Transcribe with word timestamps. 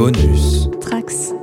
Bonus. 0.00 0.70
Trax. 0.80 1.34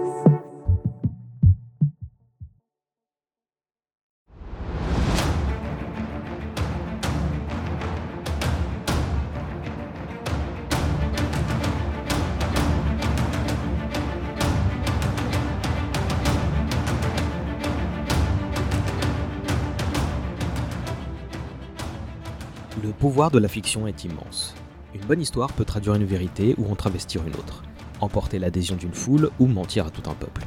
Le 22.82 22.90
pouvoir 22.90 23.30
de 23.30 23.38
la 23.38 23.48
fiction 23.48 23.86
est 23.86 24.04
immense. 24.04 24.56
Une 24.96 25.02
bonne 25.02 25.22
histoire 25.22 25.54
peut 25.54 25.64
traduire 25.64 25.94
une 25.94 26.06
vérité 26.06 26.56
ou 26.58 26.72
en 26.72 26.76
travestir 26.76 27.22
une 27.28 27.36
autre, 27.36 27.62
emporter 28.02 28.40
l'adhésion 28.40 28.76
d'une 28.76 28.94
foule 28.94 29.30
ou 29.40 29.48
mentir 29.48 29.88
à 29.88 29.90
tout 29.90 30.10
un 30.10 30.14
peuple. 30.14 30.44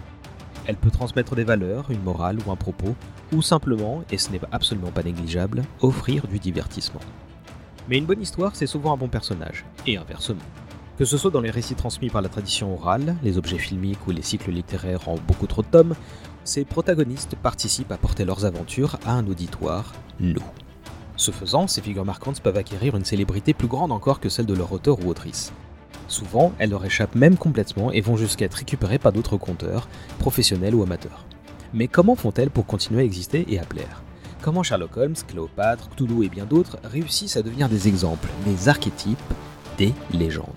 Elle 0.66 0.76
peut 0.76 0.90
transmettre 0.90 1.34
des 1.34 1.44
valeurs, 1.44 1.90
une 1.90 2.02
morale 2.02 2.38
ou 2.46 2.50
un 2.50 2.56
propos, 2.56 2.94
ou 3.32 3.42
simplement, 3.42 4.02
et 4.10 4.18
ce 4.18 4.30
n'est 4.30 4.40
absolument 4.52 4.90
pas 4.90 5.02
négligeable, 5.02 5.62
offrir 5.80 6.26
du 6.26 6.38
divertissement. 6.38 7.00
Mais 7.88 7.98
une 7.98 8.06
bonne 8.06 8.22
histoire, 8.22 8.54
c'est 8.54 8.66
souvent 8.66 8.92
un 8.92 8.96
bon 8.96 9.08
personnage, 9.08 9.64
et 9.86 9.96
inversement. 9.96 10.40
Que 10.98 11.04
ce 11.04 11.16
soit 11.16 11.30
dans 11.30 11.40
les 11.40 11.50
récits 11.50 11.74
transmis 11.74 12.10
par 12.10 12.20
la 12.20 12.28
tradition 12.28 12.74
orale, 12.74 13.16
les 13.22 13.38
objets 13.38 13.58
filmiques 13.58 14.06
ou 14.06 14.10
les 14.10 14.22
cycles 14.22 14.50
littéraires 14.50 15.08
en 15.08 15.16
beaucoup 15.16 15.46
trop 15.46 15.62
de 15.62 15.66
tomes, 15.66 15.94
ces 16.44 16.64
protagonistes 16.64 17.36
participent 17.36 17.92
à 17.92 17.96
porter 17.96 18.24
leurs 18.24 18.44
aventures 18.44 18.98
à 19.06 19.12
un 19.12 19.26
auditoire, 19.26 19.94
nous. 20.20 20.44
Ce 21.16 21.30
faisant, 21.30 21.66
ces 21.66 21.80
figures 21.80 22.04
marquantes 22.04 22.40
peuvent 22.40 22.56
acquérir 22.56 22.96
une 22.96 23.04
célébrité 23.04 23.54
plus 23.54 23.68
grande 23.68 23.92
encore 23.92 24.20
que 24.20 24.28
celle 24.28 24.46
de 24.46 24.54
leur 24.54 24.72
auteur 24.72 25.04
ou 25.04 25.08
autrice. 25.08 25.52
Souvent, 26.10 26.52
elles 26.58 26.70
leur 26.70 26.84
échappent 26.84 27.14
même 27.14 27.36
complètement 27.36 27.92
et 27.92 28.00
vont 28.00 28.16
jusqu'à 28.16 28.44
être 28.46 28.54
récupérées 28.54 28.98
par 28.98 29.12
d'autres 29.12 29.36
conteurs, 29.36 29.88
professionnels 30.18 30.74
ou 30.74 30.82
amateurs. 30.82 31.24
Mais 31.72 31.86
comment 31.86 32.16
font-elles 32.16 32.50
pour 32.50 32.66
continuer 32.66 33.02
à 33.02 33.04
exister 33.04 33.46
et 33.48 33.60
à 33.60 33.64
plaire? 33.64 34.02
Comment 34.42 34.64
Sherlock 34.64 34.96
Holmes, 34.96 35.14
Cléopâtre, 35.28 35.88
Cthulhu 35.90 36.24
et 36.24 36.28
bien 36.28 36.46
d'autres 36.46 36.78
réussissent 36.82 37.36
à 37.36 37.42
devenir 37.42 37.68
des 37.68 37.86
exemples, 37.86 38.28
des 38.44 38.68
archétypes, 38.68 39.18
des 39.78 39.94
légendes? 40.12 40.48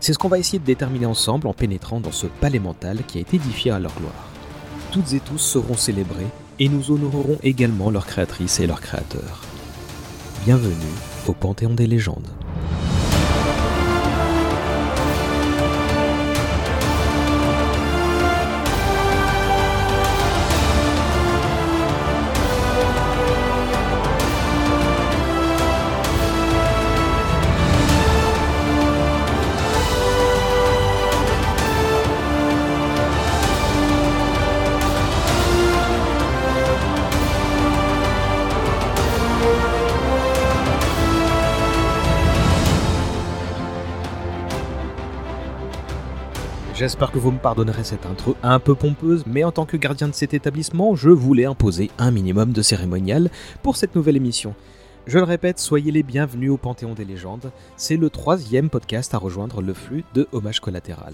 C'est 0.00 0.14
ce 0.14 0.18
qu'on 0.18 0.28
va 0.28 0.38
essayer 0.38 0.58
de 0.58 0.64
déterminer 0.64 1.04
ensemble 1.04 1.46
en 1.46 1.52
pénétrant 1.52 2.00
dans 2.00 2.10
ce 2.10 2.26
palais 2.26 2.58
mental 2.58 3.00
qui 3.06 3.18
a 3.18 3.20
été 3.20 3.36
édifié 3.36 3.72
à 3.72 3.78
leur 3.78 3.94
gloire. 3.94 4.30
Toutes 4.92 5.12
et 5.12 5.20
tous 5.20 5.38
seront 5.38 5.76
célébrés 5.76 6.26
et 6.58 6.70
nous 6.70 6.90
honorerons 6.90 7.36
également 7.42 7.90
leurs 7.90 8.06
créatrices 8.06 8.60
et 8.60 8.66
leurs 8.66 8.80
créateurs. 8.80 9.42
Bienvenue 10.46 10.74
au 11.26 11.34
Panthéon 11.34 11.74
des 11.74 11.86
légendes. 11.86 12.28
J'espère 46.80 47.12
que 47.12 47.18
vous 47.18 47.30
me 47.30 47.38
pardonnerez 47.38 47.84
cette 47.84 48.06
intro 48.06 48.36
un 48.42 48.58
peu 48.58 48.74
pompeuse, 48.74 49.24
mais 49.26 49.44
en 49.44 49.52
tant 49.52 49.66
que 49.66 49.76
gardien 49.76 50.08
de 50.08 50.14
cet 50.14 50.32
établissement, 50.32 50.96
je 50.96 51.10
voulais 51.10 51.44
imposer 51.44 51.90
un 51.98 52.10
minimum 52.10 52.52
de 52.52 52.62
cérémonial 52.62 53.28
pour 53.62 53.76
cette 53.76 53.94
nouvelle 53.94 54.16
émission. 54.16 54.54
Je 55.06 55.18
le 55.18 55.24
répète, 55.24 55.58
soyez 55.58 55.92
les 55.92 56.02
bienvenus 56.02 56.50
au 56.50 56.56
Panthéon 56.56 56.94
des 56.94 57.04
légendes, 57.04 57.52
c'est 57.76 57.98
le 57.98 58.08
troisième 58.08 58.70
podcast 58.70 59.12
à 59.12 59.18
rejoindre 59.18 59.60
le 59.60 59.74
flux 59.74 60.04
de 60.14 60.26
Hommage 60.32 60.60
collatéral. 60.60 61.12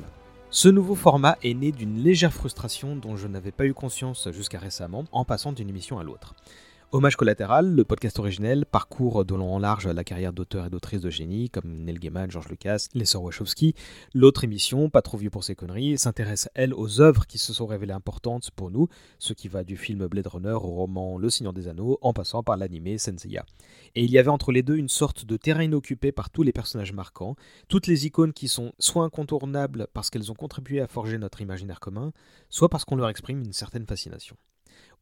Ce 0.50 0.68
nouveau 0.68 0.94
format 0.94 1.36
est 1.42 1.54
né 1.54 1.72
d'une 1.72 1.98
légère 2.00 2.32
frustration 2.32 2.94
dont 2.94 3.16
je 3.16 3.26
n'avais 3.26 3.50
pas 3.50 3.66
eu 3.66 3.74
conscience 3.74 4.28
jusqu'à 4.30 4.60
récemment 4.60 5.02
en 5.10 5.24
passant 5.24 5.50
d'une 5.50 5.68
émission 5.68 5.98
à 5.98 6.04
l'autre. 6.04 6.36
Hommage 6.92 7.16
collatéral, 7.16 7.74
le 7.74 7.84
podcast 7.84 8.16
originel, 8.20 8.64
parcourt 8.64 9.24
de 9.24 9.34
long 9.34 9.52
en 9.52 9.58
large 9.58 9.88
la 9.88 10.04
carrière 10.04 10.32
d'auteurs 10.32 10.66
et 10.66 10.70
d'autrices 10.70 11.00
de 11.00 11.10
génie 11.10 11.50
comme 11.50 11.82
Neil 11.82 11.98
Gaiman, 11.98 12.30
George 12.30 12.48
Lucas, 12.48 12.86
les 12.94 13.16
Wachowski. 13.16 13.74
L'autre 14.14 14.44
émission, 14.44 14.88
Pas 14.88 15.02
trop 15.02 15.18
vieux 15.18 15.28
pour 15.28 15.42
ses 15.42 15.56
conneries, 15.56 15.98
s'intéresse 15.98 16.48
elle 16.54 16.72
aux 16.72 17.00
œuvres 17.00 17.26
qui 17.26 17.38
se 17.38 17.52
sont 17.52 17.66
révélées 17.66 17.92
importantes 17.92 18.52
pour 18.54 18.70
nous, 18.70 18.88
ce 19.18 19.32
qui 19.32 19.48
va 19.48 19.64
du 19.64 19.76
film 19.76 20.06
Blade 20.06 20.28
Runner 20.28 20.52
au 20.52 20.58
roman 20.58 21.18
Le 21.18 21.28
Seigneur 21.28 21.52
des 21.52 21.66
Anneaux 21.66 21.98
en 22.02 22.12
passant 22.12 22.44
par 22.44 22.56
l'animé 22.56 22.98
Senseiya. 22.98 23.44
Et 23.96 24.04
il 24.04 24.12
y 24.12 24.18
avait 24.18 24.28
entre 24.28 24.52
les 24.52 24.62
deux 24.62 24.76
une 24.76 24.88
sorte 24.88 25.24
de 25.24 25.36
terrain 25.36 25.64
inoccupé 25.64 26.12
par 26.12 26.30
tous 26.30 26.44
les 26.44 26.52
personnages 26.52 26.92
marquants, 26.92 27.34
toutes 27.66 27.88
les 27.88 28.06
icônes 28.06 28.32
qui 28.32 28.46
sont 28.46 28.72
soit 28.78 29.04
incontournables 29.04 29.88
parce 29.92 30.08
qu'elles 30.08 30.30
ont 30.30 30.36
contribué 30.36 30.80
à 30.80 30.86
forger 30.86 31.18
notre 31.18 31.40
imaginaire 31.40 31.80
commun, 31.80 32.12
soit 32.48 32.68
parce 32.68 32.84
qu'on 32.84 32.96
leur 32.96 33.08
exprime 33.08 33.40
une 33.40 33.52
certaine 33.52 33.86
fascination. 33.86 34.36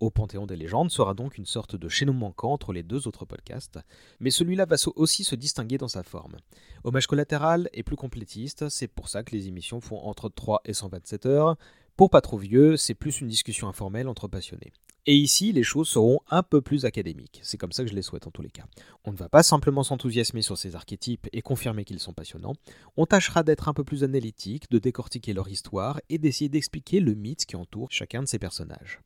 Au 0.00 0.10
Panthéon 0.10 0.47
des 0.47 0.56
légendes 0.56 0.91
sera 0.91 1.15
donc 1.15 1.38
une 1.38 1.47
sorte 1.47 1.77
de 1.77 1.88
chaînon 1.88 2.12
manquant 2.12 2.53
entre 2.53 2.72
les 2.72 2.82
deux 2.82 3.06
autres 3.06 3.25
podcasts, 3.25 3.78
mais 4.21 4.31
celui-là 4.31 4.66
va 4.66 4.77
aussi 4.97 5.25
se 5.25 5.34
distinguer 5.34 5.78
dans 5.78 5.88
sa 5.88 6.03
forme. 6.03 6.37
Hommage 6.82 7.06
collatéral 7.06 7.71
est 7.72 7.82
plus 7.84 7.97
complétiste, 7.97 8.69
c'est 8.69 8.88
pour 8.88 9.09
ça 9.09 9.22
que 9.22 9.34
les 9.34 9.49
émissions 9.49 9.81
font 9.81 9.99
entre 9.99 10.28
3 10.28 10.62
et 10.65 10.75
127 10.75 11.27
heures. 11.27 11.56
Pour 11.97 12.10
pas 12.10 12.21
trop 12.21 12.38
vieux, 12.38 12.77
c'est 12.77 12.94
plus 12.94 13.21
une 13.21 13.28
discussion 13.28 13.69
informelle 13.69 14.09
entre 14.09 14.27
passionnés. 14.27 14.72
Et 15.06 15.15
ici, 15.15 15.53
les 15.53 15.62
choses 15.62 15.88
seront 15.88 16.21
un 16.31 16.43
peu 16.43 16.62
plus 16.62 16.87
académiques. 16.87 17.41
C'est 17.43 17.59
comme 17.59 17.72
ça 17.72 17.84
que 17.84 17.91
je 17.91 17.94
les 17.94 18.03
souhaite 18.03 18.27
en 18.27 18.31
tous 18.31 18.41
les 18.41 18.50
cas. 18.50 18.65
On 19.04 19.12
ne 19.12 19.16
va 19.16 19.28
pas 19.28 19.43
simplement 19.43 19.83
s'enthousiasmer 19.83 20.41
sur 20.41 20.56
ces 20.56 20.77
archétypes 20.77 21.28
et 21.33 21.43
confirmer 21.43 21.84
qu'ils 21.84 22.00
sont 22.00 22.15
passionnants. 22.15 22.54
On 22.97 23.04
tâchera 23.04 23.43
d'être 23.43 23.69
un 23.69 23.75
peu 23.75 23.84
plus 23.84 24.03
analytique, 24.03 24.71
de 24.71 24.78
décortiquer 24.78 25.34
leur 25.34 25.49
histoire 25.49 26.00
et 26.09 26.16
d'essayer 26.16 26.49
d'expliquer 26.49 27.00
le 27.00 27.15
mythe 27.15 27.44
qui 27.44 27.54
entoure 27.54 27.88
chacun 27.91 28.22
de 28.22 28.28
ces 28.28 28.38
personnages. 28.38 29.00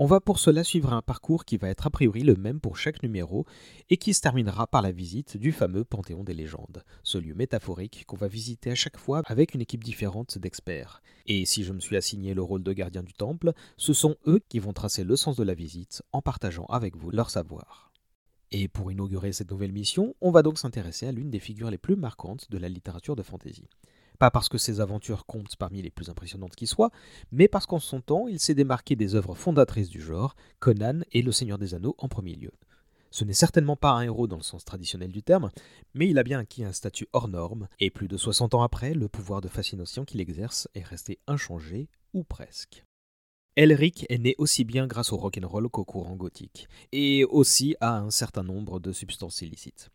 On 0.00 0.06
va 0.06 0.20
pour 0.20 0.40
cela 0.40 0.64
suivre 0.64 0.92
un 0.92 1.02
parcours 1.02 1.44
qui 1.44 1.56
va 1.56 1.68
être 1.68 1.86
a 1.86 1.90
priori 1.90 2.22
le 2.22 2.34
même 2.34 2.58
pour 2.58 2.76
chaque 2.76 3.04
numéro 3.04 3.46
et 3.90 3.96
qui 3.96 4.12
se 4.12 4.20
terminera 4.20 4.66
par 4.66 4.82
la 4.82 4.90
visite 4.90 5.36
du 5.36 5.52
fameux 5.52 5.84
Panthéon 5.84 6.24
des 6.24 6.34
légendes, 6.34 6.82
ce 7.04 7.16
lieu 7.16 7.32
métaphorique 7.32 8.04
qu'on 8.04 8.16
va 8.16 8.26
visiter 8.26 8.72
à 8.72 8.74
chaque 8.74 8.96
fois 8.96 9.22
avec 9.26 9.54
une 9.54 9.60
équipe 9.60 9.84
différente 9.84 10.36
d'experts. 10.36 11.00
Et 11.26 11.44
si 11.46 11.62
je 11.62 11.72
me 11.72 11.78
suis 11.78 11.96
assigné 11.96 12.34
le 12.34 12.42
rôle 12.42 12.64
de 12.64 12.72
gardien 12.72 13.04
du 13.04 13.12
temple, 13.12 13.52
ce 13.76 13.92
sont 13.92 14.16
eux 14.26 14.40
qui 14.48 14.58
vont 14.58 14.72
tracer 14.72 15.04
le 15.04 15.14
sens 15.14 15.36
de 15.36 15.44
la 15.44 15.54
visite 15.54 16.02
en 16.10 16.22
partageant 16.22 16.66
avec 16.66 16.96
vous 16.96 17.12
leur 17.12 17.30
savoir. 17.30 17.92
Et 18.50 18.66
pour 18.66 18.90
inaugurer 18.90 19.32
cette 19.32 19.52
nouvelle 19.52 19.72
mission, 19.72 20.16
on 20.20 20.32
va 20.32 20.42
donc 20.42 20.58
s'intéresser 20.58 21.06
à 21.06 21.12
l'une 21.12 21.30
des 21.30 21.38
figures 21.38 21.70
les 21.70 21.78
plus 21.78 21.94
marquantes 21.94 22.50
de 22.50 22.58
la 22.58 22.68
littérature 22.68 23.14
de 23.14 23.22
fantasy. 23.22 23.68
Pas 24.18 24.30
parce 24.30 24.48
que 24.48 24.58
ses 24.58 24.80
aventures 24.80 25.26
comptent 25.26 25.56
parmi 25.56 25.82
les 25.82 25.90
plus 25.90 26.08
impressionnantes 26.08 26.54
qui 26.54 26.66
soient, 26.66 26.90
mais 27.32 27.48
parce 27.48 27.66
qu'en 27.66 27.80
son 27.80 28.00
temps, 28.00 28.28
il 28.28 28.38
s'est 28.38 28.54
démarqué 28.54 28.96
des 28.96 29.14
œuvres 29.14 29.34
fondatrices 29.34 29.88
du 29.88 30.00
genre, 30.00 30.36
Conan 30.60 31.00
et 31.12 31.22
Le 31.22 31.32
Seigneur 31.32 31.58
des 31.58 31.74
Anneaux 31.74 31.96
en 31.98 32.08
premier 32.08 32.34
lieu. 32.34 32.52
Ce 33.10 33.24
n'est 33.24 33.32
certainement 33.32 33.76
pas 33.76 33.92
un 33.92 34.02
héros 34.02 34.26
dans 34.26 34.38
le 34.38 34.42
sens 34.42 34.64
traditionnel 34.64 35.12
du 35.12 35.22
terme, 35.22 35.50
mais 35.94 36.08
il 36.08 36.18
a 36.18 36.24
bien 36.24 36.40
acquis 36.40 36.64
un 36.64 36.72
statut 36.72 37.06
hors 37.12 37.28
norme, 37.28 37.68
et 37.78 37.90
plus 37.90 38.08
de 38.08 38.16
60 38.16 38.54
ans 38.54 38.62
après, 38.62 38.92
le 38.92 39.08
pouvoir 39.08 39.40
de 39.40 39.46
fascination 39.46 40.04
qu'il 40.04 40.20
exerce 40.20 40.68
est 40.74 40.82
resté 40.82 41.20
inchangé, 41.28 41.88
ou 42.12 42.24
presque. 42.24 42.84
Elric 43.56 44.04
est 44.08 44.18
né 44.18 44.34
aussi 44.38 44.64
bien 44.64 44.88
grâce 44.88 45.12
au 45.12 45.16
rock'n'roll 45.16 45.68
qu'au 45.68 45.84
courant 45.84 46.16
gothique, 46.16 46.68
et 46.90 47.24
aussi 47.24 47.76
à 47.80 47.98
un 47.98 48.10
certain 48.10 48.42
nombre 48.42 48.80
de 48.80 48.90
substances 48.90 49.42
illicites. 49.42 49.90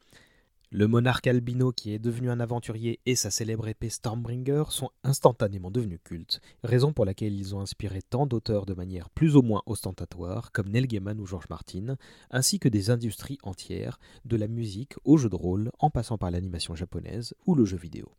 Le 0.72 0.88
monarque 0.88 1.26
albino 1.26 1.72
qui 1.72 1.94
est 1.94 2.00
devenu 2.00 2.30
un 2.30 2.40
aventurier 2.40 3.00
et 3.08 3.16
sa 3.16 3.32
célèbre 3.32 3.68
épée 3.68 3.90
Stormbringer 3.90 4.66
sont 4.70 4.92
instantanément 5.04 5.72
devenus 5.72 5.98
cultes, 6.04 6.42
raison 6.64 6.94
pour 6.94 7.06
laquelle 7.06 7.34
ils 7.34 7.56
ont 7.56 7.60
inspiré 7.60 8.04
tant 8.04 8.28
d'auteurs 8.28 8.68
de 8.68 8.76
manière 8.76 9.10
plus 9.10 9.36
ou 9.36 9.42
moins 9.42 9.64
ostentatoire 9.66 10.52
comme 10.52 10.70
Neil 10.70 10.86
Gaiman 10.86 11.20
ou 11.20 11.26
George 11.26 11.50
Martin, 11.50 11.98
ainsi 12.30 12.60
que 12.60 12.70
des 12.70 12.92
industries 12.92 13.40
entières, 13.42 14.00
de 14.26 14.38
la 14.38 14.48
musique 14.48 14.94
au 15.06 15.18
jeu 15.18 15.28
de 15.28 15.36
rôle 15.36 15.72
en 15.80 15.90
passant 15.90 16.20
par 16.20 16.30
l'animation 16.30 16.76
japonaise 16.76 17.34
ou 17.48 17.56
le 17.56 17.66
jeu 17.66 17.78
vidéo. 17.78 18.12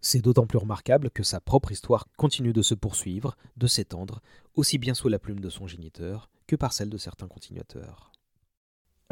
C'est 0.00 0.22
d'autant 0.22 0.46
plus 0.46 0.58
remarquable 0.58 1.10
que 1.10 1.24
sa 1.24 1.40
propre 1.40 1.72
histoire 1.72 2.06
continue 2.16 2.52
de 2.52 2.62
se 2.62 2.74
poursuivre, 2.74 3.36
de 3.56 3.66
s'étendre, 3.66 4.22
aussi 4.54 4.78
bien 4.78 4.94
sous 4.94 5.08
la 5.08 5.18
plume 5.18 5.40
de 5.40 5.50
son 5.50 5.66
géniteur 5.66 6.30
que 6.46 6.54
par 6.54 6.72
celle 6.72 6.90
de 6.90 6.98
certains 6.98 7.28
continuateurs. 7.28 8.11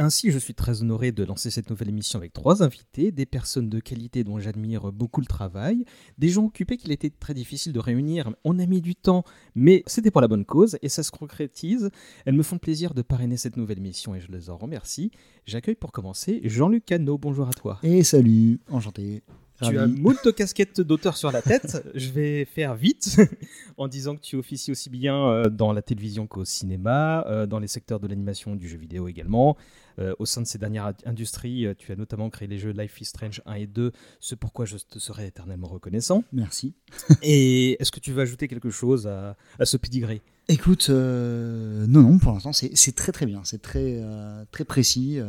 Ainsi, 0.03 0.31
je 0.31 0.39
suis 0.39 0.55
très 0.55 0.81
honoré 0.81 1.13
de 1.13 1.25
lancer 1.25 1.51
cette 1.51 1.69
nouvelle 1.69 1.91
émission 1.91 2.19
avec 2.19 2.33
trois 2.33 2.63
invités, 2.63 3.13
des 3.13 3.27
personnes 3.27 3.69
de 3.69 3.81
qualité 3.81 4.25
dont 4.25 4.39
j'admire 4.39 4.93
beaucoup 4.93 5.21
le 5.21 5.27
travail, 5.27 5.85
des 6.17 6.31
gens 6.31 6.47
occupés 6.47 6.79
qu'il 6.79 6.91
était 6.91 7.11
très 7.11 7.35
difficile 7.35 7.75
de 7.75 7.81
réunir. 7.81 8.33
On 8.43 8.59
a 8.59 8.65
mis 8.65 8.81
du 8.81 8.95
temps, 8.95 9.25
mais 9.55 9.83
c'était 9.87 10.11
pour 10.11 10.23
la 10.23 10.29
bonne 10.29 10.47
cause 10.47 10.79
et 10.81 10.89
ça 10.89 11.03
se 11.03 11.11
concrétise. 11.11 11.91
Elles 12.25 12.35
me 12.35 12.43
font 12.43 12.57
plaisir 12.57 12.95
de 12.95 13.03
parrainer 13.03 13.37
cette 13.37 13.59
nouvelle 13.59 13.77
émission 13.77 14.15
et 14.15 14.21
je 14.21 14.33
les 14.33 14.49
en 14.49 14.57
remercie. 14.57 15.11
J'accueille 15.45 15.75
pour 15.75 15.93
commencer 15.93 16.41
Jean-Luc 16.45 16.87
Cano. 16.87 17.19
Bonjour 17.19 17.47
à 17.47 17.53
toi. 17.53 17.79
Et 17.83 18.03
salut, 18.03 18.59
enchanté. 18.71 19.23
Tu 19.63 19.79
as 19.79 19.87
moult 19.87 20.33
casquettes 20.35 20.81
d'auteur 20.81 21.17
sur 21.17 21.31
la 21.33 21.43
tête. 21.43 21.87
Je 21.95 22.11
vais 22.11 22.45
faire 22.45 22.75
vite 22.75 23.21
en 23.77 23.89
disant 23.89 24.17
que 24.17 24.21
tu 24.21 24.37
officies 24.37 24.71
aussi 24.71 24.91
bien 24.91 25.29
euh, 25.29 25.49
dans 25.49 25.73
la 25.73 25.83
télévision 25.83 26.27
qu'au 26.27 26.45
cinéma, 26.45 27.25
euh, 27.27 27.47
dans 27.47 27.59
les 27.59 27.69
secteurs 27.69 28.01
de 28.01 28.07
l'animation 28.07 28.57
du 28.57 28.69
jeu 28.69 28.79
vidéo 28.79 29.09
également. 29.09 29.57
Euh, 29.99 30.15
au 30.19 30.25
sein 30.25 30.41
de 30.41 30.47
ces 30.47 30.57
dernières 30.57 30.95
industries, 31.05 31.67
tu 31.77 31.93
as 31.93 31.97
notamment 31.97 32.31
créé 32.31 32.49
les 32.49 32.59
jeux 32.59 32.71
Life 32.71 33.01
is 33.01 33.07
Strange 33.07 33.43
1 33.45 33.55
et 33.55 33.67
2, 33.67 33.93
ce 34.19 34.35
pourquoi 34.35 34.65
je 34.65 34.77
te 34.77 34.99
serai 34.99 35.27
éternellement 35.27 35.69
reconnaissant. 35.69 36.25
Merci. 36.33 36.75
et 37.23 37.81
est-ce 37.83 37.93
que 37.93 38.01
tu 38.01 38.13
veux 38.13 38.23
ajouter 38.23 38.49
quelque 38.49 38.71
chose 38.71 39.07
à, 39.07 39.37
ce 39.65 39.77
pedigree? 39.77 40.23
Écoute, 40.49 40.89
non, 40.89 41.87
non, 42.03 42.19
pour 42.19 42.33
l'instant, 42.33 42.53
c'est 42.53 42.95
très 42.95 43.13
très 43.13 43.27
bien, 43.27 43.43
c'est 43.45 43.61
très, 43.61 44.03
très 44.51 44.65
précis. 44.65 45.21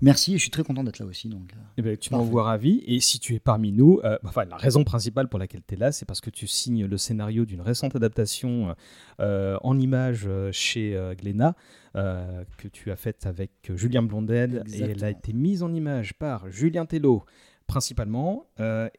Merci 0.00 0.34
et 0.34 0.36
je 0.36 0.42
suis 0.42 0.50
très 0.50 0.62
content 0.62 0.82
d'être 0.82 0.98
là 0.98 1.06
aussi. 1.06 1.28
Donc, 1.28 1.52
euh, 1.52 1.60
eh 1.76 1.82
ben, 1.82 1.96
tu 1.96 2.12
m'envoies 2.12 2.42
ravi. 2.42 2.82
Et 2.86 3.00
si 3.00 3.18
tu 3.18 3.34
es 3.34 3.40
parmi 3.40 3.72
nous, 3.72 4.00
euh, 4.04 4.18
enfin, 4.24 4.44
la 4.44 4.56
raison 4.56 4.84
principale 4.84 5.28
pour 5.28 5.38
laquelle 5.38 5.62
tu 5.66 5.74
es 5.74 5.76
là, 5.76 5.92
c'est 5.92 6.06
parce 6.06 6.20
que 6.20 6.30
tu 6.30 6.46
signes 6.46 6.86
le 6.86 6.96
scénario 6.96 7.44
d'une 7.44 7.60
récente 7.60 7.96
adaptation 7.96 8.74
euh, 9.20 9.56
en 9.62 9.78
images 9.78 10.28
chez 10.52 10.98
Glénat. 11.18 11.54
que 11.94 12.68
tu 12.72 12.90
as 12.90 12.96
faite 12.96 13.26
avec 13.26 13.50
Julien 13.74 14.02
Blondel 14.02 14.64
et 14.72 14.80
elle 14.82 15.04
a 15.04 15.10
été 15.10 15.32
mise 15.32 15.62
en 15.62 15.72
image 15.72 16.14
par 16.14 16.50
Julien 16.50 16.86
Tello 16.86 17.24
principalement 17.66 18.46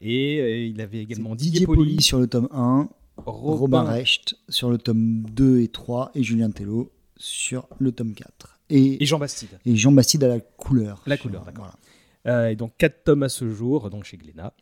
et, 0.00 0.66
il 0.66 0.80
avait 0.80 1.00
également 1.00 1.34
Didier, 1.34 1.66
Poli 1.66 2.00
sur 2.00 2.18
le 2.18 2.26
tome 2.26 2.48
1 2.52 2.88
Robin, 3.26 3.82
Recht 3.82 4.36
sur 4.48 4.70
le 4.70 4.78
tome 4.78 5.24
2 5.30 5.60
et 5.60 5.68
3 5.68 6.12
et 6.14 6.22
Julien 6.22 6.50
Tello 6.50 6.90
sur 7.16 7.68
le 7.78 7.92
tome 7.92 8.14
4 8.14 8.60
et, 8.72 9.04
Jean 9.04 9.18
Bastide. 9.18 9.58
Et 9.66 9.76
Jean 9.76 9.92
Bastide 9.92 10.24
à 10.24 10.28
la 10.28 10.40
couleur. 10.40 11.02
La 11.06 11.16
couleur, 11.16 11.44
d'accord. 11.44 11.76
Euh, 12.26 12.48
et 12.48 12.56
donc 12.56 12.74
4 12.78 13.04
tomes 13.04 13.22
à 13.22 13.28
ce 13.28 13.48
jour, 13.50 13.90
donc 13.90 14.04
chez 14.04 14.16
Glénat. 14.16 14.54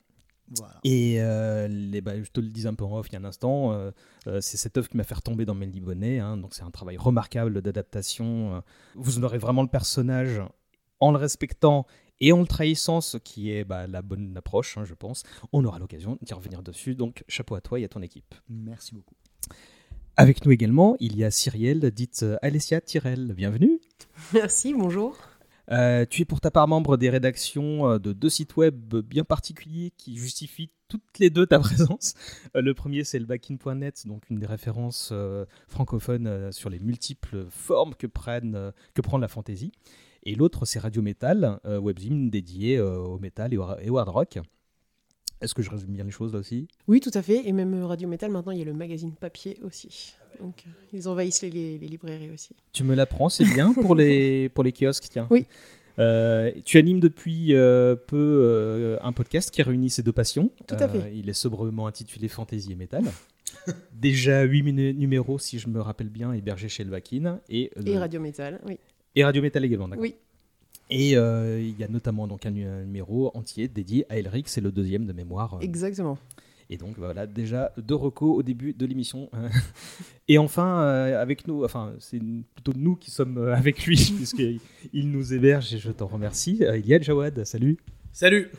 Voilà. 0.57 0.81
Et 0.83 1.21
euh, 1.21 1.69
les, 1.69 2.01
bah, 2.01 2.21
je 2.21 2.29
te 2.31 2.41
le 2.41 2.49
dis 2.49 2.67
un 2.67 2.75
peu 2.75 2.85
en 2.85 2.99
off 2.99 3.07
il 3.09 3.13
y 3.13 3.17
a 3.17 3.21
un 3.21 3.25
instant, 3.25 3.73
euh, 3.73 3.93
c'est 4.41 4.57
cette 4.57 4.77
œuvre 4.77 4.89
qui 4.89 4.97
m'a 4.97 5.05
fait 5.05 5.15
retomber 5.15 5.45
dans 5.45 5.55
Melly 5.55 5.81
Bonnet. 5.81 6.19
Hein, 6.19 6.37
donc 6.37 6.55
c'est 6.55 6.65
un 6.65 6.71
travail 6.71 6.97
remarquable 6.97 7.63
d'adaptation. 7.63 8.63
Vous 8.97 9.23
aurez 9.23 9.39
vraiment 9.39 9.63
le 9.63 9.69
personnage 9.69 10.41
en 10.99 11.13
le 11.13 11.19
respectant 11.19 11.87
et 12.19 12.33
en 12.33 12.41
le 12.41 12.47
trahissant, 12.47 13.01
ce 13.01 13.17
qui 13.17 13.53
est 13.53 13.65
bah, 13.65 13.87
la 13.87 14.03
bonne 14.03 14.37
approche, 14.37 14.77
hein, 14.77 14.85
je 14.85 14.95
pense. 14.95 15.23
On 15.53 15.65
aura 15.65 15.79
l'occasion 15.79 16.19
d'y 16.21 16.35
revenir 16.35 16.63
dessus. 16.63 16.97
Donc 16.97 17.23
chapeau 17.29 17.55
à 17.55 17.61
toi 17.61 17.79
et 17.79 17.85
à 17.85 17.89
ton 17.89 18.03
équipe. 18.03 18.35
Merci 18.49 18.95
beaucoup. 18.95 19.15
Avec 20.17 20.45
nous 20.45 20.51
également, 20.51 20.97
il 20.99 21.17
y 21.17 21.23
a 21.23 21.31
Cyrielle, 21.31 21.91
dite 21.93 22.27
Alessia 22.43 22.81
Tyrell. 22.81 23.33
Bienvenue. 23.35 23.81
Merci, 24.35 24.75
bonjour. 24.75 25.17
Euh, 25.71 26.05
tu 26.09 26.23
es 26.23 26.25
pour 26.25 26.41
ta 26.41 26.51
part 26.51 26.67
membre 26.67 26.97
des 26.97 27.11
rédactions 27.11 27.93
euh, 27.93 27.99
de 27.99 28.13
deux 28.13 28.29
sites 28.29 28.57
web 28.57 28.97
bien 28.97 29.23
particuliers 29.23 29.93
qui 29.97 30.17
justifient 30.17 30.71
toutes 30.89 31.19
les 31.19 31.31
deux 31.31 31.47
ta 31.47 31.59
présence. 31.61 32.15
Euh, 32.57 32.61
le 32.61 32.75
premier, 32.75 33.05
c'est 33.05 33.19
le 33.19 33.27
backin.net, 33.27 34.07
donc 34.07 34.29
une 34.31 34.39
des 34.39 34.47
références 34.47 35.13
francophones 35.69 36.53
sur 36.53 36.71
les 36.71 36.81
multiples 36.81 37.47
formes 37.51 37.95
que, 37.95 38.07
prennent, 38.07 38.73
que 38.95 39.01
prend 39.01 39.19
la 39.19 39.29
fantasy. 39.29 39.73
Et 40.25 40.35
l'autre, 40.35 40.67
c'est 40.67 40.79
Radio 40.79 41.01
Metal, 41.01 41.61
webzine 41.65 42.29
dédié 42.29 42.81
au 42.81 43.19
metal 43.19 43.55
et 43.55 43.91
au 43.91 43.99
hard 43.99 44.09
rock. 44.09 44.39
Est-ce 45.41 45.55
que 45.55 45.63
je 45.63 45.71
résume 45.71 45.91
bien 45.91 46.05
les 46.05 46.11
choses 46.11 46.33
là 46.35 46.39
aussi? 46.39 46.69
Oui, 46.87 47.01
tout 47.01 47.11
à 47.15 47.23
fait. 47.23 47.49
Et 47.49 47.53
même 47.53 47.83
Radio 47.85 48.09
Metal, 48.09 48.31
maintenant, 48.31 48.53
il 48.53 48.59
y 48.59 48.63
a 48.63 48.67
le 48.67 48.75
magazine 48.75 49.13
papier 49.13 49.59
aussi. 49.63 50.15
Donc, 50.41 50.65
euh, 50.67 50.71
ils 50.93 51.09
envahissent 51.09 51.43
les, 51.43 51.79
librairies 51.79 52.31
aussi. 52.31 52.55
Tu 52.73 52.85
me 52.85 52.95
l'apprends, 52.95 53.29
c'est 53.29 53.45
bien 53.45 53.73
pour 53.73 53.95
les, 53.95 54.49
pour 54.55 54.65
les 54.65 54.73
kiosques, 54.73 55.09
tiens. 55.11 55.27
Oui. 55.31 55.47
Euh, 55.99 56.53
tu 56.65 56.79
animes 56.79 57.01
depuis 57.01 57.55
euh, 57.55 57.97
peu 57.97 58.99
un 59.03 59.13
podcast 59.13 59.51
qui 59.51 59.63
réunit 59.63 59.91
ces 59.91 60.03
deux 60.03 60.13
passions. 60.13 60.51
Tout 60.67 60.77
à 60.79 60.89
fait. 60.89 61.13
Il 61.15 61.29
est 61.29 61.35
sobrement 61.35 61.87
intitulé 61.87 62.29
Fantasy 62.29 62.73
et 62.73 62.77
Metal. 62.77 63.05
Déjà 63.93 64.43
8 64.43 64.95
numéros, 64.95 65.39
si 65.39 65.59
je 65.59 65.69
me 65.69 65.81
rappelle 65.81 66.09
bien, 66.09 66.33
hébergés 66.33 66.69
chez 66.69 66.85
le 66.85 66.97
Et, 67.49 67.71
et 67.87 67.99
Radio 67.99 68.21
Metal, 68.21 68.61
oui. 68.67 68.79
Et 69.17 69.25
Radio 69.25 69.43
Metal 69.43 69.65
également, 69.65 69.89
d'accord. 69.89 70.03
Oui. 70.03 70.15
Et 70.91 71.17
euh, 71.17 71.61
il 71.61 71.79
y 71.79 71.85
a 71.85 71.89
notamment 71.89 72.27
donc 72.27 72.47
un, 72.47 72.51
numéro 72.51 73.31
entier 73.35 73.69
dédié 73.69 74.05
à 74.09 74.19
Elric, 74.19 74.49
c'est 74.49 74.61
le 74.61 74.73
deuxième 74.73 75.07
de 75.07 75.13
mémoire. 75.13 75.55
Euh. 75.55 75.61
Exactement. 75.61 76.19
Et 76.69 76.77
donc 76.77 76.97
voilà, 76.99 77.27
déjà 77.27 77.73
deux 77.79 77.95
recos 77.95 78.37
au 78.37 78.43
début 78.43 78.73
de 78.73 78.87
l'émission. 78.87 79.31
et 80.29 80.39
enfin, 80.39 80.83
euh, 80.83 81.21
avec 81.21 81.47
nous, 81.47 81.65
enfin, 81.65 81.95
c'est 81.99 82.21
plutôt 82.55 82.73
nous 82.77 82.97
qui 82.97 83.11
sommes 83.11 83.39
avec 83.39 83.87
lui, 83.87 83.97
puisqu'il 84.17 85.11
nous 85.11 85.33
héberge 85.33 85.73
et 85.75 85.79
je 85.79 85.91
t'en 85.91 86.07
remercie. 86.07 86.63
il 86.77 86.87
y 86.87 86.95
a 86.95 87.01
Jawad, 87.01 87.45
salut. 87.45 87.79
Salut. 88.13 88.51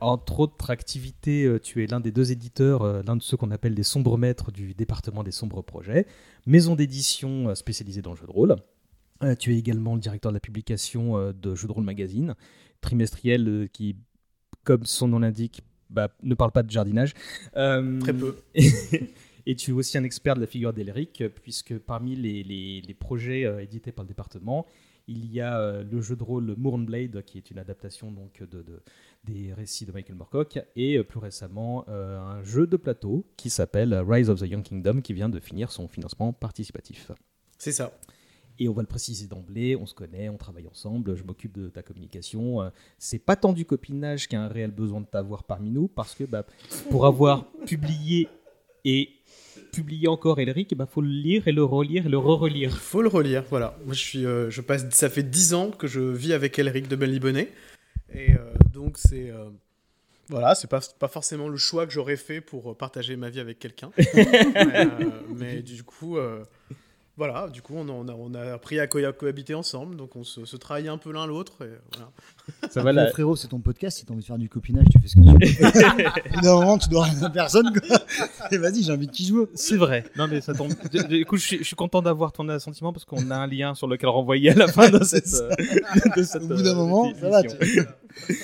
entre 0.00 0.40
autres 0.40 0.70
activités, 0.70 1.50
tu 1.62 1.82
es 1.82 1.86
l'un 1.86 2.00
des 2.00 2.12
deux 2.12 2.32
éditeurs, 2.32 3.02
l'un 3.02 3.16
de 3.16 3.22
ceux 3.22 3.36
qu'on 3.36 3.50
appelle 3.50 3.74
les 3.74 3.82
sombres 3.82 4.16
maîtres 4.16 4.52
du 4.52 4.74
département 4.74 5.22
des 5.22 5.32
sombres 5.32 5.62
projets, 5.62 6.06
maison 6.46 6.74
d'édition 6.76 7.54
spécialisée 7.54 8.02
dans 8.02 8.10
le 8.10 8.16
jeu 8.16 8.26
de 8.26 8.32
rôle. 8.32 8.56
Euh, 9.22 9.34
tu 9.34 9.54
es 9.54 9.58
également 9.58 9.94
le 9.94 10.00
directeur 10.00 10.32
de 10.32 10.36
la 10.36 10.40
publication 10.40 11.16
euh, 11.16 11.32
de 11.32 11.54
Jeux 11.54 11.68
de 11.68 11.72
rôle 11.72 11.84
magazine, 11.84 12.34
trimestriel 12.80 13.48
euh, 13.48 13.66
qui, 13.66 13.96
comme 14.64 14.84
son 14.84 15.08
nom 15.08 15.20
l'indique, 15.20 15.62
bah, 15.90 16.08
ne 16.22 16.34
parle 16.34 16.52
pas 16.52 16.62
de 16.62 16.70
jardinage. 16.70 17.14
Très 17.52 18.14
peu. 18.14 18.36
Et, 19.44 19.56
tu 19.56 19.72
es 19.72 19.74
aussi 19.74 19.98
un 19.98 20.04
expert 20.04 20.36
de 20.36 20.40
la 20.40 20.46
figure 20.46 20.72
d'Elric, 20.72 21.24
puisque 21.42 21.76
parmi 21.78 22.14
les, 22.14 22.96
projets 22.98 23.42
édités 23.60 23.90
par 23.90 24.04
le 24.04 24.08
département, 24.08 24.66
il 25.08 25.32
y 25.32 25.40
a 25.40 25.82
le 25.82 26.00
jeu 26.00 26.14
de 26.14 26.22
rôle 26.22 26.54
Mournblade, 26.56 27.24
qui 27.24 27.38
est 27.38 27.50
une 27.50 27.58
adaptation 27.58 28.12
donc 28.12 28.40
de, 28.48 28.64
des 29.24 29.52
récits 29.52 29.84
de 29.84 29.90
Michael 29.90 30.14
Moorcock, 30.14 30.60
et 30.76 31.02
plus 31.02 31.18
récemment 31.18 31.84
un 31.88 32.40
jeu 32.44 32.68
de 32.68 32.76
plateau 32.76 33.26
qui 33.36 33.50
s'appelle 33.50 33.92
Rise 33.94 34.30
of 34.30 34.38
the 34.38 34.46
Young 34.46 34.62
Kingdom, 34.62 35.00
qui 35.00 35.12
vient 35.12 35.28
de 35.28 35.40
finir 35.40 35.72
son 35.72 35.88
financement 35.88 36.32
participatif. 36.32 37.10
C'est 37.58 37.72
ça. 37.72 37.92
Et 38.58 38.68
on 38.68 38.72
va 38.72 38.82
le 38.82 38.88
préciser 38.88 39.26
d'emblée, 39.26 39.76
on 39.76 39.86
se 39.86 39.94
connaît, 39.94 40.28
on 40.28 40.36
travaille 40.36 40.66
ensemble, 40.68 41.16
je 41.16 41.24
m'occupe 41.24 41.58
de 41.58 41.68
ta 41.68 41.82
communication. 41.82 42.62
Euh, 42.62 42.70
c'est 42.98 43.18
pas 43.18 43.36
tant 43.36 43.52
du 43.52 43.64
copinage 43.64 44.28
qui 44.28 44.36
a 44.36 44.42
un 44.42 44.48
réel 44.48 44.70
besoin 44.70 45.00
de 45.00 45.06
t'avoir 45.06 45.44
parmi 45.44 45.70
nous, 45.70 45.88
parce 45.88 46.14
que 46.14 46.24
bah, 46.24 46.44
pour 46.90 47.06
avoir 47.06 47.50
publié 47.66 48.28
et 48.84 49.10
publié 49.72 50.08
encore 50.08 50.38
Elric, 50.38 50.70
il 50.72 50.74
bah, 50.74 50.86
faut 50.86 51.00
le 51.00 51.08
lire 51.08 51.48
et 51.48 51.52
le 51.52 51.64
relire 51.64 52.06
et 52.06 52.08
le 52.08 52.18
re-relire. 52.18 52.70
Il 52.72 52.78
faut 52.78 53.02
le 53.02 53.08
relire, 53.08 53.44
voilà. 53.48 53.76
Moi, 53.84 53.94
je 53.94 54.00
suis, 54.00 54.26
euh, 54.26 54.50
je 54.50 54.60
passe, 54.60 54.88
ça 54.90 55.08
fait 55.08 55.22
dix 55.22 55.54
ans 55.54 55.70
que 55.70 55.86
je 55.86 56.00
vis 56.00 56.32
avec 56.32 56.58
Elric 56.58 56.88
de 56.88 56.96
Bonnet. 56.96 57.52
Et 58.12 58.34
euh, 58.34 58.52
donc, 58.72 58.98
c'est. 58.98 59.32
Voilà, 60.28 60.54
c'est 60.54 60.68
pas, 60.68 60.80
pas 60.98 61.08
forcément 61.08 61.48
le 61.48 61.58
choix 61.58 61.84
que 61.84 61.92
j'aurais 61.92 62.16
fait 62.16 62.40
pour 62.40 62.76
partager 62.76 63.16
ma 63.16 63.28
vie 63.28 63.40
avec 63.40 63.58
quelqu'un. 63.58 63.90
mais, 64.14 64.86
mais, 65.36 65.62
du 65.62 65.82
coup, 65.82 66.16
voilà, 67.24 67.48
du 67.48 67.62
coup, 67.62 67.74
on 67.76 67.88
a, 67.88 68.12
on 68.12 68.34
a, 68.34 68.54
appris 68.54 68.80
à 68.80 68.88
cohabiter 68.88 69.54
ensemble, 69.54 69.94
donc 69.94 70.16
on 70.16 70.24
se, 70.24 70.44
se 70.44 70.56
trahit 70.56 70.88
un 70.88 70.98
peu 70.98 71.12
l'un 71.12 71.24
l'autre. 71.24 71.52
Voilà. 71.58 72.10
Ça 72.68 72.82
va, 72.82 72.90
là. 72.90 73.06
frérot, 73.12 73.36
c'est 73.36 73.46
ton 73.46 73.60
podcast, 73.60 73.98
si 73.98 74.04
t'as 74.04 74.12
envie 74.12 74.22
de 74.22 74.26
faire 74.26 74.38
du 74.38 74.48
copinage, 74.48 74.86
tu 74.90 75.00
fais 75.00 75.06
ce 75.06 75.14
que 75.14 75.20
tu 75.20 76.02
veux. 76.02 76.42
Normalement, 76.42 76.78
tu 76.78 76.88
dois 76.88 77.04
rien 77.04 77.22
à 77.22 77.30
personne, 77.30 77.72
Et 78.50 78.58
vas-y, 78.58 78.82
j'ai 78.82 78.90
envie 78.90 79.06
de 79.06 79.12
qui 79.12 79.24
joue. 79.24 79.46
C'est 79.54 79.76
vrai. 79.76 80.02
Non, 80.16 80.26
mais 80.26 80.40
ça 80.40 80.52
tombe. 80.52 80.72
Écoute, 81.10 81.38
je, 81.38 81.62
suis, 81.62 81.76
content 81.76 82.02
d'avoir 82.02 82.32
ton 82.32 82.48
assentiment 82.48 82.92
parce 82.92 83.04
qu'on 83.04 83.30
a 83.30 83.36
un 83.36 83.46
lien 83.46 83.76
sur 83.76 83.86
lequel 83.86 84.08
renvoyer 84.08 84.50
à 84.50 84.54
la 84.54 84.66
fin 84.66 84.90
de 84.90 84.98
cette. 85.04 85.32
Au 85.32 86.48
bout 86.48 86.62
d'un 86.62 86.74
moment, 86.74 87.14
ça 87.20 87.28
va, 87.28 87.44
tu 87.44 87.86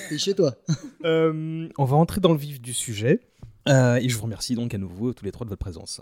es 0.09 0.17
chez 0.17 0.35
toi. 0.35 0.55
Euh, 1.03 1.67
on 1.77 1.83
va 1.83 1.97
entrer 1.97 2.21
dans 2.21 2.31
le 2.31 2.39
vif 2.39 2.61
du 2.61 2.73
sujet. 2.73 3.19
Euh, 3.67 3.95
et 3.97 4.07
je 4.07 4.15
vous 4.15 4.23
remercie 4.23 4.55
donc 4.55 4.73
à 4.73 4.77
nouveau 4.77 5.11
tous 5.11 5.25
les 5.25 5.33
trois 5.33 5.43
de 5.43 5.49
votre 5.49 5.59
présence. 5.59 6.01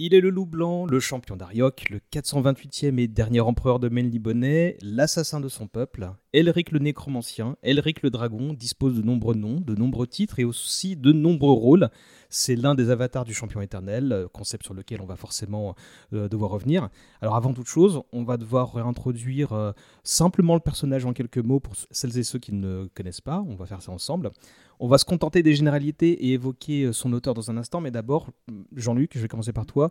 Il 0.00 0.14
est 0.14 0.20
le 0.20 0.30
loup 0.30 0.46
blanc, 0.46 0.86
le 0.86 1.00
champion 1.00 1.34
d'Ariok, 1.34 1.90
le 1.90 1.98
428e 2.12 3.00
et 3.00 3.08
dernier 3.08 3.40
empereur 3.40 3.80
de 3.80 3.88
Menlibonnet, 3.88 4.78
l'assassin 4.80 5.40
de 5.40 5.48
son 5.48 5.66
peuple. 5.66 6.12
Elric 6.32 6.70
le 6.70 6.78
nécromancien, 6.78 7.56
Elric 7.64 8.02
le 8.02 8.10
dragon 8.10 8.52
dispose 8.52 8.94
de 8.94 9.02
nombreux 9.02 9.34
noms, 9.34 9.60
de 9.60 9.74
nombreux 9.74 10.06
titres 10.06 10.38
et 10.38 10.44
aussi 10.44 10.94
de 10.94 11.10
nombreux 11.10 11.50
rôles. 11.50 11.88
C'est 12.30 12.56
l'un 12.56 12.74
des 12.74 12.90
avatars 12.90 13.24
du 13.24 13.32
champion 13.32 13.60
éternel, 13.60 14.12
euh, 14.12 14.28
concept 14.28 14.64
sur 14.64 14.74
lequel 14.74 15.00
on 15.00 15.06
va 15.06 15.16
forcément 15.16 15.74
euh, 16.12 16.28
devoir 16.28 16.50
revenir. 16.50 16.88
Alors 17.22 17.36
avant 17.36 17.54
toute 17.54 17.66
chose, 17.66 18.02
on 18.12 18.22
va 18.22 18.36
devoir 18.36 18.74
réintroduire 18.74 19.52
euh, 19.52 19.72
simplement 20.04 20.54
le 20.54 20.60
personnage 20.60 21.06
en 21.06 21.12
quelques 21.12 21.38
mots 21.38 21.60
pour 21.60 21.74
celles 21.90 22.18
et 22.18 22.22
ceux 22.22 22.38
qui 22.38 22.52
ne 22.52 22.88
connaissent 22.94 23.22
pas. 23.22 23.42
On 23.48 23.54
va 23.54 23.64
faire 23.66 23.80
ça 23.80 23.92
ensemble. 23.92 24.30
On 24.78 24.88
va 24.88 24.98
se 24.98 25.04
contenter 25.04 25.42
des 25.42 25.54
généralités 25.54 26.26
et 26.26 26.34
évoquer 26.34 26.92
son 26.92 27.12
auteur 27.12 27.34
dans 27.34 27.50
un 27.50 27.56
instant, 27.56 27.80
mais 27.80 27.90
d'abord, 27.90 28.28
Jean-Luc, 28.76 29.12
je 29.14 29.20
vais 29.20 29.26
commencer 29.26 29.52
par 29.52 29.66
toi. 29.66 29.90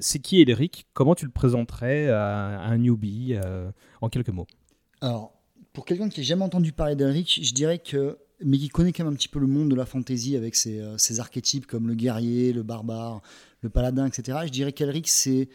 C'est 0.00 0.18
qui 0.18 0.42
Elric 0.42 0.86
Comment 0.92 1.14
tu 1.14 1.24
le 1.24 1.30
présenterais 1.30 2.10
à, 2.10 2.60
un 2.60 2.76
newbie 2.76 3.36
en 4.02 4.10
quelques 4.10 4.28
mots? 4.28 4.46
Alors, 5.00 5.32
pour 5.72 5.86
quelqu'un 5.86 6.08
qui 6.08 6.20
n'a 6.20 6.24
jamais 6.24 6.44
entendu 6.44 6.72
parler 6.72 6.94
d'Elric, 6.94 7.40
je 7.42 7.54
dirais 7.54 7.78
que, 7.78 8.18
mais 8.44 8.58
qui 8.58 8.68
connaît 8.68 8.92
quand 8.92 9.04
même 9.04 9.12
un 9.12 9.16
petit 9.16 9.28
peu 9.28 9.38
le 9.38 9.46
monde 9.46 9.70
de 9.70 9.74
la 9.74 9.86
fantasy 9.86 10.36
avec 10.36 10.54
ses, 10.54 10.80
euh, 10.80 11.18
archétypes 11.18 11.66
comme 11.66 11.88
le 11.88 11.94
guerrier, 11.94 12.52
le 12.52 12.62
barbare, 12.62 13.22
le 13.60 13.70
paladin, 13.70 14.06
etc. 14.06 14.38
Je 14.44 14.50
dirais 14.50 14.72
qu'Elric, 14.72 15.08
c'est, 15.08 15.48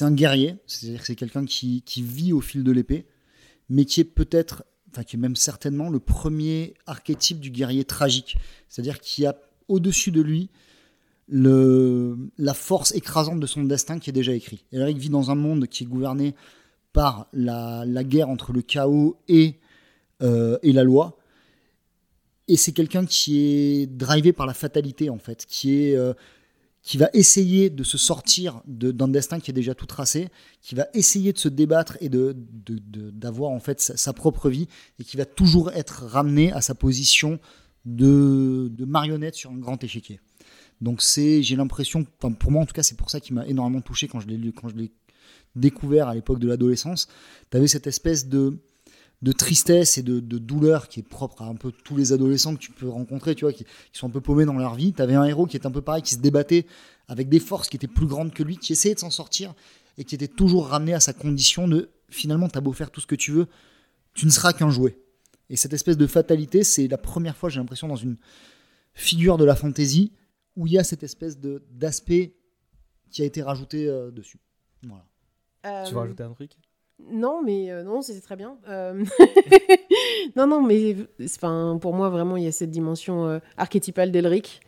un 0.00 0.12
guerrier, 0.12 0.56
c'est-à-dire 0.66 1.00
que 1.00 1.06
c'est 1.06 1.14
quelqu'un 1.14 1.44
qui, 1.44 1.82
vit 1.96 2.32
au 2.32 2.40
fil 2.40 2.64
de 2.64 2.72
l'épée, 2.72 3.06
mais 3.68 3.84
qui 3.84 4.00
est 4.00 4.04
peut-être, 4.04 4.64
enfin 4.90 5.04
qui 5.04 5.16
est 5.16 5.18
même 5.18 5.36
certainement 5.36 5.90
le 5.90 6.00
premier 6.00 6.74
archétype 6.86 7.40
du 7.40 7.50
guerrier 7.50 7.84
tragique, 7.84 8.36
c'est-à-dire 8.68 9.00
qui 9.00 9.26
a 9.26 9.36
au-dessus 9.68 10.10
de 10.10 10.20
lui 10.20 10.50
la 11.28 12.54
force 12.54 12.92
écrasante 12.92 13.40
de 13.40 13.46
son 13.46 13.64
destin 13.64 13.98
qui 13.98 14.10
est 14.10 14.12
déjà 14.12 14.32
écrit. 14.32 14.64
Elric 14.72 14.98
vit 14.98 15.08
dans 15.08 15.30
un 15.30 15.34
monde 15.34 15.66
qui 15.66 15.84
est 15.84 15.86
gouverné 15.86 16.34
par 16.92 17.28
la, 17.32 17.84
guerre 18.04 18.28
entre 18.28 18.52
le 18.52 18.62
chaos 18.62 19.16
et, 19.28 19.56
euh, 20.22 20.58
et 20.62 20.72
la 20.72 20.84
loi. 20.84 21.18
Et 22.48 22.56
c'est 22.56 22.72
quelqu'un 22.72 23.06
qui 23.06 23.40
est 23.40 23.86
drivé 23.86 24.32
par 24.32 24.46
la 24.46 24.54
fatalité, 24.54 25.08
en 25.08 25.18
fait, 25.18 25.46
qui, 25.46 25.82
est, 25.82 25.96
euh, 25.96 26.12
qui 26.82 26.98
va 26.98 27.08
essayer 27.14 27.70
de 27.70 27.82
se 27.82 27.96
sortir 27.96 28.60
d'un 28.66 29.08
destin 29.08 29.40
qui 29.40 29.50
est 29.50 29.54
déjà 29.54 29.74
tout 29.74 29.86
tracé, 29.86 30.28
qui 30.60 30.74
va 30.74 30.86
essayer 30.92 31.32
de 31.32 31.38
se 31.38 31.48
débattre 31.48 31.96
et 32.00 32.10
d'avoir 32.10 32.34
de, 32.34 33.56
de, 33.56 33.56
en 33.56 33.60
fait 33.60 33.80
sa, 33.80 34.12
propre 34.12 34.50
vie, 34.50 34.68
et 34.98 35.04
qui 35.04 35.16
va 35.16 35.24
toujours 35.24 35.70
être 35.72 36.04
ramené 36.04 36.52
à 36.52 36.60
sa 36.60 36.74
position 36.74 37.40
de, 37.86 38.70
de 38.70 38.84
marionnette 38.84 39.34
sur 39.34 39.50
un 39.50 39.58
grand 39.58 39.82
échiquier. 39.82 40.20
Donc 40.82 41.00
c'est, 41.00 41.42
j'ai 41.42 41.56
l'impression, 41.56 42.04
pour 42.04 42.50
moi 42.50 42.62
en 42.62 42.66
tout 42.66 42.74
cas, 42.74 42.82
c'est 42.82 42.96
pour 42.96 43.08
ça 43.08 43.20
qui 43.20 43.32
m'a 43.32 43.46
énormément 43.46 43.80
touché 43.80 44.06
quand 44.06 44.20
je 44.20 44.26
l'ai 44.26 44.52
quand 44.52 44.68
je 44.68 44.76
l'ai 44.76 44.92
découvert 45.56 46.08
à 46.08 46.14
l'époque 46.14 46.40
de 46.40 46.48
l'adolescence. 46.48 47.08
Tu 47.50 47.56
avais 47.56 47.68
cette 47.68 47.86
espèce 47.86 48.28
de, 48.28 48.58
de 49.24 49.32
tristesse 49.32 49.96
et 49.96 50.02
de, 50.02 50.20
de, 50.20 50.36
douleur 50.36 50.86
qui 50.86 51.00
est 51.00 51.02
propre 51.02 51.40
à 51.40 51.46
un 51.46 51.54
peu 51.54 51.72
tous 51.72 51.96
les 51.96 52.12
adolescents 52.12 52.54
que 52.54 52.60
tu 52.60 52.70
peux 52.70 52.88
rencontrer, 52.88 53.34
tu 53.34 53.46
vois, 53.46 53.54
qui, 53.54 53.64
qui 53.64 53.98
sont 53.98 54.06
un 54.06 54.10
peu 54.10 54.20
paumés 54.20 54.44
dans 54.44 54.58
leur 54.58 54.74
vie. 54.74 54.92
Tu 54.92 55.00
avais 55.00 55.14
un 55.14 55.24
héros 55.24 55.46
qui 55.46 55.56
est 55.56 55.64
un 55.64 55.70
peu 55.70 55.80
pareil, 55.80 56.02
qui 56.02 56.14
se 56.14 56.20
débattait 56.20 56.66
avec 57.08 57.30
des 57.30 57.40
forces 57.40 57.68
qui 57.68 57.76
étaient 57.76 57.86
plus 57.86 58.06
grandes 58.06 58.34
que 58.34 58.42
lui, 58.42 58.58
qui 58.58 58.72
essayait 58.72 58.94
de 58.94 59.00
s'en 59.00 59.10
sortir 59.10 59.54
et 59.96 60.04
qui 60.04 60.14
était 60.14 60.28
toujours 60.28 60.68
ramené 60.68 60.92
à 60.92 61.00
sa 61.00 61.14
condition 61.14 61.66
de 61.66 61.88
finalement, 62.10 62.48
t'as 62.48 62.60
beau 62.60 62.72
faire 62.72 62.90
tout 62.90 63.00
ce 63.00 63.06
que 63.06 63.14
tu 63.14 63.32
veux, 63.32 63.46
tu 64.12 64.26
ne 64.26 64.30
seras 64.30 64.52
qu'un 64.52 64.68
jouet. 64.68 64.98
Et 65.48 65.56
cette 65.56 65.72
espèce 65.72 65.96
de 65.96 66.06
fatalité, 66.06 66.62
c'est 66.62 66.86
la 66.86 66.98
première 66.98 67.36
fois, 67.36 67.48
j'ai 67.48 67.60
l'impression, 67.60 67.88
dans 67.88 67.96
une 67.96 68.18
figure 68.92 69.38
de 69.38 69.44
la 69.44 69.56
fantaisie 69.56 70.12
où 70.54 70.66
il 70.66 70.74
y 70.74 70.78
a 70.78 70.84
cette 70.84 71.02
espèce 71.02 71.38
d'aspect 71.38 72.36
qui 73.10 73.22
a 73.22 73.24
été 73.24 73.42
rajouté 73.42 73.88
euh, 73.88 74.10
dessus. 74.10 74.38
Voilà. 74.82 75.06
Euh... 75.64 75.84
Tu 75.86 75.94
veux 75.94 76.00
rajouter 76.00 76.22
un 76.22 76.32
truc? 76.32 76.52
Non, 77.10 77.42
mais 77.42 77.70
euh, 77.70 77.82
non, 77.82 78.02
c'était 78.02 78.20
très 78.20 78.36
bien. 78.36 78.56
Euh... 78.68 79.04
non, 80.36 80.46
non, 80.46 80.62
mais 80.62 80.96
pour 81.80 81.92
moi, 81.92 82.08
vraiment, 82.08 82.36
il 82.36 82.44
y 82.44 82.46
a 82.46 82.52
cette 82.52 82.70
dimension 82.70 83.26
euh, 83.26 83.38
archétypale 83.56 84.12
d'Elric. 84.12 84.60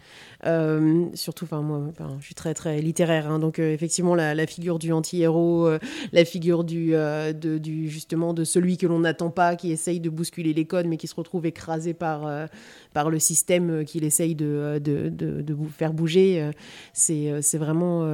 Surtout, 1.14 1.44
enfin, 1.44 1.62
moi, 1.62 1.92
je 2.20 2.24
suis 2.24 2.34
très, 2.34 2.52
très 2.52 2.80
littéraire. 2.80 3.30
Hein, 3.30 3.38
donc, 3.38 3.58
effectivement, 3.58 4.14
la, 4.14 4.34
la, 4.34 4.46
figure 4.46 4.78
du 4.78 4.92
anti-héros, 4.92 5.70
la 6.12 6.24
figure 6.24 6.64
du, 6.64 6.90
de, 6.90 7.58
du, 7.58 7.88
justement, 7.88 8.34
de 8.34 8.44
celui 8.44 8.76
que 8.76 8.86
l'on 8.86 9.00
n'attend 9.00 9.30
pas, 9.30 9.56
qui 9.56 9.72
essaye 9.72 10.00
de 10.00 10.10
bousculer 10.10 10.52
les 10.52 10.64
codes, 10.64 10.86
mais 10.86 10.96
qui 10.98 11.06
se 11.06 11.14
retrouve 11.14 11.46
écrasé 11.46 11.94
par, 11.94 12.48
par 12.92 13.10
le 13.10 13.18
système 13.18 13.84
qu'il 13.84 14.04
essaye 14.04 14.34
de, 14.34 14.80
de, 14.82 15.08
de, 15.08 15.42
de, 15.42 15.56
faire 15.76 15.92
bouger. 15.92 16.50
c'est 16.92 17.58
vraiment 17.58 18.04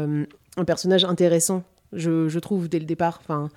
un 0.56 0.64
personnage 0.64 1.04
intéressant 1.04 1.64
je, 1.92 2.38
trouve, 2.38 2.68
dès 2.68 2.78
le 2.78 2.84
départ. 2.84 3.18
Enfin, 3.20 3.48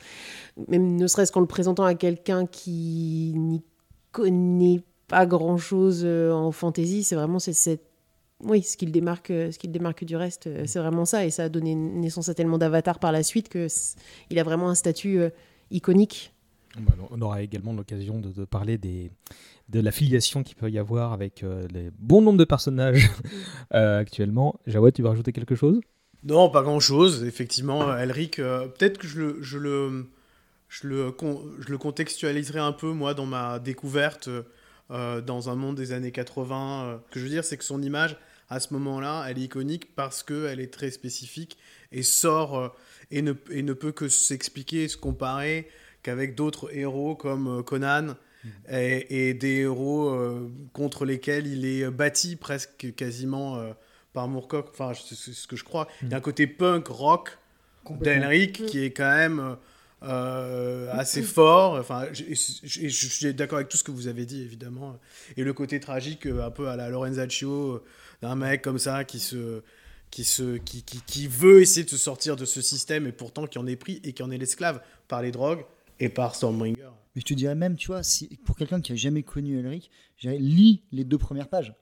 même 0.68 0.96
ne 0.96 1.08
serait-ce 1.08 1.32
qu'en 1.32 1.42
le 1.42 1.48
présentant 1.48 1.84
à 1.84 1.96
quelqu'un 1.96 2.46
qui 2.46 3.34
n'y 3.36 3.62
connaît 4.12 4.82
pas 5.08 5.26
grand-chose 5.26 6.02
euh, 6.04 6.32
en 6.32 6.52
fantasy, 6.52 7.04
c'est 7.04 7.16
vraiment 7.16 7.40
cette 7.40 7.82
oui, 8.44 8.62
ce 8.64 8.76
qui 8.76 8.86
le 8.86 8.92
démarque, 8.92 9.28
ce 9.30 9.58
qui 9.58 9.68
le 9.68 9.74
démarque 9.74 10.04
du 10.04 10.18
reste, 10.18 10.48
euh, 10.48 10.64
c'est 10.66 10.80
vraiment 10.80 11.06
ça. 11.06 11.26
Et 11.26 11.30
ça 11.30 11.46
a 11.46 11.50
donné 11.50 11.74
naissance 11.74 12.28
à 12.28 12.34
tellement 12.34 12.58
d'avatars 12.58 13.00
par 13.00 13.14
la 13.14 13.24
suite 13.24 13.48
que 13.48 13.68
il 14.30 14.40
a 14.40 14.44
vraiment 14.44 14.70
un 14.70 14.76
statut 14.76 15.20
euh, 15.20 15.30
iconique. 15.72 16.36
Bah, 16.80 16.94
on 17.10 17.22
aura 17.22 17.42
également 17.42 17.74
l'occasion 17.74 18.20
de, 18.20 18.46
parler 18.46 18.78
de 18.78 19.80
la 19.80 19.92
filiation 19.92 20.44
qu'il 20.44 20.56
peut 20.56 20.70
y 20.70 20.78
avoir 20.78 21.14
avec 21.14 21.44
euh, 21.44 21.68
les 21.72 21.90
bons 21.98 22.22
nombres 22.22 22.38
de 22.38 22.44
personnages 22.44 23.10
euh, 23.74 24.00
actuellement. 24.00 24.60
Jawad, 24.68 24.94
tu 24.94 25.02
veux 25.02 25.08
rajouter 25.08 25.32
quelque 25.32 25.56
chose? 25.56 25.80
Non, 26.26 26.50
pas 26.50 26.64
grand-chose. 26.64 27.24
Effectivement, 27.24 27.96
Elric, 27.96 28.40
euh, 28.40 28.68
peut-être 28.68 28.98
que 28.98 29.08
je 29.08 29.20
le, 29.20 29.38
je, 29.42 29.58
le, 29.58 30.08
je, 30.70 30.88
le, 30.88 31.16
je 31.60 31.72
le 31.72 31.78
contextualiserai 31.78 32.60
un 32.60 32.74
peu, 32.74 32.92
moi, 32.92 33.14
dans 33.14 33.26
ma 33.26 33.60
découverte 33.60 34.30
euh, 34.92 35.20
dans 35.20 35.50
un 35.50 35.56
monde 35.56 35.76
des 35.76 35.94
années 35.94 36.12
80. 36.12 36.86
Euh. 36.86 36.98
Ce 37.08 37.14
que 37.14 37.20
je 37.20 37.26
veux 37.26 37.32
dire, 37.32 37.44
c'est 37.44 37.58
que 37.58 37.64
son 37.64 37.82
image, 37.82 38.18
à 38.52 38.60
ce 38.60 38.72
moment-là, 38.76 39.26
elle 39.28 39.40
est 39.40 39.46
iconique 39.46 39.96
parce 39.96 40.22
qu'elle 40.22 40.60
est 40.60 40.72
très 40.72 40.92
spécifique 40.92 41.58
et 41.92 42.04
sort 42.04 42.56
euh, 42.56 42.68
et, 43.10 43.24
ne, 43.24 43.34
et 43.50 43.64
ne 43.64 43.74
peut 43.74 43.92
que 43.92 44.08
s'expliquer, 44.08 44.88
se 44.88 44.96
comparer 44.96 45.68
qu'avec 46.04 46.36
d'autres 46.36 46.70
héros 46.72 47.16
comme 47.16 47.64
Conan. 47.64 48.16
Mmh. 48.44 48.50
Et, 48.72 49.30
et, 49.30 49.34
des 49.34 49.62
héros 49.62 50.16
contre 50.72 51.04
lesquels 51.04 51.48
il 51.48 51.66
est 51.66 51.90
bâti 51.90 52.36
presque 52.36 52.94
quasiment 52.96 53.60
par 54.16 54.28
Moorcock, 54.28 54.70
enfin 54.72 54.94
c'est 54.96 55.34
ce 55.34 55.46
que 55.46 55.56
je 55.56 55.64
crois. 55.64 55.88
Il 56.02 56.10
y 56.10 56.14
a 56.14 56.18
un 56.18 56.22
côté 56.22 56.48
punk 56.48 56.88
rock 56.88 57.38
d'Elric 58.02 58.66
qui 58.66 58.80
est 58.84 58.92
quand 58.92 59.16
même 59.16 59.58
euh, 60.04 60.92
assez 60.94 61.22
fort. 61.22 61.74
Enfin, 61.74 62.08
je, 62.14 62.88
suis 62.88 63.34
d'accord 63.34 63.58
avec 63.58 63.70
tout 63.70 63.78
ce 63.78 63.84
que 63.84 63.92
vous 63.92 64.08
avez 64.08 64.26
dit 64.26 64.42
évidemment. 64.42 64.98
Et 65.36 65.44
le 65.44 65.54
côté 65.54 65.80
tragique, 65.80 66.26
euh, 66.26 66.46
un 66.46 66.50
peu 66.50 66.70
à 66.70 66.78
la 66.78 66.90
Lorenzaccio, 66.90 67.52
euh, 67.52 67.84
d'un 68.22 68.36
mec 68.36 68.62
comme 68.62 68.80
ça 68.80 69.04
qui 69.04 69.20
se 69.20 69.62
qui, 70.12 70.24
se, 70.24 70.58
qui, 70.58 70.84
qui, 70.84 71.02
qui, 71.06 71.28
veut 71.28 71.62
essayer 71.62 71.84
de 71.84 71.90
se 71.90 71.98
sortir 71.98 72.38
de 72.38 72.46
ce 72.46 72.62
système 72.62 73.06
et 73.06 73.12
pourtant 73.12 73.48
qui 73.48 73.60
en 73.60 73.68
est 73.68 73.76
pris 73.76 74.00
et 74.06 74.14
qui 74.14 74.24
en 74.24 74.32
est 74.32 74.38
l'esclave 74.38 74.80
par 75.10 75.22
les 75.22 75.32
drogues 75.32 75.66
et 76.00 76.08
par 76.08 76.36
Stormbringer. 76.36 76.90
Mais 77.16 77.22
je 77.22 77.26
te 77.26 77.34
dirais 77.34 77.56
même, 77.56 77.76
tu 77.76 77.88
vois, 77.88 78.02
si, 78.02 78.28
pour 78.46 78.56
quelqu'un 78.56 78.80
qui 78.80 78.94
a 78.94 78.96
jamais 78.96 79.24
connu 79.24 79.60
Elric, 79.60 79.92
lis 80.24 80.84
les 80.94 81.04
deux 81.04 81.18
premières 81.18 81.50
pages. 81.50 81.74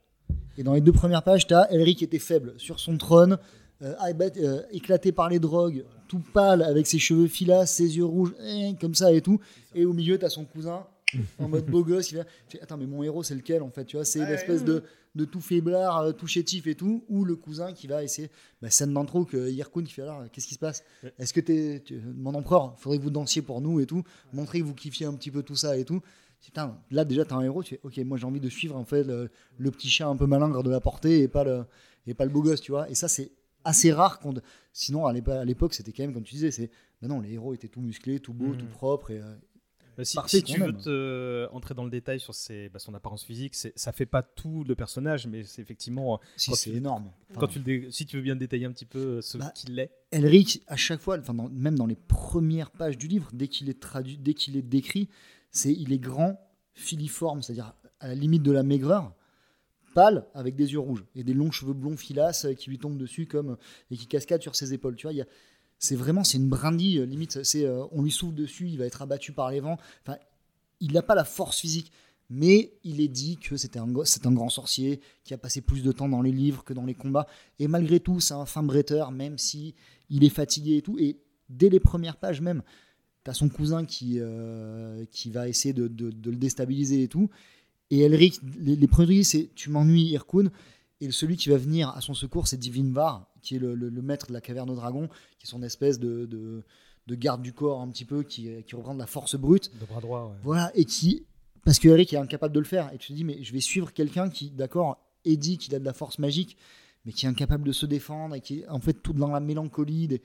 Et 0.56 0.62
dans 0.62 0.74
les 0.74 0.80
deux 0.80 0.92
premières 0.92 1.22
pages, 1.22 1.46
tu 1.46 1.54
as 1.54 1.70
Elric 1.72 2.02
était 2.02 2.18
faible 2.18 2.54
sur 2.56 2.78
son 2.78 2.96
trône, 2.96 3.38
euh, 3.82 3.94
euh, 4.36 4.62
éclaté 4.70 5.12
par 5.12 5.28
les 5.28 5.38
drogues, 5.38 5.84
tout 6.08 6.22
pâle, 6.32 6.62
avec 6.62 6.86
ses 6.86 6.98
cheveux 6.98 7.26
filas, 7.26 7.66
ses 7.66 7.96
yeux 7.96 8.04
rouges, 8.04 8.34
eh, 8.46 8.74
comme 8.80 8.94
ça 8.94 9.12
et 9.12 9.20
tout. 9.20 9.40
Et 9.74 9.84
au 9.84 9.92
milieu, 9.92 10.18
tu 10.18 10.24
as 10.24 10.30
son 10.30 10.44
cousin 10.44 10.86
en 11.38 11.48
mode 11.48 11.66
beau 11.66 11.84
gosse. 11.84 12.12
Il 12.12 12.24
fait, 12.48 12.62
Attends, 12.62 12.76
mais 12.76 12.86
mon 12.86 13.02
héros, 13.02 13.22
c'est 13.22 13.34
lequel 13.34 13.62
en 13.62 13.70
fait 13.70 13.84
tu 13.84 13.96
vois? 13.96 14.04
C'est 14.04 14.20
une 14.20 14.26
espèce 14.26 14.64
de, 14.64 14.84
de 15.14 15.24
tout 15.24 15.40
faiblard, 15.40 15.98
euh, 15.98 16.12
tout 16.12 16.26
chétif 16.26 16.66
et 16.66 16.74
tout, 16.74 17.04
ou 17.08 17.24
le 17.24 17.36
cousin 17.36 17.72
qui 17.72 17.86
va 17.86 18.02
essayer. 18.02 18.30
Bah, 18.62 18.70
scène 18.70 18.94
d'intro 18.94 19.24
que 19.24 19.50
Yirkun 19.50 19.82
qui 19.84 19.92
fait 19.92 20.02
alors, 20.02 20.22
qu'est-ce 20.32 20.46
qui 20.46 20.54
se 20.54 20.58
passe? 20.58 20.84
Est-ce 21.18 21.32
que 21.32 21.40
t'es, 21.40 21.82
tu, 21.84 22.00
mon 22.16 22.34
empereur, 22.34 22.74
faudrait 22.78 22.98
que 22.98 23.02
vous 23.02 23.10
dansiez 23.10 23.42
pour 23.42 23.60
nous 23.60 23.80
et 23.80 23.86
tout, 23.86 24.04
montrer 24.32 24.60
que 24.60 24.64
vous 24.64 24.74
kiffiez 24.74 25.06
un 25.06 25.14
petit 25.14 25.30
peu 25.30 25.42
tout 25.42 25.56
ça 25.56 25.76
et 25.76 25.84
tout. 25.84 26.00
Putain, 26.44 26.78
là 26.90 27.06
déjà 27.06 27.24
t'as 27.24 27.36
un 27.36 27.42
héros, 27.42 27.62
tu 27.62 27.74
fais 27.74 27.80
ok, 27.82 27.96
moi 28.04 28.18
j'ai 28.18 28.26
envie 28.26 28.40
de 28.40 28.50
suivre 28.50 28.76
en 28.76 28.84
fait 28.84 29.02
le, 29.02 29.30
le, 29.56 29.70
petit 29.70 29.88
chien 29.88 30.10
un 30.10 30.16
peu 30.16 30.26
malingre 30.26 30.62
de 30.62 30.70
la 30.70 30.78
portée 30.80 31.22
et 31.22 31.28
pas 31.28 31.42
le, 31.42 31.64
et 32.06 32.12
pas 32.12 32.24
le 32.26 32.30
beau 32.30 32.42
gosse, 32.42 32.60
tu 32.60 32.70
vois. 32.70 32.88
Et 32.90 32.94
ça 32.94 33.08
c'est 33.08 33.32
assez 33.64 33.92
rare. 33.92 34.20
Quand... 34.20 34.34
Sinon 34.72 35.06
à 35.06 35.12
l'époque 35.12 35.72
c'était 35.72 35.92
quand 35.92 36.02
même, 36.02 36.12
comme 36.12 36.22
tu 36.22 36.34
disais, 36.34 36.50
c'est 36.50 36.70
bah 37.00 37.08
non, 37.08 37.20
les 37.22 37.32
héros 37.32 37.54
étaient 37.54 37.68
tout 37.68 37.80
musclés, 37.80 38.20
tout 38.20 38.34
beaux, 38.34 38.52
mmh. 38.52 38.58
tout 38.58 38.66
propres. 38.66 39.10
Et, 39.10 39.20
euh, 39.20 39.34
bah 39.96 40.04
si, 40.04 40.18
si 40.26 40.42
tu 40.42 40.60
veux 40.60 40.72
te, 40.72 40.88
euh, 40.88 41.48
entrer 41.52 41.74
dans 41.74 41.84
le 41.84 41.90
détail 41.90 42.18
sur 42.18 42.34
ses, 42.34 42.68
bah, 42.68 42.78
son 42.78 42.94
apparence 42.94 43.24
physique, 43.24 43.54
ça 43.54 43.92
fait 43.92 44.06
pas 44.06 44.22
tout 44.22 44.64
le 44.64 44.74
personnage, 44.74 45.26
mais 45.26 45.44
c'est 45.44 45.62
effectivement. 45.62 46.20
Si, 46.36 46.54
c'est 46.56 46.70
énorme. 46.70 47.10
Enfin, 47.30 47.40
quand 47.40 47.46
tu 47.46 47.88
si 47.90 48.06
tu 48.06 48.16
veux 48.16 48.22
bien 48.22 48.36
détailler 48.36 48.66
un 48.66 48.72
petit 48.72 48.86
peu 48.86 48.98
euh, 48.98 49.20
ce 49.22 49.38
bah, 49.38 49.52
qu'il 49.54 49.78
est. 49.78 49.90
Elric, 50.10 50.62
à 50.66 50.76
chaque 50.76 51.00
fois, 51.00 51.18
enfin, 51.18 51.34
dans, 51.34 51.48
même 51.48 51.76
dans 51.76 51.86
les 51.86 51.96
premières 51.96 52.70
pages 52.70 52.98
du 52.98 53.06
livre, 53.06 53.30
dès 53.32 53.48
qu'il 53.48 53.68
est 53.68 53.80
traduit, 53.80 54.18
dès 54.18 54.34
qu'il 54.34 54.56
est 54.56 54.62
décrit, 54.62 55.08
c'est 55.54 55.72
il 55.72 55.92
est 55.92 55.98
grand, 55.98 56.38
filiforme, 56.74 57.40
c'est-à-dire 57.40 57.72
à 58.00 58.08
la 58.08 58.14
limite 58.14 58.42
de 58.42 58.52
la 58.52 58.62
maigreur, 58.62 59.14
pâle, 59.94 60.26
avec 60.34 60.56
des 60.56 60.72
yeux 60.72 60.80
rouges 60.80 61.04
et 61.14 61.24
des 61.24 61.32
longs 61.32 61.52
cheveux 61.52 61.72
blonds 61.72 61.96
filasses 61.96 62.46
qui 62.58 62.68
lui 62.68 62.78
tombent 62.78 62.98
dessus 62.98 63.26
comme 63.26 63.56
et 63.90 63.96
qui 63.96 64.06
cascadent 64.06 64.42
sur 64.42 64.56
ses 64.56 64.74
épaules. 64.74 64.96
Tu 64.96 65.08
vois, 65.08 65.24
c'est 65.78 65.96
vraiment 65.96 66.24
c'est 66.24 66.38
une 66.38 66.48
brindille 66.48 66.98
euh, 66.98 67.06
limite. 67.06 67.42
C'est 67.44 67.64
euh, 67.64 67.84
on 67.92 68.02
lui 68.02 68.10
souffle 68.10 68.34
dessus, 68.34 68.68
il 68.68 68.78
va 68.78 68.84
être 68.84 69.00
abattu 69.00 69.32
par 69.32 69.50
les 69.50 69.60
vents. 69.60 69.78
Enfin, 70.02 70.18
il 70.80 70.92
n'a 70.92 71.02
pas 71.02 71.14
la 71.14 71.24
force 71.24 71.60
physique. 71.60 71.90
Mais 72.30 72.72
il 72.84 73.02
est 73.02 73.08
dit 73.08 73.36
que 73.36 73.58
c'était 73.58 73.78
un, 73.78 73.86
c'est 74.04 74.26
un 74.26 74.32
grand 74.32 74.48
sorcier 74.48 75.00
qui 75.24 75.34
a 75.34 75.38
passé 75.38 75.60
plus 75.60 75.82
de 75.82 75.92
temps 75.92 76.08
dans 76.08 76.22
les 76.22 76.32
livres 76.32 76.64
que 76.64 76.72
dans 76.72 76.86
les 76.86 76.94
combats. 76.94 77.26
Et 77.58 77.68
malgré 77.68 78.00
tout, 78.00 78.18
c'est 78.18 78.32
un 78.32 78.46
fin 78.46 78.62
bretteur, 78.62 79.12
même 79.12 79.36
si 79.36 79.74
il 80.08 80.24
est 80.24 80.30
fatigué 80.30 80.78
et 80.78 80.82
tout. 80.82 80.98
Et 80.98 81.20
dès 81.50 81.68
les 81.68 81.80
premières 81.80 82.16
pages 82.16 82.40
même, 82.40 82.62
T'as 83.24 83.32
son 83.32 83.48
cousin 83.48 83.84
qui, 83.86 84.18
euh, 84.20 85.04
qui 85.10 85.30
va 85.30 85.48
essayer 85.48 85.72
de, 85.72 85.88
de, 85.88 86.10
de, 86.10 86.30
le 86.30 86.36
déstabiliser 86.36 87.02
et 87.02 87.08
tout. 87.08 87.30
Et 87.90 88.00
Elric, 88.00 88.38
les, 88.58 88.76
les 88.76 88.86
premiers, 88.86 89.24
c'est 89.24 89.48
tu 89.54 89.70
m'ennuies, 89.70 90.10
Irkun. 90.12 90.50
Et 91.00 91.10
celui 91.10 91.36
qui 91.36 91.48
va 91.48 91.56
venir 91.56 91.88
à 91.90 92.00
son 92.00 92.14
secours, 92.14 92.46
c'est 92.48 92.56
Divinvar, 92.58 93.26
qui 93.42 93.56
est 93.56 93.58
le, 93.58 93.74
le, 93.74 93.88
le, 93.88 94.02
maître 94.02 94.28
de 94.28 94.32
la 94.32 94.40
caverne 94.40 94.70
au 94.70 94.74
dragon, 94.74 95.08
qui 95.38 95.46
est 95.46 95.50
son 95.50 95.62
espèce 95.62 95.98
de, 95.98 96.26
de, 96.26 96.62
de 97.06 97.14
garde 97.14 97.42
du 97.42 97.52
corps 97.52 97.80
un 97.80 97.88
petit 97.88 98.04
peu, 98.04 98.22
qui, 98.22 98.48
qui 98.66 98.76
reprend 98.76 98.94
de 98.94 98.98
la 99.00 99.06
force 99.06 99.36
brute. 99.36 99.70
De 99.80 99.86
bras 99.86 100.00
droit, 100.00 100.26
ouais. 100.28 100.36
Voilà, 100.42 100.70
et 100.74 100.84
qui. 100.84 101.24
Parce 101.64 101.78
que 101.78 101.88
Eric 101.88 102.12
est 102.12 102.18
incapable 102.18 102.54
de 102.54 102.60
le 102.60 102.66
faire. 102.66 102.92
Et 102.92 102.98
tu 102.98 103.08
te 103.08 103.12
dis, 103.14 103.24
mais 103.24 103.42
je 103.42 103.52
vais 103.54 103.60
suivre 103.60 103.92
quelqu'un 103.92 104.28
qui, 104.28 104.50
d'accord, 104.50 104.98
est 105.24 105.36
dit 105.38 105.56
qu'il 105.56 105.74
a 105.74 105.78
de 105.78 105.84
la 105.84 105.94
force 105.94 106.18
magique, 106.18 106.58
mais 107.06 107.12
qui 107.12 107.24
est 107.24 107.28
incapable 107.28 107.64
de 107.66 107.72
se 107.72 107.86
défendre 107.86 108.34
et 108.34 108.40
qui 108.42 108.60
est 108.60 108.68
en 108.68 108.80
fait 108.80 108.92
tout 108.94 109.14
dans 109.14 109.28
la 109.30 109.40
mélancolie. 109.40 110.08
des- 110.08 110.22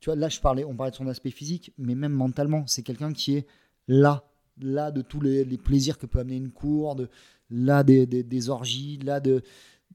Tu 0.00 0.06
vois, 0.10 0.16
là, 0.16 0.28
je 0.28 0.40
parlais, 0.40 0.64
on 0.64 0.74
parlait 0.76 0.90
de 0.90 0.96
son 0.96 1.06
aspect 1.06 1.30
physique, 1.30 1.72
mais 1.78 1.94
même 1.94 2.12
mentalement, 2.12 2.66
c'est 2.66 2.82
quelqu'un 2.82 3.12
qui 3.12 3.36
est 3.36 3.46
là, 3.88 4.24
là 4.60 4.90
de 4.90 5.02
tous 5.02 5.20
les, 5.20 5.44
les 5.44 5.58
plaisirs 5.58 5.98
que 5.98 6.06
peut 6.06 6.18
amener 6.18 6.36
une 6.36 6.50
cour, 6.50 6.96
de, 6.96 7.08
là 7.50 7.82
des, 7.82 8.06
des, 8.06 8.22
des 8.22 8.48
orgies, 8.50 8.98
là 8.98 9.20
de, 9.20 9.42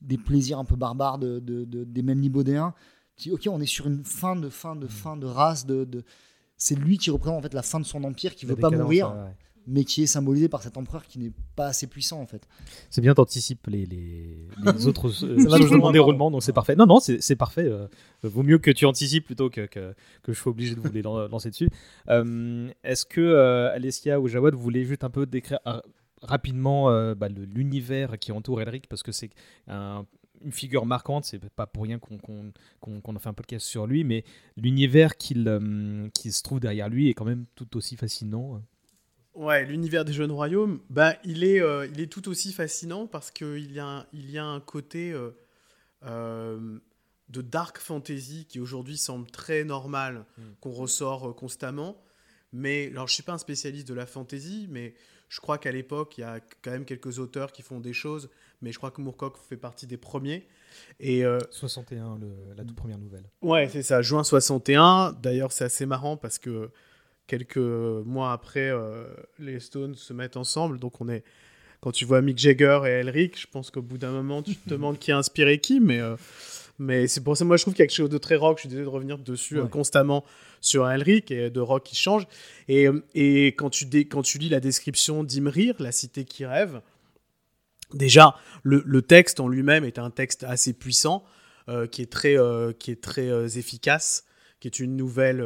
des 0.02 0.18
plaisirs 0.18 0.58
un 0.60 0.66
peu 0.66 0.76
barbares 0.76 1.20
de, 1.20 1.40
de- 1.40 1.66
de- 1.66 1.84
des 1.84 2.02
mêmes 2.02 2.22
libodéens. 2.22 2.74
Tu 3.18 3.30
dis, 3.30 3.36
ok, 3.36 3.48
on 3.52 3.62
est 3.62 3.66
sur 3.68 3.88
une 3.88 4.04
fin 4.04 4.36
de 4.36 4.50
fin 4.50 4.76
de 4.76 4.88
fin 4.88 5.18
de 5.18 5.28
race. 5.28 5.66
De, 5.66 5.86
de... 5.86 6.04
C'est 6.58 6.76
lui 6.76 6.98
qui 6.98 7.12
représente 7.12 7.38
en 7.38 7.42
fait 7.42 7.54
la 7.54 7.62
fin 7.62 7.80
de 7.80 7.86
son 7.86 8.04
empire, 8.04 8.36
qui 8.36 8.46
La 8.46 8.54
veut 8.56 8.60
pas 8.62 8.70
mourir, 8.84 9.08
ouais. 9.26 9.36
Mais 9.68 9.84
qui 9.84 10.04
est 10.04 10.08
symbolisé 10.08 10.50
par 10.50 10.64
cet 10.64 10.76
empereur 10.78 11.06
qui 11.06 11.20
n'est 11.20 11.32
pas 11.56 11.68
assez 11.68 11.86
puissant 11.88 12.20
en 12.20 12.26
fait. 12.26 12.48
C'est 12.90 13.02
bien, 13.02 13.14
t'anticipes 13.14 13.68
les, 13.68 13.86
les, 13.86 14.36
les 14.64 14.88
autres 14.88 15.08
euh, 15.24 15.36
va, 15.48 15.58
changements 15.58 15.70
pardon. 15.70 15.88
de 15.88 15.94
déroulement, 15.94 16.32
donc 16.32 16.44
c'est 16.44 16.54
parfait. 16.54 16.76
Non, 16.76 16.86
non, 16.88 17.00
c'est 17.00 17.36
parfait. 17.36 17.66
euh, 17.66 17.88
vaut 18.24 18.44
mieux 18.44 18.58
que 18.58 18.72
tu 18.72 18.86
anticipes 18.86 19.26
plutôt 19.26 19.50
que, 19.50 19.66
que, 19.68 19.94
que 20.24 20.34
je 20.34 20.40
sois 20.40 20.52
obligé 20.52 20.74
de 20.76 20.80
vous 20.80 20.92
les 20.92 21.02
lan- 21.04 21.28
lancer 21.28 21.50
dessus. 21.52 21.70
Euh, 22.10 22.70
Est-ce 22.84 23.06
que 23.06 23.22
euh, 23.22 23.72
Alessia 23.74 24.20
ou 24.20 24.28
Jawad, 24.28 24.54
vous 24.56 24.62
voulez 24.62 24.84
juste 24.84 25.04
un 25.04 25.10
peu 25.10 25.26
décrire 25.26 25.60
euh, 25.68 25.80
rapidement 26.22 26.90
euh, 26.90 27.16
bah, 27.16 27.30
l'univers 27.30 28.18
qui 28.20 28.32
entoure 28.32 28.62
Elric 28.62 28.88
Parce 28.88 29.04
que 29.04 29.12
c'est 29.12 29.30
un- 29.68 30.06
une 30.44 30.52
figure 30.52 30.88
marquante, 30.88 31.24
c'est 31.26 31.40
pas 31.52 31.68
pour 31.68 31.84
rien 31.84 32.00
qu'on 32.00 32.18
qu'on 32.18 33.16
a 33.16 33.20
fait 33.20 33.30
un 33.30 33.34
podcast 33.34 33.64
sur 33.64 33.86
lui, 33.86 34.04
mais 34.04 34.24
l'univers 34.58 35.16
qu'il 35.18 35.48
euh, 35.48 36.10
qui 36.16 36.32
se 36.32 36.42
trouve 36.42 36.60
derrière 36.60 36.90
lui 36.90 37.10
est 37.10 37.14
quand 37.14 37.26
même 37.26 37.46
tout 37.54 37.78
aussi 37.78 37.96
fascinant. 37.96 38.60
Ouais, 39.34 39.66
l'univers 39.66 40.04
des 40.06 40.14
jeunes 40.14 40.32
royaumes, 40.32 40.80
bah, 40.90 41.16
il, 41.24 41.44
est, 41.44 41.62
euh, 41.62 41.88
il 41.94 42.02
est 42.02 42.08
tout 42.12 42.28
aussi 42.30 42.52
fascinant 42.52 43.08
parce 43.08 43.32
qu'il 43.32 43.72
y, 43.72 43.80
a 43.80 43.86
un- 43.86 44.06
il 44.14 44.30
y 44.30 44.38
a 44.38 44.46
un 44.46 44.60
côté 44.60 45.12
euh, 45.14 45.32
euh, 46.06 46.78
de 47.30 47.42
dark 47.42 47.78
fantasy 47.78 48.46
qui 48.50 48.60
aujourd'hui 48.60 48.98
semble 48.98 49.30
très 49.32 49.64
normal, 49.64 50.26
Mm. 50.38 50.42
qu'on 50.60 50.72
ressort 50.72 51.34
constamment. 51.36 51.96
Mais, 52.54 52.88
alors 52.92 53.08
je 53.08 53.14
suis 53.14 53.24
pas 53.24 53.32
un 53.34 53.38
spécialiste 53.38 53.88
de 53.88 53.94
la 53.94 54.06
fantasy, 54.06 54.68
mais 54.70 54.94
je 55.30 55.40
crois 55.40 55.58
qu'à 55.58 55.72
l'époque, 55.72 56.18
il 56.18 56.22
y 56.22 56.24
a 56.26 56.42
quand 56.62 56.72
même 56.72 56.84
quelques 56.84 57.20
auteurs 57.20 57.54
qui 57.54 57.62
font 57.62 57.80
des 57.80 57.94
choses, 57.94 58.30
mais 58.62 58.74
je 58.74 58.78
crois 58.78 58.92
que 58.92 59.00
Moorcock 59.00 59.38
fait 59.38 59.56
partie 59.56 59.88
des 59.88 59.96
premiers. 59.96 60.46
Et 61.00 61.24
euh, 61.24 61.40
61, 61.52 62.18
le- 62.20 62.54
la 62.58 62.66
toute 62.66 62.76
première 62.76 62.98
nouvelle. 62.98 63.24
Ouais, 63.42 63.70
c'est 63.70 63.84
ça, 63.84 64.02
juin 64.02 64.26
61. 64.26 65.14
D'ailleurs, 65.14 65.54
c'est 65.54 65.64
assez 65.64 65.86
marrant 65.86 66.18
parce 66.18 66.38
que 66.38 66.70
quelques 67.32 67.58
mois 68.06 68.34
après, 68.34 68.70
euh, 68.70 69.06
les 69.40 69.62
Stones 69.62 69.96
se 69.96 70.12
mettent 70.12 70.36
ensemble. 70.36 70.80
Donc, 70.80 71.00
on 71.00 71.08
est. 71.08 71.24
Quand 71.80 71.92
tu 71.92 72.04
vois 72.06 72.22
Mick 72.22 72.38
Jagger 72.38 72.82
et 72.86 72.90
Elric, 72.90 73.40
je 73.40 73.48
pense 73.48 73.72
qu'au 73.72 73.82
bout 73.82 73.98
d'un 73.98 74.12
moment, 74.12 74.44
tu 74.44 74.56
te 74.56 74.70
demandes 74.76 75.00
qui 75.00 75.12
a 75.14 75.18
inspiré 75.18 75.60
qui, 75.60 75.80
mais. 75.80 76.00
euh, 76.02 76.18
mais 76.78 77.08
c'est 77.08 77.22
pour 77.22 77.38
ça, 77.38 77.46
moi, 77.46 77.58
je 77.58 77.62
trouve 77.64 77.74
qu'il 77.76 77.84
y 77.84 77.84
a 77.84 77.88
quelque 77.88 77.96
chose 77.96 78.10
de 78.10 78.18
très 78.18 78.36
rock. 78.36 78.58
Je 78.58 78.62
suis 78.62 78.70
désolé 78.70 78.86
de 78.86 78.90
revenir 78.90 79.18
dessus 79.18 79.58
euh, 79.60 79.68
constamment 79.68 80.26
sur 80.62 80.90
Elric 80.90 81.30
et 81.32 81.50
de 81.50 81.60
rock 81.60 81.84
qui 81.84 81.96
change. 81.96 82.24
Et, 82.68 82.88
et 83.14 83.48
quand, 83.48 83.70
tu 83.70 83.86
dé- 83.86 84.06
quand 84.06 84.24
tu 84.24 84.38
lis 84.40 84.50
la 84.50 84.60
description 84.60 85.24
d'Imrir, 85.24 85.76
la 85.80 85.92
cité 85.92 86.26
qui 86.26 86.44
rêve, 86.46 86.82
déjà, 87.94 88.36
le, 88.64 88.84
le 88.86 89.02
texte 89.04 89.40
en 89.40 89.48
lui-même 89.48 89.86
est 89.86 90.00
un 90.00 90.10
texte 90.10 90.44
assez 90.44 90.74
puissant, 90.74 91.24
qui 91.92 92.02
est 92.02 92.12
très, 92.12 92.36
qui 92.80 92.92
est 92.92 93.02
très 93.02 93.58
efficace, 93.58 94.26
qui 94.60 94.68
est 94.68 94.80
une 94.80 94.98
nouvelle 94.98 95.46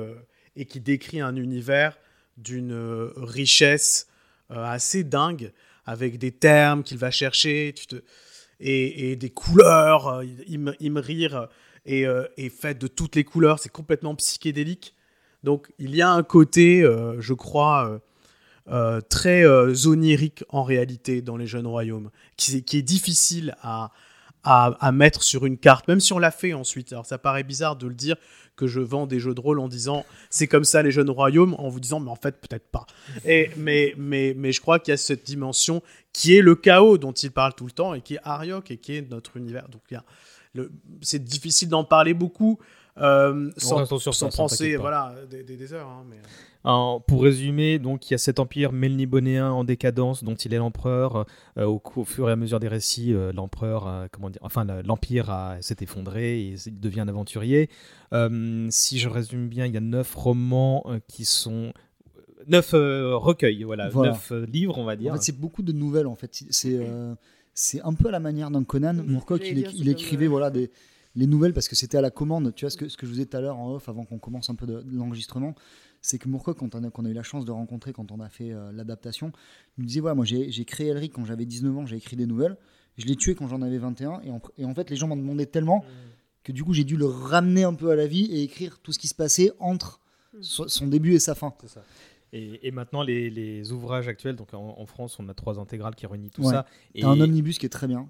et 0.56 0.66
qui 0.66 0.80
décrit 0.80 1.22
un 1.22 1.36
univers 1.36 1.98
d'une 2.38 2.74
euh, 2.74 3.12
richesse 3.18 4.08
euh, 4.52 4.64
assez 4.64 5.04
dingue, 5.04 5.52
avec 5.86 6.18
des 6.18 6.32
termes 6.32 6.84
qu'il 6.84 6.98
va 6.98 7.12
chercher 7.12 7.74
et, 8.60 9.16
des 9.16 9.30
couleurs. 9.30 10.08
euh, 10.08 10.26
Im- 10.50 10.76
Imrir 10.80 11.50
est, 11.86 12.06
est 12.38 12.50
fait 12.50 12.78
de 12.78 12.88
toutes 12.88 13.16
les 13.16 13.24
couleurs, 13.24 13.60
c'est 13.60 13.72
complètement 13.72 14.16
psychédélique. 14.16 14.96
Donc 15.44 15.72
il 15.78 15.96
y 15.96 16.02
a 16.02 16.10
un 16.10 16.24
côté, 16.24 16.82
je 17.20 17.34
crois, 17.34 18.02
très 19.08 19.46
onirique 19.86 20.44
en 20.50 20.64
réalité 20.64 21.22
dans 21.22 21.38
les 21.38 21.46
jeunes 21.46 21.68
royaumes, 21.68 22.10
qui 22.38 22.58
est 22.58 22.82
difficile 22.82 23.56
à, 23.62 23.92
à, 24.46 24.92
mettre 24.92 25.24
sur 25.24 25.46
une 25.46 25.58
carte, 25.58 25.88
même 25.88 26.00
si 26.00 26.14
on 26.14 26.20
l'a 26.20 26.32
fait 26.32 26.54
ensuite. 26.54 26.94
Alors 26.94 27.06
ça 27.06 27.18
paraît 27.18 27.44
bizarre 27.44 27.76
de 27.76 27.88
le 27.88 27.96
dire 27.96 28.16
que 28.56 28.68
je 28.68 28.80
vends 28.80 29.08
des 29.08 29.20
jeux 29.20 29.34
de 29.34 29.42
rôle 29.42 29.60
en 29.60 29.68
disant 29.68 30.06
c'est 30.30 30.48
comme 30.48 30.64
ça 30.64 30.84
les 30.84 30.92
jeunes 30.92 31.10
royaumes, 31.10 31.56
en 31.58 31.68
vous 31.68 31.80
disant 31.80 32.00
mais 32.00 32.12
en 32.12 32.16
fait 32.16 32.40
peut-être 32.40 32.68
pas. 32.68 32.86
Et, 33.26 33.50
mais, 33.58 33.96
mais, 33.98 34.34
mais 34.38 34.52
je 34.52 34.62
crois 34.62 34.80
qu'il 34.80 34.92
y 34.92 34.94
a 34.94 34.98
cette 34.98 35.26
dimension 35.26 35.82
qui 36.14 36.38
est 36.38 36.42
le 36.42 36.56
chaos 36.56 36.98
dont 36.98 37.12
il 37.12 37.32
parle 37.32 37.54
tout 37.56 37.66
le 37.66 37.72
temps 37.72 37.94
et 37.96 38.02
qui 38.02 38.16
est 38.16 38.22
Ariok 38.24 38.72
et 38.72 38.78
qui 38.78 38.96
est 38.96 39.10
notre 39.10 39.36
univers. 39.38 39.68
Donc 39.70 39.82
c'est 41.02 41.24
difficile 41.24 41.70
d'en 41.70 41.84
parler 41.84 42.14
beaucoup. 42.14 42.60
Euh, 42.98 43.52
sans, 43.58 43.78
reste 43.78 43.98
sur 43.98 44.14
sans 44.14 44.28
ça, 44.28 44.32
ça, 44.32 44.38
penser 44.38 44.76
voilà 44.78 45.16
des, 45.30 45.44
des- 45.44 45.58
des 45.58 45.74
heures 45.74 45.88
hein, 45.88 46.06
mais, 46.10 46.18
Alors, 46.64 47.04
pour 47.04 47.24
résumer, 47.24 47.78
donc 47.78 48.10
il 48.10 48.14
y 48.14 48.16
a 48.16 48.18
cet 48.18 48.40
empire 48.40 48.72
melnibonéen 48.72 49.52
en 49.52 49.64
décadence 49.64 50.24
dont 50.24 50.36
il 50.36 50.54
est 50.54 50.58
l'empereur. 50.58 51.26
Euh, 51.58 51.66
au, 51.66 52.04
fur 52.06 52.30
et 52.30 52.32
à 52.32 52.36
mesure 52.36 52.60
des 52.60 52.68
récits, 52.68 53.14
euh, 53.14 53.32
l'empereur, 53.34 54.08
comment 54.12 54.30
dire, 54.30 54.42
enfin 54.44 54.66
l'empire 54.86 55.56
s'est 55.62 55.78
effondré 55.82 56.40
et 56.42 56.56
il 56.66 56.80
devient 56.80 57.02
un 57.02 57.08
aventurier. 57.08 57.70
Euh, 58.14 58.68
si 58.70 58.98
je 59.00 59.10
résume 59.10 59.48
bien, 59.48 59.66
il 59.66 59.74
y 59.74 59.78
a 59.78 59.82
neuf 59.82 60.16
romans 60.16 60.84
euh, 60.88 61.00
qui 61.08 61.26
sont 61.26 61.74
neuf 62.48 62.74
euh, 62.74 63.16
recueils, 63.16 63.64
voilà, 63.64 63.90
Voilà. 63.90 64.12
neuf 64.12 64.32
euh, 64.32 64.46
livres, 64.46 64.78
on 64.78 64.86
va 64.86 64.96
dire. 64.96 65.12
En 65.12 65.16
fait, 65.16 65.22
c'est 65.24 65.40
beaucoup 65.40 65.64
de 65.64 65.72
nouvelles. 65.72 66.08
En 66.08 66.16
fait, 66.16 66.44
c'est 66.50 66.78
euh, 66.80 67.14
c'est 67.54 67.82
un 67.82 67.94
peu 67.94 68.10
à 68.10 68.12
la 68.12 68.20
manière 68.20 68.52
d'un 68.52 68.64
Conan. 68.64 68.94
Moorcock, 68.94 69.42
il, 69.44 69.90
écrivait 69.90 70.26
euh, 70.26 70.30
voilà 70.30 70.50
des 70.50 70.72
les 71.16 71.28
nouvelles 71.28 71.54
parce 71.54 71.68
que 71.68 71.76
c'était 71.76 71.98
à 71.98 72.02
la 72.02 72.12
commande. 72.12 72.54
Tu 72.56 72.66
vois 72.66 72.70
ce 72.70 72.78
que 72.78 72.88
ce 72.90 72.98
que 72.98 73.06
je 73.06 73.12
vous 73.12 73.20
ai 73.22 73.26
tout 73.26 73.38
à 73.38 73.42
l'heure 73.42 73.58
en 73.58 73.72
off 73.74 73.88
avant 73.90 74.04
qu'on 74.06 74.20
commence 74.20 74.50
un 74.50 74.56
peu 74.56 74.66
de, 74.66 74.82
de 74.82 74.96
l'enregistrement, 74.98 75.56
c'est 76.02 76.18
que 76.20 76.28
Moorcock, 76.28 76.58
quand 76.58 76.76
on 76.76 76.84
a, 76.84 76.90
qu'on 76.90 77.06
a 77.06 77.10
eu 77.10 77.14
la 77.14 77.24
chance 77.24 77.46
de 77.46 77.52
rencontrer 77.52 77.94
quand 77.94 78.12
on 78.12 78.20
a 78.20 78.30
fait 78.30 78.52
euh, 78.52 78.72
l'adaptation, 78.72 79.32
il 79.78 79.82
nous 79.82 79.88
disait 79.88 80.00
voilà, 80.02 80.16
moi 80.16 80.26
j'ai 80.26 80.52
j'ai 80.52 80.66
créé 80.66 80.88
Elric 80.88 81.14
quand 81.14 81.26
j'avais 81.26 81.46
19 81.46 81.78
ans, 81.78 81.86
j'ai 81.86 81.96
écrit 81.98 82.16
des 82.16 82.26
nouvelles. 82.28 82.58
Je 82.98 83.06
l'ai 83.06 83.16
tué 83.16 83.36
quand 83.36 83.48
j'en 83.48 83.62
avais 83.62 83.78
21 83.78 84.22
et 84.22 84.30
en, 84.32 84.42
et 84.58 84.66
en 84.66 84.74
fait 84.74 84.90
les 84.90 84.96
gens 84.96 85.08
m'en 85.08 85.18
demandaient 85.18 85.46
tellement 85.46 85.84
que 86.44 86.52
du 86.52 86.64
coup 86.64 86.74
j'ai 86.74 86.84
dû 86.84 86.96
le 86.96 87.06
ramener 87.08 87.64
un 87.64 87.74
peu 87.74 87.90
à 87.90 87.96
la 87.96 88.08
vie 88.08 88.26
et 88.32 88.44
écrire 88.44 88.80
tout 88.82 88.92
ce 88.94 89.00
qui 89.00 89.08
se 89.08 89.16
passait 89.16 89.52
entre 89.60 90.00
so- 90.42 90.68
son 90.68 90.88
début 90.88 91.14
et 91.14 91.20
sa 91.20 91.34
fin. 91.36 91.54
C'est 91.62 91.70
ça. 91.70 91.84
Et, 92.34 92.68
et 92.68 92.72
maintenant, 92.72 93.02
les, 93.02 93.30
les 93.30 93.72
ouvrages 93.72 94.08
actuels, 94.10 94.36
donc 94.36 94.54
en, 94.54 94.76
en 94.78 94.86
France, 94.86 95.18
on 95.20 95.30
a 95.30 95.34
trois 95.34 95.58
intégrales 95.60 95.96
qui 95.96 96.06
réunissent 96.06 96.32
tout 96.34 96.42
Ouais. 96.44 96.52
ça. 96.52 96.66
Et, 96.94 97.02
T'as 97.02 97.08
un 97.10 97.20
omnibus 97.22 97.58
qui 97.58 97.66
est 97.66 97.70
très 97.70 97.88
bien. 97.88 98.10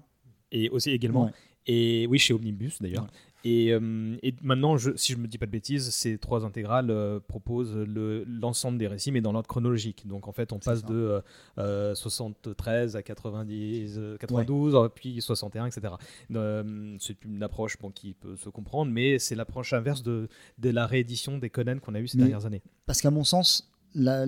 et 0.50 0.68
aussi 0.70 0.90
également 0.90 1.26
Ouais. 1.26 1.30
Et 1.66 2.06
oui, 2.08 2.18
chez 2.18 2.32
Omnibus 2.34 2.80
d'ailleurs. 2.80 3.04
Ouais. 3.04 3.10
Et, 3.48 3.72
euh, 3.72 4.16
et 4.24 4.34
maintenant, 4.42 4.76
je, 4.76 4.90
si 4.96 5.12
je 5.12 5.18
me 5.18 5.28
dis 5.28 5.38
pas 5.38 5.46
de 5.46 5.52
bêtises, 5.52 5.90
ces 5.90 6.18
trois 6.18 6.44
intégrales 6.44 6.90
euh, 6.90 7.20
proposent 7.20 7.76
le- 7.76 8.24
l'ensemble 8.24 8.76
des 8.76 8.88
récits, 8.88 9.12
mais 9.12 9.20
dans 9.20 9.30
l'ordre 9.30 9.46
chronologique. 9.48 10.04
Donc 10.08 10.26
en 10.26 10.32
fait, 10.32 10.52
on 10.52 10.58
passe 10.58 10.80
ça. 10.80 10.86
de 10.86 10.94
euh, 10.94 11.20
euh, 11.58 11.94
73 11.94 12.96
à 12.96 13.02
90, 13.02 13.94
euh, 13.98 14.16
92, 14.18 14.74
euh, 14.74 14.88
puis 14.88 15.20
61, 15.20 15.66
etc. 15.66 15.94
Euh, 16.34 16.96
c'est 16.98 17.24
une 17.24 17.40
approche 17.42 17.78
bon, 17.78 17.90
qui 17.90 18.14
peut 18.14 18.36
se 18.36 18.48
comprendre, 18.48 18.90
mais 18.90 19.20
c'est 19.20 19.36
l'approche 19.36 19.72
inverse 19.72 20.02
de, 20.02 20.28
de 20.58 20.70
la 20.70 20.86
réédition 20.86 21.38
des 21.38 21.50
Conan 21.50 21.78
qu'on 21.78 21.94
a 21.94 22.00
eu 22.00 22.08
ces 22.08 22.18
Mais- 22.18 22.24
dernières 22.24 22.46
années. 22.46 22.62
Parce 22.86 23.00
qu'à 23.00 23.12
mon 23.12 23.22
sens, 23.24 23.70
la, 23.94 24.24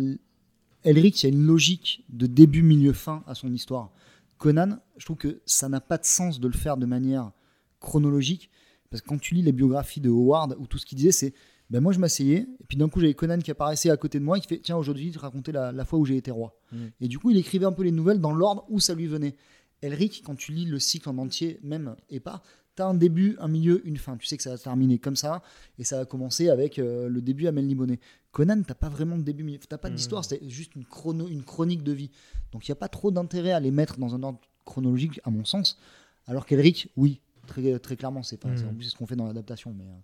Elric, 0.84 1.22
il 1.22 1.26
y 1.28 1.32
a 1.32 1.34
une 1.34 1.44
logique 1.44 2.04
de 2.08 2.26
début, 2.26 2.62
milieu, 2.62 2.92
fin 2.92 3.24
à 3.26 3.34
son 3.34 3.52
histoire. 3.52 3.90
Conan, 4.38 4.78
je 4.96 5.04
trouve 5.04 5.16
que 5.16 5.40
ça 5.46 5.68
n'a 5.68 5.80
pas 5.80 5.98
de 5.98 6.04
sens 6.04 6.40
de 6.40 6.48
le 6.48 6.54
faire 6.54 6.76
de 6.76 6.86
manière 6.86 7.32
chronologique. 7.80 8.50
Parce 8.90 9.02
que 9.02 9.08
quand 9.08 9.18
tu 9.18 9.34
lis 9.34 9.42
les 9.42 9.52
biographies 9.52 10.00
de 10.00 10.08
Howard, 10.08 10.56
où 10.58 10.66
tout 10.66 10.78
ce 10.78 10.86
qu'il 10.86 10.96
disait, 10.96 11.12
c'est 11.12 11.34
ben 11.70 11.80
moi 11.80 11.92
je 11.92 11.98
m'asseyais, 11.98 12.46
et 12.60 12.64
puis 12.66 12.78
d'un 12.78 12.88
coup 12.88 13.00
j'avais 13.00 13.12
Conan 13.12 13.38
qui 13.38 13.50
apparaissait 13.50 13.90
à 13.90 13.96
côté 13.98 14.18
de 14.18 14.24
moi, 14.24 14.38
et 14.38 14.40
qui 14.40 14.48
fait 14.48 14.58
tiens, 14.58 14.76
aujourd'hui, 14.76 15.12
je 15.12 15.18
racontais 15.18 15.52
la, 15.52 15.72
la 15.72 15.84
fois 15.84 15.98
où 15.98 16.06
j'ai 16.06 16.16
été 16.16 16.30
roi. 16.30 16.58
Mm. 16.72 16.86
Et 17.00 17.08
du 17.08 17.18
coup, 17.18 17.30
il 17.30 17.36
écrivait 17.36 17.66
un 17.66 17.72
peu 17.72 17.82
les 17.82 17.92
nouvelles 17.92 18.20
dans 18.20 18.32
l'ordre 18.32 18.64
où 18.70 18.80
ça 18.80 18.94
lui 18.94 19.06
venait. 19.06 19.36
Elric, 19.82 20.22
quand 20.24 20.34
tu 20.34 20.52
lis 20.52 20.64
le 20.64 20.78
cycle 20.78 21.08
en 21.08 21.18
entier, 21.18 21.60
même 21.62 21.94
et 22.08 22.20
pas, 22.20 22.42
tu 22.78 22.82
as 22.82 22.86
un 22.86 22.94
début, 22.94 23.36
un 23.40 23.48
milieu, 23.48 23.86
une 23.86 23.96
fin. 23.98 24.16
Tu 24.16 24.26
sais 24.26 24.36
que 24.36 24.42
ça 24.42 24.50
va 24.50 24.56
se 24.56 24.64
terminer 24.64 24.98
comme 24.98 25.16
ça, 25.16 25.42
et 25.78 25.84
ça 25.84 25.98
va 25.98 26.04
commencer 26.04 26.48
avec 26.48 26.78
euh, 26.78 27.08
le 27.08 27.20
début 27.20 27.46
à 27.46 27.52
Melniboné. 27.52 28.00
Conan, 28.32 28.62
t'as 28.66 28.74
pas 28.74 28.88
vraiment 28.88 29.16
de 29.18 29.22
début, 29.22 29.58
t'as 29.68 29.78
pas 29.78 29.88
d'histoire, 29.90 30.24
c'est 30.24 30.40
juste 30.48 30.74
une, 30.76 30.84
chrono, 30.84 31.28
une 31.28 31.42
chronique 31.42 31.82
de 31.82 31.92
vie. 31.92 32.10
Donc 32.52 32.66
il 32.66 32.70
n'y 32.70 32.72
a 32.72 32.76
pas 32.76 32.88
trop 32.88 33.10
d'intérêt 33.10 33.52
à 33.52 33.60
les 33.60 33.70
mettre 33.70 33.98
dans 33.98 34.14
un 34.14 34.22
ordre 34.22 34.40
chronologique, 34.64 35.20
à 35.24 35.30
mon 35.30 35.44
sens. 35.44 35.78
Alors 36.26 36.44
qu'Elric, 36.46 36.90
oui, 36.96 37.20
très, 37.46 37.78
très 37.78 37.96
clairement, 37.96 38.22
c'est 38.22 38.36
pas, 38.36 38.48
Mm. 38.48 38.56
c'est- 38.58 38.64
en 38.66 38.74
plus, 38.74 38.84
c'est 38.84 38.90
ce 38.90 38.96
qu'on 38.96 39.06
fait 39.06 39.16
dans 39.16 39.26
l'adaptation. 39.26 39.74
Mais, 39.76 39.84
euh, 39.84 39.98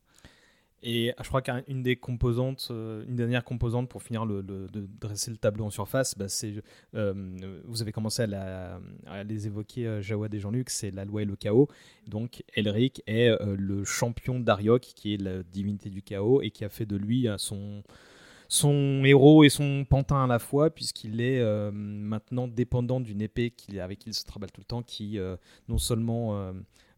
Et 0.87 1.15
je 1.19 1.29
crois 1.29 1.41
qu'une 1.41 1.83
des 1.83 1.97
composantes, 1.97 2.69
euh, 2.71 3.07
une 3.09 3.17
dernière 3.17 3.43
composante 3.43 3.89
pour 3.89 4.03
finir 4.03 4.27
de 4.27 4.69
dresser 5.01 5.31
le 5.31 5.39
tableau 5.39 5.65
en 5.65 5.71
surface, 5.71 6.15
bah, 6.17 6.29
c'est, 6.29 6.63
euh, 6.95 7.63
vous 7.65 7.81
avez 7.81 7.91
commencé 7.91 8.23
à, 8.23 8.79
les 9.27 9.47
évoquer, 9.47 9.87
euh, 9.87 10.03
Jawad 10.03 10.35
et 10.35 10.41
Jean-Luc, 10.41 10.69
c'est 10.69 10.91
la 10.91 11.07
loi 11.07 11.23
et 11.23 11.25
le 11.25 11.37
chaos. 11.37 11.69
Donc 12.07 12.45
Elric 12.55 13.03
est 13.07 13.31
le 13.41 13.83
champion 13.85 14.39
d'Ariok, 14.39 14.83
qui 14.83 15.15
est 15.15 15.17
la 15.17 15.43
divinité 15.43 15.89
du 15.89 16.03
chaos, 16.03 16.43
et 16.43 16.51
qui 16.51 16.67
a 16.67 16.69
fait 16.69 16.85
de 16.85 16.97
lui 16.97 17.29
son, 17.39 19.03
héros 19.07 19.43
et 19.43 19.49
son 19.49 19.87
pantin 19.89 20.25
à 20.25 20.27
la 20.27 20.39
fois, 20.39 20.69
puisqu'il 20.69 21.23
est 21.23 21.43
maintenant 21.73 22.47
dépendant 22.47 23.01
d'une 23.01 23.23
épée 23.23 23.55
avec 23.81 24.01
qui 24.01 24.11
il 24.11 24.15
se 24.15 24.27
travaille 24.27 24.51
tout 24.51 24.61
le 24.61 24.67
temps, 24.67 24.83
qui 24.83 25.19
non 25.67 25.79
seulement 25.79 26.53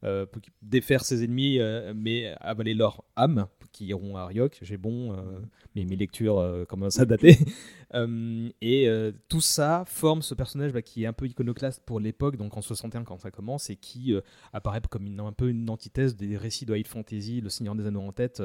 euh, 0.07 0.25
défaire 0.63 1.05
ses 1.05 1.25
ennemis, 1.25 1.59
euh, 1.59 1.93
mais 1.97 2.35
avaler 2.41 2.75
leur 2.75 3.03
âme, 3.17 3.49
qui 3.73 3.87
iront 3.87 4.17
à 4.17 4.27
Ryok. 4.27 4.59
J'ai 4.63 4.77
bon, 4.77 5.13
euh, 5.13 5.17
mais 5.75 5.85
mes 5.85 5.97
lectures 5.97 6.65
commencent 6.69 7.01
à 7.01 7.05
dater. 7.05 7.37
Et 8.63 8.89
tout 9.29 9.41
ça 9.41 9.85
forme 9.87 10.23
ce 10.23 10.35
personnage 10.35 10.73
bah, 10.73 10.83
qui 10.83 11.05
est 11.05 11.07
un 11.07 11.13
peu 11.13 11.27
iconoclaste 11.27 11.83
pour 11.85 11.99
l'époque, 11.99 12.37
donc 12.37 12.57
en 12.57 12.61
61 12.61 13.05
quand 13.05 13.19
ça 13.19 13.31
commence, 13.31 13.71
et 13.71 13.77
qui 13.77 14.15
apparaît 14.53 14.81
comme 14.89 15.07
une, 15.07 15.21
un 15.21 15.33
peu 15.33 15.49
une 15.49 15.69
antithèse 15.71 16.15
des 16.17 16.37
récits 16.37 16.67
de 16.67 16.77
high 16.77 16.87
fantasy, 16.87 17.41
Le 17.41 17.49
Seigneur 17.49 17.75
des 17.75 17.87
Anneaux 17.87 18.03
en 18.03 18.13
tête, 18.13 18.43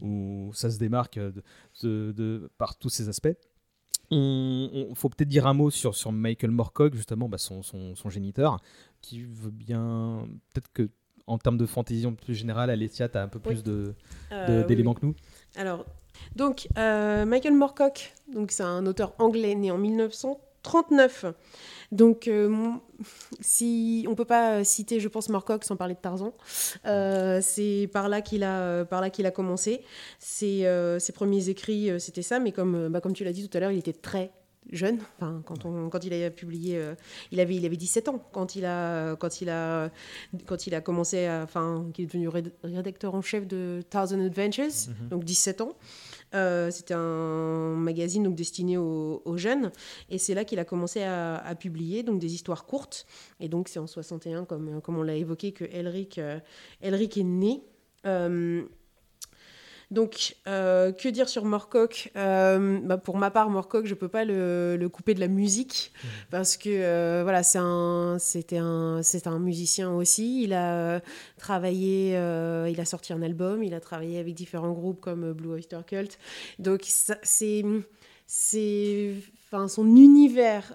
où 0.00 0.50
ça 0.54 0.70
se 0.70 0.78
démarque 0.78 1.18
de, 1.82 2.50
par 2.58 2.76
tous 2.78 2.90
ces 2.90 3.08
aspects. 3.08 3.34
On- 4.10 4.92
faut 4.94 5.08
peut-être 5.08 5.28
dire 5.28 5.46
un 5.46 5.54
mot 5.54 5.70
sur, 5.70 5.94
Michael 6.12 6.50
Moorcock, 6.50 6.94
justement, 6.94 7.28
bah, 7.28 7.38
son, 7.38 7.62
son 7.62 8.10
géniteur, 8.10 8.60
qui 9.00 9.22
veut 9.22 9.50
bien. 9.50 10.26
Peut-être 10.52 10.72
que 10.72 10.88
en 11.26 11.38
termes 11.38 11.58
de 11.58 11.66
fantasy 11.66 12.06
en 12.06 12.14
plus 12.14 12.34
générale, 12.34 12.70
Alessia, 12.70 13.08
tu 13.08 13.18
as 13.18 13.22
un 13.22 13.28
peu 13.28 13.38
plus 13.38 13.56
Oui. 13.56 13.62
de- 13.62 13.72
de- 13.72 13.94
Euh, 14.32 14.64
d'éléments 14.64 14.92
oui. 14.94 15.00
que 15.00 15.06
nous? 15.06 15.14
Alors, 15.56 15.84
donc, 16.36 16.68
euh, 16.78 17.24
Michael 17.24 17.54
Moorcock, 17.54 18.12
donc 18.32 18.50
c'est 18.52 18.62
un 18.62 18.86
auteur 18.86 19.14
anglais 19.18 19.54
né 19.54 19.70
en 19.70 19.78
1939. 19.78 21.26
Donc, 21.90 22.26
euh, 22.28 22.70
si 23.40 24.06
on 24.08 24.14
peut 24.14 24.24
pas 24.24 24.64
citer, 24.64 24.98
je 25.00 25.08
pense, 25.08 25.28
Moorcock 25.28 25.64
sans 25.64 25.76
parler 25.76 25.94
de 25.94 25.98
Tarzan, 26.00 26.32
Euh, 26.86 27.40
c'est 27.42 27.88
par 27.92 28.08
là 28.08 28.20
qu'il 28.22 28.44
a, 28.44 28.84
par 28.84 29.00
là 29.00 29.10
qu'il 29.10 29.26
a 29.26 29.30
commencé. 29.30 29.82
Ses, 30.18 30.64
euh, 30.66 30.98
ses 30.98 31.12
premiers 31.12 31.48
écrits, 31.48 31.90
c'était 32.00 32.22
ça, 32.22 32.38
mais 32.38 32.52
comme, 32.52 32.88
bah, 32.88 33.00
comme 33.00 33.12
tu 33.12 33.24
l'as 33.24 33.32
dit 33.32 33.46
tout 33.48 33.56
à 33.56 33.60
l'heure, 33.60 33.72
il 33.72 33.78
était 33.78 33.92
très 33.92 34.30
jeune. 34.70 34.98
Enfin, 35.18 35.42
quand, 35.44 35.64
on, 35.64 35.88
quand 35.90 36.04
il 36.04 36.12
a 36.14 36.30
publié, 36.30 36.76
euh, 36.76 36.94
il, 37.30 37.40
avait, 37.40 37.56
il 37.56 37.66
avait 37.66 37.76
17 37.76 38.08
ans 38.08 38.24
quand 38.32 38.54
il 38.56 38.64
a, 38.64 39.16
quand 39.16 39.40
il 39.40 39.50
a, 39.50 39.90
quand 40.46 40.66
il 40.66 40.74
a 40.74 40.80
commencé, 40.80 41.26
à- 41.26 41.42
enfin, 41.42 41.86
qu'il 41.92 42.04
est 42.04 42.06
devenu 42.06 42.28
réd- 42.28 42.52
rédacteur 42.62 43.14
en 43.14 43.22
chef 43.22 43.46
de 43.46 43.82
Thousand 43.90 44.20
Adventures, 44.20 44.70
donc 45.10 45.24
17 45.24 45.60
ans. 45.62 45.76
Euh, 46.34 46.70
C'était 46.70 46.94
un 46.94 47.74
magazine 47.74 48.22
donc 48.22 48.36
destiné 48.36 48.78
aux, 48.78 49.20
aux 49.26 49.36
jeunes 49.36 49.70
et 50.08 50.16
c'est 50.16 50.32
là 50.32 50.44
qu'il 50.46 50.58
a 50.58 50.64
commencé 50.64 51.02
à, 51.02 51.36
à 51.36 51.54
publier 51.54 52.02
donc 52.02 52.20
des 52.20 52.32
histoires 52.32 52.64
courtes 52.64 53.04
et 53.38 53.48
donc 53.50 53.68
c'est 53.68 53.78
en 53.78 53.86
61 53.86 54.46
comme, 54.46 54.80
comme 54.80 54.96
on 54.96 55.02
l'a 55.02 55.14
évoqué 55.16 55.52
que 55.52 55.64
Elric, 55.64 56.16
euh, 56.18 56.38
Elric 56.80 57.18
est 57.18 57.22
né. 57.24 57.62
Donc, 59.92 60.36
euh, 60.48 60.90
que 60.90 61.08
dire 61.10 61.28
sur 61.28 61.44
Morcock 61.44 62.10
Euh, 62.16 62.80
bah, 62.82 62.96
Pour 62.96 63.18
ma 63.18 63.30
part, 63.30 63.50
Morcock, 63.50 63.84
je 63.84 63.94
peux 63.94 64.08
pas 64.08 64.24
le, 64.24 64.76
le 64.80 64.88
couper 64.88 65.12
de 65.12 65.20
la 65.20 65.28
musique 65.28 65.92
parce 66.30 66.56
que 66.56 66.70
euh, 66.70 67.20
voilà, 67.22 67.42
c'est 67.42 67.58
un, 67.58 68.16
c'était 68.18 68.56
un, 68.56 69.02
c'est 69.02 69.26
un 69.26 69.38
musicien 69.38 69.92
aussi. 69.92 70.44
Il 70.44 70.54
a 70.54 71.02
travaillé, 71.36 72.12
il 72.12 72.80
a 72.80 72.84
sorti 72.86 73.12
un 73.12 73.20
album, 73.20 73.62
il 73.62 73.74
a 73.74 73.80
travaillé 73.80 74.18
avec 74.18 74.34
différents 74.34 74.72
groupes 74.72 75.00
comme 75.00 75.34
Blue 75.34 75.50
Oyster 75.50 75.80
Cult. 75.86 76.18
Donc, 76.58 76.84
c'est, 76.86 77.62
c'est, 78.26 79.14
enfin, 79.46 79.68
son 79.68 79.94
univers 79.94 80.74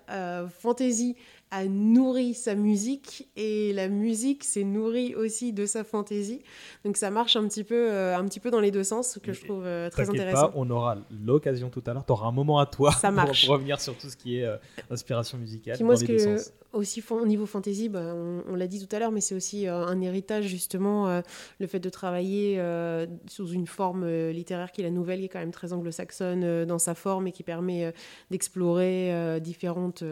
fantasy 0.59 1.15
a 1.51 1.65
nourri 1.65 2.33
sa 2.33 2.55
musique 2.55 3.29
et 3.37 3.71
la 3.71 3.87
musique 3.87 4.43
s'est 4.43 4.65
nourrie 4.65 5.15
aussi 5.15 5.53
de 5.53 5.65
sa 5.65 5.83
fantaisie. 5.85 6.41
Donc 6.83 6.97
ça 6.97 7.09
marche 7.09 7.37
un 7.37 7.47
petit 7.47 7.63
peu, 7.63 7.89
euh, 7.89 8.17
un 8.17 8.25
petit 8.25 8.41
peu 8.41 8.51
dans 8.51 8.59
les 8.59 8.71
deux 8.71 8.83
sens, 8.83 9.17
que 9.23 9.31
je 9.31 9.45
trouve 9.45 9.63
euh, 9.65 9.89
très 9.89 10.09
intéressant. 10.09 10.49
pas, 10.49 10.53
on 10.55 10.69
aura 10.69 10.97
l'occasion 11.25 11.69
tout 11.69 11.81
à 11.87 11.93
l'heure. 11.93 12.05
Tu 12.05 12.11
auras 12.11 12.27
un 12.27 12.31
moment 12.33 12.59
à 12.59 12.65
toi 12.65 12.91
Ça 12.91 13.07
pour- 13.07 13.15
marche. 13.15 13.45
Pour, 13.45 13.53
revenir 13.55 13.79
sur 13.79 13.97
tout 13.97 14.09
ce 14.09 14.17
qui 14.17 14.39
est 14.39 14.43
euh, 14.43 14.57
inspiration 14.89 15.37
musicale 15.37 15.75
Puis 15.75 15.85
moi, 15.85 15.95
dans 15.95 16.01
deux 16.01 16.07
que, 16.07 16.37
sens. 16.37 16.51
aussi 16.73 17.01
au 17.09 17.25
niveau 17.25 17.45
fantasy, 17.45 17.87
bah, 17.87 18.13
on, 18.13 18.43
on 18.49 18.55
l'a 18.55 18.67
dit 18.67 18.85
tout 18.85 18.93
à 18.93 18.99
l'heure, 18.99 19.11
mais 19.11 19.21
c'est 19.21 19.35
aussi 19.35 19.67
un 19.67 20.01
héritage, 20.01 20.45
justement, 20.45 21.21
le 21.59 21.67
fait 21.67 21.79
de 21.79 21.89
travailler 21.89 22.61
sous 23.27 23.47
une 23.47 23.67
forme 23.67 24.07
littéraire 24.29 24.71
qui 24.71 24.81
est 24.81 24.83
la 24.83 24.91
nouvelle, 24.91 25.19
qui 25.19 25.25
est 25.25 25.29
quand 25.29 25.39
même 25.39 25.51
très 25.51 25.71
anglo-saxonne 25.73 26.65
dans 26.65 26.79
sa 26.79 26.93
forme 26.93 27.27
et 27.27 27.31
qui 27.31 27.43
permet 27.43 27.93
d'explorer 28.31 29.39
différentes. 29.41 30.03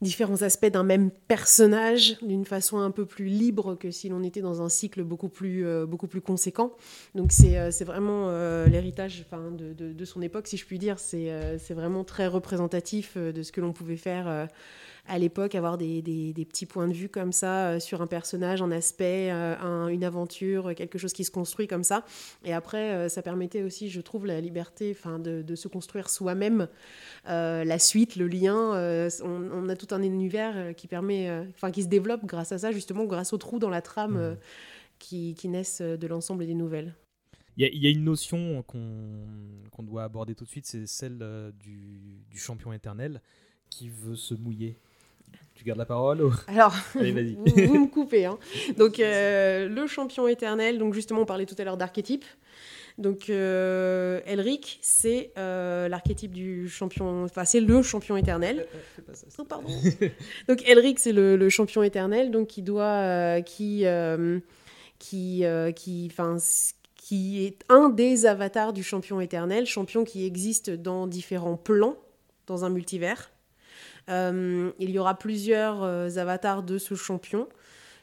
Différents 0.00 0.42
aspects 0.42 0.66
d'un 0.66 0.84
même 0.84 1.10
personnage 1.10 2.18
d'une 2.22 2.44
façon 2.44 2.78
un 2.78 2.90
peu 2.90 3.04
plus 3.04 3.26
libre 3.26 3.74
que 3.74 3.90
si 3.90 4.08
l'on 4.08 4.22
était 4.22 4.40
dans 4.40 4.62
un 4.62 4.68
cycle 4.68 5.02
beaucoup 5.02 5.28
plus, 5.28 5.66
euh, 5.66 5.86
beaucoup 5.86 6.06
plus 6.06 6.20
conséquent. 6.20 6.72
Donc 7.14 7.32
c'est 7.32 7.58
euh, 7.58 7.70
vraiment 7.84 8.28
euh, 8.28 8.66
l'héritage 8.66 9.26
de, 9.58 9.72
de- 9.72 10.04
son 10.04 10.22
époque, 10.22 10.46
si 10.46 10.56
je 10.56 10.64
puis 10.64 10.78
dire. 10.78 10.98
C'est 10.98 11.74
vraiment 11.74 12.04
très 12.04 12.26
représentatif 12.26 13.16
de 13.16 13.42
ce 13.42 13.52
que 13.52 13.60
l'on 13.60 13.72
pouvait 13.72 13.96
faire 13.96 14.48
à 15.08 15.18
l'époque, 15.18 15.54
avoir 15.54 15.78
des, 15.78 16.02
des- 16.02 16.32
des 16.32 16.44
petits 16.44 16.66
points 16.66 16.86
de 16.86 16.92
vue 16.92 17.08
comme 17.08 17.32
ça 17.32 17.70
euh, 17.70 17.80
sur 17.80 18.02
un 18.02 18.06
personnage, 18.06 18.62
un 18.62 18.70
aspect, 18.70 19.30
euh, 19.32 19.56
un- 19.58 19.88
une 19.88 20.04
aventure, 20.04 20.74
quelque 20.74 20.98
chose 20.98 21.12
qui 21.12 21.24
se 21.24 21.30
construit 21.30 21.66
comme 21.66 21.82
ça. 21.84 22.04
Et 22.44 22.52
après, 22.52 22.92
euh, 22.94 23.08
ça 23.08 23.22
permettait 23.22 23.62
aussi, 23.62 23.88
je 23.90 24.00
trouve, 24.00 24.26
la 24.26 24.40
liberté 24.40 24.94
enfin, 24.96 25.18
de, 25.18 25.42
de 25.42 25.54
se 25.56 25.66
construire 25.68 26.10
soi-même 26.10 26.68
euh, 27.28 27.64
la 27.64 27.78
suite, 27.78 28.16
le 28.16 28.28
lien. 28.28 28.74
euh, 28.76 29.08
on, 29.24 29.50
on 29.52 29.68
a 29.68 29.76
tout 29.76 29.94
un 29.94 30.02
univers 30.02 30.52
euh, 30.56 30.72
qui 30.72 30.86
permet, 30.86 31.28
euh, 31.30 31.44
enfin 31.54 31.70
qui 31.70 31.82
se 31.82 31.88
développe 31.88 32.24
grâce 32.24 32.52
à 32.52 32.58
ça, 32.58 32.70
justement, 32.70 33.04
grâce 33.04 33.32
aux 33.32 33.38
trous 33.38 33.58
dans 33.58 33.70
la 33.70 33.82
trame 33.82 34.16
euh, 34.16 34.34
qui, 34.98 35.34
qui 35.34 35.48
naissent 35.48 35.80
euh, 35.80 35.96
de 35.96 36.06
l'ensemble 36.06 36.46
des 36.46 36.54
nouvelles. 36.54 36.94
Il 37.56 37.62
y, 37.62 37.64
a- 37.64 37.70
il 37.72 37.82
y 37.82 37.86
a 37.86 37.90
une 37.90 38.04
notion 38.04 38.62
qu'on 38.62 39.26
qu'on 39.72 39.82
doit 39.82 40.04
aborder 40.04 40.34
tout 40.34 40.44
de 40.44 40.48
suite, 40.50 40.66
c'est 40.66 40.86
celle 40.86 41.18
euh, 41.22 41.50
du, 41.52 42.24
du 42.30 42.38
champion 42.38 42.72
éternel 42.72 43.20
qui 43.70 43.88
veut 43.90 44.16
se 44.16 44.34
mouiller. 44.34 44.76
Tu 45.58 45.64
gardes 45.64 45.78
la 45.78 45.84
parole 45.86 46.22
ou- 46.22 46.32
Alors, 46.46 46.72
Allez, 46.94 47.10
vas-y. 47.12 47.34
vous, 47.34 47.66
vous 47.66 47.78
me 47.86 47.88
coupez. 47.90 48.26
hein. 48.26 48.38
Donc, 48.76 49.00
euh, 49.00 49.68
le 49.68 49.86
champion 49.88 50.28
éternel, 50.28 50.78
donc 50.78 50.94
justement, 50.94 51.22
on 51.22 51.26
parlait 51.26 51.46
tout 51.46 51.56
à 51.58 51.64
l'heure 51.64 51.76
d'archétype. 51.76 52.24
Donc, 52.96 53.28
euh, 53.28 54.20
Elric, 54.24 54.78
c'est 54.82 55.32
euh, 55.36 55.88
l'archétype 55.88 56.32
du 56.32 56.68
champion, 56.68 57.24
enfin, 57.24 57.44
c'est 57.44 57.60
le 57.60 57.82
champion 57.82 58.16
éternel. 58.16 58.66
Oh, 59.38 59.44
pardon. 59.44 59.68
donc, 60.48 60.62
Elric, 60.68 60.98
c'est 61.00 61.12
le, 61.12 61.36
le 61.36 61.48
champion 61.48 61.82
éternel, 61.82 62.30
donc 62.30 62.46
qui 62.48 62.62
doit, 62.62 63.40
qui, 63.42 63.84
qui, 64.98 65.44
qui, 65.76 66.08
enfin, 66.10 66.36
qui 66.96 67.44
est 67.46 67.58
un 67.68 67.88
des 67.88 68.26
avatars 68.26 68.72
du 68.72 68.82
champion 68.84 69.20
éternel, 69.20 69.66
champion 69.66 70.04
qui 70.04 70.24
existe 70.24 70.70
dans 70.70 71.06
différents 71.08 71.56
plans 71.56 71.96
dans 72.46 72.64
un 72.64 72.70
multivers. 72.70 73.30
Euh, 74.08 74.70
il 74.78 74.90
y 74.90 74.98
aura 74.98 75.14
plusieurs 75.18 75.82
euh, 75.82 76.08
avatars 76.16 76.62
de 76.62 76.78
ce 76.78 76.94
champion 76.94 77.48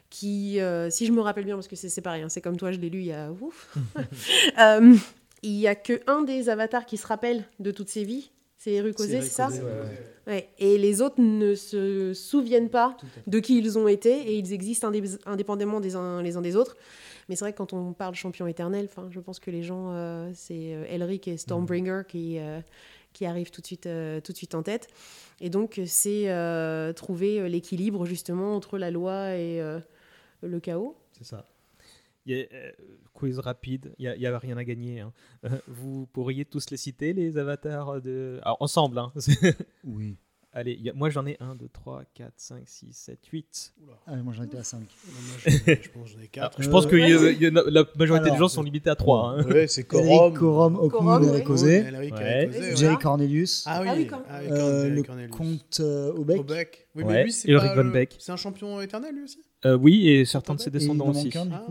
qui, 0.08 0.60
euh, 0.60 0.88
si 0.88 1.06
je 1.06 1.12
me 1.12 1.20
rappelle 1.20 1.44
bien, 1.44 1.56
parce 1.56 1.68
que 1.68 1.76
c'est 1.76 1.88
c'est 1.88 2.00
pareil, 2.00 2.22
hein, 2.22 2.28
c'est 2.28 2.40
comme 2.40 2.56
toi, 2.56 2.70
je 2.72 2.78
l'ai 2.78 2.90
lu 2.90 3.00
il 3.00 3.06
y 3.06 3.12
a... 3.12 3.30
Ouf. 3.32 3.76
Euh, 4.58 4.94
il 5.42 5.52
y 5.52 5.66
a 5.68 5.74
que 5.74 6.00
un 6.06 6.22
des 6.22 6.48
avatars 6.48 6.86
qui 6.86 6.96
se 6.96 7.06
rappelle 7.06 7.44
de 7.60 7.70
toutes 7.70 7.88
ses 7.90 8.04
vies, 8.04 8.30
c'est 8.56 8.72
Erukosé, 8.72 9.20
c'est 9.20 9.28
ça 9.28 9.48
ouais, 9.48 9.60
ouais. 9.60 10.32
Ouais. 10.32 10.48
Et 10.58 10.78
les 10.78 11.02
autres 11.02 11.20
ne 11.20 11.54
se 11.54 12.14
souviennent 12.14 12.70
pas 12.70 12.96
de 13.26 13.38
qui 13.38 13.58
ils 13.58 13.78
ont 13.78 13.86
été 13.86 14.10
et 14.10 14.38
ils 14.38 14.52
existent 14.52 14.90
indé- 14.90 15.18
indépendamment 15.26 15.78
des 15.78 15.94
uns, 15.94 16.22
les 16.22 16.36
uns 16.36 16.40
des 16.40 16.56
autres. 16.56 16.76
Mais 17.28 17.36
c'est 17.36 17.44
vrai 17.44 17.52
que 17.52 17.58
quand 17.58 17.72
on 17.72 17.92
parle 17.92 18.14
champion 18.14 18.46
éternel, 18.46 18.88
enfin, 18.90 19.08
je 19.10 19.20
pense 19.20 19.38
que 19.38 19.50
les 19.50 19.62
gens, 19.62 19.90
euh, 19.92 20.30
c'est 20.34 20.76
Elric 20.88 21.28
et 21.28 21.36
Stormbringer 21.36 22.02
qui, 22.08 22.38
euh, 22.38 22.60
qui 23.16 23.24
arrivent 23.24 23.50
tout 23.50 23.62
de, 23.62 23.66
suite, 23.66 23.86
euh, 23.86 24.20
tout 24.20 24.32
de 24.32 24.36
suite 24.36 24.54
en 24.54 24.62
tête. 24.62 24.88
Et 25.40 25.48
donc, 25.48 25.80
c'est 25.86 26.28
euh, 26.28 26.92
trouver 26.92 27.40
euh, 27.40 27.48
l'équilibre 27.48 28.04
justement 28.04 28.54
entre 28.54 28.76
la 28.76 28.90
loi 28.90 29.34
et 29.36 29.58
euh, 29.60 29.80
le 30.42 30.60
chaos. 30.60 30.96
C'est 31.12 31.24
ça. 31.24 31.46
Il 32.26 32.36
y 32.36 32.42
a, 32.42 32.44
euh, 32.52 32.72
quiz 33.14 33.38
rapide, 33.38 33.94
il 33.98 34.14
n'y 34.18 34.26
a, 34.26 34.38
rien 34.38 34.58
à 34.58 34.64
gagner. 34.64 35.00
hein. 35.00 35.12
Euh, 35.44 35.48
vous 35.66 36.06
pourriez 36.06 36.44
tous 36.44 36.68
les 36.70 36.76
citer, 36.76 37.14
les 37.14 37.38
avatars 37.38 38.02
de... 38.02 38.38
Alors, 38.42 38.58
ensemble, 38.60 38.98
hein. 38.98 39.12
Oui. 39.84 40.18
Allez, 40.58 40.78
y 40.82 40.88
a- 40.88 40.94
moi 40.94 41.10
j'en 41.10 41.26
ai 41.26 41.36
1, 41.38 41.54
2, 41.54 41.68
3, 41.70 42.04
4, 42.14 42.32
5, 42.38 42.62
6, 42.64 42.86
7, 42.92 43.18
8. 43.30 43.74
Ah, 44.06 44.16
moi 44.16 44.32
j'en 44.34 44.44
étais 44.44 44.56
à 44.56 44.62
5. 44.64 44.78
Moi, 44.80 44.86
je, 45.44 45.50
je 45.50 45.90
pense 45.90 46.04
que 46.10 46.16
j'en 46.16 46.22
ai 46.24 46.28
quatre. 46.28 46.62
je 46.62 46.70
pense 46.70 46.86
que 46.86 46.96
Euh, 46.96 46.98
y 47.00 47.04
a- 47.12 47.30
y 47.32 47.46
a- 47.46 47.50
la 47.70 47.84
majorité 47.98 48.24
alors, 48.24 48.36
des 48.36 48.38
gens 48.40 48.48
sont 48.48 48.62
limités 48.62 48.88
à 48.88 48.94
3. 48.94 49.32
hein. 49.38 49.44
Ouais, 49.44 49.66
c'est 49.66 49.82
Ouais. 49.92 51.28
Ericosé, 51.28 51.84
Oui, 51.84 52.10
ouais. 52.10 52.76
Jerry 52.76 52.96
Cornelius, 52.96 53.64
Ah 53.66 53.82
oui, 53.82 53.88
Ah 53.90 53.94
oui, 53.96 54.08
ah 54.30 54.38
euh, 54.40 54.88
le 54.88 55.28
comte 55.28 55.80
euh, 55.80 56.12
Aubec, 56.14 56.40
Aubec. 56.40 56.88
Oui, 56.94 57.02
Ouais. 57.04 57.12
mais 57.12 57.24
lui, 57.24 57.32
c'est. 57.32 57.52
C'est 58.18 58.32
un 58.32 58.36
champion 58.36 58.80
éternel, 58.80 59.14
lui 59.14 59.24
aussi 59.24 59.40
Euh, 59.66 59.76
oui, 59.76 60.08
et 60.08 60.24
certains 60.24 60.54
de 60.54 60.60
ses 60.60 60.70
descendants 60.70 61.06
en 61.08 61.10
aussi. 61.10 61.30
Ah. 61.36 61.66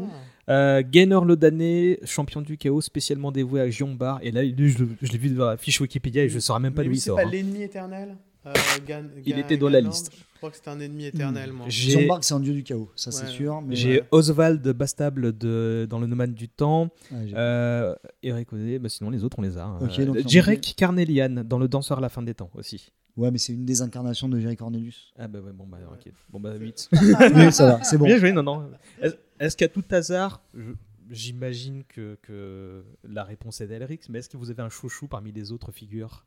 Euh, 0.49 0.83
Gaynor 0.85 1.25
le 1.25 1.35
damné, 1.35 1.99
champion 2.03 2.41
du 2.41 2.57
chaos 2.57 2.81
spécialement 2.81 3.31
dévoué 3.31 3.61
à 3.61 3.69
Giombar. 3.69 4.19
Et 4.21 4.31
là, 4.31 4.43
lui, 4.43 4.69
je, 4.69 4.83
je 5.01 5.11
l'ai 5.11 5.17
vu 5.17 5.29
dans 5.29 5.45
la 5.47 5.57
fiche 5.57 5.81
Wikipédia 5.81 6.23
et 6.23 6.29
je 6.29 6.35
ne 6.35 6.39
saurais 6.39 6.59
même 6.59 6.73
pas 6.73 6.83
Mais 6.83 6.89
lui, 6.89 6.97
il 6.97 7.01
c'est 7.01 7.11
pas 7.11 7.21
hein. 7.23 7.29
l'ennemi 7.31 7.63
éternel 7.63 8.15
Euh, 8.45 8.53
Gan- 8.87 9.09
Il 9.25 9.33
Gan- 9.33 9.39
était 9.39 9.57
dans 9.57 9.69
la 9.69 9.81
liste. 9.81 10.11
Je 10.13 10.37
crois 10.37 10.49
que 10.51 10.57
c'était 10.57 10.69
un 10.69 10.79
ennemi 10.79 11.05
éternel, 11.05 11.51
moi. 11.51 11.65
J'ai- 11.69 11.91
Jean-Marc, 12.01 12.23
c'est 12.23 12.33
un 12.35 12.39
dieu 12.39 12.53
du 12.53 12.63
chaos, 12.63 12.91
ça 12.95 13.11
c'est 13.11 13.25
sûr. 13.27 13.61
mais- 13.61 13.75
J'ai 13.75 14.03
Oswald 14.11 14.61
Bastable 14.73 15.35
de, 15.35 15.87
dans 15.89 15.97
le 15.99 16.05
Nomade 16.07 16.33
du 16.33 16.47
Temps. 16.49 16.89
Ouais, 17.11 17.27
j'ai- 17.27 17.33
Euh, 17.35 17.95
Eric 18.21 18.53
Odé, 18.53 18.77
bah 18.77 18.89
sinon 18.89 19.09
les 19.09 19.23
autres 19.23 19.39
on 19.39 19.41
les 19.41 19.57
a. 19.57 19.65
hein. 19.65 19.79
Ok, 19.81 19.97
Euh, 19.99 20.55
Carnelian 20.77 21.43
dans 21.43 21.57
Le 21.57 21.67
Danseur 21.67 21.97
à 21.97 22.01
la 22.01 22.09
fin 22.09 22.21
des 22.21 22.33
temps 22.35 22.51
aussi. 22.53 22.91
Ouais, 23.17 23.31
mais 23.31 23.37
c'est 23.37 23.53
une 23.53 23.65
des 23.65 23.81
incarnations 23.81 24.27
de 24.27 24.37
Jerry 24.39 24.57
Cornelius. 24.57 25.13
Ah 25.17 25.27
bah 25.29 25.39
ouais, 25.39 25.53
bon 25.53 25.65
bah 25.65 25.77
ok. 25.91 26.11
Bon 26.29 26.39
bah 26.39 26.53
8. 26.55 26.89
oui, 27.35 27.51
ça 27.51 27.65
va, 27.77 27.83
c'est 27.83 27.97
bon. 27.97 28.05
Bien 28.05 28.17
joué, 28.17 28.31
non, 28.33 28.43
non. 28.43 28.69
Est-ce 29.39 29.55
qu'à 29.57 29.69
tout 29.69 29.83
hasard, 29.89 30.43
je- 30.53 30.73
j'imagine 31.09 31.83
que, 31.87 32.17
que 32.21 32.83
la 33.07 33.23
réponse 33.23 33.61
est 33.61 33.67
d'Elric, 33.67 34.09
mais 34.09 34.19
est-ce 34.19 34.29
que 34.29 34.37
vous 34.37 34.51
avez 34.51 34.61
un 34.63 34.69
chouchou 34.69 35.07
parmi 35.07 35.31
les 35.31 35.51
autres 35.51 35.71
figures? 35.71 36.25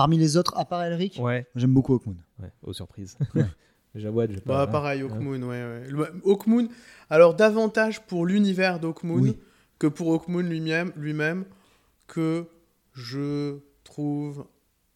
Parmi 0.00 0.16
les 0.16 0.38
autres, 0.38 0.56
à 0.56 0.64
part 0.64 0.82
Elric, 0.82 1.18
Ouais, 1.20 1.46
j'aime 1.54 1.74
beaucoup 1.74 1.92
Hawkmoon. 1.92 2.16
ouais, 2.42 2.48
aux 2.62 2.72
surprises. 2.72 3.18
Ouais. 3.34 3.44
Jawad, 3.94 4.30
je 4.32 4.36
Bah, 4.38 4.64
pas. 4.64 4.66
pareil, 4.68 5.02
Ouais. 5.02 5.10
Hawkmoon, 5.12 5.42
ouais, 5.42 5.82
Hawkmoon, 6.24 6.68
alors 7.10 7.34
davantage 7.34 8.00
pour 8.06 8.24
l'univers 8.24 8.80
d'Hawkmoon 8.80 9.20
Oui. 9.20 9.38
que 9.78 9.86
pour 9.88 10.14
Hawkmoon 10.14 10.44
lui-même, 10.48 10.90
lui-même, 10.96 11.44
que 12.06 12.46
je 12.94 13.58
trouve 13.84 14.46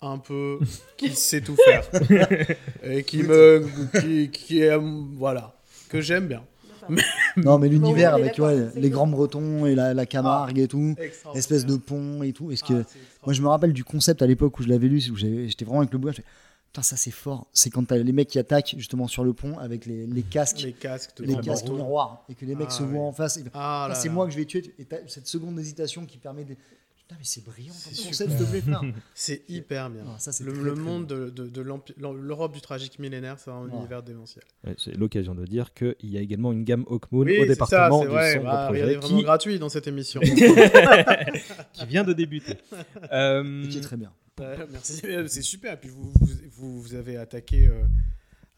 un 0.00 0.16
peu 0.16 0.58
qu'il 0.96 1.14
sait 1.14 1.42
tout 1.42 1.56
faire. 1.66 1.86
Et 2.82 3.02
qui 3.04 3.24
me. 3.24 3.66
qui, 4.00 4.30
qui 4.30 4.60
est, 4.62 4.78
voilà. 5.16 5.54
Que 5.90 6.00
j'aime 6.00 6.28
bien. 6.28 6.44
Non, 7.36 7.58
mais 7.58 7.68
l'univers 7.68 8.14
avec 8.14 8.38
ouais, 8.38 8.68
les 8.74 8.82
cool. 8.82 8.90
grands 8.90 9.06
bretons 9.06 9.66
et 9.66 9.74
la, 9.74 9.94
la 9.94 10.06
Camargue 10.06 10.58
et 10.58 10.68
tout, 10.68 10.94
espèce 11.34 11.66
de 11.66 11.76
pont 11.76 12.22
et 12.22 12.32
tout. 12.32 12.50
Est-ce 12.52 12.64
que 12.64 12.82
Ah, 12.82 12.98
moi 13.26 13.32
je 13.32 13.42
me 13.42 13.48
rappelle 13.48 13.72
du 13.72 13.84
concept 13.84 14.22
à 14.22 14.26
l'époque 14.26 14.58
où 14.58 14.62
je 14.62 14.68
l'avais 14.68 14.88
lu, 14.88 15.02
où 15.10 15.16
j'étais 15.16 15.64
vraiment 15.64 15.80
avec 15.80 15.92
le 15.92 16.12
fais, 16.12 16.24
Putain, 16.66 16.82
ça 16.82 16.96
c'est 16.96 17.12
fort. 17.12 17.46
C'est 17.52 17.70
quand 17.70 17.84
t'as 17.86 17.96
les 17.98 18.12
mecs 18.12 18.28
qui 18.28 18.38
attaquent 18.40 18.74
justement 18.76 19.06
sur 19.06 19.22
le 19.22 19.32
pont 19.32 19.58
avec 19.58 19.86
les, 19.86 20.06
les 20.06 20.22
casques, 20.22 20.62
Les 20.62 20.72
casques 20.72 21.12
les 21.20 21.36
casques 21.36 21.68
miroirs 21.68 22.24
et 22.28 22.34
que 22.34 22.44
les 22.44 22.56
mecs 22.56 22.66
Ah, 22.70 22.72
se 22.74 22.82
voient 22.82 23.02
ouais. 23.02 23.06
en 23.06 23.12
face. 23.12 23.36
Et, 23.36 23.44
Ah, 23.54 23.92
c'est 23.94 24.08
moi 24.08 24.26
que 24.26 24.32
je 24.32 24.38
vais 24.38 24.44
tuer. 24.44 24.74
Et 24.80 24.84
t'as 24.84 24.96
cette 25.06 25.28
seconde 25.28 25.54
d'hésitation 25.54 26.04
qui 26.04 26.18
permet 26.18 26.44
de. 26.44 26.56
Putain, 27.06 27.16
mais 27.18 27.24
c'est 27.24 27.44
brillant 27.44 27.72
C'est 27.74 27.94
comme 27.96 28.06
concept, 28.28 28.64
frère. 28.64 28.82
C'est 29.14 29.42
hyper 29.50 29.90
bien. 29.90 30.04
Ça, 30.18 30.32
c'est 30.32 30.42
le, 30.42 30.52
très, 30.54 30.62
le 30.62 30.72
très 30.72 30.80
monde 30.82 31.06
de, 31.06 31.28
de- 31.28 31.48
de 31.48 31.60
l'Europe 31.60 32.54
du 32.54 32.62
tragique 32.62 32.98
millénaire, 32.98 33.38
c'est 33.38 33.50
un 33.50 33.64
Ouais. 33.66 33.76
univers 33.76 34.02
démentiel. 34.02 34.42
Ouais, 34.66 34.74
c'est 34.78 34.96
l'occasion 34.96 35.34
de 35.34 35.44
dire 35.44 35.74
qu'il 35.74 35.94
y 36.02 36.16
a 36.16 36.20
également 36.22 36.50
une 36.52 36.64
gamme 36.64 36.84
Hawkmoon 36.88 37.24
Oui, 37.26 37.36
au 37.38 37.42
c'est 37.42 37.48
ça, 37.48 37.54
département 37.54 38.00
c'est 38.00 38.06
du 38.06 38.12
vrai. 38.12 38.32
sombre 38.32 38.44
Bah, 38.46 38.64
projet 38.66 38.82
regardez, 38.82 38.96
vraiment 39.06 39.18
qui, 39.18 39.22
gratuit 39.24 39.58
dans 39.58 39.68
cette 39.68 39.86
émission. 39.86 40.20
qui 41.72 41.86
vient 41.86 42.04
de 42.04 42.12
débuter. 42.12 42.54
Euh, 43.12 43.64
Ok, 43.64 43.80
très 43.80 43.96
bien. 43.96 44.12
Ouais, 44.40 44.56
merci, 44.70 45.02
c'est 45.28 45.42
super. 45.42 45.78
Puis 45.78 45.90
vous, 45.90 46.10
vous, 46.20 46.28
vous, 46.52 46.80
vous 46.82 46.94
avez 46.94 47.16
attaqué 47.18 47.66
euh, 47.66 47.84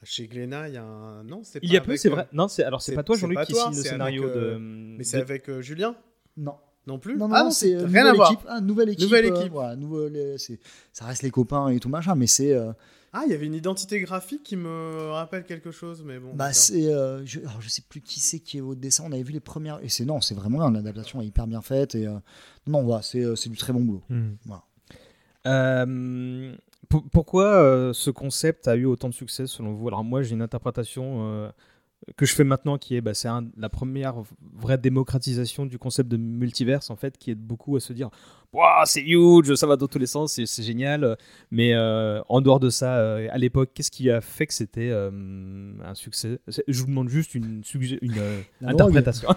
chez 0.05 0.27
Glénat 0.27 0.69
il 0.69 0.75
y 0.75 0.79
a 0.79 0.85
un. 0.85 1.25
Non, 1.25 1.43
c'est 1.45 1.59
il 1.63 1.71
y 1.73 1.77
a 1.77 1.81
peu, 1.81 1.97
c'est 1.97 2.09
euh, 2.09 2.13
vrai. 2.13 2.29
Non, 2.33 2.49
c'est 2.49 2.63
alors 2.65 2.81
c'est 2.81 2.93
c'est- 2.93 2.97
pas 2.97 3.03
toi 3.03 3.17
Jean-Luc 3.17 3.41
qui 3.45 3.55
signe 3.55 3.77
le 3.77 3.83
scénario 3.83 4.23
avec, 4.25 4.37
euh, 4.37 4.55
de. 4.55 4.59
Mais 4.59 4.99
de- 4.99 5.03
c'est 5.03 5.21
avec 5.21 5.49
euh, 5.51 5.61
Julien? 5.61 5.95
Non. 6.37 6.55
Non 6.87 6.99
plus 6.99 7.17
Non, 7.17 7.29
non, 7.29 7.35
Ah 7.37 7.45
non, 7.45 7.51
c'est 7.51 7.75
euh, 7.75 7.79
rien 7.79 7.87
nouvelle 7.87 8.07
à 8.07 8.13
voir. 8.15 8.33
équipe. 8.33 8.47
Ah, 8.49 8.61
nouvelle 8.61 8.89
équipe. 8.91 9.03
Nouvelle 9.05 9.25
euh, 9.33 9.41
équipe. 9.41 9.53
voilà, 9.53 9.77
nouveau- 9.77 10.09
les- 10.09 10.39
c'est- 10.39 10.61
ça 10.93 11.05
reste 11.07 11.23
les 11.23 11.31
copains 11.31 11.69
et 11.69 11.81
tout 11.81 11.89
machin, 11.89 12.15
mais 12.15 12.27
c'est. 12.27 12.53
euh, 12.53 12.73
Ah, 13.13 13.23
il 13.25 13.33
y 13.33 13.35
avait 13.35 13.47
une 13.47 13.55
identité 13.55 13.99
graphique 14.01 14.43
qui 14.43 14.57
me 14.57 15.11
rappelle 15.13 15.45
quelque 15.45 15.71
chose, 15.71 16.03
mais 16.05 16.19
bon. 16.19 16.35
bah, 16.35 16.53
c'est. 16.53 16.93
euh, 16.93 17.25
je, 17.25 17.41
alors, 17.41 17.61
je 17.63 17.69
sais 17.71 17.83
plus 17.89 18.01
qui 18.03 18.21
c'est 18.21 18.41
qui 18.41 18.59
est 18.59 18.61
au 18.61 18.75
dessin. 18.75 19.05
On 19.07 19.13
avait 19.13 19.23
vu 19.23 19.33
les 19.33 19.41
premières. 19.41 19.79
Et 19.83 19.89
c'est 19.89 20.05
non, 20.05 20.21
c'est 20.21 20.35
vraiment 20.35 20.59
bien. 20.59 20.71
L'adaptation 20.71 21.23
est 21.23 21.27
hyper 21.27 21.47
bien 21.47 21.63
faite. 21.63 21.95
Et, 21.95 22.07
euh, 22.07 22.13
non, 22.67 22.83
voilà, 22.83 23.03
c'est 23.03 23.25
euh, 23.25 23.35
c'est 23.37 23.49
du 23.49 23.57
très 23.57 23.73
bon 23.73 23.81
boulot. 23.81 24.03
Hmm. 24.11 24.33
Voilà. 24.45 24.63
Euh, 25.47 26.55
pourquoi 27.13 27.47
euh, 27.47 27.93
ce 27.93 28.11
concept 28.11 28.69
a 28.69 28.77
eu 28.77 28.85
autant 28.85 29.09
de 29.09 29.15
succès 29.15 29.47
selon 29.47 29.73
vous? 29.75 29.89
Alors 29.89 30.05
moi 30.05 30.23
j'ai 30.23 30.35
une 30.35 30.43
interprétation 30.43 31.19
euh, 31.23 31.49
que 32.17 32.27
je 32.27 32.35
fais 32.35 32.45
maintenant 32.45 32.79
qui 32.79 32.97
est 32.97 33.01
bah, 33.01 33.15
c'est 33.15 33.29
la 33.57 33.69
première 33.69 34.23
vraie 34.55 34.79
démocratisation 34.79 35.67
du 35.67 35.79
concept 35.79 36.09
de 36.09 36.17
multiverse 36.17 36.91
en 36.91 36.97
fait 36.97 37.19
qui 37.19 37.31
aide 37.31 37.41
beaucoup 37.41 37.77
à 37.77 37.81
se 37.81 37.93
dire 37.93 38.11
Ouah, 38.53 38.83
c'est 38.87 39.03
huge, 39.03 39.55
ça 39.55 39.67
va 39.67 39.77
dans 39.77 39.87
tous 39.87 39.99
les 39.99 40.07
sens, 40.07 40.33
c'est, 40.35 40.47
c'est 40.47 40.63
génial. 40.63 41.17
Mais 41.51 41.75
euh, 41.75 42.21
en 42.29 42.41
dehors 42.41 42.61
de 42.61 42.71
ça, 42.71 42.97
euh, 42.97 43.29
à 43.31 43.39
l'époque, 43.39 43.71
qu'est-ce 43.75 43.91
qui 43.91 44.11
a 44.11 44.21
fait 44.21 44.47
que 44.47 44.55
c'était 44.55 44.89
euh, 44.91 45.11
un 45.85 45.95
succès? 45.95 46.39
C'est- 46.49 46.65
Je 46.67 46.81
vous 46.81 46.87
demande 46.87 47.09
juste 47.09 47.35
une, 47.35 47.63
une 48.03 48.19
euh, 48.19 48.41
interprétation. 48.65 49.29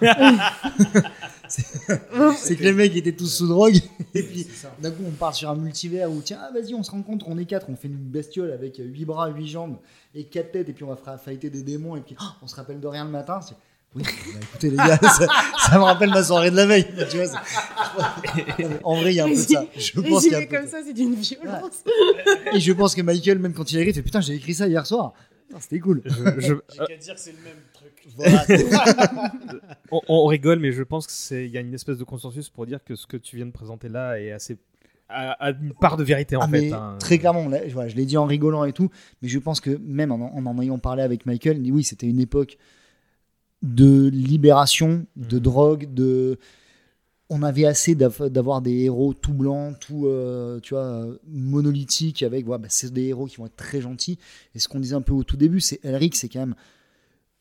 C'est 1.48 2.56
que 2.56 2.62
les 2.62 2.72
mecs 2.72 2.94
étaient 2.96 3.12
tous 3.14 3.26
sous 3.26 3.48
drogue. 3.48 3.76
Et 4.14 4.22
puis 4.22 4.46
d'un 4.80 4.90
coup, 4.90 5.02
on 5.06 5.10
part 5.10 5.34
sur 5.34 5.50
un 5.50 5.56
multivers 5.56 6.10
où 6.10 6.20
tiens, 6.22 6.38
ah, 6.42 6.50
vas-y, 6.54 6.74
on 6.74 6.82
se 6.82 6.90
rencontre, 6.92 7.26
on 7.28 7.36
est 7.38 7.44
quatre, 7.44 7.68
on 7.68 7.76
fait 7.76 7.88
une 7.88 7.96
bestiole 7.96 8.52
avec 8.52 8.76
8 8.78 9.04
bras, 9.04 9.28
8 9.28 9.46
jambes 9.48 9.76
et 10.14 10.24
4 10.24 10.52
têtes. 10.52 10.68
Et 10.68 10.72
puis 10.72 10.84
on 10.84 10.88
va 10.88 10.96
faire 10.96 11.20
fighter 11.20 11.50
des 11.50 11.62
démons. 11.62 11.96
Et 11.96 12.00
puis 12.00 12.14
oh, 12.20 12.24
on 12.42 12.46
se 12.46 12.54
rappelle 12.54 12.80
de 12.80 12.86
rien 12.86 13.04
le 13.04 13.10
matin. 13.10 13.40
C'est- 13.40 13.54
Oui, 13.96 14.02
bah, 14.04 14.38
écoutez 14.42 14.70
les 14.70 14.76
gars, 14.76 14.98
ça, 14.98 15.26
ça 15.68 15.78
me 15.78 15.82
rappelle 15.82 16.10
ma 16.10 16.22
soirée 16.22 16.50
de 16.52 16.56
la 16.56 16.64
veille. 16.66 16.86
Tu 17.10 17.16
vois, 17.16 17.26
Non, 18.60 18.78
en 18.84 19.00
vrai, 19.00 19.12
il 19.12 19.16
y 19.16 19.20
a 19.20 19.24
un 19.24 19.28
peu 19.28 19.34
de 19.34 19.40
ça. 19.40 19.64
Je 19.76 20.00
pense 20.00 20.22
qu'il 20.22 20.30
y 20.32 20.34
a 20.34 20.38
un 20.38 20.40
Résumé 20.40 20.46
peu 20.46 20.56
de 20.56 20.60
comme 20.60 20.66
ça. 20.70 20.78
ça, 20.78 20.84
c'est 20.86 20.92
d'une 20.92 21.14
violence. 21.16 21.82
Et 22.52 22.60
je 22.60 22.72
pense 22.72 22.94
que 22.94 23.02
Michael, 23.02 23.40
même 23.40 23.52
quand 23.52 23.70
il 23.72 23.78
a 23.78 23.80
écrit, 23.80 23.90
il 23.90 23.94
fait 23.94 24.02
putain, 24.02 24.20
j'ai 24.20 24.34
écrit 24.34 24.54
ça 24.54 24.68
hier 24.68 24.86
soir. 24.86 25.12
C'était 25.58 25.80
cool. 25.80 26.02
Je- 26.04 26.12
je- 26.40 26.54
J'ai 26.68 26.78
qu'à 26.86 26.96
dire 26.96 27.14
que 27.14 27.20
c'est 27.20 27.32
le 27.32 27.38
même 27.42 27.56
truc. 27.72 27.90
Voilà. 28.16 28.44
on, 29.90 30.00
on 30.08 30.26
rigole, 30.26 30.60
mais 30.60 30.70
je 30.70 30.84
pense 30.84 31.06
que 31.06 31.12
c'est 31.12 31.44
il 31.46 31.50
y 31.50 31.58
a 31.58 31.60
une 31.60 31.74
espèce 31.74 31.98
de 31.98 32.04
consensus 32.04 32.48
pour 32.48 32.66
dire 32.66 32.78
que 32.84 32.94
ce 32.94 33.06
que 33.08 33.16
tu 33.16 33.34
viens 33.36 33.46
de 33.46 33.50
présenter 33.50 33.88
là 33.88 34.20
est 34.20 34.30
assez 34.30 34.58
a, 35.08 35.32
a 35.32 35.50
une 35.50 35.72
part 35.74 35.96
de 35.96 36.04
vérité 36.04 36.36
en 36.36 36.42
Ah, 36.42 36.48
fait. 36.48 36.60
mais 36.60 36.72
hein. 36.72 36.94
Très 37.00 37.18
clairement, 37.18 37.48
là, 37.48 37.58
voilà, 37.72 37.88
je 37.88 37.96
l'ai 37.96 38.04
dit 38.04 38.16
en 38.16 38.26
rigolant 38.26 38.64
et 38.64 38.72
tout, 38.72 38.90
mais 39.22 39.28
je 39.28 39.40
pense 39.40 39.60
que 39.60 39.76
même 39.84 40.12
en 40.12 40.36
en, 40.36 40.46
en 40.46 40.62
ayant 40.62 40.78
parlé 40.78 41.02
avec 41.02 41.26
Michael, 41.26 41.56
il 41.56 41.62
dit 41.64 41.72
oui, 41.72 41.82
c'était 41.82 42.06
une 42.06 42.20
époque 42.20 42.56
de 43.62 44.08
libération, 44.08 45.06
de 45.16 45.36
Mhm. 45.36 45.42
drogue, 45.42 45.94
de. 45.94 46.38
On 47.32 47.42
avait 47.44 47.64
assez 47.66 47.94
d'av- 47.94 48.28
d'avoir 48.28 48.60
des 48.60 48.76
héros 48.84 49.14
tout 49.14 49.32
blancs, 49.34 49.76
tout 49.78 50.06
euh, 50.06 50.58
tu 50.60 50.74
vois, 50.74 51.06
monolithiques, 51.28 52.22
avec. 52.24 52.44
voilà, 52.44 52.58
bah, 52.62 52.68
c'est 52.70 52.92
des 52.92 53.04
héros 53.04 53.26
qui 53.26 53.36
vont 53.36 53.46
être 53.46 53.54
très 53.56 53.80
gentils. 53.80 54.18
Et 54.54 54.58
ce 54.58 54.66
qu'on 54.68 54.80
disait 54.80 54.96
un 54.96 55.00
peu 55.02 55.12
au 55.12 55.22
tout 55.24 55.36
début, 55.36 55.60
c'est 55.60 55.78
Elric, 55.84 56.16
c'est 56.16 56.28
quand 56.28 56.40
même. 56.40 56.54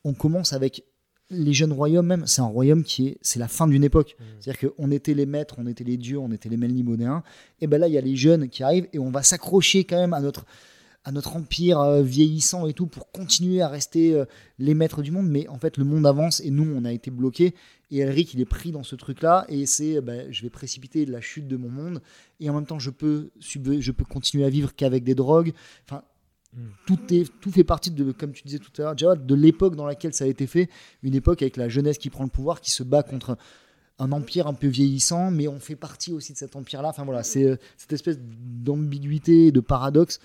On 0.03 0.13
commence 0.13 0.53
avec 0.53 0.83
les 1.31 1.53
jeunes 1.53 1.71
royaumes, 1.73 2.05
même. 2.05 2.27
C'est 2.27 2.41
un 2.41 2.45
royaume 2.45 2.83
qui 2.83 3.07
est. 3.07 3.17
C'est 3.21 3.39
la 3.39 3.47
fin 3.47 3.67
d'une 3.67 3.83
époque. 3.83 4.15
Mhm. 4.19 4.25
C'est-à-dire 4.39 4.71
qu'on 4.75 4.91
était 4.91 5.13
les 5.15 5.25
maîtres, 5.25 5.55
on 5.57 5.65
était 5.67 5.83
les 5.83 5.97
dieux, 5.97 6.19
on 6.19 6.31
était 6.31 6.49
les 6.49 6.57
Melnibodéens. 6.57 7.23
Et 7.61 7.67
ben 7.67 7.79
là, 7.79 7.87
il 7.87 7.93
y 7.93 7.97
a 7.97 8.01
les 8.01 8.15
jeunes 8.15 8.49
qui 8.49 8.61
arrivent 8.63 8.87
et 8.93 8.99
on 8.99 9.09
va 9.09 9.23
s'accrocher 9.23 9.85
quand 9.85 9.97
même 9.97 10.13
à 10.13 10.19
notre, 10.21 10.45
à 11.03 11.11
notre 11.11 11.35
empire 11.35 11.79
euh, 11.79 12.01
vieillissant 12.01 12.67
et 12.67 12.73
tout 12.73 12.87
pour 12.87 13.11
continuer 13.11 13.61
à 13.61 13.67
rester 13.67 14.13
euh, 14.13 14.25
les 14.57 14.73
maîtres 14.73 15.01
du 15.01 15.11
monde. 15.11 15.27
Mais 15.27 15.47
en 15.47 15.57
fait, 15.57 15.77
le 15.77 15.85
monde 15.85 16.05
avance 16.05 16.41
et 16.41 16.51
nous, 16.51 16.69
on 16.75 16.85
a 16.85 16.91
été 16.91 17.11
bloqués. 17.11 17.55
Et 17.91 17.99
Elric, 17.99 18.33
il 18.33 18.41
est 18.41 18.45
pris 18.45 18.71
dans 18.71 18.83
ce 18.83 18.95
truc-là 18.95 19.45
et 19.49 19.65
c'est 19.65 19.97
euh, 19.97 20.01
ben, 20.01 20.31
je 20.31 20.41
vais 20.41 20.49
précipiter 20.49 21.05
la 21.05 21.21
chute 21.21 21.47
de 21.47 21.57
mon 21.57 21.69
monde 21.69 22.01
et 22.39 22.49
en 22.49 22.53
même 22.53 22.65
temps, 22.65 22.79
je 22.79 22.89
peux, 22.89 23.31
je 23.39 23.91
peux 23.91 24.05
continuer 24.05 24.45
à 24.45 24.49
vivre 24.49 24.75
qu'avec 24.75 25.03
des 25.03 25.15
drogues. 25.15 25.53
Enfin. 25.85 26.03
Mm. 26.53 26.67
Tout, 26.87 27.13
est, 27.13 27.31
tout 27.41 27.51
fait 27.51 27.63
partie 27.63 27.91
de, 27.91 28.11
comme 28.11 28.31
tu 28.31 28.41
disais 28.43 28.57
tout 28.57 28.71
à 28.79 28.85
l'heure, 28.85 28.97
Jawad, 28.97 29.23
de 29.23 29.35
l'époque 29.35 29.75
dans 29.75 29.85
laquelle 29.85 30.15
ça 30.15 30.23
a 30.23 30.27
été 30.27 30.47
fait, 30.47 30.67
une 31.03 31.13
époque 31.13 31.43
avec 31.43 31.57
la 31.57 31.69
jeunesse 31.69 31.99
qui 31.99 32.09
prend 32.09 32.23
le 32.23 32.31
pouvoir, 32.31 32.59
qui 32.59 32.71
se 32.71 32.81
bat 32.81 33.03
contre 33.03 33.37
un 33.99 34.11
empire 34.13 34.47
un 34.47 34.53
peu 34.53 34.67
vieillissant, 34.67 35.29
mais 35.29 35.47
on 35.47 35.59
fait 35.59 35.75
partie 35.75 36.13
aussi 36.13 36.33
de 36.33 36.37
cet 36.37 36.55
empire-là. 36.55 36.89
Enfin 36.89 37.03
voilà, 37.03 37.21
c'est 37.21 37.43
euh, 37.43 37.57
cette 37.77 37.93
espèce 37.93 38.17
d'ambiguïté, 38.19 39.51
de 39.51 39.59
paradoxe. 39.59 40.19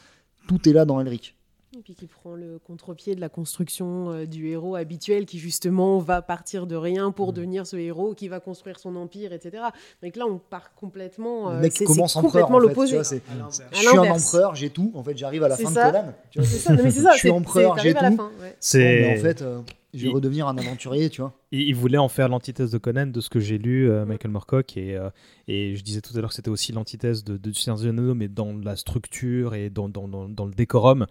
Tout 0.48 0.68
est 0.68 0.72
là 0.72 0.84
dans 0.84 1.00
Elric. 1.00 1.36
Et 1.76 1.82
puis 1.82 1.96
qui 1.96 2.06
prend 2.06 2.34
le 2.36 2.60
contre-pied 2.64 3.16
de 3.16 3.20
la 3.20 3.28
construction 3.28 4.12
euh, 4.12 4.26
du 4.26 4.46
héros 4.48 4.76
habituel 4.76 5.26
qui 5.26 5.40
justement 5.40 5.98
va 5.98 6.22
partir 6.22 6.68
de 6.68 6.76
rien 6.76 7.10
pour 7.10 7.32
devenir 7.32 7.66
ce 7.66 7.74
héros 7.76 8.14
qui 8.14 8.28
va 8.28 8.38
construire 8.38 8.78
son 8.78 8.94
empire, 8.94 9.32
etc. 9.32 9.64
Donc 10.00 10.14
là, 10.14 10.24
on 10.24 10.38
part 10.38 10.72
complètement. 10.76 11.50
Le 11.50 11.56
euh, 11.56 11.60
mec 11.60 11.72
c'est- 11.72 11.84
commence 11.84 12.12
c'est 12.12 12.18
empereur. 12.20 12.46
complètement 12.46 12.58
en 12.58 12.60
fait, 12.60 12.86
tu 12.86 12.94
l'opposé. 12.94 13.22
l'inverse. 13.28 13.62
Je 13.72 13.76
suis 13.78 13.88
un 13.98 14.02
empereur, 14.12 14.54
j'ai 14.54 14.70
tout. 14.70 14.92
En 14.94 15.02
fait, 15.02 15.16
j'arrive 15.18 15.42
à 15.42 15.48
la 15.48 15.56
fin 15.56 15.68
ça. 15.68 15.90
de 15.90 15.96
Conan. 15.98 16.12
tu 16.30 16.38
vois. 16.38 16.46
C'est 16.48 16.58
ça, 16.58 16.74
non, 16.74 16.84
mais 16.84 16.90
c'est 16.92 17.02
ça. 17.02 17.10
Je 17.14 17.18
suis 17.18 17.30
empereur, 17.30 17.78
j'ai 17.78 17.92
tout. 17.94 18.04
ouais. 18.04 18.56
C'est 18.60 19.18
en 19.18 19.20
fait, 19.20 19.42
euh, 19.42 19.58
je 19.94 20.02
vais 20.02 20.08
Il- 20.08 20.14
redevenir 20.14 20.46
un 20.48 20.58
aventurier, 20.58 21.08
tu 21.08 21.20
vois. 21.22 21.32
il, 21.52 21.60
il 21.62 21.74
voulait 21.74 21.98
en 21.98 22.08
faire 22.08 22.28
l'antithèse 22.28 22.70
de 22.70 22.78
Conan 22.78 23.06
de 23.06 23.20
ce 23.20 23.30
que 23.30 23.40
j'ai 23.40 23.58
lu 23.58 23.88
euh, 23.90 24.04
Michael 24.04 24.30
Moorcock 24.32 24.76
et 24.76 24.96
euh, 24.96 25.08
et 25.48 25.76
je 25.76 25.82
disais 25.84 26.00
tout 26.00 26.12
à 26.16 26.20
l'heure 26.20 26.30
que 26.30 26.36
c'était 26.36 26.48
aussi 26.50 26.72
l'antithèse 26.72 27.22
de, 27.24 27.36
de 27.36 27.52
Seigneur 27.52 28.14
mais 28.14 28.28
dans 28.28 28.52
la 28.56 28.76
structure 28.76 29.54
et 29.54 29.70
dans 29.70 29.88
dans, 29.88 30.08
dans, 30.08 30.28
dans 30.28 30.46
le 30.46 30.52
décorum. 30.54 31.06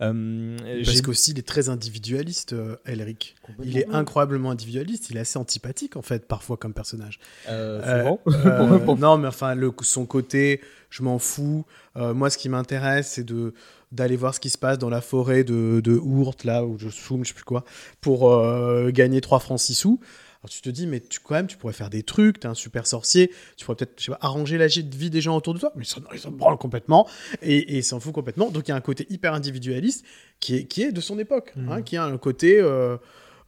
Euh, 0.00 0.56
Parce 0.84 1.00
qu'aussi, 1.02 1.32
il 1.32 1.38
est 1.38 1.46
très 1.46 1.68
individualiste, 1.68 2.52
euh, 2.52 2.76
Elric. 2.86 3.34
Il 3.64 3.76
est 3.78 3.88
incroyablement 3.90 4.50
individualiste. 4.50 5.10
Il 5.10 5.16
est 5.16 5.20
assez 5.20 5.38
antipathique, 5.38 5.96
en 5.96 6.02
fait, 6.02 6.26
parfois, 6.28 6.56
comme 6.56 6.72
personnage. 6.74 7.18
euh, 7.48 7.80
Euh. 8.06 8.16
Euh, 8.46 8.94
non, 8.98 9.18
mais 9.18 9.28
enfin, 9.28 9.54
le, 9.54 9.72
son 9.82 10.06
côté, 10.06 10.60
je 10.90 11.02
m'en 11.02 11.18
fous. 11.18 11.64
Euh, 11.96 12.14
moi, 12.14 12.30
ce 12.30 12.38
qui 12.38 12.48
m'intéresse, 12.48 13.08
c'est 13.12 13.24
de 13.24 13.54
d'aller 13.92 14.16
voir 14.16 14.34
ce 14.34 14.40
qui 14.40 14.50
se 14.50 14.58
passe 14.58 14.78
dans 14.78 14.90
la 14.90 15.00
forêt 15.00 15.44
de, 15.44 15.80
de 15.82 15.92
Ourt, 15.92 16.44
là 16.44 16.64
où 16.64 16.78
je 16.78 16.88
soum, 16.88 17.24
je 17.24 17.28
sais 17.28 17.34
plus 17.34 17.44
quoi, 17.44 17.64
pour 18.00 18.30
euh, 18.30 18.90
gagner 18.90 19.20
3 19.20 19.38
francs 19.38 19.60
6 19.60 19.74
sous. 19.74 20.00
Alors 20.40 20.50
tu 20.50 20.60
te 20.60 20.68
dis, 20.70 20.86
mais 20.86 21.00
tu, 21.00 21.18
quand 21.18 21.34
même, 21.34 21.48
tu 21.48 21.56
pourrais 21.56 21.72
faire 21.72 21.90
des 21.90 22.04
trucs, 22.04 22.38
t'es 22.38 22.46
un 22.46 22.54
super 22.54 22.86
sorcier, 22.86 23.32
tu 23.56 23.64
pourrais 23.64 23.76
peut-être, 23.76 23.98
je 23.98 24.04
sais 24.04 24.12
pas, 24.12 24.18
arranger 24.20 24.56
la 24.56 24.68
vie 24.68 25.10
des 25.10 25.20
gens 25.20 25.36
autour 25.36 25.52
de 25.52 25.58
toi, 25.58 25.72
mais 25.74 25.84
ils 25.84 26.18
s'en 26.20 26.30
branlent 26.30 26.58
complètement, 26.58 27.08
et, 27.42 27.56
et 27.56 27.78
ils 27.78 27.84
s'en 27.84 27.98
foutent 27.98 28.14
complètement. 28.14 28.50
Donc 28.50 28.68
il 28.68 28.70
y 28.70 28.72
a 28.72 28.76
un 28.76 28.80
côté 28.80 29.06
hyper 29.10 29.34
individualiste 29.34 30.04
qui 30.38 30.54
est, 30.54 30.64
qui 30.66 30.82
est 30.82 30.92
de 30.92 31.00
son 31.00 31.18
époque, 31.18 31.54
hein, 31.68 31.82
qui 31.82 31.96
a 31.96 32.04
un 32.04 32.18
côté, 32.18 32.60
euh, 32.60 32.96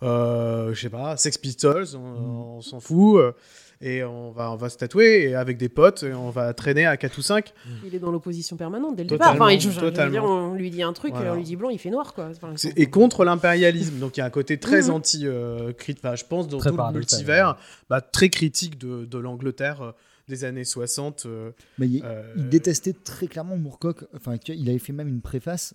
euh, 0.02 0.74
je 0.74 0.80
sais 0.80 0.90
pas, 0.90 1.16
Sex 1.16 1.38
Pistols, 1.38 1.94
on, 1.94 2.56
on 2.56 2.60
s'en 2.60 2.80
fout, 2.80 3.20
euh, 3.20 3.32
et 3.80 4.04
on 4.04 4.30
va, 4.30 4.52
on 4.52 4.56
va 4.56 4.68
se 4.68 4.76
tatouer 4.76 5.30
et 5.30 5.34
avec 5.34 5.56
des 5.56 5.68
potes, 5.68 6.02
et 6.02 6.12
on 6.12 6.30
va 6.30 6.52
traîner 6.54 6.84
à 6.86 6.96
4 6.96 7.16
ou 7.18 7.22
5. 7.22 7.52
Il 7.86 7.94
est 7.94 7.98
dans 7.98 8.10
l'opposition 8.10 8.56
permanente 8.56 8.96
dès 8.96 9.04
le 9.04 9.08
Totalement, 9.08 9.32
départ. 9.34 9.46
Enfin, 9.48 9.54
il- 9.54 9.74
totalement. 9.76 10.10
dire, 10.12 10.24
on 10.24 10.54
lui 10.54 10.70
dit 10.70 10.82
un 10.82 10.92
truc, 10.92 11.12
Voilà. 11.14 11.32
on 11.32 11.36
lui 11.36 11.44
dit 11.44 11.56
blanc, 11.56 11.70
il 11.70 11.78
fait 11.78 11.90
noir, 11.90 12.12
quoi. 12.14 12.28
Enfin, 12.30 12.52
C'est- 12.56 12.78
Et 12.78 12.86
contre 12.90 13.24
l'impérialisme. 13.24 13.98
Donc 13.98 14.16
il 14.16 14.20
y 14.20 14.22
a 14.22 14.26
un 14.26 14.30
côté 14.30 14.58
très 14.58 14.82
Mhm. 14.82 14.90
anti 14.90 15.26
euh, 15.26 15.72
enfin, 15.98 16.14
je 16.14 16.24
pense 16.24 16.46
dans 16.48 16.58
Très 16.58 16.70
tout 16.70 16.76
le 16.76 16.92
multivers, 16.92 17.56
bah, 17.88 18.00
très 18.00 18.28
critique 18.28 18.78
de, 18.78 19.04
de 19.06 19.18
l'Angleterre 19.18 19.80
euh, 19.82 19.92
des 20.28 20.44
années 20.44 20.64
60. 20.64 21.24
euh, 21.26 21.50
Mais 21.78 21.88
il, 21.88 22.02
euh, 22.04 22.22
il 22.36 22.48
détestait 22.48 22.92
très 22.92 23.26
clairement 23.28 23.56
Moorcock. 23.56 24.04
Enfin, 24.14 24.36
il 24.46 24.68
avait 24.68 24.78
fait 24.78 24.92
même 24.92 25.08
une 25.08 25.22
préface 25.22 25.74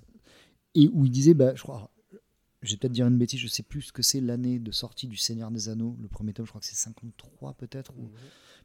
et 0.75 0.89
où 0.93 1.05
il 1.05 1.11
disait, 1.11 1.33
bah, 1.33 1.53
je 1.55 1.63
crois, 1.63 1.89
vais 2.71 2.77
peut-être 2.77 2.93
dire 2.93 3.07
une 3.07 3.17
bêtise, 3.17 3.39
je 3.39 3.47
sais 3.47 3.63
plus 3.63 3.81
ce 3.83 3.91
que 3.93 4.01
c'est 4.01 4.21
l'année 4.21 4.59
de 4.59 4.71
sortie 4.71 5.07
du 5.07 5.17
Seigneur 5.17 5.51
des 5.51 5.69
Anneaux. 5.69 5.95
Le 6.01 6.07
premier 6.07 6.33
tome, 6.33 6.45
je 6.45 6.51
crois 6.51 6.61
que 6.61 6.67
c'est 6.67 6.75
53 6.75 7.53
peut-être. 7.53 7.91
Ou... 7.97 8.09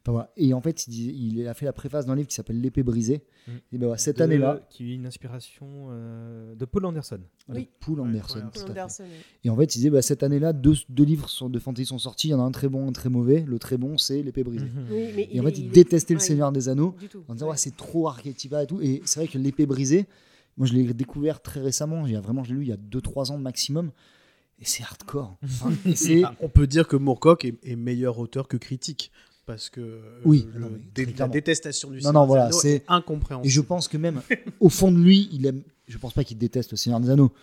Enfin, 0.03 0.13
voilà. 0.13 0.31
Et 0.35 0.51
en 0.55 0.61
fait, 0.61 0.87
il, 0.87 1.37
il 1.37 1.47
a 1.47 1.53
fait 1.53 1.65
la 1.65 1.73
préface 1.73 2.07
d'un 2.07 2.15
livre 2.15 2.27
qui 2.27 2.33
s'appelle 2.33 2.59
L'épée 2.59 2.81
brisée. 2.81 3.23
Mhm. 3.47 3.53
Et 3.73 3.77
ben 3.77 3.85
voilà, 3.85 3.97
cette 3.99 4.17
De- 4.17 4.23
année-là, 4.23 4.59
Qui 4.71 4.91
est 4.91 4.95
une 4.95 5.05
inspiration 5.05 5.67
euh, 5.91 6.55
de 6.55 6.65
Paul 6.65 6.85
Anderson. 6.85 7.19
voilà, 7.47 7.61
Oui. 7.61 7.69
Poul 7.79 7.99
Anderson. 7.99 8.37
Ouais, 8.39 8.43
tout 8.51 8.61
à 8.61 8.65
fait. 8.65 8.71
Anderson, 8.81 9.03
oui. 9.03 9.23
Et 9.43 9.49
en 9.51 9.55
fait, 9.55 9.75
il 9.75 9.77
disait, 9.77 9.89
bah, 9.91 10.01
cette 10.01 10.23
année-là, 10.23 10.53
deux, 10.53 10.73
deux 10.89 11.03
livres 11.03 11.29
sont- 11.29 11.49
de 11.51 11.59
fantasy 11.59 11.85
sont 11.85 11.99
sortis. 11.99 12.29
Il 12.29 12.31
y 12.31 12.33
en 12.33 12.39
a 12.39 12.43
un 12.43 12.51
très 12.51 12.67
bon, 12.67 12.87
un 12.89 12.91
très 12.93 13.09
mauvais. 13.09 13.43
Le 13.47 13.59
très 13.59 13.77
bon, 13.77 13.99
c'est 13.99 14.23
L'épée 14.23 14.43
brisée. 14.43 14.65
Mhm. 14.65 14.87
Oui, 14.91 15.09
mais 15.15 15.29
Et 15.31 15.39
en 15.39 15.43
fait, 15.43 15.59
il, 15.59 15.65
est- 15.65 15.69
détestait 15.69 16.15
le 16.15 16.19
ouais, 16.19 16.25
Seigneur 16.25 16.51
des 16.51 16.67
Anneaux. 16.67 16.95
En 17.27 17.33
disant 17.35 17.53
c'est 17.55 17.77
trop 17.77 18.07
archétypal 18.07 18.63
et 18.63 18.67
tout. 18.67 18.81
Et 18.81 19.01
c'est 19.05 19.19
vrai 19.19 19.27
que 19.29 19.37
l'épée 19.37 19.67
brisée, 19.67 20.07
moi 20.57 20.67
je 20.67 20.73
l'ai 20.73 20.93
découvert 20.93 21.41
très 21.41 21.59
récemment, 21.61 22.05
il 22.07 22.13
y 22.13 22.15
a 22.15 22.21
vraiment, 22.21 22.43
je 22.43 22.53
l'ai 22.53 22.59
lu 22.59 22.65
il 22.65 22.69
y 22.69 22.73
a 22.73 22.77
2-3 22.77 23.31
ans 23.31 23.37
maximum, 23.37 23.91
et 24.59 24.65
c'est 24.65 24.83
hardcore. 24.83 25.37
Enfin, 25.43 25.71
et 25.85 25.95
c'est 25.95 26.23
ah, 26.23 26.35
on 26.41 26.49
peut 26.49 26.67
dire 26.67 26.87
que 26.87 26.95
Moorcock 26.95 27.45
est, 27.45 27.55
est 27.63 27.75
meilleur 27.75 28.19
auteur 28.19 28.47
que 28.47 28.57
critique. 28.57 29.11
Parce 29.47 29.69
que 29.71 29.81
euh, 29.81 30.21
Oui, 30.23 30.47
le- 30.53 30.59
non, 30.59 30.69
mais 30.71 30.79
dé- 30.93 31.11
très 31.11 31.23
la 31.23 31.27
détestation 31.27 31.89
du 31.89 31.95
Non, 31.97 32.01
Seigneur 32.01 32.13
non, 32.13 32.21
des 32.21 32.27
voilà, 32.27 32.45
Anneaux 32.45 32.59
c'est- 32.59 32.75
est 32.75 32.83
incompréhensible. 32.87 33.47
et 33.47 33.49
je 33.49 33.61
pense 33.61 33.87
que 33.87 33.97
même 33.97 34.21
au 34.59 34.69
fond 34.69 34.91
de 34.91 34.99
lui, 34.99 35.27
il 35.31 35.45
aime. 35.47 35.63
Je 35.87 35.97
pense 35.97 36.13
pas 36.13 36.23
qu'il 36.23 36.37
déteste 36.37 36.71
le 36.71 36.77
Seigneur 36.77 36.99
des 36.99 37.09
Anneaux, 37.09 37.33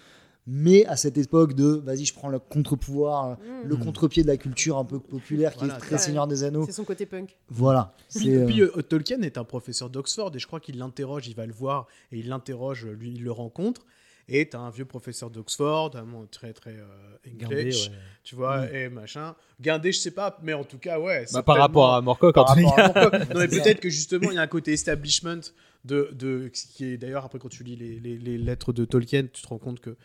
mais 0.51 0.87
à 0.87 0.97
cette 0.97 1.19
époque 1.19 1.53
de 1.53 1.67
vas-y, 1.85 2.07
je 2.07 2.15
prends 2.15 2.29
le 2.31 2.39
contre-pouvoir, 2.39 3.37
Mm. 3.39 3.69
le 3.69 3.77
contre-pied 3.77 4.23
de 4.23 4.29
la 4.29 4.39
culture 4.39 4.79
un 4.79 4.85
peu 4.85 4.99
populaire 4.99 5.53
qui 5.53 5.59
Voilà, 5.61 5.75
est 5.77 5.79
très 5.79 5.93
ouais. 5.93 5.99
Seigneur 5.99 6.27
des 6.27 6.43
Anneaux. 6.43 6.65
C'est 6.65 6.73
son 6.73 6.85
côté 6.85 7.05
punk. 7.05 7.37
Voilà. 7.51 7.95
Puis, 8.17 8.35
euh, 8.35 8.47
puis, 8.47 8.63
euh, 8.63 8.71
Tolkien 8.83 9.21
est 9.23 9.37
un 9.37 9.45
professeur 9.45 9.91
d'Oxford 9.91 10.33
et 10.35 10.39
je 10.39 10.47
crois 10.47 10.59
qu'il 10.61 10.79
l'interroge, 10.79 11.29
il 11.29 11.35
va 11.37 11.45
le 11.45 11.53
voir 11.53 11.87
et 12.13 12.19
il 12.19 12.29
l'interroge, 12.29 12.87
lui 12.87 13.11
il 13.15 13.23
le 13.23 13.31
rencontre. 13.31 13.85
Et 14.31 14.47
t'as 14.49 14.59
un 14.59 14.69
vieux 14.71 14.85
professeur 14.85 15.31
d'Oxford, 15.31 15.93
très 16.31 16.53
très 16.53 16.73
euh, 16.77 17.17
English, 17.27 17.89
ouais. 17.89 17.95
tu 18.25 18.35
vois, 18.35 18.71
et 18.71 18.89
machin. 18.91 19.35
Guindé, 19.61 19.91
je 19.93 19.99
sais 20.01 20.11
pas, 20.11 20.39
mais 20.43 20.53
en 20.53 20.65
tout 20.65 20.77
cas, 20.79 20.99
ouais. 21.01 21.25
Bah, 21.33 21.43
par 21.43 21.57
rapport 21.57 21.95
à 21.95 22.01
Moorcock, 22.03 22.37
en 22.37 22.45
tout 22.45 22.71
cas. 22.77 22.93
Non, 23.35 23.41
mais 23.41 23.49
peut-être 23.49 23.81
que 23.81 23.89
justement, 23.89 24.31
il 24.31 24.35
y 24.35 24.39
a 24.39 24.43
un 24.43 24.47
côté 24.47 24.73
establishment 24.75 25.41
de, 25.87 26.11
de 26.13 26.51
qui 26.53 26.85
est 26.85 26.99
d'ailleurs 26.99 27.25
après 27.25 27.39
quand 27.39 27.49
tu 27.49 27.65
lis 27.65 27.77
les, 27.77 28.01
les- 28.01 28.19
les 28.19 28.37
lettres 28.37 28.75
de 28.75 28.85
Tolkien, 28.85 29.23
tu 29.33 29.41
te 29.41 29.47
rends 29.49 29.59
compte 29.59 29.81
que 29.81 29.97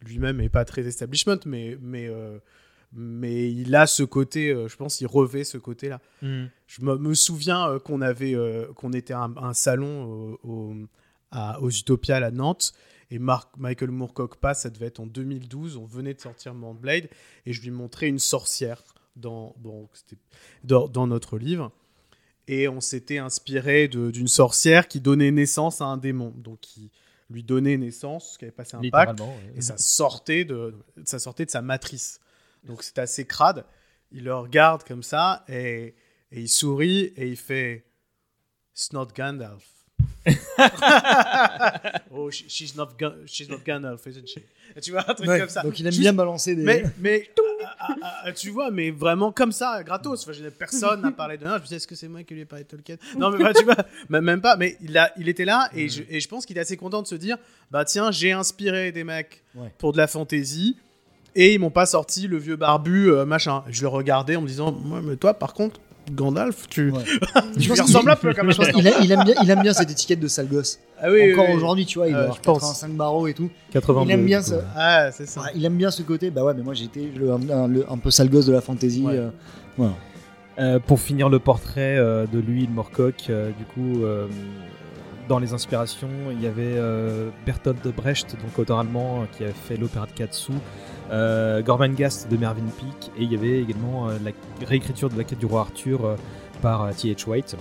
lui-même 0.00 0.40
est 0.40 0.48
pas 0.48 0.64
très 0.64 0.86
establishment, 0.86 1.38
mais 1.46 1.76
mais 1.80 2.06
euh, 2.08 2.38
mais 2.92 3.50
il 3.52 3.74
a 3.74 3.86
ce 3.86 4.02
côté, 4.02 4.50
euh, 4.50 4.68
je 4.68 4.76
pense, 4.76 5.00
il 5.00 5.06
revêt 5.06 5.44
ce 5.44 5.58
côté-là. 5.58 6.00
Mhm. 6.22 6.48
Je 6.66 6.82
me, 6.82 6.96
me 6.96 7.14
souviens 7.14 7.68
euh, 7.68 7.78
qu'on 7.78 8.00
avait, 8.00 8.34
qu'on 8.74 8.92
était 8.92 9.12
à 9.12 9.20
un, 9.22 9.36
un 9.36 9.54
salon 9.54 10.38
au, 10.42 10.48
au- 10.50 10.74
à, 11.32 11.60
aux 11.60 11.70
Utopiales 11.70 12.22
à 12.24 12.30
Nantes 12.30 12.72
et 13.10 13.18
Mark, 13.18 13.50
Michael 13.58 13.90
Moorcock 13.90 14.36
passe, 14.36 14.62
ça 14.62 14.70
devait 14.70 14.86
être 14.86 15.00
en 15.00 15.06
2012, 15.06 15.76
on 15.76 15.84
venait 15.84 16.14
de 16.14 16.20
sortir 16.20 16.54
Blade 16.74 17.08
et 17.44 17.52
je 17.52 17.60
lui 17.62 17.70
montrais 17.70 18.08
une 18.08 18.18
sorcière 18.20 18.82
dans, 19.16 19.54
dans, 19.58 19.88
dans, 20.64 20.88
dans 20.88 21.06
notre 21.08 21.36
livre 21.38 21.72
et 22.48 22.68
on 22.68 22.80
s'était 22.80 23.18
inspiré 23.18 23.88
d'une 23.88 24.28
sorcière 24.28 24.86
qui 24.86 25.00
donnait 25.00 25.32
naissance 25.32 25.80
à 25.80 25.86
un 25.86 25.96
démon, 25.96 26.32
donc 26.36 26.60
qui 26.60 26.90
lui 27.30 27.42
donnait 27.42 27.76
naissance, 27.76 28.36
qui 28.38 28.44
avait 28.44 28.52
passé 28.52 28.76
un 28.76 28.90
pacte 28.90 29.20
ouais. 29.20 29.26
et 29.56 29.60
ça 29.60 29.76
sortait 29.76 30.44
de 30.44 30.74
ça 31.04 31.18
sortait 31.18 31.44
de 31.44 31.50
sa 31.50 31.62
matrice. 31.62 32.20
Donc 32.64 32.82
c'est 32.82 32.98
assez 32.98 33.24
crade. 33.24 33.64
Il 34.12 34.24
le 34.24 34.34
regarde 34.34 34.84
comme 34.84 35.02
ça 35.02 35.44
et, 35.48 35.94
et 36.30 36.40
il 36.40 36.48
sourit 36.48 37.12
et 37.16 37.26
il 37.28 37.36
fait 37.36 37.84
It's 38.74 38.92
not 38.92 39.08
Gandalf. 39.16 39.75
oh, 42.10 42.30
she- 42.30 42.46
she's 42.48 42.74
not 42.76 42.88
Ga- 42.98 43.14
she's 43.26 43.48
not 43.48 43.58
Gandalf, 43.64 44.06
isn't 44.06 44.26
she? 44.28 44.38
Tu 44.82 44.90
vois 44.90 45.08
un 45.08 45.14
truc 45.14 45.28
ouais, 45.28 45.38
comme 45.40 45.48
ça. 45.48 45.62
Donc 45.62 45.78
il 45.78 45.86
aime 45.86 45.92
Juste- 45.92 46.00
bien 46.02 46.12
balancer 46.12 46.54
des. 46.54 46.62
mais, 46.64 46.84
mais 46.98 47.30
ah, 47.64 47.94
ah, 48.02 48.14
ah, 48.24 48.32
tu 48.32 48.50
vois, 48.50 48.70
mais 48.70 48.90
vraiment 48.90 49.32
comme 49.32 49.52
ça, 49.52 49.82
gratos. 49.84 50.22
Enfin, 50.22 50.32
je 50.32 50.48
personne 50.48 51.02
n'a 51.02 51.12
parlé 51.12 51.38
de. 51.38 51.44
Non, 51.44 51.52
je 51.52 51.56
me 51.58 51.62
disais, 51.62 51.76
est-ce 51.76 51.86
que 51.86 51.94
c'est 51.94 52.08
moi 52.08 52.22
qui 52.24 52.34
lui 52.34 52.40
ai 52.42 52.44
parlé 52.44 52.64
de 52.64 52.68
Tolkien 52.68 52.96
Non, 53.16 53.30
mais 53.30 53.38
bah, 53.42 53.52
tu 53.54 53.64
vois, 53.64 53.76
même 54.20 54.40
pas. 54.40 54.56
Mais 54.56 54.76
il, 54.82 54.96
a, 54.98 55.12
il 55.16 55.28
était 55.28 55.44
là 55.44 55.68
et, 55.74 55.88
je, 55.88 56.02
et 56.08 56.20
je 56.20 56.28
pense 56.28 56.44
qu'il 56.44 56.56
est 56.58 56.60
assez 56.60 56.76
content 56.76 57.00
de 57.02 57.06
se 57.06 57.14
dire 57.14 57.36
bah 57.70 57.84
tiens, 57.84 58.10
j'ai 58.10 58.32
inspiré 58.32 58.92
des 58.92 59.04
mecs 59.04 59.42
Ouais. 59.54 59.72
pour 59.78 59.92
de 59.92 59.96
la 59.96 60.06
fantaisie 60.06 60.76
et 61.34 61.54
ils 61.54 61.58
m'ont 61.58 61.70
pas 61.70 61.86
sorti 61.86 62.26
le 62.28 62.36
vieux 62.36 62.56
barbu, 62.56 63.10
euh, 63.10 63.24
machin. 63.24 63.62
Je 63.68 63.82
le 63.82 63.88
regardais 63.88 64.36
en 64.36 64.42
me 64.42 64.48
disant, 64.48 64.72
ouais, 64.72 65.00
mais 65.02 65.16
toi, 65.16 65.32
par 65.34 65.54
contre, 65.54 65.80
Gandalf, 66.12 66.68
tu, 66.68 66.90
Ouais. 66.90 67.02
tu 67.58 67.70
lui 67.72 67.80
ressembles 67.80 68.10
un 68.10 68.16
peu 68.16 68.32
quand 68.34 68.42
même. 68.44 68.52
je 68.52 68.56
pense 68.58 68.68
qu'il 68.68 68.86
a- 68.86 69.00
il 69.00 69.10
aime 69.12 69.24
bien, 69.24 69.34
il 69.42 69.50
aime 69.50 69.60
bien 69.62 69.72
cette 69.72 69.90
étiquette 69.90 70.20
de 70.20 70.28
sale 70.28 70.46
gosse. 70.48 70.78
Ah 71.00 71.06
oui, 71.10 71.32
Encore 71.32 71.44
oui, 71.46 71.50
oui. 71.52 71.56
aujourd'hui, 71.56 71.86
tu 71.86 71.98
vois, 71.98 72.08
il 72.08 72.14
Euh, 72.14 72.26
pense. 72.28 72.60
85 72.60 72.92
barreaux 72.92 73.26
et 73.26 73.34
tout. 73.34 73.50
82, 73.72 74.08
il 74.10 74.14
aime 74.14 74.24
bien 74.26 74.40
ça. 74.42 74.56
Ah, 74.76 75.10
c'est 75.12 75.26
ça. 75.26 75.42
Il 75.54 75.64
aime 75.64 75.76
bien 75.76 75.90
ce 75.90 76.02
côté. 76.02 76.30
Bah 76.30 76.44
ouais, 76.44 76.54
mais 76.54 76.62
moi 76.62 76.74
j'étais 76.74 77.08
le, 77.16 77.32
un, 77.32 77.66
le- 77.68 77.84
peu 78.02 78.10
sale 78.10 78.30
gosse 78.30 78.46
de 78.46 78.52
la 78.52 78.60
fantasy. 78.60 79.02
Ouais. 79.02 79.14
euh, 79.16 79.28
voilà. 79.76 79.92
Euh, 80.58 80.78
pour 80.78 81.00
finir 81.00 81.28
le 81.28 81.38
portrait 81.38 81.96
euh, 81.98 82.26
de 82.32 82.38
lui, 82.38 82.66
de 82.66 82.72
Moorcock, 82.72 83.26
euh, 83.28 83.50
du 83.58 83.64
coup, 83.66 84.04
euh, 84.04 84.26
dans 85.28 85.38
les 85.38 85.52
inspirations, 85.52 86.08
il 86.32 86.40
y 86.42 86.46
avait 86.46 86.62
euh, 86.76 87.28
Bertolt 87.44 87.86
Brecht, 87.94 88.36
donc 88.42 88.58
auteur 88.58 88.78
allemand, 88.78 89.26
qui 89.36 89.44
a 89.44 89.48
fait 89.48 89.76
l'opéra 89.76 90.06
de 90.06 90.12
Katsu, 90.12 90.52
euh, 91.10 91.62
Gormenghast 91.62 92.30
de 92.30 92.36
Mervyn 92.36 92.68
Peake, 92.78 93.10
et 93.18 93.22
il 93.22 93.32
y 93.32 93.36
avait 93.36 93.60
également 93.62 94.08
euh, 94.08 94.18
la 94.24 94.32
réécriture 94.66 95.08
de 95.10 95.16
la 95.16 95.24
quête 95.24 95.38
du 95.38 95.46
roi 95.46 95.60
Arthur 95.60 96.04
euh, 96.04 96.16
par 96.62 96.90
T.H. 96.94 97.28
White. 97.28 97.56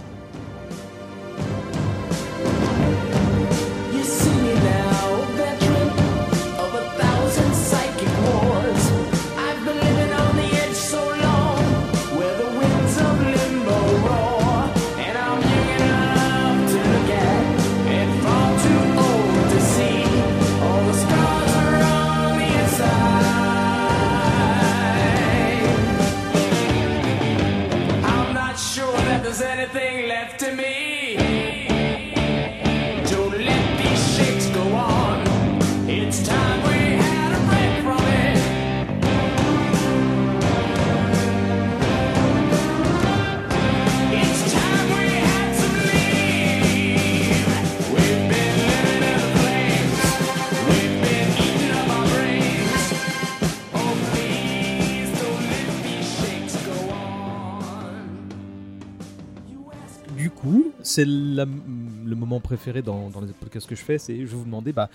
C'est 60.96 61.06
le 61.06 62.16
moment 62.16 62.40
préféré 62.40 62.82
dans, 62.82 63.10
dans 63.10 63.20
les 63.20 63.34
podcasts 63.34 63.68
que 63.68 63.76
je 63.76 63.84
fais, 63.84 63.98
c'est 63.98 64.16
je 64.16 64.22
vais 64.22 64.38
vous 64.38 64.46
demander 64.46 64.72
bah, 64.72 64.90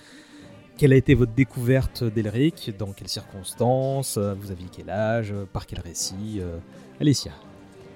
quelle 0.77 0.93
a 0.93 0.95
été 0.95 1.13
votre 1.13 1.33
découverte 1.33 2.03
d'Elric, 2.03 2.73
dans 2.79 2.91
quelles 2.91 3.07
circonstances, 3.07 4.17
euh, 4.17 4.33
vous 4.33 4.49
aviez 4.49 4.65
quel 4.75 4.89
âge, 4.89 5.31
euh, 5.31 5.45
par 5.45 5.67
quel 5.67 5.79
récit 5.79 6.39
euh, 6.39 6.57
Alicia. 6.99 7.33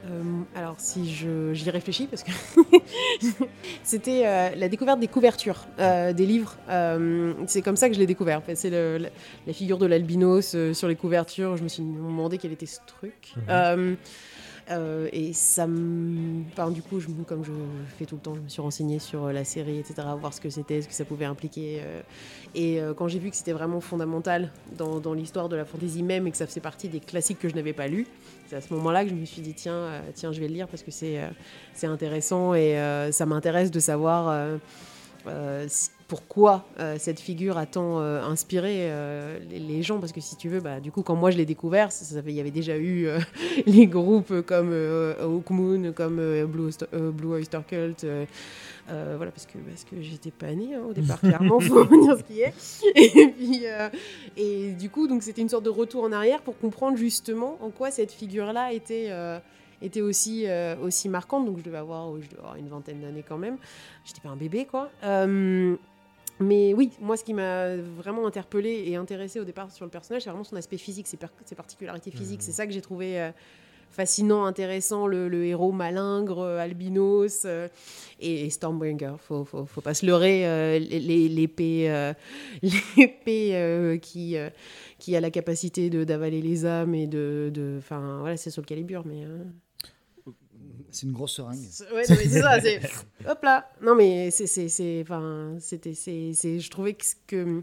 Euh, 0.05 0.21
alors, 0.55 0.75
si 0.77 1.11
je, 1.11 1.53
j'y 1.53 1.69
réfléchis, 1.71 2.07
parce 2.07 2.23
que 2.23 2.29
c'était 3.83 4.21
euh, 4.25 4.49
la 4.55 4.69
découverte 4.69 4.99
des 4.99 5.07
couvertures 5.07 5.65
euh, 5.79 6.13
des 6.13 6.27
livres. 6.27 6.55
C'est 7.47 7.63
comme 7.63 7.75
ça 7.75 7.89
que 7.89 7.95
je 7.95 7.99
l'ai 7.99 8.05
découvert. 8.05 8.41
C'est 8.53 8.69
la, 8.69 8.99
la 8.99 9.53
figure 9.53 9.79
de 9.79 9.87
l'albinos 9.87 10.55
sur 10.73 10.87
les 10.87 10.95
couvertures. 10.95 11.57
Je 11.57 11.63
me 11.63 11.69
suis 11.69 11.83
demandé 11.83 12.37
quel 12.37 12.51
était 12.51 12.67
ce 12.67 12.79
truc. 12.85 13.33
Mhm. 13.47 13.97
Euh, 14.71 15.07
et 15.11 15.33
ça 15.33 15.67
me. 15.67 16.43
Enfin, 16.51 16.71
du 16.71 16.81
coup, 16.81 16.99
comme 17.27 17.43
je 17.43 17.51
fais 17.97 18.05
tout 18.05 18.15
le 18.15 18.21
temps, 18.21 18.35
je 18.35 18.41
me 18.41 18.49
suis 18.49 18.61
renseignée 18.61 18.97
sur 18.97 19.25
euh, 19.25 19.31
la 19.31 19.43
série, 19.43 19.77
etc., 19.77 20.07
voir 20.19 20.33
ce 20.33 20.41
que 20.41 20.49
c'était, 20.49 20.81
ce 20.81 20.87
que 20.87 20.93
ça 20.93 21.05
pouvait 21.05 21.25
impliquer. 21.25 21.81
euh, 21.81 22.01
et 22.55 22.79
quand 22.95 23.09
j'ai 23.09 23.19
vu 23.19 23.29
que 23.29 23.35
c'était 23.35 23.51
vraiment 23.51 23.81
fondamental 23.81 24.49
dans, 24.77 25.13
l'histoire 25.13 25.49
de 25.49 25.57
la 25.57 25.65
fantasy 25.65 26.03
même 26.03 26.25
et 26.25 26.31
que 26.31 26.37
ça 26.37 26.47
faisait 26.47 26.61
partie 26.61 26.87
des 26.87 27.01
classiques 27.01 27.37
que 27.37 27.49
je 27.49 27.55
n'avais 27.55 27.73
pas 27.73 27.87
lus, 27.87 28.07
c'est 28.47 28.55
à 28.55 28.61
ce 28.61 28.73
moment-là 28.73 29.03
que 29.03 29.09
je 29.09 29.15
me 29.15 29.25
suis 29.25 29.41
dit 29.41 29.53
tiens, 29.53 30.01
tiens, 30.13 30.31
je 30.31 30.39
vais 30.39 30.47
le 30.47 30.53
lire 30.53 30.69
parce 30.69 30.81
que 30.81 30.89
c'est 30.89 31.19
c'est 31.73 31.87
intéressant 31.87 32.53
et 32.53 32.79
ça 33.11 33.25
m'intéresse 33.25 33.71
de 33.71 33.79
savoir 33.81 34.57
pourquoi 36.07 36.65
euh, 36.79 36.97
cette 36.99 37.19
figure 37.19 37.57
a 37.57 37.65
tant 37.65 37.99
euh, 37.99 38.21
inspiré 38.23 38.91
euh, 38.91 39.39
les, 39.49 39.81
gens? 39.81 39.99
Parce 39.99 40.11
que 40.11 40.21
si 40.21 40.35
tu 40.35 40.49
veux, 40.49 40.59
bah, 40.59 40.79
du 40.79 40.91
coup, 40.91 41.01
quand 41.01 41.15
moi 41.15 41.31
je 41.31 41.37
l'ai 41.37 41.45
découvert, 41.45 41.89
il 42.25 42.33
y 42.33 42.39
avait 42.39 42.51
déjà 42.51 42.77
eu 42.77 43.07
euh, 43.07 43.19
les 43.65 43.87
groupes 43.87 44.41
comme 44.41 44.69
euh, 44.71 45.13
Hawk 45.23 45.49
Moon, 45.49 45.93
comme 45.93 46.19
euh, 46.19 46.45
Blue, 46.45 46.65
Oyster, 46.65 46.85
euh, 46.93 47.61
Cult. 47.67 48.03
euh, 48.03 48.25
euh, 48.91 49.15
voilà, 49.17 49.31
parce 49.31 49.47
que, 49.47 49.57
parce 49.57 49.83
que 49.83 49.99
j'étais 50.01 50.29
pas 50.29 50.53
née 50.53 50.75
hein, 50.75 50.83
au 50.87 50.93
départ, 50.93 51.19
clairement, 51.19 51.59
faut 51.61 51.85
dire 51.85 52.17
ce 52.17 52.23
qui 52.23 52.41
est. 52.41 52.53
Et, 53.57 53.61
euh, 53.65 54.71
du 54.73 54.89
coup, 54.89 55.07
c'était 55.21 55.41
une 55.41 55.49
sorte 55.49 55.65
de 55.65 55.71
retour 55.71 56.03
en 56.03 56.11
arrière 56.11 56.41
pour 56.41 56.57
comprendre 56.59 56.97
justement 56.97 57.57
en 57.61 57.71
quoi 57.71 57.89
cette 57.89 58.11
figure-là 58.11 58.73
était, 58.73 59.07
euh, 59.09 59.39
était 59.81 60.01
aussi, 60.01 60.47
euh, 60.47 60.75
aussi 60.77 61.09
marquante. 61.09 61.45
Donc 61.45 61.57
je 61.59 61.63
devais 61.63 61.77
avoir, 61.77 62.15
je 62.21 62.27
devais 62.27 62.39
avoir 62.39 62.55
une 62.55 62.69
vingtaine 62.69 63.01
d'années 63.01 63.23
quand 63.27 63.37
même. 63.37 63.57
J'étais 64.05 64.21
pas 64.21 64.29
un 64.29 64.35
bébé, 64.35 64.65
quoi. 64.65 64.89
Euh, 65.03 65.75
mais 66.39 66.73
oui, 66.73 66.91
moi, 66.99 67.15
ce 67.15 67.23
qui 67.23 67.33
m'a 67.33 67.75
vraiment 67.77 68.27
interpellé 68.27 68.83
et 68.87 68.95
intéressé 68.97 69.39
au 69.39 69.45
départ 69.45 69.71
sur 69.71 69.85
le 69.85 69.91
personnage, 69.91 70.23
c'est 70.23 70.29
vraiment 70.29 70.43
son 70.43 70.57
aspect 70.57 70.77
physique, 70.77 71.07
ses, 71.07 71.17
par- 71.17 71.29
ses 71.45 71.55
particularités 71.55 72.11
physiques. 72.11 72.41
C'est 72.41 72.51
ça 72.51 72.67
que 72.67 72.73
j'ai 72.73 72.81
trouvé 72.81 73.21
euh, 73.21 73.31
fascinant, 73.89 74.43
intéressant, 74.43 75.07
le, 75.07 75.29
le 75.29 75.45
héros 75.45 75.71
malingre, 75.71 76.41
albinos 76.43 77.43
euh, 77.45 77.69
et, 78.19 78.45
et 78.45 78.49
Stormbringer. 78.49 79.13
Faut, 79.19 79.45
faut, 79.45 79.65
faut 79.65 79.79
pas 79.79 79.93
se 79.93 80.05
leurrer, 80.05 80.45
euh, 80.45 80.77
l'épée, 80.79 82.13
l'épée 82.61 83.99
qui, 84.01 84.35
qui 84.99 85.15
a 85.15 85.21
la 85.21 85.31
capacité 85.31 85.89
de 85.89 86.03
d'avaler 86.03 86.41
les 86.41 86.65
âmes 86.65 86.95
et 86.95 87.07
de, 87.07 87.49
de, 87.53 87.75
enfin 87.77 88.17
voilà, 88.19 88.35
c'est 88.35 88.49
sur 88.49 88.61
le 88.61 88.67
calibre, 88.67 89.03
mais. 89.05 89.23
euh, 89.23 89.43
C'est 90.95 91.05
une 91.05 91.11
grosse 91.11 91.33
seringue. 91.33 91.59
Ouais, 91.93 92.03
non, 92.09 92.15
mais 92.17 92.29
c'est 92.29 92.41
ça, 92.41 92.61
c'est 92.61 92.79
hop 93.27 93.43
là. 93.43 93.69
Non 93.81 93.95
mais 93.95 94.31
c'est 94.31 94.47
c'est 94.47 94.69
c'est 94.69 95.01
enfin 95.01 95.55
c'était 95.59 95.93
c'est 95.93 96.31
c'est 96.33 96.59
je 96.59 96.69
trouvais 96.69 96.93
que, 96.93 97.03
que 97.27 97.61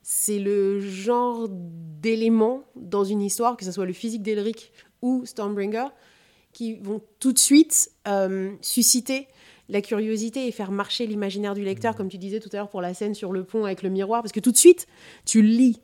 c'est 0.00 0.38
le 0.38 0.78
genre 0.78 1.48
d'élément 1.50 2.62
dans 2.76 3.02
une 3.02 3.20
histoire 3.20 3.56
que 3.56 3.64
ce 3.64 3.72
soit 3.72 3.84
le 3.84 3.92
physique 3.92 4.22
d'Elric 4.22 4.72
ou 5.02 5.26
Stormbringer 5.26 5.86
qui 6.52 6.76
vont 6.76 7.02
tout 7.18 7.32
de 7.32 7.38
suite 7.38 7.90
euh, 8.06 8.52
susciter 8.60 9.26
la 9.68 9.82
curiosité 9.82 10.46
et 10.46 10.52
faire 10.52 10.70
marcher 10.70 11.04
l'imaginaire 11.06 11.54
du 11.54 11.64
lecteur, 11.64 11.96
comme 11.96 12.08
tu 12.08 12.16
disais 12.16 12.38
tout 12.38 12.48
à 12.52 12.58
l'heure 12.58 12.70
pour 12.70 12.80
la 12.80 12.94
scène 12.94 13.14
sur 13.14 13.32
le 13.32 13.44
pont 13.44 13.64
avec 13.64 13.82
le 13.82 13.90
miroir, 13.90 14.22
parce 14.22 14.32
que 14.32 14.40
tout 14.40 14.52
de 14.52 14.56
suite, 14.56 14.86
tu 15.26 15.42
lis 15.42 15.82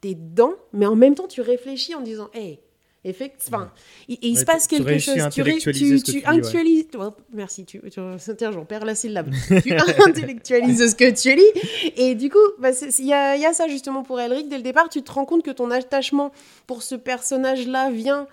tes 0.00 0.14
dents, 0.14 0.54
mais 0.72 0.86
en 0.86 0.96
même 0.96 1.14
temps, 1.14 1.26
tu 1.26 1.42
réfléchis 1.42 1.94
en 1.94 2.00
disant, 2.00 2.30
hey, 2.32 2.60
effectivement, 3.08 3.68
et, 4.08 4.14
et 4.14 4.18
il 4.28 4.34
Ouais, 4.34 4.40
se 4.40 4.44
passe 4.44 4.66
tu 4.68 4.76
quelque 4.76 4.98
chose. 4.98 5.14
Tu, 5.32 5.42
ré- 5.42 5.56
tu, 5.58 5.72
tu 5.72 5.72
tu 5.72 6.12
lis, 6.12 6.18
ouais. 6.18 6.26
actualises. 6.26 6.86
oh, 6.98 7.10
merci, 7.32 7.64
tu, 7.64 7.80
tiens, 7.90 8.52
j'en 8.52 8.64
perds 8.64 8.84
la 8.84 8.94
syllabe. 8.94 9.30
tu 9.62 9.72
intellectualises 10.06 10.90
ce 10.90 10.94
que 10.94 11.10
tu 11.10 11.34
lis. 11.36 11.92
Et 11.96 12.14
du 12.14 12.30
coup, 12.30 12.38
bah, 12.58 12.70
il 12.98 13.04
y, 13.06 13.12
a, 13.12 13.36
il 13.36 13.42
y 13.42 13.46
a 13.46 13.52
ça 13.52 13.68
justement 13.68 14.02
pour 14.02 14.20
Elric. 14.20 14.48
Dès 14.48 14.56
le 14.56 14.62
départ, 14.62 14.88
tu 14.88 15.02
te 15.02 15.12
rends 15.12 15.24
compte 15.24 15.42
que 15.42 15.50
ton 15.50 15.70
attachement 15.70 16.32
pour 16.66 16.82
ce 16.82 16.94
personnage-là 16.94 17.90
vient 17.90 18.26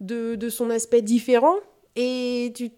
de, 0.00 0.34
de 0.34 0.48
son 0.48 0.70
aspect 0.70 1.02
différent. 1.02 1.56
Et 1.96 2.52
tu, 2.54 2.70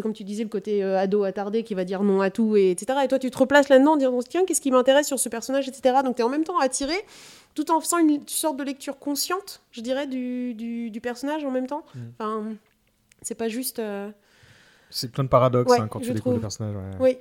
comme 0.00 0.12
tu 0.12 0.24
disais, 0.24 0.42
le 0.42 0.48
côté 0.48 0.82
euh, 0.82 0.98
ado 0.98 1.24
attardé 1.24 1.62
qui 1.64 1.74
va 1.74 1.84
dire 1.84 2.02
non 2.02 2.20
à 2.20 2.30
tout, 2.30 2.56
et, 2.56 2.70
etc. 2.70 2.98
Et 3.04 3.08
toi, 3.08 3.18
tu 3.18 3.30
te 3.30 3.38
replaces 3.38 3.68
là-dedans 3.68 3.92
en 3.92 3.96
disant 3.96 4.18
tiens, 4.28 4.44
qu'est-ce 4.44 4.60
qui 4.60 4.70
m'intéresse 4.70 5.06
sur 5.06 5.18
ce 5.18 5.28
personnage, 5.28 5.68
etc. 5.68 5.96
Donc, 6.04 6.16
tu 6.16 6.22
es 6.22 6.24
en 6.24 6.28
même 6.28 6.44
temps 6.44 6.58
attiré, 6.58 6.94
tout 7.54 7.70
en 7.70 7.80
faisant 7.80 7.98
une 7.98 8.26
sorte 8.28 8.56
de 8.56 8.64
lecture 8.64 8.98
consciente, 8.98 9.60
je 9.72 9.80
dirais, 9.80 10.06
du, 10.06 10.54
du, 10.54 10.90
du 10.90 11.00
personnage 11.00 11.44
en 11.44 11.50
même 11.50 11.66
temps. 11.66 11.84
Mm. 11.94 12.00
Enfin, 12.18 12.44
c'est 13.22 13.34
pas 13.34 13.48
juste. 13.48 13.78
euh, 13.78 14.10
C'est 14.90 15.10
plein 15.10 15.24
de 15.24 15.28
paradoxes 15.28 15.70
Ouais, 15.70 15.80
hein, 15.80 15.88
quand 15.88 16.00
tu 16.00 16.12
découvres 16.12 16.36
le 16.36 16.40
personnage. 16.40 16.74
ouais. 16.76 16.96
Oui. 17.00 17.18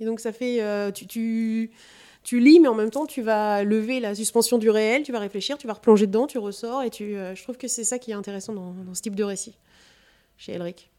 Et 0.00 0.04
donc, 0.06 0.20
ça 0.20 0.32
fait. 0.32 0.62
euh, 0.62 0.90
tu, 0.90 1.06
tu, 1.06 1.70
tu 2.22 2.38
lis, 2.40 2.60
mais 2.60 2.68
en 2.68 2.74
même 2.74 2.90
temps, 2.90 3.06
tu 3.06 3.22
vas 3.22 3.64
lever 3.64 3.98
la 4.00 4.14
suspension 4.14 4.58
du 4.58 4.68
réel, 4.68 5.02
tu 5.04 5.12
vas 5.12 5.18
réfléchir, 5.20 5.56
tu 5.56 5.66
vas 5.66 5.72
replonger 5.74 6.06
dedans, 6.06 6.26
tu 6.26 6.36
ressors, 6.38 6.82
et 6.82 6.90
tu, 6.90 7.16
euh, 7.16 7.34
je 7.34 7.42
trouve 7.42 7.56
que 7.56 7.66
c'est 7.68 7.84
ça 7.84 7.98
qui 7.98 8.10
est 8.10 8.14
intéressant 8.14 8.52
dans, 8.52 8.72
dans 8.72 8.94
ce 8.94 9.00
type 9.00 9.14
de 9.16 9.24
récit, 9.24 9.56
chez 10.36 10.52
Elric. 10.52 10.89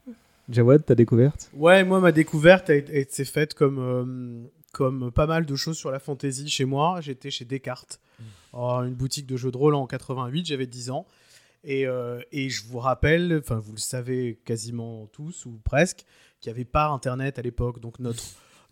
Jawad, 0.51 0.85
ta 0.85 0.95
découverte? 0.95 1.49
Ouais, 1.53 1.83
moi, 1.83 1.99
ma 1.99 2.11
découverte 2.11 2.71
s'est 3.09 3.25
faite 3.25 3.53
comme, 3.53 3.79
euh, 3.79 4.47
comme 4.73 5.11
pas 5.11 5.25
mal 5.25 5.45
de 5.45 5.55
choses 5.55 5.77
sur 5.77 5.91
la 5.91 5.99
fantasy 5.99 6.49
chez 6.49 6.65
moi. 6.65 7.01
J'étais 7.01 7.31
chez 7.31 7.45
Descartes, 7.45 7.99
Oh, 8.53 8.81
une 8.83 8.93
boutique 8.93 9.25
de 9.27 9.37
jeux 9.37 9.49
de 9.51 9.57
rôle 9.57 9.75
en 9.75 9.87
88, 9.87 10.45
j'avais 10.45 10.67
10 10.67 10.89
ans. 10.91 11.07
Et, 11.63 11.87
euh, 11.87 12.19
et 12.33 12.49
je 12.49 12.65
vous 12.65 12.79
rappelle, 12.79 13.39
enfin, 13.41 13.59
vous 13.59 13.71
le 13.71 13.77
savez 13.77 14.41
quasiment 14.43 15.07
tous 15.07 15.45
ou 15.45 15.59
presque, 15.63 16.05
qu'il 16.41 16.51
n'y 16.51 16.55
avait 16.57 16.65
pas 16.65 16.87
Internet 16.87 17.39
à 17.39 17.41
l'époque. 17.41 17.79
Donc, 17.79 17.99
notre, 17.99 18.23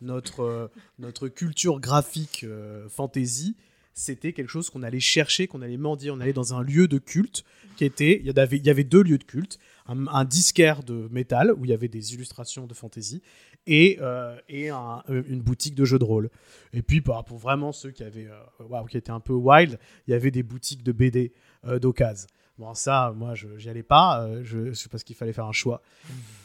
notre, 0.02 0.42
euh, 0.42 0.68
notre 0.98 1.30
culture 1.30 1.80
graphique 1.80 2.46
fantasy, 2.90 3.56
c'était 3.94 4.34
quelque 4.34 4.50
chose 4.50 4.70
qu'on 4.70 4.84
allait 4.84 5.00
chercher, 5.00 5.48
qu'on 5.48 5.62
allait 5.62 5.78
mendier. 5.78 6.12
On 6.12 6.20
allait 6.20 6.34
dans 6.34 6.54
un 6.54 6.62
lieu 6.64 6.88
de 6.88 6.98
culte 6.98 7.44
qui 7.76 7.86
était. 7.86 8.20
Il 8.24 8.28
y 8.28 8.40
avait, 8.40 8.58
il 8.58 8.66
y 8.66 8.70
avait 8.70 8.84
deux 8.84 9.04
lieux 9.04 9.18
de 9.18 9.24
culte 9.24 9.60
un, 9.90 10.08
un 10.08 10.26
disquaire 10.26 10.84
de 10.84 11.08
métal 11.12 11.52
où 11.58 11.66
il 11.66 11.72
y 11.72 11.74
avait 11.74 11.88
des 11.88 12.14
illustrations 12.14 12.68
de 12.68 12.74
fantasy 12.74 13.22
et, 13.68 13.98
euh, 14.02 14.38
et 14.48 14.70
un- 14.70 15.04
euh, 15.10 15.24
une 15.28 15.42
boutique 15.42 15.76
de 15.76 15.84
jeux 15.84 16.00
de 16.00 16.04
rôle. 16.04 16.30
Et 16.74 16.82
puis 16.82 17.02
bah, 17.02 17.24
pour 17.26 17.38
vraiment 17.38 17.72
ceux 17.72 17.92
qui 17.92 18.04
avaient 18.04 18.28
euh, 18.28 18.88
qui 18.90 18.98
étaient 18.98 19.12
un 19.12 19.20
peu 19.20 19.34
wild, 19.34 19.80
il 20.08 20.12
y 20.12 20.14
avait 20.14 20.32
des 20.32 20.44
boutiques 20.44 20.84
de 20.84 20.92
BD 20.92 21.34
euh, 21.66 21.80
d'occasion. 21.80 22.28
Bon 22.58 22.74
ça, 22.74 23.14
moi 23.16 23.36
je 23.36 23.48
j'y 23.58 23.70
allais 23.70 23.84
pas, 23.84 24.30
je, 24.44 24.74
sais 24.74 24.90
parce 24.90 25.04
qu'il 25.06 25.16
fallait 25.16 25.32
faire 25.34 25.46
un 25.46 25.54
choix. 25.54 25.82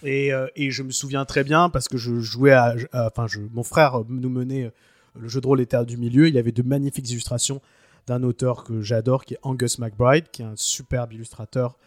Et, 0.04 0.32
euh, 0.32 0.46
et 0.54 0.70
je 0.70 0.84
me 0.84 0.92
souviens 0.92 1.24
très 1.24 1.42
bien 1.42 1.68
parce 1.68 1.88
que 1.88 1.98
je 1.98 2.20
jouais 2.20 2.52
à, 2.52 2.76
enfin 2.92 3.26
je, 3.26 3.40
mon 3.52 3.64
frère 3.64 4.04
nous 4.08 4.30
menait 4.30 4.70
le 5.14 5.28
jeu 5.28 5.40
de 5.40 5.46
rôle 5.46 5.60
était 5.60 5.84
du 5.84 5.96
milieu. 5.96 6.28
Il 6.28 6.34
y 6.34 6.38
avait 6.38 6.52
de 6.52 6.62
magnifiques 6.62 7.10
illustrations 7.10 7.60
d'un 8.06 8.22
auteur 8.22 8.64
que 8.64 8.82
j'adore 8.82 9.24
qui 9.24 9.34
est 9.34 9.38
Angus 9.42 9.78
McBride, 9.78 10.30
qui 10.30 10.42
est 10.42 10.46
un 10.46 10.56
superbe 10.56 11.12
illustrateur. 11.12 11.78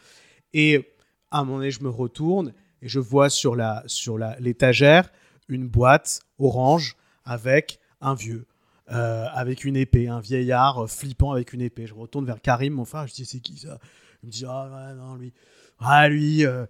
Et 0.54 0.96
à 1.32 1.40
un 1.40 1.44
moment 1.44 1.58
donné, 1.58 1.72
je 1.72 1.84
me 1.84 1.90
retourne 1.90 2.54
et 2.82 2.88
je 2.88 3.00
vois 3.00 3.30
sur 3.30 3.56
la 3.56 3.84
sur 3.88 4.18
la 4.18 4.40
l'étagère 4.40 5.12
une 5.48 5.68
boîte 5.68 6.22
orange 6.40 6.96
avec 7.26 7.80
un 8.02 8.16
vieux, 8.16 8.46
euh, 8.92 9.26
avec 9.34 9.66
une 9.66 9.76
épée, 9.76 10.08
un 10.08 10.20
vieillard 10.20 10.90
flippant 10.90 11.32
avec 11.32 11.54
une 11.54 11.62
épée. 11.62 11.88
Je 11.88 11.94
retourne 11.94 12.26
vers 12.26 12.42
Karim, 12.42 12.74
mon 12.74 12.86
frère, 12.86 13.08
je 13.08 13.14
dis 13.14 13.26
c'est 13.26 13.40
qui 13.40 13.58
ça? 13.58 13.80
Il 14.24 14.28
me 14.28 14.32
dit 14.32 14.46
ah 14.48 14.94
non 14.96 15.16
lui, 15.16 15.34
ah 15.80 16.08
lui, 16.10 16.46
euh, 16.46 16.66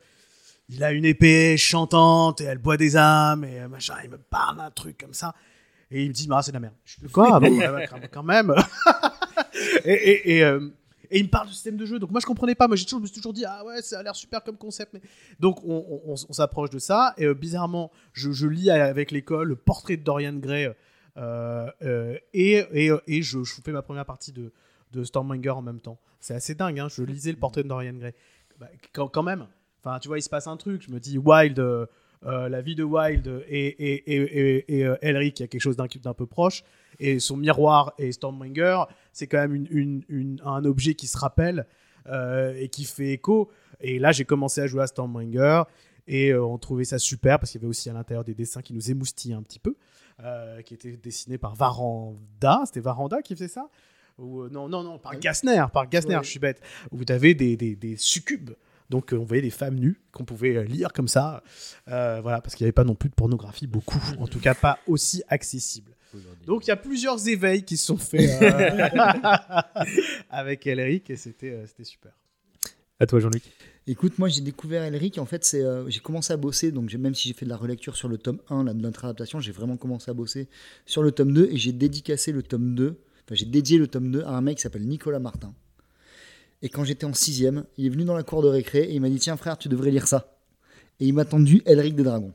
il 0.70 0.84
a 0.84 0.92
une 0.92 1.06
épée 1.06 1.56
chantante 1.58 2.42
et 2.42 2.46
elle 2.46 2.58
boit 2.58 2.78
des 2.78 2.98
âmes 2.98 3.44
et 3.46 3.62
euh, 3.62 3.68
machin. 3.68 3.96
Il 4.04 4.10
me 4.10 4.18
parle 4.18 4.58
d'un 4.58 4.72
truc 4.72 4.98
comme 4.98 5.14
ça 5.14 5.34
et 5.92 6.04
il 6.04 6.10
me 6.10 6.14
dit 6.14 6.28
ah 6.32 6.42
c'est 6.42 6.52
de 6.52 6.56
la 6.56 6.60
merde. 6.62 6.74
Je 6.86 6.98
dis 7.00 7.12
quoi 7.12 7.40
bon, 7.40 7.60
quand 8.12 8.24
même. 8.24 8.54
et, 9.86 9.92
et, 9.94 10.38
et, 10.38 10.44
euh, 10.44 10.70
et 11.10 11.20
il 11.20 11.26
me 11.26 11.30
parle 11.30 11.48
du 11.48 11.54
système 11.54 11.78
de 11.78 11.86
jeu. 11.86 12.00
Donc 12.00 12.12
moi 12.12 12.20
je 12.20 12.26
comprenais 12.26 12.56
pas. 12.56 12.68
Moi 12.68 12.76
j'ai 12.76 12.84
toujours, 12.86 13.00
je 13.00 13.04
me 13.04 13.08
suis 13.08 13.16
toujours 13.18 13.34
dit 13.34 13.46
ah 13.46 13.64
ouais 13.66 13.82
ça 13.82 14.00
a 14.00 14.04
l'air 14.04 14.16
super 14.16 14.44
comme 14.44 14.58
concept. 14.58 14.94
Mais... 14.94 15.02
Donc 15.40 15.64
on, 15.64 15.86
on- 15.90 16.12
on- 16.12 16.16
on 16.30 16.34
s'approche 16.34 16.70
de 16.70 16.80
ça. 16.80 17.14
Et 17.18 17.26
euh, 17.26 17.34
bizarrement 17.34 17.92
je, 18.14 18.32
je 18.32 18.48
lis 18.48 18.70
avec 18.70 19.12
l'école 19.12 19.48
le 19.50 19.56
portrait 19.56 19.98
de 19.98 20.04
Dorian 20.04 20.34
Gray 20.34 20.70
euh, 21.18 22.18
et, 22.34 22.64
et, 22.74 22.92
et 23.08 23.22
je, 23.24 23.44
je 23.44 23.62
fais 23.64 23.72
ma 23.72 23.82
première 23.82 24.06
partie 24.06 24.32
de, 24.34 24.52
de 24.92 25.04
Stormbringer 25.04 25.50
en 25.52 25.62
même 25.62 25.80
temps. 25.82 26.00
C'est 26.20 26.34
assez 26.36 26.54
dingue. 26.56 26.80
Hein. 26.80 26.88
Je 26.90 27.02
lisais 27.04 27.32
le 27.32 27.38
portrait 27.38 27.64
de 27.64 27.70
Dorian 27.70 27.94
Gray. 27.94 28.14
Bah, 28.60 28.68
quand, 28.94 29.08
quand 29.08 29.24
même. 29.24 29.48
Enfin 29.84 30.00
tu 30.00 30.08
vois 30.10 30.18
il 30.20 30.24
se 30.24 30.30
passe 30.30 30.48
un 30.48 30.58
truc. 30.58 30.82
Je 30.86 30.92
me 30.92 31.00
dis 31.00 31.18
Wild. 31.18 31.60
Euh, 32.26 32.50
la 32.50 32.62
vie 32.62 32.76
de 32.76 32.84
Wild 32.84 33.28
et, 33.48 33.68
et, 33.68 34.14
et, 34.14 34.16
et, 34.58 34.78
et, 34.80 34.86
euh, 34.86 34.96
Elric, 35.02 35.40
il 35.40 35.44
y 35.44 35.46
a 35.46 35.48
quelque 35.48 35.62
chose 35.62 35.78
d'un 35.78 36.14
peu 36.14 36.26
proche. 36.26 36.64
Et 37.00 37.20
son 37.20 37.38
miroir 37.38 37.94
et 38.00 38.12
Stormbringer, 38.12 38.84
c'est 39.14 39.28
quand 39.28 39.38
même 39.38 39.54
une, 39.54 39.68
une- 39.70 40.04
une- 40.10 40.42
un 40.44 40.66
objet 40.66 40.96
qui 40.96 41.06
se 41.08 41.18
rappelle 41.18 41.68
euh, 42.08 42.56
et 42.58 42.70
qui 42.70 42.86
fait 42.86 43.12
écho. 43.12 43.52
Et 43.82 44.00
là, 44.00 44.12
j'ai 44.12 44.26
commencé 44.26 44.62
à 44.62 44.68
jouer 44.68 44.82
à 44.82 44.88
Stormbringer 44.88 45.64
et 46.08 46.34
on 46.34 46.58
trouvait 46.58 46.86
ça 46.86 46.98
super 46.98 47.38
parce 47.40 47.52
qu'il 47.52 47.62
y 47.62 47.64
avait 47.64 47.70
aussi 47.70 47.90
à 47.90 47.94
l'intérieur 47.94 48.24
des 48.24 48.34
dessins 48.34 48.62
qui 48.62 48.74
nous 48.74 48.90
émoustillaient 48.90 49.36
un 49.36 49.44
petit 49.44 49.60
peu, 49.60 49.76
qui 50.66 50.74
étaient 50.74 50.98
dessinés 50.98 51.38
par 51.38 51.54
Varanda. 51.54 52.62
C'était 52.66 52.80
Varanda 52.80 53.22
qui 53.22 53.36
faisait 53.36 53.48
ça? 53.48 53.70
Ou, 54.18 54.48
Non, 54.50 54.68
non, 54.68 54.82
non, 54.84 54.98
par 54.98 55.20
Gassner, 55.20 55.64
par 55.72 55.88
Gassner, 55.88 56.16
Ouais. 56.18 56.24
je 56.24 56.30
suis 56.30 56.40
bête. 56.40 56.60
Où 56.92 57.04
des, 57.06 57.36
des, 57.36 57.76
des 57.76 57.96
succubes 57.98 58.52
Donc 58.90 59.14
euh, 59.14 59.18
on 59.18 59.24
voyait 59.26 59.42
des 59.42 59.50
femmes 59.50 59.76
nues 59.76 60.00
qu'on 60.12 60.26
pouvait 60.26 60.56
euh, 60.56 60.64
lire 60.64 60.94
comme 60.94 61.08
ça. 61.08 61.44
Euh, 61.88 62.20
voilà, 62.22 62.42
parce 62.42 62.56
qu'il 62.56 62.64
n'y 62.64 62.68
avait 62.68 62.74
pas 62.74 62.84
non 62.84 62.96
plus 62.96 63.10
de 63.10 63.16
pornographie 63.16 63.68
beaucoup, 63.68 64.00
en 64.20 64.28
tout 64.28 64.40
cas 64.40 64.54
pas 64.54 64.80
aussi 64.88 65.24
accessible. 65.28 65.94
Donc 66.46 66.66
il 66.66 66.70
y 66.70 66.72
a 66.72 66.78
plusieurs 66.78 67.28
éveils 67.28 67.64
qui 67.64 67.78
se 67.78 67.86
sont 67.86 67.98
faits 67.98 68.42
euh, 68.42 68.88
avec 70.30 70.66
Elric 70.66 71.10
et 71.10 71.16
c'était 71.16 71.52
euh, 71.52 71.66
c'était 71.66 71.84
super. 71.84 72.12
À 73.00 73.06
toi, 73.06 73.20
Jean-Luc. 73.20 73.44
Écoute, 73.86 74.18
moi 74.18 74.28
j'ai 74.28 74.42
découvert 74.42 74.84
Elric, 74.84 75.18
en 75.18 75.26
fait, 75.26 75.46
c'est, 75.46 75.62
euh, 75.62 75.88
j'ai 75.90 76.00
commencé 76.00 76.34
à 76.34 76.38
bosser, 76.38 76.72
donc 76.72 76.92
même 76.94 77.14
si 77.14 77.28
j'ai 77.28 77.34
fait 77.34 77.46
de 77.46 77.50
la 77.50 77.58
relecture 77.58 77.96
sur 77.96 78.10
le 78.10 78.18
tome 78.18 78.40
1 78.50 78.64
là, 78.64 78.74
de 78.74 78.80
notre 78.80 79.06
adaptation, 79.06 79.40
j'ai 79.40 79.52
vraiment 79.52 79.78
commencé 79.78 80.10
à 80.10 80.14
bosser 80.14 80.48
sur 80.86 81.04
le 81.04 81.12
tome 81.12 81.32
2 81.32 81.50
et 81.52 81.58
j'ai 81.58 81.72
dédicacé 81.72 82.32
le 82.32 82.44
tome 82.44 82.74
2, 82.76 82.88
enfin 83.26 83.36
j'ai 83.36 83.46
dédié 83.46 83.78
le 83.78 83.88
tome 83.88 84.12
2 84.12 84.24
à 84.24 84.32
un 84.32 84.42
mec 84.42 84.58
qui 84.58 84.64
s'appelle 84.64 84.86
Nicolas 84.86 85.20
Martin. 85.20 85.54
Et 86.62 86.70
quand 86.70 86.84
j'étais 86.84 87.06
en 87.06 87.14
sixième, 87.14 87.66
il 87.78 87.86
est 87.86 87.90
venu 87.90 88.04
dans 88.04 88.16
la 88.16 88.24
cour 88.24 88.42
de 88.42 88.48
récré 88.48 88.80
et 88.84 88.94
il 88.96 89.02
m'a 89.02 89.10
dit 89.10 89.20
Tiens 89.20 89.38
frère, 89.38 89.58
tu 89.58 89.70
devrais 89.70 89.92
lire 89.92 90.08
ça. 90.08 90.38
Et 91.00 91.06
il 91.08 91.14
m'a 91.14 91.26
tendu 91.26 91.62
Elric 91.66 91.96
des 91.96 92.04
Dragons. 92.04 92.34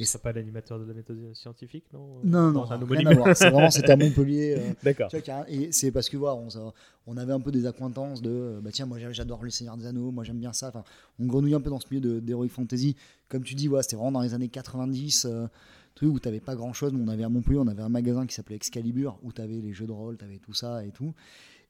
Et 0.00 0.04
c'est 0.04 0.22
pas 0.22 0.32
l'animateur 0.32 0.78
de 0.78 0.84
la 0.84 0.94
méthode 0.94 1.18
scientifique, 1.34 1.84
non 1.92 2.20
Non, 2.24 2.50
non, 2.50 2.66
c'est 2.66 2.72
un 2.72 2.84
rien 2.84 3.06
à 3.06 3.14
voir. 3.14 3.36
C'est 3.36 3.50
vraiment, 3.50 3.70
c'était 3.70 3.90
à 3.92 3.96
Montpellier. 3.96 4.56
euh, 4.58 4.72
D'accord. 4.82 5.10
Et 5.48 5.70
c'est 5.70 5.90
parce 5.90 6.08
que 6.08 6.16
voilà, 6.16 6.34
on, 6.36 6.48
ça- 6.50 6.72
on 7.06 7.16
avait 7.18 7.32
un 7.32 7.40
peu 7.40 7.52
des 7.52 7.66
accointances 7.66 8.22
de 8.22 8.30
euh, 8.30 8.60
bah 8.62 8.70
tiens 8.72 8.86
moi 8.86 8.98
j'a- 8.98 9.12
j'adore 9.12 9.42
le 9.44 9.50
Seigneur 9.50 9.76
des 9.76 9.86
Anneaux 9.86 10.10
moi 10.12 10.24
j'aime 10.24 10.38
bien 10.38 10.52
ça 10.52 10.68
enfin 10.68 10.84
on 11.18 11.26
grenouille 11.26 11.54
un 11.54 11.60
peu 11.60 11.68
dans 11.68 11.80
ce 11.80 11.86
milieu 11.90 12.20
d'heroic 12.20 12.48
fantasy 12.48 12.96
comme 13.28 13.42
tu 13.44 13.54
dis 13.54 13.66
voilà, 13.68 13.82
c'était 13.82 13.96
vraiment 13.96 14.12
dans 14.12 14.20
les 14.22 14.34
années 14.34 14.48
90 14.48 15.26
euh, 15.28 15.46
truc 15.94 16.12
où 16.14 16.18
t'avais 16.20 16.40
pas 16.40 16.54
grand 16.54 16.72
chose 16.72 16.92
mais 16.94 17.02
on 17.04 17.08
avait 17.08 17.24
à 17.24 17.28
Montpellier 17.28 17.58
on 17.58 17.66
avait 17.66 17.82
un 17.82 17.88
magasin 17.88 18.24
qui 18.26 18.34
s'appelait 18.34 18.54
Excalibur 18.56 19.18
où 19.24 19.32
t'avais 19.32 19.56
les 19.60 19.72
jeux 19.72 19.86
de 19.86 19.92
rôle 19.92 20.16
t'avais 20.16 20.38
tout 20.38 20.54
ça 20.54 20.84
et 20.84 20.90
tout 20.90 21.12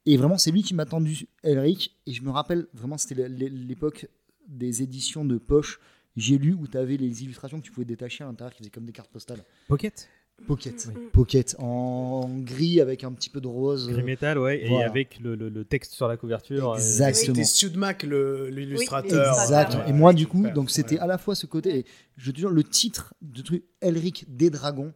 et 0.07 0.17
vraiment 0.17 0.39
c'est 0.39 0.51
lui 0.51 0.63
qui 0.63 0.75
m'a 0.75 0.85
tendu 0.87 1.27
Elric 1.43 1.97
et 2.07 2.13
je 2.13 2.23
me 2.23 2.31
rappelle 2.31 2.67
vraiment 2.75 2.99
c'était 2.99 3.29
l'é- 3.29 3.49
l'époque 3.49 4.07
des 4.49 4.83
éditions 4.83 5.25
de 5.25 5.39
poche 5.39 5.81
j'ai 6.17 6.37
lu 6.39 6.53
où 6.53 6.67
t'avais 6.67 6.97
les 6.97 7.23
illustrations 7.23 7.59
que 7.61 7.65
tu 7.65 7.73
pouvais 7.73 7.87
détacher 7.87 8.25
à 8.25 8.27
l'intérieur 8.27 8.53
qui 8.53 8.59
faisaient 8.59 8.71
comme 8.71 8.85
des 8.85 8.93
cartes 8.93 9.11
postales 9.11 9.43
Pocket 9.69 10.09
Pocket 10.47 10.89
Pocket 11.13 11.55
en 11.61 12.29
gris 12.41 12.81
avec 12.81 13.05
un 13.05 13.13
petit 13.13 13.31
peu 13.31 13.41
de 13.41 13.47
rose 13.47 13.89
Gris 13.89 14.03
métal, 14.03 14.39
ouais, 14.39 14.61
et 14.67 14.83
avec 14.83 15.21
le, 15.21 15.37
le- 15.37 15.49
le 15.51 15.65
texte 15.65 15.93
sur 15.93 16.09
la 16.09 16.17
couverture. 16.17 16.73
euh, 16.73 16.77
Exact. 16.77 17.15
C'était 17.15 17.29
Exactement. 17.41 17.45
Sudmac 17.47 18.03
l'illustrateur. 18.03 19.33
Exactement. 19.41 19.85
Ouais, 19.85 19.91
et 19.91 19.93
moi, 19.93 20.13
du 20.13 20.27
coup, 20.27 20.39
super, 20.39 20.55
donc 20.55 20.71
c'était 20.71 20.97
ouais. 20.97 21.01
à 21.01 21.07
la 21.07 21.19
fois 21.19 21.35
ce 21.37 21.47
côté, 21.47 21.79
et 21.81 21.85
je 22.17 22.31
te 22.33 22.39
jure, 22.39 22.51
le 22.51 22.65
titre 22.65 23.15
de 23.23 23.41
truc 23.43 23.63
Elric 23.81 24.25
des 24.35 24.51
dragons. 24.51 24.93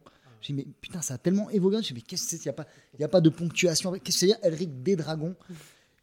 J'ai 0.47 0.53
dit, 0.53 0.59
mais 0.65 0.67
putain, 0.79 1.01
ça 1.01 1.15
a 1.15 1.17
tellement 1.17 1.49
évoqué. 1.49 1.81
Je 1.81 1.93
me 1.93 1.97
mais 1.97 2.01
qu'est-ce 2.01 2.23
que 2.23 2.29
c'est 2.29 2.37
Il 2.37 2.47
n'y 2.47 2.49
a, 2.49 2.53
pas- 2.53 2.67
y 2.99 3.03
a 3.03 3.07
pas 3.07 3.21
de 3.21 3.29
ponctuation. 3.29 3.91
Qu'est-ce 3.91 4.03
que 4.03 4.11
c'est 4.11 4.25
dire 4.27 4.37
Elric 4.43 4.81
des 4.81 4.95
dragons 4.95 5.35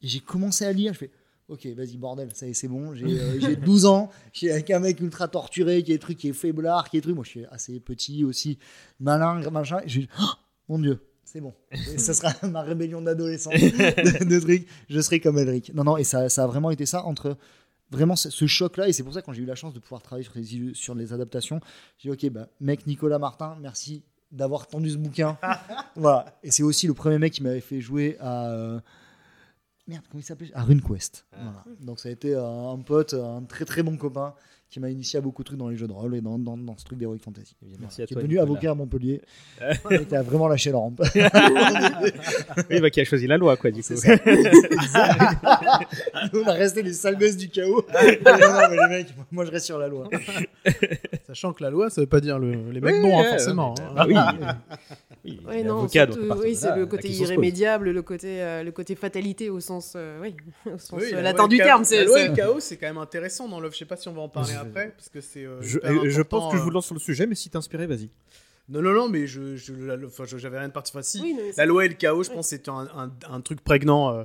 Et 0.03 0.09
j'ai 0.09 0.21
commencé 0.21 0.65
à 0.65 0.73
lire. 0.73 0.93
Je 0.93 0.99
fais, 0.99 1.11
ok, 1.49 1.67
vas-y, 1.69 1.97
bordel, 1.97 2.29
ça 2.35 2.47
y 2.47 2.51
est, 2.51 2.55
c'est 2.55 2.69
bon. 2.69 2.95
J'ai 2.95 3.07
euh, 3.07 3.41
j'ai 3.41 3.57
12 3.57 3.87
ans. 3.87 4.11
Je 4.33 4.39
suis 4.39 4.51
avec 4.51 4.71
un 4.71 4.81
mec 4.81 5.01
ultra 5.01 5.29
torturé, 5.29 5.83
qui 5.83 5.93
est 5.93 5.99
truc, 5.99 6.19
qui 6.19 6.29
est 6.29 6.33
faiblard, 6.33 6.91
qui 6.91 6.99
est 6.99 7.01
truc. 7.01 7.15
Moi, 7.15 7.25
je 7.25 7.31
suis 7.31 7.47
assez 7.47 7.81
petit 7.81 8.59
malin, 9.01 9.49
machin. 9.51 9.81
Et 9.85 9.89
j'ai 9.89 10.01
dit, 10.01 10.09
Oh, 10.21 10.33
mon 10.69 10.79
Dieu. 10.79 11.01
C'est 11.25 11.41
bon. 11.41 11.55
Et 11.73 11.99
ça 11.99 12.13
sera 12.13 12.33
ma 12.47 12.63
rébellion 12.63 13.01
d'adolescent 13.01 13.51
de, 13.51 14.25
de 14.25 14.41
trucs. 14.41 14.69
Je 14.89 15.01
serai 15.01 15.21
comme 15.21 15.39
Elric. 15.39 15.73
Non, 15.75 15.85
non, 15.85 15.97
et 15.97 16.05
ça, 16.05 16.29
ça 16.29 16.45
a 16.45 16.47
vraiment 16.47 16.71
été 16.71 16.87
ça 16.87 17.05
entre 17.05 17.37
vraiment 17.91 18.17
ce, 18.17 18.47
choc-là. 18.47 18.89
Et 18.89 18.93
c'est 18.93 19.03
pour 19.03 19.15
ça, 19.15 19.23
quand 19.23 19.33
j'ai 19.33 19.43
eu 19.43 19.47
la 19.47 19.55
chance 19.55 19.75
de 19.75 19.79
pouvoir 19.79 20.03
travailler 20.03 20.25
sur 20.25 20.35
les, 20.37 20.75
sur 20.75 20.95
les 20.95 21.13
adaptations, 21.13 21.61
j'ai 21.99 22.11
dit, 22.11 22.27
ok, 22.27 22.33
bah, 22.33 22.49
mec 22.61 22.87
Nicolas 22.87 23.19
Martin, 23.19 23.57
merci 23.61 24.03
d'avoir 24.35 24.67
tendu 24.67 24.91
ce 24.91 24.97
bouquin. 24.97 25.39
voilà. 25.97 26.27
Et 26.43 26.51
c'est 26.51 26.63
aussi 26.63 26.87
le 26.87 26.95
premier 26.95 27.19
mec 27.19 27.33
qui 27.33 27.43
m'avait 27.43 27.61
fait 27.61 27.81
jouer 27.81 28.17
à. 28.21 28.49
euh, 28.51 28.81
Merde, 29.87 30.05
comment 30.11 30.21
il 30.21 30.25
s'appelait? 30.25 30.51
À 30.55 30.63
RuneQuest. 30.63 31.27
Voilà. 31.33 31.65
Donc 31.81 32.01
ça 32.01 32.09
a 32.09 32.13
été 32.13 32.35
euh, 32.35 32.71
un 32.73 32.79
pote, 32.79 33.15
un 33.15 33.43
très 33.43 33.65
très 33.65 33.83
bon 33.83 33.97
copain 33.97 34.35
qui 34.75 34.81
m'a 34.81 34.91
initié 34.91 35.19
à 35.21 35.23
beaucoup 35.23 35.43
de 35.45 35.47
trucs 35.47 35.59
dans 35.61 35.69
les 35.69 35.77
jeux 35.77 35.87
de 35.87 35.93
rôle 35.93 36.17
et 36.17 36.21
dans, 36.21 36.37
dans, 36.37 36.57
dans 36.59 36.77
ce 36.77 36.85
truc 36.85 36.99
d'Heroic 36.99 37.19
Fantasy. 37.25 37.55
Bien, 37.63 37.77
merci 37.81 38.03
à 38.03 38.07
qui 38.07 38.13
est 38.13 38.17
toi, 38.17 38.23
devenu 38.23 38.35
Nicolas. 38.35 38.51
avocat 38.51 38.71
à 38.73 38.75
Montpellier. 38.75 39.21
et 39.91 40.05
qui 40.05 40.17
a 40.17 40.23
vraiment 40.23 40.49
lâché 40.49 40.73
la 40.73 40.79
rampe. 40.79 41.01
Oui, 42.71 42.81
bah, 42.81 42.91
qui 42.91 43.01
a 43.01 43.05
choisi 43.05 43.27
la 43.29 43.37
loi, 43.37 43.57
quoi, 43.57 43.71
du 43.71 43.83
coup. 43.85 43.95
Ça. 43.97 44.15
Nous, 46.33 46.41
on 46.41 46.47
a 46.49 46.53
resté 46.53 46.83
les 46.83 46.93
sales 46.93 47.17
gosses 47.19 47.37
du 47.37 47.49
chaos. 47.49 47.85
non, 48.27 48.33
non, 48.39 48.69
mais 48.71 48.77
les 48.77 48.89
mecs, 48.97 49.15
moi 49.31 49.45
je 49.45 49.51
reste 49.51 49.67
sur 49.67 49.79
la 49.79 49.87
loi. 49.89 50.09
Sachant 51.27 51.53
que 51.53 51.63
la 51.63 51.71
loi, 51.71 51.91
ça 51.91 52.01
veut 52.01 52.07
pas 52.07 52.21
dire 52.21 52.39
le- 52.39 52.71
les 52.73 52.81
mecs 52.81 52.95
Oui, 52.97 53.03
bons, 53.03 53.21
hein, 53.21 53.25
forcément. 53.31 53.75
hein. 53.79 53.95
Ah 53.97 54.07
oui. 54.07 54.15
oui 55.25 55.39
est 55.53 55.63
non, 55.65 55.83
oui, 55.83 55.87
de 56.53 56.55
c'est 56.55 56.77
le 56.77 56.87
côté 56.87 57.09
irrémédiable, 57.11 57.91
le 57.91 58.03
côté, 58.03 58.43
euh, 58.43 58.63
le 58.63 58.73
côté 58.73 58.95
fatalité 58.95 59.51
au 59.51 59.61
sens, 59.61 59.95
euh, 59.97 60.19
oui, 60.23 60.35
au 60.67 60.79
sens 60.79 61.01
Oui, 61.01 61.13
euh, 61.15 61.21
la 61.23 61.33
du 61.47 61.57
terme. 61.59 61.85
c'est- 61.85 61.99
La 62.01 62.05
loi 62.05 62.25
le 62.29 62.35
chaos, 62.35 62.61
c'est 62.61 62.77
quand 62.77 62.87
même 62.87 62.99
intéressant 62.99 63.49
dans 63.49 63.61
l'œuvre. 63.61 63.73
Je 63.75 63.79
sais 63.79 63.85
pas 63.85 63.97
si 63.97 64.09
on 64.09 64.13
va 64.13 64.23
en 64.23 64.29
parler 64.29 64.55
après, 64.69 64.91
parce 64.97 65.09
que 65.09 65.21
c'est. 65.21 65.45
euh, 65.45 65.61
Je, 65.63 66.23
pense 66.23 66.51
que 66.53 66.59
je 66.59 66.63
vous 66.63 66.71
euh. 66.71 66.73
lance 66.75 66.87
sur 66.87 66.95
le 66.95 67.01
sujet, 67.01 67.27
mais 67.27 67.35
si 67.35 67.51
t'es 67.51 67.57
inspiré, 67.57 67.87
vas-y. 67.87 68.11
Non, 68.69 68.81
non, 68.81 68.93
non, 68.93 69.09
mais 69.11 69.27
je, 69.27 69.57
j'avais 69.57 70.59
rien 70.59 70.69
de 70.69 70.73
particulier. 70.73 71.01
Enfin, 71.01 71.03
si, 71.03 71.21
Oui, 71.21 71.37
La 71.59 71.67
loi 71.67 71.85
et 71.85 71.89
le 71.89 71.95
chaos, 71.95 72.23
je 72.25 72.31
pense, 72.31 72.49
c'était 72.49 72.71
un, 72.71 72.89
un- 72.97 73.13
un 73.31 73.41
truc 73.43 73.61
prégnant 73.63 74.11
euh, 74.11 74.25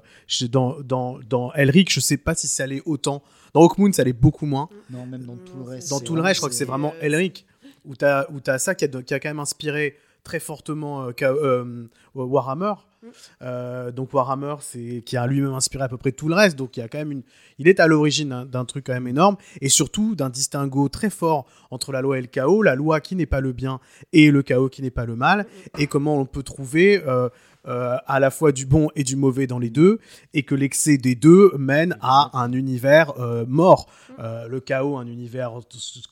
dans, 0.49 0.79
dans, 0.79 1.19
dans 1.29 1.51
Elric. 1.53 1.91
Je 1.91 1.99
sais 1.99 2.15
pas 2.15 2.35
si 2.35 2.47
ça 2.47 2.63
allait 2.63 2.81
autant. 2.85 3.21
Dans 3.53 3.61
Hawkmoon, 3.63 3.91
ça 3.91 4.03
allait 4.03 4.13
beaucoup 4.13 4.45
moins. 4.45 4.69
Non, 4.91 5.05
même 5.05 5.25
dans 5.25 5.35
tout 5.35 5.57
le 5.57 5.63
reste. 5.63 5.89
Dans 5.89 5.99
tout 5.99 6.15
le 6.15 6.21
reste, 6.21 6.35
je 6.35 6.39
crois 6.39 6.49
que 6.49 6.55
c'est 6.55 6.63
vraiment 6.65 6.93
Elric. 7.01 7.45
Où 7.85 7.95
tu 7.95 8.05
as, 8.05 8.29
où 8.31 8.39
as 8.47 8.59
ça 8.59 8.75
qui 8.75 8.85
a, 8.85 8.87
qui 8.87 9.13
a 9.13 9.19
quand 9.19 9.29
même 9.29 9.39
inspiré 9.39 9.97
très 10.23 10.39
fortement 10.39 11.07
euh, 11.07 11.11
euh, 11.21 11.87
Warhammer. 12.15 12.73
Mm. 13.01 13.07
Euh, 13.41 13.91
donc 13.91 14.13
Warhammer, 14.13 14.55
c'est 14.59 15.01
qui 15.05 15.15
a 15.15 15.25
lui-même 15.25 15.53
inspiré 15.53 15.85
à 15.85 15.87
peu 15.87 15.97
près 15.97 16.11
tout 16.11 16.27
le 16.27 16.35
reste. 16.35 16.57
Donc 16.57 16.75
il 16.75 16.81
y 16.81 16.83
a 16.83 16.87
quand 16.89 16.97
même 16.97 17.11
une, 17.11 17.23
il 17.57 17.67
est 17.67 17.79
à 17.79 17.87
l'origine 17.87 18.29
d'un- 18.29 18.45
d'un 18.45 18.65
truc 18.65 18.85
quand 18.85 18.93
même 18.93 19.07
énorme 19.07 19.37
et 19.61 19.69
surtout 19.69 20.15
d'un 20.15 20.29
distinguo 20.29 20.89
très 20.89 21.09
fort 21.09 21.45
entre 21.71 21.91
la 21.91 22.01
loi 22.01 22.17
et 22.17 22.21
le 22.21 22.27
chaos, 22.27 22.61
la 22.61 22.75
loi 22.75 22.99
qui 22.99 23.15
n'est 23.15 23.25
pas 23.25 23.39
le 23.41 23.53
bien 23.53 23.79
et 24.11 24.31
le 24.31 24.43
chaos 24.43 24.69
qui 24.69 24.81
n'est 24.81 24.91
pas 24.91 25.05
le 25.05 25.15
mal, 25.15 25.45
et 25.77 25.87
comment 25.87 26.17
on 26.17 26.25
peut 26.25 26.43
trouver 26.43 27.01
euh, 27.05 27.29
à 27.65 28.19
la 28.19 28.31
fois 28.31 28.51
du 28.51 28.65
bon 28.65 28.89
et 28.95 29.03
du 29.03 29.15
mauvais 29.15 29.45
dans 29.45 29.59
les 29.59 29.69
deux, 29.69 29.99
et 30.33 30.43
que 30.43 30.55
l'excès 30.55 30.97
des 30.97 31.15
deux 31.15 31.51
mène 31.57 31.97
à 32.01 32.37
un 32.37 32.51
univers 32.53 33.13
euh, 33.19 33.45
mort. 33.47 33.87
Euh, 34.17 34.47
le 34.47 34.59
chaos, 34.59 34.97
un 34.97 35.07
univers 35.07 35.51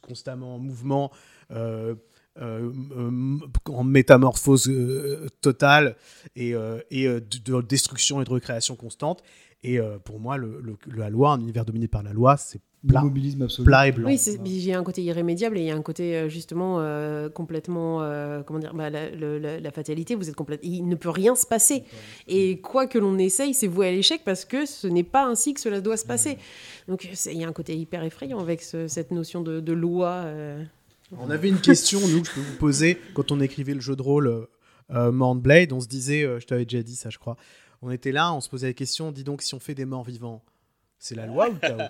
constamment 0.02 0.56
en 0.56 0.60
mouvement. 0.60 1.12
Euh, 2.42 2.72
euh, 2.98 3.38
en 3.74 3.84
métamorphose 3.84 4.68
euh, 4.70 5.28
totale 5.42 5.96
et, 6.36 6.54
euh, 6.54 6.80
et 6.92 7.08
de, 7.08 7.20
de 7.20 7.62
destruction 7.62 8.22
et 8.22 8.26
de 8.26 8.30
recréation 8.30 8.76
constante. 8.76 9.22
Et 9.64 9.80
euh, 9.80 9.98
pour 9.98 10.20
moi, 10.20 10.38
le, 10.38 10.62
le- 10.62 10.78
la 10.96 11.10
loi, 11.10 11.32
un 11.32 11.40
univers 11.40 11.66
dominé 11.66 11.88
par 11.88 12.04
la 12.04 12.14
loi, 12.14 12.38
c'est 12.38 12.60
plat, 12.88 13.02
plat 13.66 13.88
et 13.88 13.92
blanc. 13.92 14.08
Oui, 14.44 14.46
il 14.46 14.64
y 14.66 14.72
a 14.72 14.78
un 14.78 14.84
côté 14.84 15.02
irrémédiable 15.04 15.58
et 15.58 15.62
il 15.62 15.66
y 15.66 15.72
a 15.72 15.76
un 15.76 15.82
côté 15.82 16.30
justement 16.30 16.78
euh, 16.80 17.28
complètement, 17.28 18.04
euh, 18.04 18.44
comment 18.44 18.60
dire, 18.60 18.76
bah, 18.76 18.92
la, 18.92 19.10
le- 19.10 19.40
la- 19.40 19.60
la 19.60 19.72
fatalité, 19.72 20.14
vous 20.14 20.30
êtes 20.30 20.36
complète, 20.36 20.60
il 20.62 20.88
ne 20.88 20.94
peut 20.96 21.10
rien 21.10 21.36
se 21.36 21.48
passer. 21.48 21.84
Et 22.28 22.62
quoi 22.62 22.86
que 22.86 23.00
l'on 23.00 23.18
essaye, 23.18 23.56
c'est 23.56 23.68
voué 23.68 23.88
à 23.88 23.92
l'échec 23.92 24.22
parce 24.24 24.46
que 24.46 24.68
ce 24.68 24.86
n'est 24.86 25.04
pas 25.04 25.26
ainsi 25.26 25.56
que 25.56 25.60
cela 25.60 25.82
doit 25.82 25.98
se 25.98 26.06
passer. 26.06 26.38
Donc 26.88 27.10
il 27.26 27.38
y 27.38 27.44
a 27.44 27.48
un 27.48 27.52
côté 27.54 27.76
hyper 27.76 28.04
effrayant 28.04 28.40
avec 28.40 28.62
ce- 28.62 28.88
cette 28.88 29.10
notion 29.10 29.42
de, 29.42 29.60
de 29.60 29.74
loi. 29.74 30.10
euh. 30.26 30.64
On 31.16 31.30
avait 31.30 31.48
une 31.48 31.62
question, 31.62 32.00
nous, 32.06 32.22
que 32.22 32.28
je 32.28 32.42
vous 32.42 32.58
poser 32.58 33.00
quand 33.14 33.32
on 33.32 33.40
écrivait 33.40 33.74
le 33.74 33.80
jeu 33.80 33.96
de 33.96 34.02
rôle 34.02 34.28
euh, 34.28 34.46
euh, 34.92 35.12
Mount 35.12 35.36
Blade. 35.36 35.72
On 35.72 35.80
se 35.80 35.88
disait, 35.88 36.24
euh, 36.24 36.40
je 36.40 36.48
t'avais 36.48 36.66
déjà 36.66 36.84
dit 36.84 36.96
ça, 36.96 37.10
je 37.10 37.18
crois. 37.18 37.38
On 37.82 37.92
était 37.92 38.12
là, 38.12 38.34
on 38.34 38.42
se 38.42 38.50
posait 38.50 38.68
la 38.68 38.74
question, 38.74 39.12
dis 39.12 39.24
donc, 39.24 39.42
si 39.42 39.54
on 39.56 39.60
fait 39.60 39.76
des 39.76 39.86
morts 39.86 40.04
vivants, 40.04 40.44
c'est 41.00 41.16
la 41.16 41.26
loi 41.26 41.50
ou 41.50 41.54
le 41.54 41.60
chaos? 41.60 41.90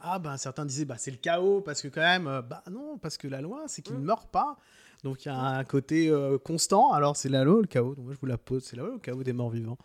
Ah, 0.00 0.18
ben 0.18 0.36
certains 0.36 0.64
disaient, 0.64 0.84
bah, 0.84 0.94
c'est 0.96 1.10
le 1.10 1.16
chaos, 1.16 1.60
parce 1.60 1.82
que 1.82 1.88
quand 1.88 2.00
même, 2.00 2.26
euh, 2.26 2.40
bah 2.40 2.62
non, 2.70 2.98
parce 2.98 3.18
que 3.18 3.28
la 3.28 3.40
loi, 3.40 3.64
c'est 3.66 3.82
qu'il 3.82 3.96
ne 3.96 4.00
meurt 4.00 4.30
pas. 4.30 4.56
Donc 5.04 5.24
il 5.24 5.28
y 5.28 5.30
a 5.30 5.38
un 5.38 5.64
côté 5.64 6.12
constant, 6.44 6.92
alors 6.92 7.16
c'est 7.16 7.28
la 7.28 7.44
loi 7.44 7.58
ou 7.58 7.60
le 7.60 7.68
chaos? 7.68 7.94
Donc 7.94 8.06
moi, 8.06 8.14
je 8.14 8.18
vous 8.20 8.26
la 8.26 8.38
pose, 8.38 8.64
c'est 8.64 8.76
la 8.76 8.82
loi 8.82 8.92
ou 8.92 8.94
le 8.94 9.00
chaos 9.00 9.22
des 9.22 9.32
morts 9.32 9.50
vivants? 9.50 9.78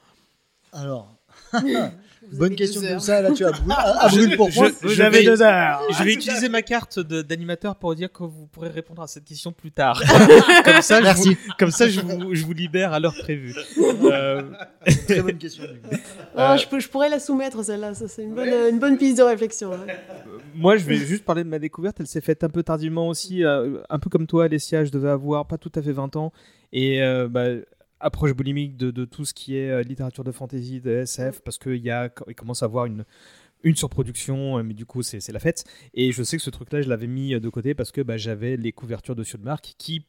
Alors, 0.74 1.16
bonne 2.34 2.56
question 2.56 2.82
comme 2.82 3.00
ça, 3.00 3.22
là 3.22 3.32
tu 3.32 3.46
as 3.46 3.52
brûlé, 3.52 3.74
à, 3.76 4.06
à 4.06 4.08
brûle 4.08 4.36
pour 4.38 4.50
je 4.50 4.64
J'avais 4.90 5.20
vais- 5.20 5.26
deux 5.26 5.42
heures 5.42 5.82
Je 5.92 6.04
vais 6.04 6.14
utiliser 6.14 6.50
ma 6.50 6.62
carte 6.62 7.00
d'animateur 7.00 7.76
pour 7.76 7.94
dire 7.96 8.12
que 8.12 8.24
vous 8.24 8.48
pourrez 8.52 8.70
répondre 8.70 9.02
à 9.02 9.08
cette 9.08 9.26
question 9.26 9.52
plus 9.52 9.72
tard. 9.72 10.02
comme 10.66 10.82
ça, 10.82 11.00
je 11.00 11.04
Merci. 11.04 11.30
vous, 11.36 11.54
comme 11.60 11.72
ça 11.72 11.88
je, 11.90 12.00
vous, 12.02 12.34
je 12.34 12.46
vous 12.46 12.54
libère 12.54 12.94
à 12.94 13.00
l'heure 13.00 13.16
prévue. 13.16 13.54
Euh, 14.04 14.42
Très 15.08 15.22
bonne 15.22 15.38
question. 15.38 15.64
du 15.66 15.80
coup. 15.80 15.96
Ah, 16.36 16.58
je, 16.58 16.68
peux- 16.68 16.80
je 16.80 16.88
pourrais 16.90 17.10
la 17.10 17.20
soumettre 17.20 17.64
celle-là, 17.64 17.94
ça 17.94 18.08
c'est 18.08 18.24
une 18.24 18.34
bonne, 18.34 18.50
une 18.72 18.80
bonne 18.80 18.98
piste 18.98 19.18
de 19.18 19.24
réflexion. 19.24 19.74
hein. 19.74 19.86
moi, 20.56 20.78
je 20.78 20.86
vais 20.86 20.98
juste 20.98 21.26
parler 21.26 21.44
de 21.44 21.50
ma 21.50 21.60
découverte. 21.60 21.98
Elle 22.00 22.08
s'est 22.08 22.22
faite 22.22 22.44
un 22.44 22.50
peu 22.50 22.64
tardivement 22.64 23.08
aussi, 23.08 23.44
euh, 23.44 23.78
un 23.90 24.00
peu 24.00 24.10
comme 24.10 24.28
toi, 24.28 24.46
Alessia. 24.46 24.86
Je 24.86 24.92
devais 24.92 25.10
avoir 25.10 25.46
pas 25.46 25.58
tout 25.58 25.72
à 25.76 25.82
fait 25.82 25.92
20 25.94 26.16
ans. 26.16 26.32
Et 26.76 27.04
euh, 27.04 27.28
bah, 27.30 27.46
approche 28.04 28.34
boulimique 28.34 28.78
de, 28.78 29.06
tout 29.06 29.26
ce 29.26 29.34
qui 29.34 29.58
est 29.58 29.70
euh, 29.70 29.82
littérature 29.82 30.24
de 30.24 30.32
fantasy, 30.32 30.82
de 30.82 30.91
SF, 30.91 31.41
parce 31.41 31.58
qu'il 31.58 31.91
commence 32.36 32.62
à 32.62 32.66
avoir 32.66 32.86
une, 32.86 33.06
surproduction, 33.76 34.60
euh, 34.60 34.64
mais 34.64 34.74
du 34.74 34.86
coup, 34.86 35.01
c'est 35.01 35.28
la 35.32 35.39
fête. 35.39 35.64
Et 35.93 36.12
je 36.12 36.22
sais 36.22 36.38
que 36.38 36.43
ce 36.43 36.49
truc-là, 36.49 36.82
je 36.82 36.89
l'avais 36.89 37.08
mis 37.08 37.34
euh, 37.34 37.39
de 37.39 37.49
côté 37.49 37.74
parce 37.74 37.91
que 37.91 38.01
bah, 38.01 38.18
j'avais 38.18 38.58
les 38.58 38.74
couvertures 38.74 39.16
de 39.16 39.24
Sudmark 39.24 39.76
qui 39.78 40.06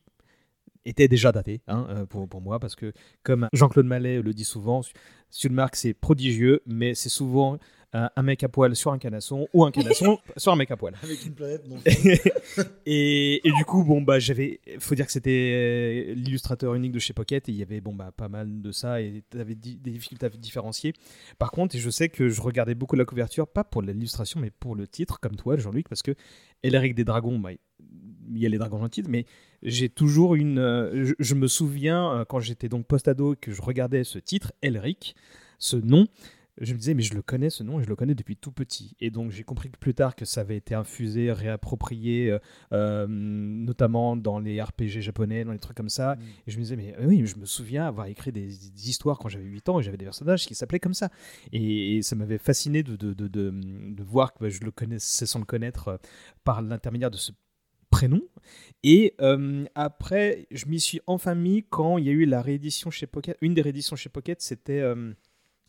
était 0.84 1.08
déjà 1.08 1.32
daté 1.32 1.62
hein, 1.66 2.04
pour, 2.10 2.42
moi, 2.42 2.58
parce 2.58 2.74
que 2.74 2.92
comme 3.22 3.48
Jean-Claude 3.54 3.86
Mallet 3.86 4.20
le 4.20 4.34
dit 4.34 4.44
souvent, 4.44 4.82
Sulmark 5.30 5.76
c'est 5.76 5.94
prodigieux, 5.94 6.60
mais 6.66 6.94
c'est 6.94 7.08
souvent 7.08 7.58
un, 7.94 8.10
un 8.14 8.22
mec 8.22 8.42
à 8.42 8.48
poil 8.48 8.74
sur 8.76 8.92
un 8.92 8.98
canasson 8.98 9.48
ou 9.54 9.64
un 9.64 9.70
canasson 9.70 10.18
sur 10.36 10.52
un 10.52 10.56
mec 10.56 10.70
à 10.70 10.76
poil. 10.76 10.94
Avec 11.02 11.24
une 11.24 11.32
planète. 11.34 11.66
donc- 11.66 11.80
et, 12.86 13.46
et 13.46 13.52
du 13.52 13.64
coup, 13.64 13.84
bon, 13.84 14.02
bah, 14.02 14.18
j'avais. 14.18 14.60
Faut 14.78 14.94
dire 14.94 15.06
que 15.06 15.12
c'était 15.12 16.10
euh, 16.10 16.14
l'illustrateur 16.14 16.74
unique 16.74 16.92
de 16.92 16.98
chez 16.98 17.12
Pocket 17.12 17.48
et 17.48 17.52
il 17.52 17.58
y 17.58 17.62
avait 17.62 17.80
bon, 17.80 17.94
bah, 17.94 18.12
pas 18.16 18.28
mal 18.28 18.60
de 18.62 18.72
ça 18.72 19.00
et 19.00 19.22
t'avais 19.30 19.54
di- 19.54 19.76
des 19.76 19.92
difficultés 19.92 20.26
à 20.26 20.28
différencier. 20.28 20.92
Par 21.38 21.50
contre, 21.50 21.76
et 21.76 21.78
je 21.78 21.90
sais 21.90 22.08
que 22.08 22.28
je 22.28 22.40
regardais 22.40 22.74
beaucoup 22.74 22.96
la 22.96 23.04
couverture, 23.04 23.46
pas 23.48 23.64
pour 23.64 23.82
l'illustration, 23.82 24.40
mais 24.40 24.50
pour 24.50 24.74
le 24.76 24.86
titre, 24.86 25.20
comme 25.20 25.36
toi, 25.36 25.56
Jean-Luc, 25.56 25.88
parce 25.88 26.02
que 26.02 26.14
Elric 26.62 26.94
des 26.94 27.04
Dragons, 27.04 27.38
bah, 27.38 27.50
il 27.52 28.38
y 28.38 28.46
a 28.46 28.48
les 28.48 28.58
dragons 28.58 28.78
dans 28.78 28.84
le 28.84 28.90
titre, 28.90 29.10
mais 29.10 29.26
j'ai 29.62 29.88
toujours 29.88 30.34
une. 30.34 30.58
euh, 30.58 31.04
je, 31.04 31.14
je 31.18 31.34
me 31.34 31.46
souviens 31.46 32.12
euh, 32.12 32.24
quand 32.24 32.40
j'étais 32.40 32.68
donc 32.68 32.86
post-ado 32.86 33.36
que 33.40 33.52
je 33.52 33.60
regardais 33.62 34.02
ce 34.02 34.18
titre, 34.18 34.52
Elric, 34.62 35.14
ce 35.58 35.76
nom. 35.76 36.06
Je 36.60 36.72
me 36.72 36.78
disais, 36.78 36.94
mais 36.94 37.02
je 37.02 37.14
le 37.14 37.22
connais 37.22 37.50
ce 37.50 37.62
nom 37.64 37.80
et 37.80 37.82
je 37.82 37.88
le 37.88 37.96
connais 37.96 38.14
depuis 38.14 38.36
tout 38.36 38.52
petit. 38.52 38.96
Et 39.00 39.10
donc 39.10 39.30
j'ai 39.32 39.42
compris 39.42 39.70
que 39.70 39.78
plus 39.78 39.94
tard 39.94 40.14
que 40.14 40.24
ça 40.24 40.42
avait 40.42 40.56
été 40.56 40.74
infusé, 40.74 41.32
réapproprié, 41.32 42.30
euh, 42.30 42.38
euh, 42.72 43.06
notamment 43.08 44.16
dans 44.16 44.38
les 44.38 44.62
RPG 44.62 45.00
japonais, 45.00 45.44
dans 45.44 45.52
les 45.52 45.58
trucs 45.58 45.76
comme 45.76 45.88
ça. 45.88 46.16
Et 46.46 46.50
je 46.50 46.58
me 46.58 46.62
disais, 46.62 46.76
mais 46.76 46.94
oui, 47.00 47.26
je 47.26 47.36
me 47.36 47.44
souviens 47.44 47.86
avoir 47.86 48.06
écrit 48.06 48.30
des, 48.30 48.46
des 48.46 48.88
histoires 48.88 49.18
quand 49.18 49.28
j'avais 49.28 49.44
8 49.44 49.68
ans 49.68 49.80
et 49.80 49.82
j'avais 49.82 49.96
des 49.96 50.04
personnages 50.04 50.46
qui 50.46 50.54
s'appelaient 50.54 50.80
comme 50.80 50.94
ça. 50.94 51.10
Et, 51.52 51.96
et 51.96 52.02
ça 52.02 52.14
m'avait 52.14 52.38
fasciné 52.38 52.82
de, 52.82 52.94
de, 52.94 53.12
de, 53.12 53.28
de, 53.28 54.02
voir 54.04 54.32
que 54.32 54.38
bah, 54.40 54.48
je 54.48 54.60
le 54.60 54.70
connaissais 54.70 55.26
sans 55.26 55.40
le 55.40 55.44
connaître 55.44 55.88
euh, 55.88 55.96
par 56.44 56.62
l'intermédiaire 56.62 57.10
de 57.10 57.16
ce 57.16 57.32
prénom. 57.94 58.20
Et 58.82 59.14
euh, 59.20 59.64
après, 59.74 60.46
je 60.50 60.66
m'y 60.66 60.80
suis 60.80 61.00
enfin 61.06 61.34
mis 61.34 61.64
quand 61.70 61.96
il 61.96 62.04
y 62.06 62.08
a 62.08 62.12
eu 62.12 62.26
la 62.26 62.42
réédition 62.42 62.90
chez 62.90 63.06
Pocket. 63.06 63.36
Une 63.40 63.54
des 63.54 63.62
rééditions 63.62 63.94
chez 63.94 64.08
Pocket, 64.08 64.42
c'était 64.42 64.80
euh, 64.80 65.12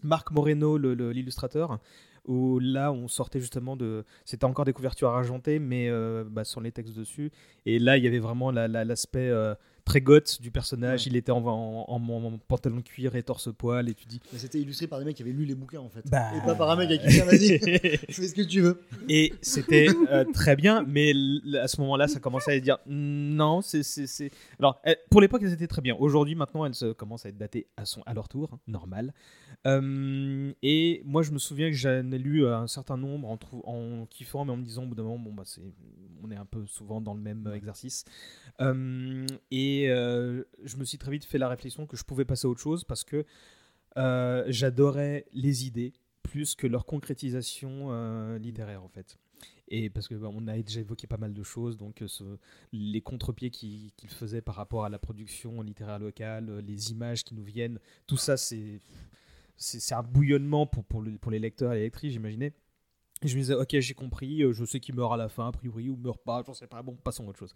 Marc 0.05 0.31
Moreno, 0.31 0.77
l'illustrateur. 0.77 1.79
Où 2.27 2.57
là, 2.57 2.91
on 2.91 3.07
sortait 3.07 3.39
justement 3.39 3.75
de. 3.75 4.03
C'était 4.23 4.45
encore 4.45 4.65
des 4.65 4.73
couvertures 4.73 5.09
argentées, 5.09 5.59
mais 5.59 5.89
euh, 5.89 6.23
bah, 6.27 6.43
sans 6.43 6.59
les 6.59 6.71
textes 6.71 6.95
dessus. 6.97 7.31
Et 7.67 7.77
là, 7.77 7.97
il 7.97 8.03
y 8.03 8.07
avait 8.07 8.17
vraiment 8.17 8.49
la- 8.49 8.67
la- 8.67 8.83
l'aspect 8.83 9.29
euh, 9.29 9.53
très 9.85 10.01
goth 10.01 10.41
du 10.41 10.51
personnage. 10.51 11.01
Ouais. 11.05 11.11
Il 11.11 11.15
était 11.15 11.31
en, 11.31 11.45
en- 11.45 11.85
en- 11.87 12.09
en 12.25 12.37
pantalon 12.39 12.77
de 12.77 12.81
cuir 12.81 13.15
et 13.15 13.23
torse 13.23 13.49
poil. 13.55 13.87
Et 13.87 13.93
tu 13.93 14.05
dis. 14.07 14.19
Mais 14.33 14.39
C'était 14.39 14.59
illustré 14.59 14.87
par 14.87 14.99
des 14.99 15.05
mecs 15.05 15.15
qui 15.15 15.21
avaient 15.23 15.31
lu 15.31 15.45
les 15.45 15.55
bouquins 15.55 15.79
en 15.79 15.89
fait. 15.89 16.03
Bah. 16.09 16.31
Et 16.35 16.41
pas 16.45 16.55
par 16.55 16.69
un 16.71 16.75
mec 16.75 16.89
qui 16.99 17.07
dit 17.07 17.19
vas-y, 17.19 17.59
fais 18.09 18.27
ce 18.27 18.33
que 18.35 18.41
tu 18.41 18.61
veux. 18.61 18.81
Et 19.07 19.33
c'était 19.41 19.87
euh, 20.11 20.25
très 20.33 20.55
bien, 20.55 20.83
mais 20.87 21.13
à 21.61 21.67
ce 21.67 21.79
moment-là, 21.81 22.07
ça 22.07 22.19
commençait 22.19 22.53
à 22.53 22.55
se 22.57 22.61
dire 22.63 22.77
non, 22.87 23.61
c'est. 23.61 23.81
Alors, 24.59 24.79
elles- 24.83 24.97
pour 25.09 25.21
l'époque, 25.21 25.41
elles 25.43 25.53
étaient 25.53 25.67
très 25.67 25.81
bien. 25.81 25.95
Aujourd'hui, 25.99 26.35
maintenant, 26.35 26.65
elles 26.65 26.93
commencent 26.95 27.25
à 27.25 27.29
être 27.29 27.37
datées 27.37 27.67
à, 27.77 27.85
son, 27.85 28.01
à 28.05 28.13
leur 28.13 28.27
tour, 28.27 28.49
hein, 28.53 28.59
normal. 28.67 29.13
Euh, 29.67 30.51
et 30.61 31.01
moi, 31.05 31.23
je 31.23 31.31
me 31.31 31.39
souviens 31.39 31.69
que 31.69 31.75
j'en 31.75 32.11
ai 32.11 32.17
lu 32.17 32.45
euh, 32.45 32.55
un 32.57 32.67
certain 32.67 32.97
nombre 32.97 33.27
en, 33.29 33.39
en 33.63 34.05
kiffant, 34.05 34.45
mais 34.45 34.51
en 34.51 34.57
me 34.57 34.63
disant 34.63 34.83
au 34.83 34.87
bout 34.87 34.95
d'un 34.95 35.03
moment, 35.03 35.17
bon, 35.19 35.33
bah, 35.33 35.43
c'est, 35.45 35.61
on 36.23 36.29
est 36.31 36.35
un 36.35 36.45
peu 36.45 36.65
souvent 36.67 37.01
dans 37.01 37.13
le 37.13 37.21
même 37.21 37.49
exercice. 37.55 38.05
Euh, 38.61 39.25
et 39.51 39.74
euh, 39.89 40.43
je 40.63 40.77
me 40.77 40.85
suis 40.85 40.97
très 40.97 41.11
vite 41.11 41.25
fait 41.25 41.37
la 41.37 41.49
réflexion 41.49 41.85
que 41.85 41.97
je 41.97 42.03
pouvais 42.03 42.25
passer 42.25 42.47
à 42.47 42.49
autre 42.49 42.61
chose 42.61 42.83
parce 42.83 43.03
que 43.03 43.25
euh, 43.97 44.43
j'adorais 44.47 45.25
les 45.33 45.65
idées 45.67 45.93
plus 46.23 46.55
que 46.55 46.67
leur 46.67 46.85
concrétisation 46.85 47.87
euh, 47.91 48.37
littéraire 48.39 48.83
en 48.83 48.89
fait. 48.89 49.17
Et 49.67 49.89
parce 49.89 50.07
que 50.07 50.15
bah, 50.15 50.29
a 50.47 50.57
déjà 50.61 50.79
évoqué 50.81 51.07
pas 51.07 51.17
mal 51.17 51.33
de 51.33 51.43
choses, 51.43 51.75
donc 51.77 52.03
les 52.71 53.01
contre-pieds 53.01 53.49
qu'il 53.49 53.91
qu'il 53.93 54.09
faisait 54.09 54.41
par 54.41 54.55
rapport 54.55 54.85
à 54.85 54.89
la 54.89 54.99
production 54.99 55.61
littéraire 55.61 55.99
locale, 55.99 56.59
les 56.59 56.91
images 56.91 57.23
qui 57.23 57.33
nous 57.35 57.43
viennent, 57.43 57.79
tout 58.05 58.17
ça 58.17 58.37
c'est 58.37 58.81
un 59.91 60.03
bouillonnement 60.03 60.67
pour, 60.67 60.83
pour, 60.83 61.01
le- 61.01 61.17
pour 61.17 61.31
les 61.31 61.39
lecteurs 61.39 61.73
et 61.73 61.77
les 61.77 61.81
lectrices, 61.83 62.13
j'imaginais. 62.13 62.53
Et 63.21 63.27
je 63.27 63.35
me 63.35 63.41
disais, 63.41 63.53
ok, 63.53 63.79
j'ai 63.79 63.93
compris, 63.93 64.43
je 64.53 64.65
sais 64.65 64.79
qu'il 64.79 64.93
meurt 64.95 65.13
à 65.13 65.17
la 65.17 65.29
fin, 65.29 65.47
a 65.47 65.51
priori, 65.51 65.89
ou 65.89 65.95
meurt 65.95 66.21
pas, 66.23 66.43
j'en 66.45 66.53
sais 66.53 66.67
pas, 66.67 66.81
bon, 66.83 66.95
passons 66.95 67.25
à 67.25 67.29
autre 67.29 67.39
chose. 67.39 67.55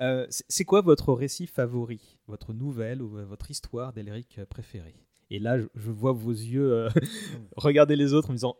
Euh, 0.00 0.26
c'est 0.30 0.64
quoi 0.64 0.80
votre 0.80 1.12
récit 1.12 1.46
favori, 1.46 2.18
votre 2.26 2.52
nouvelle 2.52 3.02
ou 3.02 3.18
euh, 3.18 3.24
votre 3.24 3.50
histoire 3.50 3.92
d'Elric 3.92 4.38
euh, 4.38 4.46
préférée? 4.46 4.96
Et 5.30 5.38
là, 5.38 5.58
je, 5.58 5.64
je 5.74 5.90
vois 5.90 6.12
vos 6.12 6.30
yeux 6.30 6.72
euh, 6.72 6.90
regarder 7.56 7.96
les 7.96 8.12
autres 8.12 8.28
en 8.30 8.32
me 8.32 8.36
disant, 8.36 8.56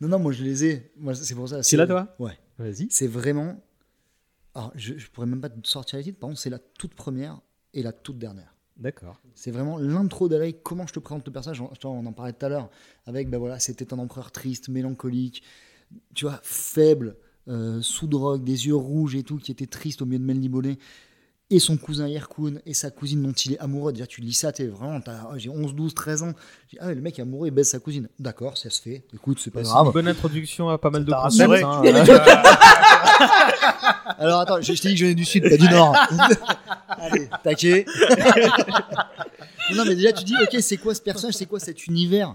Non, 0.00 0.08
non, 0.08 0.18
moi 0.18 0.32
je 0.32 0.44
les 0.44 0.64
ai. 0.64 0.92
Moi, 0.96 1.14
c'est 1.14 1.34
pour 1.34 1.48
ça. 1.48 1.62
C'est 1.62 1.76
là, 1.76 1.86
toi? 1.86 2.14
Ouais. 2.18 2.38
vas-y. 2.58 2.88
C'est 2.90 3.06
vraiment. 3.06 3.62
Alors, 4.54 4.72
je, 4.74 4.96
je 4.96 5.10
pourrais 5.10 5.26
même 5.26 5.40
pas 5.40 5.50
te 5.50 5.66
sortir 5.68 5.98
les 5.98 6.04
titres. 6.04 6.18
Par 6.18 6.28
contre, 6.28 6.40
c'est 6.40 6.50
la 6.50 6.58
toute 6.58 6.94
première 6.94 7.40
et 7.74 7.82
la 7.82 7.92
toute 7.92 8.18
dernière. 8.18 8.54
D'accord. 8.76 9.20
C'est 9.34 9.50
vraiment 9.50 9.76
l'intro 9.76 10.28
d'Alec, 10.28 10.62
comment 10.62 10.86
je 10.86 10.92
te 10.92 11.00
présente 11.00 11.26
le 11.26 11.32
personnage. 11.32 11.60
On, 11.60 11.70
on 11.84 12.06
en 12.06 12.12
parlait 12.12 12.32
tout 12.32 12.46
à 12.46 12.48
l'heure. 12.48 12.70
Avec, 13.06 13.28
ben 13.28 13.38
voilà, 13.38 13.58
c'était 13.58 13.92
un 13.92 13.98
empereur 13.98 14.30
triste, 14.30 14.68
mélancolique, 14.68 15.42
tu 16.14 16.26
vois, 16.26 16.38
faible, 16.42 17.16
euh, 17.48 17.80
sous 17.82 18.06
drogue, 18.06 18.44
des 18.44 18.66
yeux 18.66 18.74
rouges 18.76 19.14
et 19.16 19.22
tout, 19.22 19.36
qui 19.38 19.50
était 19.52 19.66
triste 19.66 20.02
au 20.02 20.06
milieu 20.06 20.18
de 20.18 20.24
Melniboné. 20.24 20.78
Et 21.50 21.60
son 21.60 21.78
cousin 21.78 22.06
Yerkoun 22.06 22.60
et 22.66 22.74
sa 22.74 22.90
cousine 22.90 23.22
dont 23.22 23.32
il 23.32 23.54
est 23.54 23.58
amoureux. 23.58 23.90
Déjà, 23.94 24.06
tu 24.06 24.20
lis 24.20 24.34
ça, 24.34 24.52
t'es 24.52 24.66
vraiment, 24.66 25.00
t'as- 25.00 25.30
oh, 25.30 25.38
j'ai 25.38 25.48
11, 25.48 25.74
12, 25.74 25.94
13 25.94 26.22
ans. 26.22 26.32
Ah, 26.78 26.92
le 26.92 27.00
mec 27.00 27.18
est 27.18 27.22
amoureux, 27.22 27.46
il 27.46 27.50
baise 27.52 27.68
sa 27.70 27.78
cousine. 27.78 28.06
D'accord, 28.18 28.58
ça 28.58 28.68
se 28.68 28.82
fait. 28.82 29.02
Écoute, 29.14 29.38
c'est 29.42 29.50
pas 29.50 29.62
grave. 29.62 29.86
une 29.86 29.92
bonne 29.92 30.08
introduction 30.08 30.68
à 30.68 30.76
pas 30.76 30.90
mal 30.90 31.06
de 31.06 31.10
concepts. 31.10 31.50
hein. 31.64 31.80
Alors 34.18 34.40
attends, 34.40 34.60
je, 34.60 34.72
je 34.74 34.82
t'ai 34.82 34.88
dit 34.88 34.94
que 34.94 35.00
je 35.00 35.04
venais 35.06 35.14
du 35.14 35.24
sud, 35.24 35.48
pas 35.48 35.56
du 35.56 35.68
nord. 35.70 35.96
Allez, 36.88 37.28
taquet. 37.42 37.86
non 39.74 39.84
mais 39.86 39.94
déjà 39.94 40.12
tu 40.12 40.24
dis, 40.24 40.34
ok, 40.42 40.56
c'est 40.60 40.76
quoi 40.76 40.94
ce 40.94 41.00
personnage, 41.00 41.34
c'est 41.34 41.46
quoi 41.46 41.60
cet 41.60 41.86
univers? 41.86 42.34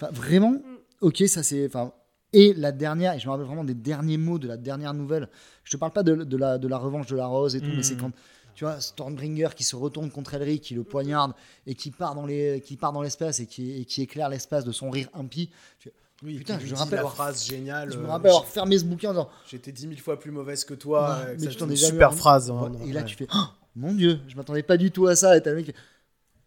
Enfin 0.00 0.10
vraiment, 0.12 0.56
ok, 1.00 1.22
ça 1.26 1.42
c'est, 1.42 1.66
enfin. 1.66 1.92
Et 2.34 2.52
la 2.54 2.72
dernière, 2.72 3.14
et 3.14 3.18
je 3.18 3.26
me 3.26 3.30
rappelle 3.32 3.46
vraiment 3.46 3.64
des 3.64 3.74
derniers 3.74 4.18
mots 4.18 4.38
de 4.38 4.48
la 4.48 4.56
dernière 4.56 4.92
nouvelle. 4.92 5.28
Je 5.64 5.70
te 5.70 5.76
parle 5.76 5.92
pas 5.92 6.02
de, 6.02 6.14
de 6.24 6.36
la, 6.36 6.58
de 6.58 6.68
la 6.68 6.76
revanche 6.78 7.06
de 7.06 7.16
la 7.16 7.26
rose 7.26 7.54
et 7.56 7.60
tout, 7.60 7.70
mais 7.74 7.82
c'est 7.82 7.96
quand 7.96 8.10
tu 8.54 8.64
vois 8.64 8.80
Stormbringer 8.80 9.48
qui 9.56 9.64
se 9.64 9.74
retourne 9.76 10.10
contre 10.10 10.34
Elric, 10.34 10.62
qui 10.62 10.74
le 10.74 10.84
poignarde 10.84 11.32
et 11.66 11.74
qui 11.74 11.90
part 11.90 12.14
dans 12.14 12.26
les, 12.26 12.60
qui 12.60 12.76
part 12.76 12.92
dans 12.92 13.02
l'espace 13.02 13.40
et 13.40 13.46
qui, 13.46 13.80
et 13.80 13.84
qui 13.84 14.02
éclaire 14.02 14.28
l'espace 14.28 14.64
de 14.64 14.72
son 14.72 14.90
rire 14.90 15.08
impie. 15.14 15.50
Je- 15.80 15.88
Oui, 16.22 16.36
Putain, 16.38 16.58
je 16.58 16.72
me 16.72 16.78
rappelle 16.78 17.00
la 17.00 17.06
phrase 17.06 17.44
géniale. 17.46 17.90
Je 17.92 17.98
me 17.98 18.04
euh, 18.04 18.08
rappelle 18.08 18.30
avoir 18.30 18.46
fermé 18.46 18.78
ce 18.78 18.84
bouquin 18.84 19.10
en 19.10 19.12
disant, 19.12 19.28
J'étais 19.50 19.72
dix 19.72 19.86
mille 19.86 20.00
fois 20.00 20.18
plus 20.18 20.30
mauvaise 20.30 20.64
que 20.64 20.74
toi. 20.74 21.02
Ouais, 21.18 21.24
euh, 21.30 21.36
mais 21.38 21.44
ça, 21.46 21.50
tu 21.50 21.56
t'en 21.56 21.68
une 21.68 21.76
super 21.76 22.14
phrase. 22.14 22.50
hein, 22.50 22.70
Ouais, 22.70 22.88
et 22.88 22.92
là, 22.92 23.02
tu 23.02 23.16
fais 23.16 23.26
Oh, 23.34 23.44
Mon 23.76 23.92
Dieu, 23.94 24.20
je 24.28 24.36
m'attendais 24.36 24.62
pas 24.62 24.76
du 24.76 24.90
tout 24.90 25.06
à 25.06 25.16
ça. 25.16 25.36
Et 25.36 25.42
t'as 25.42 25.50
le 25.50 25.56
mec. 25.56 25.74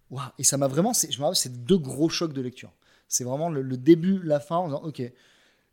Waouh, 0.09 0.23
Et 0.39 0.43
ça 0.43 0.57
m'a 0.57 0.67
vraiment. 0.67 0.93
Je 0.93 1.17
me 1.17 1.23
rappelle, 1.23 1.35
c'est 1.35 1.63
deux 1.65 1.77
gros 1.77 2.07
chocs 2.09 2.33
de 2.33 2.41
lecture. 2.41 2.71
C'est 3.09 3.23
vraiment 3.25 3.49
le, 3.49 3.61
le 3.61 3.77
début, 3.77 4.21
la 4.23 4.39
fin, 4.39 4.55
en 4.57 4.67
disant 4.67 4.81
Ok, 4.83 5.01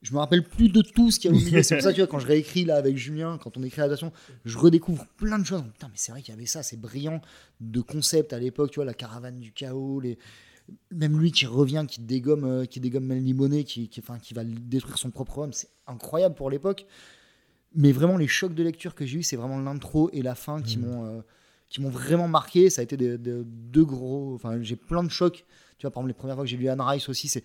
je 0.05 0.12
me 0.12 0.18
rappelle 0.18 0.44
plus 0.44 0.68
de 0.68 0.82
tout 0.82 1.11
ce 1.11 1.18
qu'il 1.18 1.30
y 1.30 1.34
a 1.34 1.36
au 1.36 1.40
milieu. 1.40 1.62
c'est 1.62 1.76
pour 1.76 1.82
ça 1.82 1.90
que 1.90 1.94
tu 1.94 2.02
vois, 2.02 2.09
quand 2.09 2.18
je 2.18 2.26
réécris 2.26 2.66
là 2.66 2.76
avec 2.76 2.98
Julien, 2.98 3.38
quand 3.42 3.57
on 3.57 3.62
écrit 3.62 3.80
l'adaptation, 3.80 4.12
je 4.44 4.59
redécouvre 4.59 5.07
plein 5.16 5.38
de 5.38 5.46
choses. 5.46 5.62
Putain, 5.72 5.88
mais 5.88 5.96
c'est 5.96 6.12
vrai 6.12 6.20
qu'il 6.20 6.34
y 6.34 6.36
avait 6.36 6.46
ça, 6.46 6.62
c'est 6.62 6.78
brillant 6.78 7.22
de 7.61 7.80
concept 7.80 8.34
à 8.34 8.38
l'époque, 8.38 8.70
tu 8.70 8.76
vois, 8.76 8.84
la 8.84 8.94
caravane 8.94 9.40
du 9.40 9.52
chaos, 9.52 10.00
les. 10.00 10.18
Même 10.90 11.18
lui 11.18 11.30
qui 11.30 11.44
revient, 11.44 11.84
qui 11.86 12.00
dégomme, 12.00 12.44
euh, 12.44 12.64
qui 12.64 12.80
dégomme 12.80 13.05
Melniboné, 13.05 13.64
qui, 13.64 13.88
qui, 13.88 14.00
enfin, 14.00 14.18
qui 14.18 14.32
va 14.32 14.44
détruire 14.44 14.96
son 14.96 15.11
propre 15.11 15.38
homme, 15.38 15.52
c'est 15.52 15.68
incroyable 15.86 16.34
pour 16.34 16.48
l'époque. 16.48 16.86
Mais 17.74 17.92
vraiment, 17.92 18.16
les 18.16 18.28
chocs 18.28 18.55
de 18.55 18.62
lecture 18.62 18.94
que 18.94 19.05
j'ai 19.05 19.18
eu, 19.18 19.22
c'est 19.22 19.36
vraiment 19.36 19.59
l'intro 19.59 20.09
et 20.14 20.22
la 20.22 20.34
fin 20.34 20.62
qui 20.62 20.78
m'ont 20.78 21.05
euh, 21.05 21.20
qui 21.68 21.80
m'ont 21.80 21.90
vraiment 21.90 22.28
marqué. 22.28 22.70
Ça 22.70 22.80
a 22.80 22.84
été 22.84 22.96
deux 22.96 23.84
gros. 23.84 24.34
Enfin, 24.34 24.62
j'ai 24.62 24.76
plein 24.76 25.02
de 25.02 25.11
chocs. 25.11 25.44
Tu 25.78 25.86
vois, 25.86 25.90
par 25.90 26.02
exemple, 26.02 26.09
les 26.09 26.14
premières 26.14 26.36
fois 26.36 26.44
que 26.44 26.50
j'ai 26.50 26.57
lu 26.57 26.68
Anne 26.68 26.80
Rice 26.80 27.09
aussi, 27.09 27.28
c'est 27.28 27.44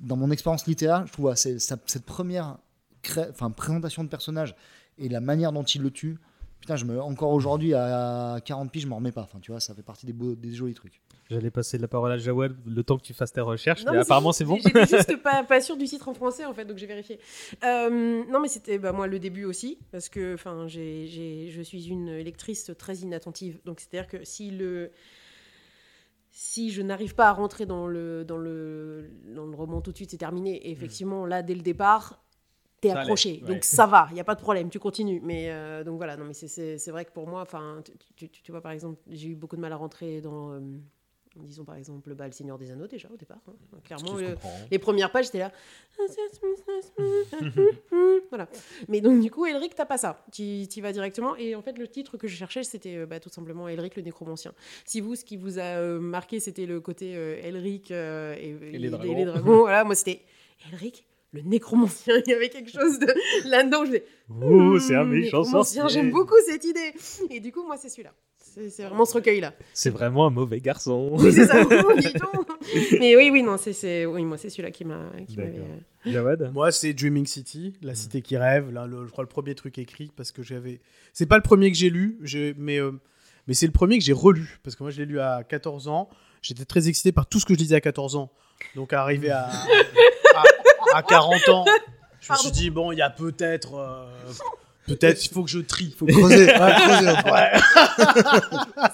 dans 0.00 0.16
mon 0.16 0.30
expérience 0.30 0.66
littéraire, 0.66 1.06
je 1.06 1.12
trouve 1.12 1.34
c'est- 1.34 1.58
ça- 1.58 1.76
cette 1.86 2.04
première 2.04 2.58
cré- 3.02 3.28
enfin, 3.30 3.50
présentation 3.50 4.04
de 4.04 4.08
personnage 4.08 4.54
et 4.98 5.08
la 5.08 5.20
manière 5.20 5.52
dont 5.52 5.64
il 5.64 5.82
le 5.82 5.90
tue. 5.90 6.18
Putain, 6.60 6.74
je 6.76 6.84
me, 6.84 7.00
encore 7.00 7.30
aujourd'hui, 7.32 7.72
à 7.74 8.40
40 8.44 8.70
piges, 8.72 8.82
je 8.82 8.88
m'en 8.88 8.96
remets 8.96 9.12
pas. 9.12 9.22
Enfin, 9.22 9.38
tu 9.40 9.52
vois, 9.52 9.60
ça 9.60 9.74
fait 9.74 9.82
partie 9.82 10.06
des, 10.06 10.12
beaux, 10.12 10.34
des 10.34 10.52
jolis 10.52 10.74
trucs. 10.74 11.00
J'allais 11.30 11.50
passer 11.50 11.78
la 11.78 11.86
parole 11.88 12.10
à 12.10 12.18
Jawad 12.18 12.56
le 12.66 12.82
temps 12.82 12.96
que 12.98 13.02
tu 13.04 13.14
fasses 13.14 13.32
tes 13.32 13.40
recherches, 13.40 13.84
Non, 13.84 13.92
mais 13.92 13.98
mais 13.98 14.02
apparemment 14.02 14.32
c'est 14.32 14.44
bon. 14.44 14.56
J'étais 14.56 14.86
juste 14.86 15.22
pas, 15.22 15.44
pas 15.44 15.60
sûre 15.60 15.76
du 15.76 15.84
titre 15.84 16.08
en 16.08 16.14
français 16.14 16.44
en 16.46 16.54
fait, 16.54 16.64
donc 16.64 16.78
j'ai 16.78 16.86
vérifié. 16.86 17.20
Euh, 17.64 18.24
non, 18.28 18.40
mais 18.40 18.48
c'était 18.48 18.78
bah, 18.78 18.92
moi 18.92 19.06
le 19.06 19.18
début 19.18 19.44
aussi, 19.44 19.78
parce 19.92 20.08
que 20.08 20.34
enfin, 20.34 20.66
j'ai, 20.68 21.06
j'ai- 21.06 21.50
je 21.50 21.62
suis 21.62 21.86
une 21.88 22.16
lectrice 22.16 22.70
très 22.78 22.96
inattentive, 22.98 23.60
donc 23.64 23.78
c'est-à-dire 23.80 24.08
que 24.08 24.24
si 24.24 24.50
le 24.50 24.90
si 26.40 26.70
je 26.70 26.82
n'arrive 26.82 27.14
pas 27.16 27.28
à 27.28 27.32
rentrer 27.32 27.66
dans 27.66 27.88
le, 27.88 28.24
dans 28.24 28.36
le, 28.36 29.10
dans 29.34 29.44
le 29.44 29.56
roman 29.56 29.80
tout 29.80 29.90
de 29.90 29.96
suite, 29.96 30.10
c'est 30.12 30.18
terminé. 30.18 30.54
Et 30.56 30.70
effectivement, 30.70 31.26
là, 31.26 31.42
dès 31.42 31.54
le 31.56 31.62
départ, 31.62 32.22
t'es 32.80 32.90
accroché. 32.90 33.40
ouais. 33.42 33.48
Donc 33.48 33.64
ça 33.64 33.86
va, 33.86 34.06
il 34.10 34.14
n'y 34.14 34.20
a 34.20 34.24
pas 34.24 34.36
de 34.36 34.40
problème, 34.40 34.70
tu 34.70 34.78
continues. 34.78 35.20
Mais 35.24 35.50
euh, 35.50 35.82
donc 35.84 35.96
voilà, 35.96 36.16
non, 36.16 36.24
mais 36.26 36.34
c'est- 36.34 36.48
c'est 36.48 36.78
c'est 36.78 36.92
vrai 36.92 37.04
que 37.04 37.12
pour 37.12 37.26
moi, 37.26 37.42
enfin, 37.42 37.82
tu, 38.16 38.28
tu- 38.30 38.42
tu 38.42 38.52
vois, 38.52 38.60
par 38.62 38.72
exemple, 38.72 39.00
j'ai 39.08 39.28
eu 39.30 39.36
beaucoup 39.36 39.56
de 39.56 39.60
mal 39.62 39.72
à 39.72 39.76
rentrer 39.76 40.20
dans, 40.20 40.52
euh, 40.52 40.60
disons 41.44 41.64
par 41.64 41.76
exemple, 41.76 42.14
bah, 42.14 42.26
Le 42.26 42.32
Seigneur 42.32 42.58
des 42.58 42.70
Anneaux 42.70 42.86
déjà 42.86 43.08
au 43.12 43.16
départ. 43.16 43.38
hein. 43.48 43.52
Clairement, 43.84 44.16
le- 44.16 44.32
comprends. 44.32 44.52
les 44.70 44.78
premières 44.78 45.12
pages, 45.12 45.26
j'étais 45.26 45.38
là. 45.38 45.52
voilà. 48.30 48.48
Mais 48.88 49.00
donc, 49.00 49.20
du 49.20 49.30
coup, 49.30 49.46
Elric, 49.46 49.74
t'as 49.74 49.86
pas 49.86 49.98
ça. 49.98 50.24
Tu 50.32 50.42
y 50.42 50.80
vas 50.80 50.92
directement. 50.92 51.36
Et 51.36 51.54
en 51.54 51.62
fait, 51.62 51.78
le 51.78 51.88
titre 51.88 52.16
que 52.16 52.28
je 52.28 52.36
cherchais, 52.36 52.62
c'était 52.62 52.96
euh, 52.96 53.06
bah, 53.06 53.20
tout 53.20 53.30
simplement 53.30 53.68
Elric 53.68 53.96
le 53.96 54.02
nécromancien. 54.02 54.52
Si 54.84 55.00
vous, 55.00 55.14
ce 55.14 55.24
qui 55.24 55.36
vous 55.36 55.58
a 55.58 55.62
euh, 55.62 55.98
marqué, 55.98 56.40
c'était 56.40 56.66
le 56.66 56.80
côté 56.80 57.16
euh, 57.16 57.40
Elric 57.42 57.90
et, 57.90 58.56
les 58.78 58.90
dragons. 58.90 59.24
dragons, 59.24 59.58
voilà, 59.60 59.84
moi, 59.84 59.94
c'était 59.94 60.22
Elric 60.72 61.04
le 61.32 61.42
nécromancien. 61.42 62.16
Il 62.26 62.30
y 62.30 62.34
avait 62.34 62.48
quelque 62.48 62.70
chose 62.70 62.98
de 62.98 63.14
là-dedans. 63.48 63.84
Je 63.84 63.98
Oh, 64.42 64.78
c'est 64.78 64.94
un 64.94 65.04
méchant 65.04 65.44
sorcier. 65.44 65.82
J'aime 65.88 66.10
beaucoup 66.10 66.36
cette 66.46 66.64
idée. 66.64 66.92
Et 67.30 67.40
du 67.40 67.52
coup, 67.52 67.64
moi, 67.64 67.76
c'est 67.76 67.88
celui-là. 67.88 68.12
C'est 68.70 68.84
vraiment 68.84 69.04
ce 69.04 69.14
recueil-là. 69.14 69.54
C'est 69.72 69.90
vraiment 69.90 70.26
un 70.26 70.30
mauvais 70.30 70.60
garçon. 70.60 71.10
Oui, 71.18 71.32
c'est 71.32 71.46
ça. 71.46 71.62
dis 71.98 72.12
donc. 72.14 72.46
Mais 73.00 73.16
oui, 73.16 73.30
oui, 73.32 73.42
non, 73.42 73.56
c'est, 73.56 73.72
c'est, 73.72 74.04
oui, 74.06 74.24
moi, 74.24 74.36
c'est 74.38 74.50
celui-là 74.50 74.70
qui 74.70 74.84
m'a. 74.84 74.98
D'accord. 75.30 75.44
euh, 76.06 76.10
Jawad 76.12 76.50
Moi, 76.52 76.70
c'est 76.72 76.92
Dreaming 76.92 77.26
City, 77.26 77.74
la 77.82 77.94
cité 77.94 78.22
qui 78.22 78.36
rêve. 78.36 78.70
Là, 78.72 78.86
le- 78.86 79.06
je 79.06 79.10
crois 79.12 79.24
le 79.24 79.28
premier 79.28 79.54
truc 79.54 79.78
écrit 79.78 80.10
parce 80.16 80.32
que 80.32 80.42
j'avais. 80.42 80.80
C'est 81.12 81.26
pas 81.26 81.36
le 81.36 81.42
premier 81.42 81.70
que 81.70 81.76
j'ai 81.76 81.90
lu, 81.90 82.18
mais 82.56 82.78
euh, 82.80 82.92
mais 83.46 83.54
c'est 83.54 83.66
le 83.66 83.72
premier 83.72 83.98
que 83.98 84.04
j'ai 84.04 84.12
relu 84.12 84.58
parce 84.62 84.76
que 84.76 84.82
moi, 84.82 84.90
je 84.90 84.98
l'ai 84.98 85.06
lu 85.06 85.20
à 85.20 85.42
14 85.48 85.88
ans. 85.88 86.08
J'étais 86.42 86.64
très 86.64 86.88
excité 86.88 87.12
par 87.12 87.26
tout 87.26 87.40
ce 87.40 87.46
que 87.46 87.54
je 87.54 87.58
lisais 87.58 87.74
à 87.76 87.80
14 87.80 88.16
ans. 88.16 88.30
Donc, 88.74 88.92
arrivé 88.92 89.30
à 89.30 89.48
à, 90.34 90.42
à 90.98 91.02
40 91.02 91.48
ans, 91.48 91.64
je 92.20 92.32
me 92.32 92.36
suis 92.38 92.50
dit 92.50 92.70
bon, 92.70 92.92
il 92.92 92.98
y 92.98 93.02
a 93.02 93.10
peut-être 93.10 93.74
euh, 93.74 94.06
peut-être 94.88 95.24
il 95.24 95.28
faut 95.28 95.44
que 95.44 95.50
je 95.50 95.60
trie. 95.60 95.94
Faut 95.96 96.06
creuser. 96.06 96.46
ouais. 97.26 97.50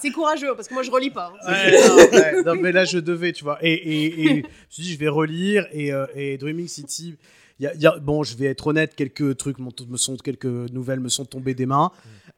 C'est 0.02 0.10
courageux 0.10 0.54
parce 0.56 0.68
que 0.68 0.74
moi, 0.74 0.82
je 0.82 0.90
relis 0.90 1.10
pas. 1.10 1.32
hein. 1.42 1.50
Ouais, 1.52 1.88
non, 1.88 1.96
ouais, 1.96 2.42
non, 2.44 2.54
mais 2.60 2.72
là 2.72 2.84
je 2.84 2.98
devais, 2.98 3.32
tu 3.32 3.44
vois. 3.44 3.58
Et, 3.62 3.72
et, 3.72 4.20
et 4.20 4.28
je 4.28 4.34
me 4.36 4.42
suis 4.68 4.82
dit, 4.82 4.92
je 4.92 4.98
vais 4.98 5.08
relire. 5.08 5.66
Et, 5.72 5.92
euh, 5.92 6.06
et 6.14 6.36
Dreaming 6.38 6.68
City, 6.68 7.16
il 7.58 7.64
y 7.64 7.66
a, 7.66 7.74
il 7.74 7.80
y 7.80 7.86
a- 7.86 7.98
bon, 7.98 8.22
je 8.22 8.36
vais 8.36 8.46
être 8.46 8.66
honnête, 8.66 8.94
quelques 8.96 9.36
trucs 9.36 9.58
me 9.58 9.96
sont, 9.96 10.16
quelques 10.16 10.44
nouvelles 10.44 11.00
me 11.00 11.08
sont 11.08 11.24
tombées 11.24 11.54
des 11.54 11.66
mains. 11.66 11.90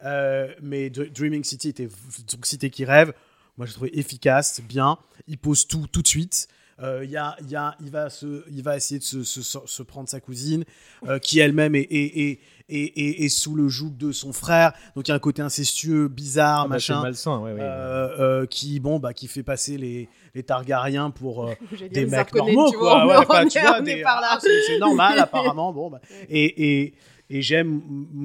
Euh, 0.05 0.49
mais 0.63 0.89
Dr- 0.91 1.11
Dreaming 1.13 1.43
City 1.45 1.71
était 1.71 1.89
donc 2.33 2.47
cité 2.47 2.71
qui 2.71 2.85
rêve. 2.85 3.13
Moi, 3.57 3.67
je 3.67 3.73
trouvé 3.73 3.99
efficace, 3.99 4.61
bien. 4.69 4.99
Il 5.27 5.39
pose 5.39 5.67
tout 5.67 5.87
tout 5.91 6.03
de 6.03 6.09
suite. 6.09 6.49
Euh, 6.83 7.01
il 7.05 7.11
y 7.11 7.17
a, 7.17 7.35
il 7.41 7.49
y 7.51 7.57
a, 7.57 7.75
il, 7.81 7.91
va 7.91 8.11
se, 8.11 8.45
il 8.51 8.63
va 8.63 8.77
essayer 8.77 8.99
de 8.99 9.05
se, 9.05 9.25
se, 9.25 9.41
se 9.43 9.83
prendre 9.83 10.09
sa 10.11 10.21
cousine, 10.21 10.65
euh, 11.09 11.19
qui 11.19 11.39
elle-même 11.39 11.75
est, 11.75 11.81
est, 11.91 12.19
est, 12.21 12.41
est, 12.69 12.99
est- 12.99 13.25
est 13.25 13.29
sous 13.31 13.55
le 13.55 13.67
joug 13.69 13.93
de 13.97 14.13
son 14.13 14.35
frère. 14.35 14.73
Donc 14.95 15.09
il 15.09 15.11
y 15.11 15.13
a 15.13 15.15
un 15.15 15.19
côté 15.19 15.41
incestueux, 15.41 16.09
bizarre, 16.09 16.63
Ah 16.65 16.69
bah, 16.69 16.75
machin. 16.75 17.01
malsain, 17.01 17.39
ouais, 17.41 17.53
ouais. 17.53 17.61
Euh, 17.63 18.19
euh, 18.43 18.47
qui 18.47 18.79
bon 18.81 18.99
bah 18.99 19.15
qui 19.15 19.27
fait 19.27 19.43
passer 19.43 19.79
les, 19.79 20.09
les 20.35 20.43
Targaryens 20.43 21.11
pour 21.11 21.47
euh, 21.47 21.55
des 21.93 22.05
mecs 22.05 22.35
normaux 22.35 22.71
tu 22.71 22.77
quoi 22.77 23.05
vois, 23.05 23.07
Ouais, 23.07 23.17
on 23.27 23.31
enfin, 23.31 23.43
est- 23.47 23.49
tu 23.49 23.61
vois, 23.61 23.81
des- 23.81 24.03
ah, 24.05 24.39
c'est 24.43 24.61
c'est 24.67 24.79
normal 24.79 25.19
apparemment 25.19 25.73
bon 25.73 25.89
bah. 25.89 26.03
et 26.29 26.83
et, 26.85 26.95
et 27.31 27.41
j'aime 27.41 27.81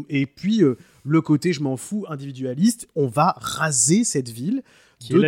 et 0.10 0.26
puis 0.26 0.62
euh, 0.62 0.78
le 1.06 1.22
côté 1.22 1.54
je 1.54 1.62
m'en 1.62 1.78
fous 1.78 2.06
individualiste 2.10 2.88
on 2.96 3.08
va 3.08 3.34
raser 3.38 4.04
cette 4.04 4.30
ville 4.30 4.62
Qui 5.02 5.14
de 5.14 5.20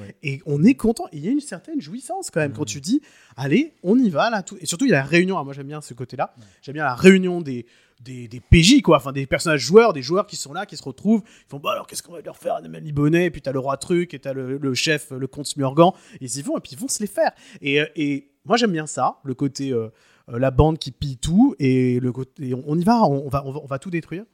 Ouais. 0.00 0.16
et 0.22 0.40
on 0.46 0.64
est 0.64 0.74
content. 0.74 1.04
Il 1.12 1.24
y 1.24 1.28
a 1.28 1.30
une 1.30 1.40
certaine 1.40 1.80
jouissance 1.80 2.30
quand 2.30 2.40
même 2.40 2.52
quand 2.52 2.64
tu 2.64 2.80
dis 2.80 3.00
allez 3.36 3.74
on 3.82 3.98
y 3.98 4.08
va 4.08 4.30
là 4.30 4.42
tout. 4.42 4.56
Et 4.60 4.66
surtout 4.66 4.86
il 4.86 4.90
y 4.90 4.94
a 4.94 4.98
la 4.98 5.04
réunion. 5.04 5.38
Ah, 5.38 5.44
moi 5.44 5.52
j'aime 5.52 5.66
bien 5.66 5.80
ce 5.80 5.92
côté 5.94 6.16
là 6.16 6.34
j'aime 6.62 6.74
bien 6.74 6.84
la 6.84 6.94
réunion 6.94 7.40
des 7.40 7.66
des, 8.00 8.26
des 8.28 8.40
PJ 8.40 8.80
quoi. 8.82 8.96
Enfin 8.96 9.12
des 9.12 9.26
personnages 9.26 9.60
joueurs 9.60 9.92
des 9.92 10.02
joueurs 10.02 10.26
qui 10.26 10.36
sont 10.36 10.52
là 10.52 10.64
qui 10.66 10.76
se 10.76 10.82
retrouvent. 10.82 11.22
Ils 11.26 11.50
font 11.50 11.58
bah 11.58 11.72
alors 11.72 11.86
qu'est-ce 11.86 12.02
qu'on 12.02 12.12
va 12.12 12.20
leur 12.22 12.36
faire 12.36 12.60
des 12.62 12.80
Libonnais 12.80 13.26
et 13.26 13.30
puis 13.30 13.42
t'as 13.42 13.52
le 13.52 13.58
roi 13.58 13.76
truc 13.76 14.14
et 14.14 14.18
t'as 14.18 14.32
le, 14.32 14.56
le 14.58 14.74
chef 14.74 15.10
le 15.10 15.26
comte 15.26 15.46
Smurgan. 15.46 15.92
Ils 16.20 16.38
y 16.38 16.42
vont 16.42 16.56
et 16.56 16.60
puis 16.60 16.72
ils 16.72 16.78
vont 16.78 16.88
se 16.88 17.00
les 17.00 17.06
faire. 17.06 17.32
Et, 17.60 17.80
euh, 17.80 17.86
et 17.96 18.30
moi 18.44 18.56
j'aime 18.56 18.72
bien 18.72 18.86
ça 18.86 19.18
le 19.22 19.34
côté 19.34 19.70
euh, 19.72 19.88
euh, 20.30 20.38
la 20.38 20.50
bande 20.50 20.78
qui 20.78 20.90
pille 20.90 21.18
tout 21.18 21.54
et 21.58 22.00
le 22.00 22.10
côté 22.12 22.48
et 22.48 22.54
on, 22.54 22.64
on 22.66 22.78
y 22.78 22.84
va 22.84 23.02
on, 23.04 23.28
va 23.28 23.44
on 23.46 23.52
va 23.52 23.60
on 23.62 23.66
va 23.66 23.78
tout 23.78 23.90
détruire 23.90 24.24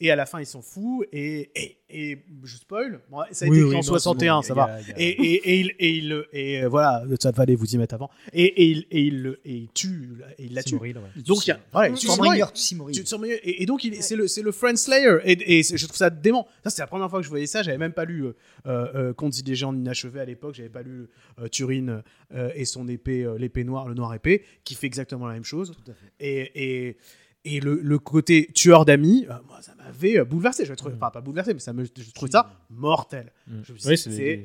et 0.00 0.10
à 0.10 0.16
la 0.16 0.26
fin 0.26 0.40
ils 0.40 0.46
sont 0.46 0.62
fous 0.62 1.04
et 1.12 1.50
et, 1.54 1.78
et 1.88 2.24
je 2.44 2.56
spoil 2.56 3.00
bon, 3.10 3.18
ça 3.30 3.46
a 3.46 3.48
Oui, 3.48 3.56
été 3.58 3.64
oui, 3.64 3.70
écrit 3.70 3.76
en 3.76 3.92
non, 3.92 3.98
61 3.98 4.42
c'est 4.42 4.48
ça 4.48 4.54
va 4.54 4.64
a- 4.64 4.80
et, 4.98 5.04
et, 5.08 5.34
et 5.34 5.60
il, 5.60 5.74
et, 5.78 5.90
il, 5.96 6.24
et 6.32 6.62
euh, 6.64 6.68
voilà, 6.68 7.04
ça 7.20 7.32
fallait 7.32 7.54
vous 7.54 7.74
y 7.74 7.78
mettre 7.78 7.94
avant. 7.94 8.10
Et, 8.32 8.44
et, 8.44 8.64
il, 8.66 8.86
et, 8.90 9.00
il, 9.02 9.22
le- 9.22 9.40
et 9.44 9.54
il 9.54 9.68
tue, 9.72 10.16
et 10.38 10.44
il 10.44 10.54
la 10.54 10.62
tue. 10.62 10.74
Moril, 10.74 10.98
ouais. 10.98 11.22
Donc, 11.22 11.46
il 11.46 11.50
y 11.50 11.52
a, 11.52 11.60
Tu. 12.92 13.00
Et, 13.44 13.66
donc, 13.66 13.86
c'est 14.00 14.16
le, 14.16 14.26
c'est 14.28 14.42
le 14.42 14.52
Friend 14.52 14.76
Slayer. 14.76 15.18
Et, 15.24 15.62
je 15.62 15.86
trouve 15.86 15.96
ça 15.96 16.10
dément. 16.10 16.46
Ça, 16.64 16.70
c'est 16.70 16.82
la 16.82 16.86
première 16.88 17.08
fois 17.08 17.20
que 17.20 17.24
je 17.24 17.30
voyais 17.30 17.46
ça. 17.46 17.62
J'avais 17.62 17.78
même 17.78 17.92
pas 17.92 18.04
lu 18.04 18.24
euh, 18.26 18.32
euh, 18.66 19.12
Contes 19.14 19.42
des 19.42 19.54
gens 19.54 19.72
inachevés 19.74 20.20
à 20.20 20.24
l'époque. 20.24 20.54
J'avais 20.56 20.68
pas 20.68 20.82
lu 20.82 21.06
euh, 21.38 21.48
Turin 21.48 22.02
euh, 22.34 22.50
et 22.54 22.64
son 22.64 22.88
épée, 22.88 23.24
euh, 23.24 23.38
l'épée 23.38 23.64
noire, 23.64 23.86
le 23.88 23.94
noir 23.94 24.12
épée, 24.14 24.42
qui 24.64 24.74
fait 24.74 24.86
exactement 24.88 25.26
la 25.26 25.34
même 25.34 25.44
chose. 25.44 25.72
Tout 25.84 25.90
à 25.90 25.94
fait. 25.94 26.06
Et, 26.20 26.96
et, 27.46 27.60
le, 27.60 27.80
le 27.82 27.98
côté 27.98 28.50
tueur 28.54 28.84
d'amis, 28.84 29.26
euh, 29.30 29.34
moi, 29.48 29.58
ça 29.62 29.74
m'avait 29.76 30.18
euh, 30.18 30.24
bouleversé. 30.24 30.64
Je 30.66 30.74
trouvais, 30.74 30.94
enfin, 30.94 31.10
pas 31.10 31.20
bouleversé, 31.20 31.54
mais 31.54 31.60
ça 31.60 31.72
me, 31.72 31.84
je 31.84 32.10
trouvais 32.14 32.30
ça 32.32 32.50
mortel. 32.70 33.32
Mm. 33.46 33.52
Je 33.64 33.72
me 33.72 33.78
suis 33.78 33.88
Oui, 33.88 33.94
dit, 33.94 34.02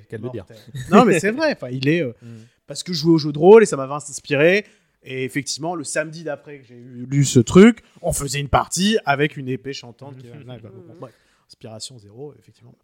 c'est 0.10 0.20
dire. 0.32 0.46
non, 0.92 1.06
mais 1.06 1.20
c'est 1.20 1.32
vrai. 1.32 1.52
Enfin, 1.58 1.70
il 1.70 1.88
est. 1.88 2.02
euh, 2.04 2.14
Mm. 2.22 2.28
parce 2.68 2.84
que 2.84 2.94
je 2.94 3.00
jouais 3.00 3.14
au 3.14 3.18
jeu 3.18 3.32
de 3.32 3.40
rôle 3.40 3.64
et 3.64 3.66
ça 3.66 3.76
m'avait 3.78 3.94
inspiré. 3.94 4.66
Et 5.04 5.24
effectivement, 5.24 5.74
le 5.74 5.84
samedi 5.84 6.24
d'après 6.24 6.60
que 6.60 6.68
j'ai 6.68 6.76
lu 6.76 7.26
ce 7.26 7.40
truc, 7.40 7.82
on 8.04 8.14
faisait 8.14 8.40
une 8.40 8.50
partie 8.50 8.98
avec 9.06 9.36
une 9.36 9.50
épée 9.50 9.74
chantante. 9.74 10.16
qui- 10.18 10.28
Bon, 10.28 10.60
bref, 11.00 11.14
inspiration 11.52 11.98
zéro, 11.98 12.34
effectivement. 12.40 12.76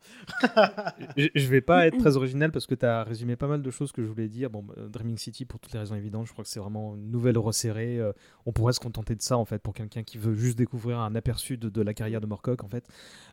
Je 1.16 1.48
vais 1.48 1.62
pas 1.62 1.88
être 1.88 1.98
très 1.98 2.18
original 2.18 2.52
parce 2.52 2.68
que 2.68 2.76
tu 2.76 2.86
as 2.86 3.04
résumé 3.04 3.38
pas 3.38 3.48
mal 3.48 3.62
de 3.62 3.72
choses 3.72 3.94
que 3.94 4.04
je 4.04 4.08
voulais 4.08 4.28
dire. 4.28 4.50
Bon, 4.50 4.66
euh, 4.78 4.90
Dreaming 4.90 5.18
City, 5.18 5.46
pour 5.46 5.60
toutes 5.60 5.72
les 5.72 5.80
raisons 5.80 5.96
évidentes, 5.96 6.28
je 6.28 6.34
crois 6.34 6.44
que 6.44 6.50
c'est 6.50 6.60
vraiment 6.60 6.96
une 6.96 7.10
nouvelle 7.10 7.38
resserrée. 7.38 7.98
euh, 8.00 8.12
on 8.46 8.52
pourrait 8.52 8.74
se 8.74 8.82
contenter 8.82 9.16
de 9.16 9.22
ça, 9.22 9.38
en 9.38 9.46
fait, 9.46 9.60
pour 9.60 9.74
quelqu'un 9.74 10.04
qui 10.04 10.18
veut 10.18 10.34
juste 10.34 10.58
découvrir 10.58 11.00
un 11.00 11.16
aperçu 11.16 11.58
de, 11.58 11.70
de 11.70 11.82
la 11.82 11.94
carrière 11.94 12.20
de 12.20 12.28
Morcock, 12.28 12.64
en 12.64 12.68
fait. 12.68 12.86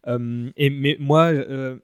Euh, 0.07 0.51
et, 0.57 0.71
mais 0.71 0.97
moi, 1.01 1.25
euh, 1.33 1.79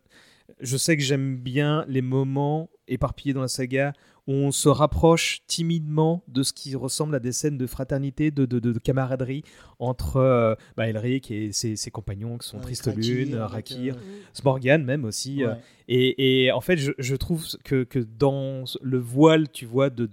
je 0.60 0.76
sais 0.76 0.96
que 0.96 1.02
j'aime 1.02 1.36
bien 1.36 1.84
les 1.88 2.02
moments 2.02 2.70
éparpillés 2.88 3.32
dans 3.34 3.40
la 3.42 3.48
saga 3.48 3.92
où 4.26 4.32
on 4.32 4.52
se 4.52 4.68
rapproche 4.68 5.40
timidement 5.46 6.22
de 6.28 6.42
ce 6.42 6.52
qui 6.52 6.74
ressemble 6.76 7.14
à 7.14 7.20
des 7.20 7.32
scènes 7.32 7.56
de 7.58 7.66
fraternité, 7.66 8.30
de, 8.30 8.46
de, 8.46 8.58
de- 8.58 8.72
de 8.72 8.78
camaraderie 8.78 9.42
entre 9.78 10.16
euh, 10.16 10.54
bah, 10.76 10.88
Elric 10.88 11.30
et 11.30 11.52
ses, 11.52 11.74
ses 11.76 11.90
compagnons 11.90 12.36
qui 12.38 12.46
sont 12.48 12.56
Avec 12.58 12.66
Triste 12.66 12.84
Rakir, 12.86 13.02
Lune, 13.02 13.34
Rakir, 13.36 13.94
euh, 13.96 14.00
Smorgan 14.32 14.84
même 14.84 15.04
aussi. 15.04 15.42
euh, 15.44 15.52
ouais. 15.54 15.58
et, 15.88 16.44
et 16.46 16.52
en 16.52 16.60
fait, 16.60 16.76
je, 16.76 16.92
je 16.98 17.16
trouve 17.16 17.46
que, 17.64 17.82
que 17.84 17.98
dans 17.98 18.64
le 18.82 18.98
voile, 18.98 19.50
tu 19.50 19.66
vois, 19.66 19.88
de, 19.90 20.06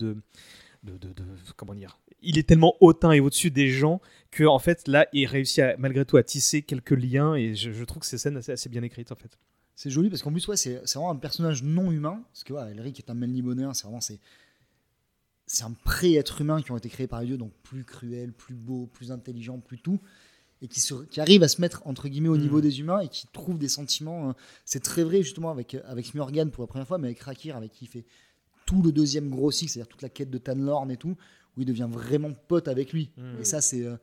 Comment 1.55 1.75
dire 1.75 1.99
Il 2.21 2.37
est 2.37 2.47
tellement 2.47 2.75
hautain 2.79 3.11
et 3.11 3.19
au-dessus 3.19 3.51
des 3.51 3.67
gens 3.69 3.99
que, 4.31 4.43
en 4.45 4.59
fait, 4.59 4.87
là, 4.87 5.05
il 5.13 5.25
réussit 5.25 5.59
à- 5.59 5.75
malgré 5.77 6.05
tout 6.05 6.17
à 6.17 6.23
tisser 6.23 6.61
quelques 6.61 6.91
liens 6.91 7.35
et 7.35 7.55
je, 7.55 7.71
je 7.71 7.83
trouve 7.83 7.99
que 8.01 8.05
ces 8.05 8.17
scènes 8.17 8.37
assez, 8.37 8.51
assez 8.53 8.69
bien 8.69 8.83
écrites, 8.83 9.11
en 9.11 9.15
fait. 9.15 9.37
C'est 9.77 9.91
joli 9.91 10.09
parce 10.09 10.23
qu'en 10.23 10.31
plus, 10.31 10.47
ouais, 10.47 10.57
c'est 10.57 10.81
vraiment 10.95 11.11
un 11.11 11.15
personnage 11.15 11.61
non 11.61 11.91
humain. 11.91 12.23
Parce 12.33 12.43
que 12.43 12.51
ouais, 12.51 12.71
Elric 12.71 12.97
est 12.97 13.11
un 13.11 13.13
Melnibonéen, 13.13 13.75
c'est 13.75 13.83
vraiment 13.83 14.01
c'est 14.01 15.63
un 15.63 15.71
pré-être 15.71 16.41
humain 16.41 16.63
qui 16.63 16.71
ont 16.71 16.77
été 16.77 16.89
créés 16.89 17.05
par 17.05 17.21
les 17.21 17.27
dieux, 17.27 17.37
donc 17.37 17.53
plus 17.61 17.85
cruel, 17.85 18.33
plus 18.33 18.55
beau, 18.55 18.87
plus 18.87 19.11
intelligent, 19.11 19.59
plus 19.59 19.77
tout, 19.77 19.99
et 20.63 20.67
qui, 20.67 20.81
se, 20.81 20.95
qui 21.05 21.21
arrive 21.21 21.43
à 21.43 21.47
se 21.47 21.61
mettre 21.61 21.85
entre 21.85 22.09
guillemets 22.09 22.27
au 22.27 22.37
niveau 22.37 22.59
des 22.59 22.79
humains 22.79 23.01
et 23.01 23.07
qui 23.07 23.27
trouve 23.27 23.59
des 23.59 23.69
sentiments. 23.69 24.29
euh, 24.29 24.33
C'est 24.65 24.81
très 24.81 25.03
vrai 25.03 25.21
justement 25.21 25.51
avec 25.51 25.75
avec 25.85 26.07
Smurgan 26.07 26.49
pour 26.49 26.63
la 26.63 26.67
première 26.67 26.87
fois, 26.87 26.97
mais 26.97 27.09
avec 27.09 27.19
Rakir 27.19 27.55
avec 27.55 27.71
qui 27.71 27.85
il 27.85 27.87
fait 27.87 28.05
tout 28.65 28.81
le 28.81 28.91
deuxième 28.91 29.29
gros 29.29 29.51
cycle, 29.51 29.71
c'est-à-dire 29.71 29.89
toute 29.89 30.01
la 30.01 30.09
quête 30.09 30.31
de 30.31 30.39
Tanlorn 30.39 30.89
et 30.89 30.97
tout, 30.97 31.15
où 31.55 31.61
il 31.61 31.65
devient 31.65 31.87
vraiment 31.87 32.33
pote 32.33 32.67
avec 32.67 32.93
lui. 32.93 33.11
Mm. 33.15 33.41
Et 33.41 33.43
ça, 33.45 33.61
c'est 33.61 33.83
euh, 33.83 33.95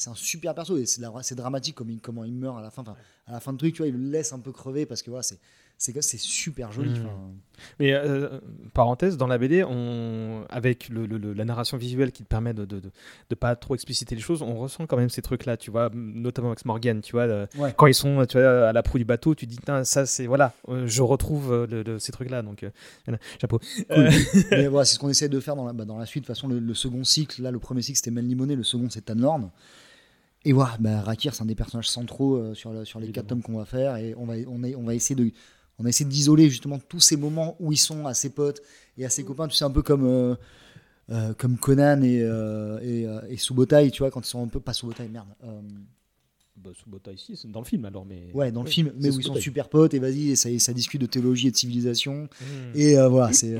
c'est 0.00 0.08
un 0.08 0.14
super 0.14 0.54
perso 0.54 0.78
et 0.78 0.86
c'est 0.86 1.34
dramatique 1.34 1.74
comme 1.74 1.90
il, 1.90 2.00
comment 2.00 2.24
il 2.24 2.32
meurt 2.34 2.58
à 2.58 2.62
la 2.62 2.70
fin. 2.70 2.80
Enfin, 2.82 2.96
à 3.26 3.32
la 3.32 3.40
fin 3.40 3.52
de 3.52 3.58
truc, 3.58 3.74
tu 3.74 3.82
vois, 3.82 3.88
il 3.88 3.94
le 3.94 4.10
laisse 4.10 4.32
un 4.32 4.38
peu 4.38 4.50
crever 4.50 4.86
parce 4.86 5.02
que 5.02 5.10
voilà, 5.10 5.22
c'est 5.22 5.38
c'est 5.82 6.18
super 6.18 6.72
joli. 6.72 6.90
Mm. 6.90 7.06
enfin. 7.06 7.30
Mais 7.78 7.92
euh, 7.94 8.38
parenthèse, 8.74 9.16
dans 9.16 9.26
la 9.26 9.38
BD, 9.38 9.64
on, 9.64 10.44
avec 10.50 10.88
le- 10.90 11.06
le- 11.06 11.16
le- 11.16 11.32
la 11.32 11.44
narration 11.46 11.76
visuelle 11.78 12.12
qui 12.12 12.22
te 12.22 12.28
permet 12.28 12.52
de, 12.52 12.64
de, 12.66 12.80
de, 12.80 12.90
de 13.30 13.34
pas 13.34 13.56
trop 13.56 13.74
expliciter 13.74 14.14
les 14.14 14.20
choses, 14.20 14.42
on 14.42 14.56
ressent 14.56 14.86
quand 14.86 14.96
même 14.98 15.08
ces 15.10 15.22
trucs-là, 15.22 15.56
tu 15.56 15.70
vois, 15.70 15.90
notamment 15.94 16.48
avec 16.48 16.64
Morgan, 16.66 17.00
tu 17.00 17.12
vois. 17.12 17.22
euh, 17.22 17.46
Ouais. 17.56 17.72
Quand 17.76 17.86
ils 17.86 17.94
sont 17.94 18.24
tu 18.26 18.38
vois, 18.38 18.68
à 18.68 18.72
la 18.74 18.82
proue 18.82 18.98
du 18.98 19.04
bateau, 19.06 19.34
tu 19.34 19.46
te 19.46 19.50
dis, 19.52 19.58
ça 19.84 20.04
c'est, 20.06 20.26
voilà, 20.26 20.52
euh, 20.68 20.86
je 20.86 21.00
retrouve 21.02 21.52
euh, 21.52 21.98
ces 21.98 22.12
trucs-là, 22.12 22.42
donc 22.42 22.62
euh, 22.62 22.70
chapeau. 23.40 23.58
Cool. 23.58 23.84
Euh, 23.90 24.10
Mais 24.50 24.68
voilà, 24.68 24.84
c'est 24.84 24.94
ce 24.94 24.98
qu'on 24.98 25.08
essaie 25.10 25.28
de 25.30 25.40
faire 25.40 25.56
dans 25.56 25.64
la, 25.66 25.72
bah, 25.72 25.84
dans 25.86 25.98
la 25.98 26.06
suite. 26.06 26.24
De 26.24 26.26
toute 26.26 26.36
façon, 26.36 26.48
le, 26.48 26.74
second 26.74 27.04
cycle, 27.04 27.40
là, 27.42 27.50
le 27.50 27.58
premier 27.58 27.80
cycle 27.82 27.96
c'était 27.96 28.10
Melniboné, 28.10 28.54
le 28.54 28.64
second 28.64 28.88
c'est 28.90 29.02
Tanlorn. 29.06 29.50
Et 30.44 30.52
voilà, 30.52 30.76
bah, 30.80 31.02
Rakir, 31.02 31.34
c'est 31.34 31.42
un 31.42 31.46
des 31.46 31.54
personnages 31.54 31.88
centraux 31.88 32.36
euh, 32.36 32.54
sur, 32.54 32.72
le- 32.72 32.84
sur 32.84 32.98
les 32.98 33.12
quatre 33.12 33.26
tomes 33.26 33.42
qu'on 33.42 33.58
va 33.58 33.64
faire. 33.66 33.96
Et 33.96 34.14
on 34.16 34.24
va, 34.24 34.34
on, 34.48 34.62
est- 34.64 34.74
on 34.74 34.82
va 34.84 34.94
essayer 34.94 35.14
de. 35.14 35.30
On 35.78 35.84
a 35.84 35.88
essayé 35.88 36.08
d'isoler 36.08 36.48
justement 36.50 36.78
tous 36.78 37.00
ces 37.00 37.16
moments 37.16 37.56
où 37.60 37.72
ils 37.72 37.78
sont 37.78 38.06
à 38.06 38.14
ses 38.14 38.30
potes 38.30 38.60
et 38.98 39.04
à 39.04 39.10
ses 39.10 39.24
copains. 39.24 39.48
Tu 39.48 39.56
sais, 39.56 39.64
un 39.64 39.70
peu 39.70 39.82
comme, 39.82 40.04
euh, 40.04 40.34
euh, 41.10 41.32
comme 41.34 41.56
Conan 41.56 42.02
et, 42.02 42.20
et, 42.82 43.06
et 43.28 43.36
Subotai, 43.36 43.90
tu 43.90 43.98
vois, 44.02 44.10
quand 44.10 44.20
ils 44.26 44.28
sont 44.28 44.42
un 44.42 44.48
peu. 44.48 44.60
Pas 44.60 44.72
Subotai, 44.74 45.08
merde. 45.08 45.28
bah, 46.62 47.12
ici, 47.14 47.36
c'est 47.36 47.50
dans 47.50 47.60
le 47.60 47.64
film 47.66 47.84
alors, 47.86 48.04
mais. 48.04 48.30
ouais, 48.34 48.52
dans 48.52 48.62
le 48.62 48.68
film, 48.68 48.92
mais 48.98 49.08
où 49.08 49.20
ils 49.20 49.24
sont 49.24 49.34
super 49.40 49.68
potes 49.70 49.94
et 49.94 49.98
vas-y, 49.98 50.30
et 50.30 50.36
ça, 50.36 50.50
ça 50.58 50.72
discute 50.74 51.00
de 51.00 51.06
théologie 51.06 51.48
et 51.48 51.50
de 51.50 51.56
civilisation. 51.56 52.28
Mm. 52.40 52.46
Et 52.78 52.94
voilà, 53.08 53.32
c'est. 53.32 53.54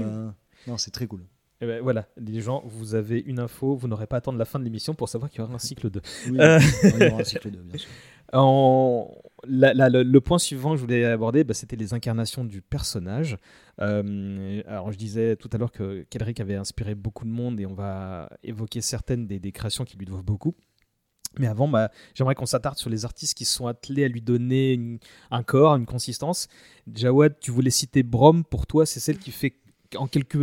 non, 0.67 0.77
c'est 0.79 0.91
très 0.91 1.07
cool. 1.07 1.23
Eh 1.63 1.67
ben, 1.67 1.83
voilà, 1.83 2.09
les 2.17 2.41
gens, 2.41 2.63
vous 2.65 2.95
avez 2.95 3.21
une 3.21 3.39
info, 3.39 3.75
vous 3.77 3.87
n'aurez 3.87 4.07
pas 4.07 4.17
à 4.17 4.19
attendre 4.19 4.39
la 4.39 4.47
fin 4.47 4.59
de 4.59 4.65
l'émission 4.65 4.95
pour 4.95 5.09
savoir 5.11 5.31
qu'il 5.31 5.41
y 5.41 5.43
aura 5.45 5.55
un 5.55 5.59
cycle 5.59 5.91
2. 5.91 6.01
Oui, 6.31 6.39
Euh. 6.41 6.59
il 6.85 7.03
y 7.03 7.07
aura 7.11 7.21
un 7.21 7.25
cycle 7.25 7.51
2, 7.51 7.59
bien 7.61 7.79
sûr. 7.79 7.89
En... 8.33 9.13
la- 9.45 9.75
la- 9.75 9.89
le, 9.89 10.05
le 10.05 10.21
point 10.21 10.39
suivant 10.39 10.71
que 10.71 10.77
je 10.77 10.83
voulais 10.83 11.05
aborder, 11.05 11.43
bah, 11.43 11.53
c'était 11.53 11.75
les 11.75 11.93
incarnations 11.95 12.45
du 12.45 12.63
personnage. 12.63 13.37
Euh, 13.81 14.63
alors, 14.69 14.93
je 14.93 14.97
disais 14.99 15.35
tout 15.35 15.51
à 15.53 15.59
l'heure 15.59 15.73
que 15.73 16.07
Kelric 16.11 16.39
avait 16.39 16.55
inspiré 16.55 16.95
beaucoup 16.95 17.25
de 17.25 17.31
monde 17.31 17.59
et 17.61 17.67
on 17.67 17.75
va 17.75 18.31
évoquer 18.45 18.83
certaines 18.83 19.27
des, 19.27 19.41
des 19.41 19.51
créations 19.51 19.85
qui 19.85 19.97
lui 19.99 20.07
doivent 20.07 20.23
beaucoup. 20.23 20.55
Mais 21.41 21.49
avant, 21.49 21.67
bah, 21.67 21.91
j'aimerais 22.15 22.37
qu'on 22.37 22.47
s'attarde 22.47 22.79
sur 22.79 22.89
les 22.89 23.05
artistes 23.05 23.37
qui 23.37 23.45
sont 23.45 23.67
attelés 23.67 24.05
à 24.05 24.09
lui 24.09 24.21
donner 24.23 24.75
une- 24.75 24.99
un 25.33 25.43
corps, 25.43 25.75
une 25.75 25.87
consistance. 25.87 26.47
Jawad, 26.95 27.35
tu 27.41 27.51
voulais 27.51 27.71
citer 27.71 28.05
Brom. 28.05 28.45
Pour 28.45 28.69
toi, 28.69 28.87
c'est 28.87 29.01
celle 29.01 29.19
qui 29.19 29.33
fait 29.33 29.55
en 29.97 30.07
quelques, 30.07 30.37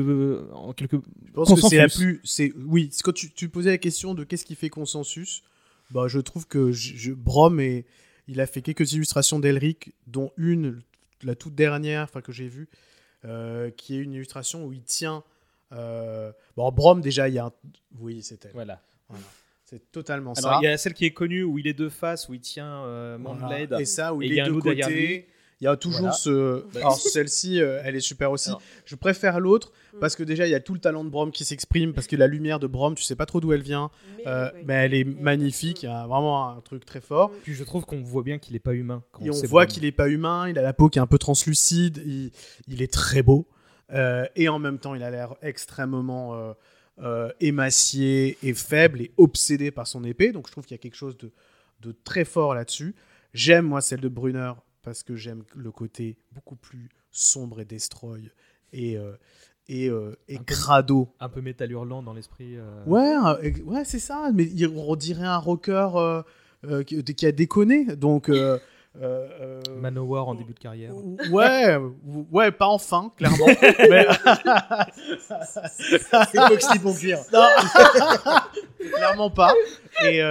en 0.53 0.73
quelques 0.73 0.95
Je 1.27 1.31
pense 1.33 1.53
que 1.61 1.67
c'est 1.67 1.77
la 1.77 1.87
plus. 1.89 2.21
C'est 2.23 2.53
oui. 2.65 2.89
Quand 3.03 3.13
tu, 3.13 3.31
tu 3.31 3.49
posais 3.49 3.69
la 3.69 3.77
question 3.77 4.13
de 4.13 4.23
qu'est-ce 4.23 4.45
qui 4.45 4.55
fait 4.55 4.69
consensus, 4.69 5.43
bah 5.91 6.07
je 6.07 6.19
trouve 6.19 6.47
que 6.47 6.71
je, 6.71 6.95
je- 6.95 7.13
Brom 7.13 7.59
et 7.59 7.85
il 8.27 8.41
a 8.41 8.47
fait 8.47 8.61
quelques 8.61 8.91
illustrations 8.93 9.39
d'Elric, 9.39 9.93
dont 10.07 10.31
une, 10.37 10.81
la 11.23 11.35
toute 11.35 11.55
dernière, 11.55 12.03
enfin 12.03 12.21
que 12.21 12.31
j'ai 12.33 12.47
vue, 12.47 12.67
euh, 13.25 13.69
qui 13.71 13.95
est 13.95 13.99
une 13.99 14.13
illustration 14.13 14.65
où 14.65 14.73
il 14.73 14.83
tient. 14.83 15.23
euh, 15.71 16.31
Bon, 16.57 16.69
Brom 16.71 16.99
déjà, 17.01 17.29
il 17.29 17.35
y 17.35 17.39
a. 17.39 17.45
Un... 17.45 17.51
Oui, 17.99 18.21
c'est 18.21 18.43
elle. 18.45 18.51
Voilà. 18.53 18.81
C'est 19.63 19.91
totalement 19.91 20.31
Alors, 20.33 20.51
ça. 20.53 20.59
il 20.61 20.65
y 20.65 20.67
a 20.67 20.77
celle 20.77 20.93
qui 20.93 21.03
est 21.05 21.11
connue 21.11 21.43
où 21.43 21.57
il 21.59 21.67
est 21.67 21.73
deux 21.73 21.89
faces, 21.89 22.29
où 22.29 22.33
il 22.33 22.39
tient 22.39 22.83
euh, 22.85 23.17
Voilà. 23.21 23.81
Et 23.81 23.85
ça, 23.85 24.13
où 24.13 24.21
Et 24.21 24.27
il 24.27 24.37
est 24.39 24.43
de 24.43 24.51
côté. 24.53 25.27
Il 25.59 25.63
y 25.63 25.67
a 25.67 25.75
toujours 25.75 26.01
Voilà. 26.01 26.13
ce. 26.13 26.63
Bah, 26.73 26.79
Alors, 26.81 26.95
celle-ci, 26.99 27.59
euh, 27.61 27.81
elle 27.83 27.95
est 27.95 27.99
super 27.99 28.31
aussi. 28.31 28.49
Alors. 28.49 28.61
Je 28.85 28.95
préfère 28.95 29.39
l'autre 29.39 29.71
Mm. 29.93 29.99
parce 29.99 30.15
que 30.15 30.21
déjà, 30.21 30.45
il 30.45 30.51
y 30.51 30.55
a 30.55 30.59
tout 30.59 30.75
le 30.75 30.79
talent 30.79 31.03
de 31.03 31.09
Brom 31.09 31.31
qui 31.31 31.45
s'exprime. 31.45 31.93
Parce 31.93 32.05
que 32.05 32.15
la 32.15 32.27
lumière 32.27 32.59
de 32.59 32.67
Brom, 32.67 32.93
tu 32.93 33.03
sais 33.03 33.15
pas 33.15 33.25
trop 33.25 33.39
d'où 33.41 33.53
elle 33.53 33.63
vient. 33.63 33.89
Euh, 34.27 34.51
oui. 34.53 34.61
mais 34.65 34.73
elle 34.75 34.93
est 34.93 35.03
Mais- 35.03 35.21
magnifique. 35.21 35.81
Il 35.83 35.87
y 35.87 35.89
a 35.89 36.05
vraiment 36.05 36.49
un 36.49 36.61
truc 36.61 36.85
très 36.85 37.01
fort. 37.01 37.31
Puis 37.43 37.53
je 37.55 37.63
trouve 37.63 37.85
qu'on 37.85 38.01
voit 38.01 38.21
bien 38.23 38.37
qu'il 38.37 38.53
n'est 38.53 38.59
pas 38.59 38.73
humain. 38.73 39.03
quand 39.11 39.23
Et 39.25 39.29
on 39.31 39.33
sait 39.33 39.47
voit 39.47 39.65
qu'il 39.65 39.83
est 39.85 39.91
pas 39.91 40.09
humain. 40.09 40.47
Il 40.47 40.59
a 40.59 40.61
la 40.61 40.73
peau 40.73 40.89
qui 40.89 40.99
est 40.99 41.01
un 41.01 41.07
peu 41.07 41.17
translucide. 41.17 42.01
Il, 42.05 42.31
il 42.67 42.81
est 42.83 42.91
très 42.93 43.23
beau. 43.23 43.47
Euh, 43.93 44.25
et 44.35 44.49
en 44.49 44.59
même 44.59 44.77
temps, 44.79 44.93
il 44.95 45.01
a 45.01 45.09
l'air 45.09 45.33
extrêmement 45.41 46.35
euh, 46.35 46.53
euh, 47.01 47.29
émacié 47.39 48.37
et 48.43 48.53
faible 48.53 49.01
et 49.01 49.11
obsédé 49.17 49.71
par 49.71 49.87
son 49.87 50.03
épée. 50.03 50.31
Donc, 50.31 50.47
je 50.47 50.51
trouve 50.51 50.65
qu'il 50.65 50.75
y 50.75 50.79
a 50.79 50.81
quelque 50.81 50.95
chose 50.95 51.17
de, 51.17 51.31
de 51.81 51.95
très 52.03 52.25
fort 52.25 52.53
là-dessus. 52.53 52.95
J'aime, 53.33 53.65
moi, 53.65 53.81
celle 53.81 54.01
de 54.01 54.07
Brunner 54.09 54.51
parce 54.87 55.03
que 55.03 55.17
j'aime 55.17 55.43
le 55.53 55.69
côté 55.69 56.15
beaucoup 56.31 56.55
plus 56.55 56.87
sombre 57.11 57.59
et 57.59 57.65
destroy 57.65 58.31
et, 58.71 58.95
euh, 58.97 59.11
et, 59.67 59.89
euh, 59.89 60.15
et 60.29 60.35
Un 60.37 60.37
peu- 60.37 60.43
un 61.19 61.27
peu 61.27 61.41
métal 61.41 61.69
hurlant 61.73 62.01
dans 62.01 62.13
l'esprit. 62.13 62.55
euh, 62.55 62.85
Ouais, 62.85 63.17
ouais 63.65 63.83
c'est 63.83 63.99
ça. 63.99 64.29
Mais 64.33 64.47
on 64.65 64.95
dirait 64.95 65.25
un 65.25 65.35
rocker 65.39 65.89
euh, 66.63 66.83
qui, 66.83 67.03
qui 67.03 67.25
a 67.25 67.33
déconné. 67.33 67.97
Donc. 67.97 68.31
Manowar 69.81 70.29
en 70.29 70.35
début 70.35 70.53
de 70.53 70.59
carrière. 70.59 70.93
Ouais, 71.31 71.77
ouais, 72.31 72.51
pas 72.51 72.67
enfin, 72.67 73.11
clairement. 73.17 73.45
mais... 73.89 74.07
C'est 75.77 75.99
Foxy 76.47 76.79
cuire. 76.79 77.19
Non. 77.33 77.45
clairement 78.95 79.29
pas. 79.31 79.53
Et, 80.05 80.21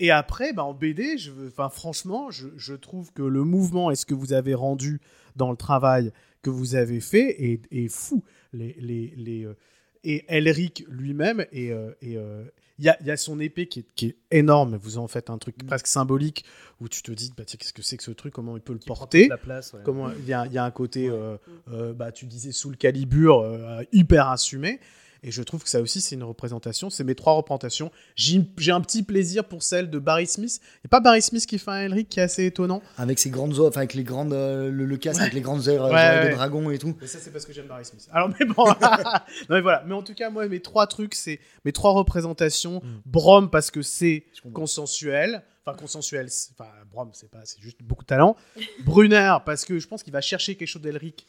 et 0.00 0.10
après, 0.10 0.52
bah, 0.52 0.64
en 0.64 0.74
BD, 0.74 1.16
je, 1.18 1.30
veux- 1.30 1.48
enfin, 1.48 1.68
franchement, 1.68 2.30
je, 2.30 2.48
je 2.56 2.74
trouve 2.74 3.12
que 3.12 3.22
le 3.22 3.44
mouvement 3.44 3.90
et 3.90 3.96
ce 3.96 4.04
que 4.06 4.14
vous 4.14 4.32
avez 4.32 4.54
rendu 4.54 5.00
dans 5.36 5.50
le 5.50 5.56
travail 5.56 6.10
que 6.42 6.50
vous 6.50 6.74
avez 6.74 7.00
fait 7.00 7.42
est, 7.52 7.60
est 7.70 7.88
fou. 7.88 8.24
Les, 8.52 8.74
les, 8.80 9.12
les, 9.16 9.44
euh, 9.44 9.54
et 10.02 10.24
Elric 10.28 10.84
lui-même, 10.88 11.44
et 11.52 11.70
euh, 11.72 11.92
et, 12.02 12.16
euh, 12.16 12.42
il 12.78 12.86
y, 12.86 12.88
a, 12.88 12.96
il 13.02 13.06
y 13.06 13.10
a 13.10 13.16
son 13.18 13.38
épée 13.40 13.66
qui 13.66 13.80
est, 13.80 13.84
qui 13.94 14.06
est 14.06 14.16
énorme. 14.30 14.78
Vous 14.82 14.96
en 14.96 15.06
faites 15.06 15.28
un 15.28 15.36
truc 15.36 15.54
presque 15.66 15.86
symbolique 15.86 16.46
où 16.80 16.88
tu 16.88 17.02
te 17.02 17.12
dis, 17.12 17.30
bah, 17.36 17.44
tiens, 17.44 17.58
qu'est-ce 17.60 17.74
que 17.74 17.82
c'est 17.82 17.98
que 17.98 18.02
ce 18.02 18.10
truc? 18.10 18.32
Comment 18.32 18.56
il 18.56 18.62
peut 18.62 18.72
le 18.72 18.78
Qui 18.78 18.86
porter? 18.86 19.28
la 19.28 19.36
place. 19.36 19.74
ouais. 19.74 19.80
Comment 19.84 20.10
il 20.12 20.24
y 20.26 20.32
a, 20.32 20.46
il 20.46 20.52
y 20.54 20.56
a 20.56 20.64
un 20.64 20.70
côté, 20.70 21.10
euh, 21.10 21.36
euh, 21.70 21.92
bah, 21.92 22.10
tu 22.10 22.24
disais 22.24 22.52
sous 22.52 22.70
le 22.70 22.76
calibre, 22.76 23.42
euh, 23.44 23.82
hyper 23.92 24.28
assumé. 24.30 24.80
Et 25.22 25.30
je 25.30 25.42
trouve 25.42 25.62
que 25.62 25.68
ça 25.68 25.80
aussi, 25.80 26.00
c'est 26.00 26.14
une 26.14 26.22
représentation. 26.22 26.88
C'est 26.90 27.04
mes 27.04 27.14
trois 27.14 27.34
représentations. 27.34 27.90
J'ai 28.16 28.42
j'ai 28.56 28.72
un 28.72 28.80
petit 28.80 29.02
plaisir 29.02 29.44
pour 29.44 29.62
celle 29.62 29.90
de 29.90 29.98
Barry 29.98 30.26
Smith. 30.26 30.60
Il 30.62 30.80
n'y 30.84 30.88
a 30.88 30.90
pas 30.90 31.00
Barry 31.00 31.20
Smith 31.22 31.46
qui 31.46 31.58
fait 31.58 31.70
un 31.70 31.82
Elric 31.82 32.08
qui 32.08 32.20
est 32.20 32.22
assez 32.22 32.46
étonnant. 32.46 32.82
Avec 32.96 33.18
ses 33.18 33.30
grandes 33.30 33.58
enfin 33.60 33.80
avec 33.80 33.94
les 33.94 34.04
grandes, 34.04 34.32
euh, 34.32 34.70
le, 34.70 34.84
le 34.86 34.96
casque 34.96 35.20
avec 35.20 35.34
les 35.34 35.40
grandes 35.40 35.60
Ouais, 35.66 35.78
oreilles 35.78 36.18
ouais. 36.24 36.30
de 36.30 36.34
dragon 36.36 36.70
et 36.70 36.78
tout. 36.78 36.96
Mais 37.00 37.06
ça, 37.06 37.18
c'est 37.20 37.30
parce 37.30 37.44
que 37.44 37.52
j'aime 37.52 37.66
Barry 37.66 37.84
Smith. 37.84 38.08
Alors, 38.12 38.30
mais 38.38 38.46
bon. 38.46 38.64
non, 38.80 39.12
mais 39.50 39.60
voilà. 39.60 39.84
Mais 39.86 39.94
en 39.94 40.02
tout 40.02 40.14
cas, 40.14 40.30
moi, 40.30 40.46
mes 40.48 40.60
trois 40.60 40.86
trucs, 40.86 41.14
c'est 41.14 41.38
mes 41.64 41.72
trois 41.72 41.92
représentations. 41.92 42.80
Mm. 42.82 43.00
Brom, 43.06 43.50
parce 43.50 43.70
que 43.70 43.82
c'est 43.82 44.24
consensuel. 44.54 45.42
Enfin, 45.66 45.76
consensuel. 45.76 46.28
Enfin, 46.58 46.70
Brom, 46.90 47.10
c'est 47.12 47.30
pas, 47.30 47.40
c'est 47.44 47.60
juste 47.60 47.82
beaucoup 47.82 48.04
de 48.04 48.08
talent. 48.08 48.36
Brunner, 48.84 49.36
parce 49.44 49.64
que 49.64 49.78
je 49.78 49.86
pense 49.86 50.02
qu'il 50.02 50.12
va 50.12 50.20
chercher 50.20 50.54
quelque 50.54 50.68
chose 50.68 50.82
d'Elric 50.82 51.26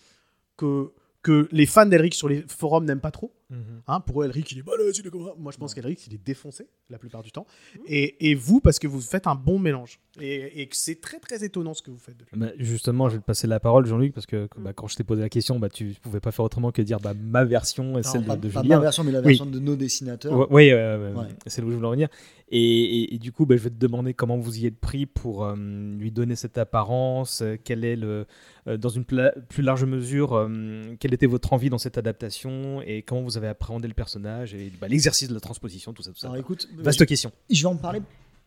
que, 0.57 0.91
que 1.23 1.47
les 1.51 1.65
fans 1.65 1.85
d'Elric 1.85 2.13
sur 2.15 2.29
les 2.29 2.45
forums 2.47 2.85
n'aiment 2.85 3.01
pas 3.01 3.11
trop. 3.11 3.33
Mhm. 3.51 3.81
Hein, 3.87 3.99
pour 3.99 4.21
eux, 4.21 4.25
Elric, 4.25 4.51
il 4.53 4.59
est 4.59 4.63
balèze, 4.63 4.97
il 4.97 5.05
est 5.05 5.09
comme 5.09 5.25
ça. 5.25 5.33
Moi, 5.37 5.51
je 5.51 5.57
pense 5.57 5.73
qu'Elric, 5.73 6.07
il 6.07 6.13
est 6.13 6.23
défoncé 6.25 6.67
la 6.89 6.97
plupart 6.97 7.21
du 7.21 7.31
temps. 7.31 7.45
Et, 7.85 8.29
et 8.31 8.33
vous, 8.33 8.61
parce 8.61 8.79
que 8.79 8.87
vous 8.87 9.01
faites 9.01 9.27
un 9.27 9.35
bon 9.35 9.59
mélange. 9.59 9.99
Et, 10.19 10.61
et 10.61 10.67
que 10.67 10.75
c'est 10.75 10.99
très, 11.01 11.19
très 11.19 11.43
étonnant 11.43 11.73
ce 11.73 11.81
que 11.81 11.91
vous 11.91 11.97
faites. 11.97 12.17
depuis. 12.17 12.37
Bah, 12.39 12.47
justement, 12.57 13.09
je 13.09 13.15
vais 13.15 13.21
te 13.21 13.25
passer 13.25 13.47
la 13.47 13.59
parole, 13.59 13.85
Jean-Luc, 13.85 14.13
parce 14.13 14.25
que 14.25 14.47
bah, 14.57 14.71
quand 14.73 14.87
je 14.87 14.95
t'ai 14.95 15.03
posé 15.03 15.21
la 15.21 15.29
question, 15.29 15.59
bah, 15.59 15.69
tu 15.69 15.93
pouvais 16.01 16.19
pas 16.21 16.31
faire 16.31 16.45
autrement 16.45 16.71
que 16.71 16.81
dire 16.81 16.99
bah, 16.99 17.13
ma 17.13 17.43
version 17.45 17.97
et 17.99 18.03
celle 18.03 18.25
pas, 18.25 18.35
de, 18.37 18.47
de 18.47 18.53
pas 18.53 18.61
Julien. 18.63 18.77
ma 18.77 18.81
version, 18.83 19.03
mais 19.03 19.11
la 19.11 19.19
Oui. 19.19 19.25
version 19.27 19.45
de 19.45 19.59
nos 19.59 19.75
dessinateurs. 19.75 20.33
Ouais, 20.33 20.47
ouais, 20.49 20.71
euh, 20.71 21.13
Ouais. 21.13 21.27
c'est 21.47 21.61
là 21.61 21.67
où 21.67 21.71
je 21.71 21.75
voulais 21.75 21.87
en 21.87 21.91
venir. 21.91 22.07
Et, 22.53 22.59
et- 23.03 23.15
et 23.15 23.17
du 23.17 23.31
coup, 23.31 23.45
bah, 23.45 23.55
je 23.57 23.63
vais 23.63 23.69
te 23.69 23.75
demander 23.79 24.13
comment 24.13 24.37
vous 24.37 24.59
y 24.59 24.65
êtes 24.65 24.77
pris 24.79 25.05
pour 25.05 25.45
euh, 25.45 25.55
lui 25.97 26.11
donner 26.11 26.35
cette 26.35 26.57
apparence. 26.57 27.41
euh, 27.41 27.55
quel 27.63 27.83
est 27.85 27.95
le, 27.95 28.25
dans 28.65 28.89
une 28.89 29.05
plus 29.05 29.63
large 29.63 29.85
mesure, 29.85 30.33
euh, 30.33 30.95
quelle 30.99 31.13
était 31.13 31.25
votre 31.25 31.53
envie 31.53 31.69
dans 31.69 31.77
cette 31.77 31.97
adaptation 31.97 32.81
et 32.81 33.01
comment 33.01 33.21
vous 33.21 33.37
avez 33.37 33.47
appréhendé 33.47 33.87
le 33.87 33.93
personnage 33.93 34.53
et 34.53 34.71
bah, 34.79 34.87
l'exercice 34.87 35.27
de 35.29 35.33
la 35.33 35.39
transposition, 35.39 35.93
tout 35.93 36.03
ça, 36.03 36.11
tout 36.11 36.19
ça. 36.19 36.27
Alors 36.27 36.37
écoute, 36.37 36.67
Vaste 36.77 37.05
question. 37.05 37.31
je 37.49 37.61
vais 37.61 37.67
en 37.67 37.75
parler, 37.75 38.01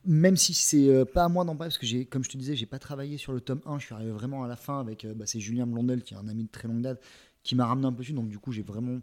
même 0.04 0.36
si 0.36 0.54
c'est 0.54 0.88
euh, 0.88 1.04
pas 1.04 1.24
à 1.24 1.28
moi 1.28 1.44
d'en 1.44 1.56
parler, 1.56 1.70
parce 1.70 1.78
que 1.78 1.86
j'ai, 1.86 2.04
comme 2.04 2.22
je 2.22 2.28
te 2.28 2.36
disais, 2.36 2.54
j'ai 2.54 2.66
pas 2.66 2.78
travaillé 2.78 3.16
sur 3.16 3.32
le 3.32 3.40
tome 3.40 3.60
1, 3.66 3.78
je 3.78 3.86
suis 3.86 3.94
arrivé 3.94 4.12
vraiment 4.12 4.44
à 4.44 4.48
la 4.48 4.56
fin 4.56 4.80
avec, 4.80 5.04
euh, 5.04 5.14
bah, 5.14 5.24
c'est 5.26 5.40
Julien 5.40 5.66
Blondel, 5.66 6.02
qui 6.02 6.14
est 6.14 6.16
un 6.16 6.28
ami 6.28 6.44
de 6.44 6.50
très 6.50 6.68
longue 6.68 6.82
date, 6.82 7.00
qui 7.42 7.54
m'a 7.54 7.66
ramené 7.66 7.86
un 7.86 7.92
peu 7.92 8.00
dessus, 8.00 8.12
donc 8.12 8.28
du 8.28 8.38
coup 8.38 8.52
j'ai 8.52 8.62
vraiment 8.62 9.00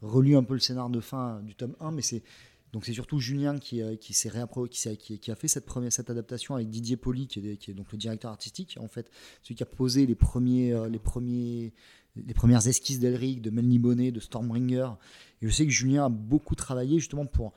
relu 0.00 0.36
un 0.36 0.42
peu 0.42 0.54
le 0.54 0.60
scénar 0.60 0.90
de 0.90 1.00
fin 1.00 1.36
euh, 1.36 1.42
du 1.42 1.54
tome 1.54 1.74
1, 1.80 1.90
mais 1.90 2.02
c'est 2.02 2.22
donc 2.74 2.84
c'est 2.84 2.92
surtout 2.92 3.20
Julien 3.20 3.60
qui, 3.60 3.80
euh, 3.80 3.94
qui, 3.94 4.12
qui, 5.20 5.30
a 5.30 5.36
fait 5.36 5.46
cette, 5.46 5.64
première, 5.64 5.92
cette 5.92 6.10
adaptation 6.10 6.56
avec 6.56 6.68
Didier 6.68 6.96
Poli, 6.96 7.28
qui 7.28 7.38
est, 7.38 7.70
donc 7.72 7.92
le 7.92 7.96
directeur 7.98 8.32
artistique, 8.32 8.76
en 8.80 8.88
fait, 8.88 9.12
celui 9.42 9.54
qui 9.54 9.62
a 9.62 9.66
posé 9.66 10.06
les, 10.06 10.16
premiers, 10.16 10.72
euh, 10.72 10.88
les, 10.88 10.98
premiers, 10.98 11.72
les 12.16 12.34
premières 12.34 12.66
esquisses 12.66 12.98
d'Elric, 12.98 13.40
de 13.40 13.50
Melny 13.50 13.78
Bonnet, 13.78 14.10
de 14.10 14.18
Stormbringer. 14.18 14.88
Et 15.40 15.46
je 15.46 15.52
sais 15.52 15.64
que 15.64 15.70
Julien 15.70 16.06
a 16.06 16.08
beaucoup 16.08 16.56
travaillé 16.56 16.98
justement 16.98 17.26
pour 17.26 17.52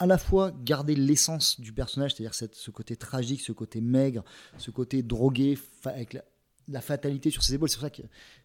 à 0.00 0.06
la 0.06 0.18
fois 0.18 0.50
garder 0.64 0.96
l'essence 0.96 1.60
du 1.60 1.72
personnage, 1.72 2.14
c'est-à-dire 2.16 2.34
cette- 2.34 2.56
ce 2.56 2.72
côté 2.72 2.96
tragique, 2.96 3.40
ce 3.40 3.52
côté 3.52 3.80
maigre, 3.80 4.24
ce 4.58 4.72
côté 4.72 5.04
drogué, 5.04 5.56
avec 5.84 6.12
la, 6.12 6.24
la 6.66 6.80
fatalité 6.80 7.30
sur 7.30 7.44
ses 7.44 7.54
épaules. 7.54 7.68
C'est 7.68 7.76
pour 7.76 7.82
ça 7.84 7.90
que 7.90 8.02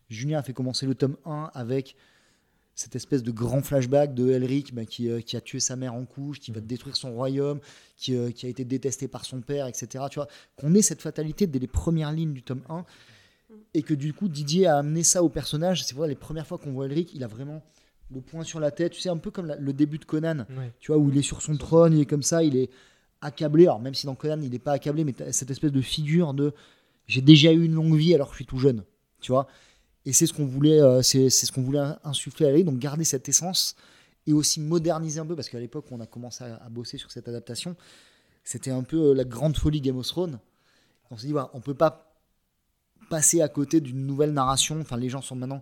Julien 0.07 0.37
a 0.37 0.43
fait 0.43 0.53
commencer 0.53 0.85
le 0.85 0.93
tome 0.93 1.17
1 1.25 1.49
avec 1.55 1.95
cette 2.79 2.95
espèce 2.95 3.23
de 3.23 3.31
grand 3.31 3.61
flashback 3.61 4.13
de 4.13 4.29
Elric 4.29 4.73
bah, 4.73 4.85
qui, 4.85 5.09
euh, 5.09 5.19
qui 5.19 5.35
a 5.35 5.41
tué 5.41 5.59
sa 5.59 5.75
mère 5.75 5.93
en 5.95 6.05
couche, 6.05 6.39
qui 6.39 6.51
va 6.51 6.61
détruire 6.61 6.95
son 6.95 7.11
royaume, 7.11 7.59
qui, 7.97 8.15
euh, 8.15 8.31
qui 8.31 8.45
a 8.45 8.49
été 8.49 8.63
détesté 8.63 9.09
par 9.09 9.25
son 9.25 9.41
père, 9.41 9.67
etc. 9.67 10.05
Tu 10.09 10.15
vois, 10.15 10.29
qu'on 10.55 10.73
ait 10.73 10.81
cette 10.81 11.01
fatalité 11.01 11.45
dès 11.45 11.59
les 11.59 11.67
premières 11.67 12.13
lignes 12.13 12.31
du 12.31 12.41
tome 12.41 12.61
1 12.69 12.85
et 13.73 13.81
que 13.83 13.93
du 13.93 14.13
coup 14.13 14.29
Didier 14.29 14.67
a 14.67 14.77
amené 14.77 15.03
ça 15.03 15.23
au 15.23 15.27
personnage. 15.27 15.83
C'est 15.83 15.93
vrai, 15.93 16.07
les 16.07 16.15
premières 16.15 16.47
fois 16.47 16.57
qu'on 16.57 16.71
voit 16.71 16.85
Elric, 16.85 17.13
il 17.13 17.21
a 17.25 17.27
vraiment 17.27 17.61
le 18.15 18.21
poing 18.21 18.43
sur 18.45 18.61
la 18.61 18.71
tête, 18.71 18.93
tu 18.93 19.01
sais, 19.01 19.09
un 19.09 19.17
peu 19.17 19.29
comme 19.29 19.47
la- 19.47 19.57
le 19.57 19.73
début 19.73 19.97
de 19.97 20.05
Conan 20.05 20.45
tu 20.79 20.93
vois, 20.93 21.01
où 21.01 21.09
il 21.09 21.17
est 21.17 21.21
sur 21.21 21.41
son 21.41 21.57
trône, 21.57 21.93
il 21.93 21.99
est 22.01 22.05
comme 22.05 22.23
ça, 22.23 22.43
il 22.43 22.55
est 22.55 22.69
accablé. 23.19 23.65
Alors, 23.65 23.81
même 23.81 23.93
si 23.93 24.05
dans 24.05 24.15
Conan, 24.15 24.39
il 24.41 24.51
n'est 24.51 24.57
pas 24.57 24.71
accablé, 24.71 25.03
mais 25.03 25.13
cette 25.31 25.51
espèce 25.51 25.73
de 25.73 25.81
figure 25.81 26.33
de 26.33 26.53
j'ai 27.07 27.21
déjà 27.21 27.51
eu 27.51 27.65
une 27.65 27.73
longue 27.73 27.97
vie 27.97 28.15
alors 28.15 28.27
que 28.29 28.33
je 28.35 28.37
suis 28.37 28.45
tout 28.45 28.57
jeune, 28.57 28.83
tu 29.19 29.33
vois. 29.33 29.47
Et 30.09 30.13
c'est 30.13 30.25
ce 30.25 30.33
qu'on 30.33 30.47
voulait, 30.47 30.81
euh, 30.81 31.03
c'est 31.03 31.29
ce 31.29 31.51
qu'on 31.51 31.61
voulait 31.61 31.83
insuffler 32.03 32.47
à 32.47 32.51
lui, 32.51 32.63
donc 32.63 32.79
garder 32.79 33.03
cette 33.03 33.29
essence 33.29 33.75
et 34.25 34.33
aussi 34.33 34.59
moderniser 34.59 35.19
un 35.19 35.25
peu, 35.27 35.35
parce 35.35 35.49
qu'à 35.49 35.59
l'époque 35.59 35.85
où 35.91 35.93
on 35.93 35.99
a 35.99 36.07
commencé 36.07 36.43
à, 36.43 36.55
à 36.55 36.69
bosser 36.69 36.97
sur 36.97 37.11
cette 37.11 37.27
adaptation, 37.27 37.75
c'était 38.43 38.71
un 38.71 38.81
peu 38.81 39.11
euh, 39.11 39.13
la 39.13 39.23
grande 39.23 39.55
folie 39.55 39.81
Game 39.81 39.97
of 39.97 40.07
Thrones. 40.07 40.39
On 41.11 41.17
s'est 41.17 41.27
dit, 41.27 41.31
voilà, 41.31 41.51
on 41.53 41.61
peut 41.61 41.75
pas 41.75 42.11
passer 43.11 43.43
à 43.43 43.49
côté 43.49 43.81
d'une 43.81 44.07
nouvelle 44.07 44.33
narration. 44.33 44.81
Enfin, 44.81 44.97
les 44.97 45.09
gens 45.09 45.21
sont 45.21 45.35
maintenant 45.35 45.61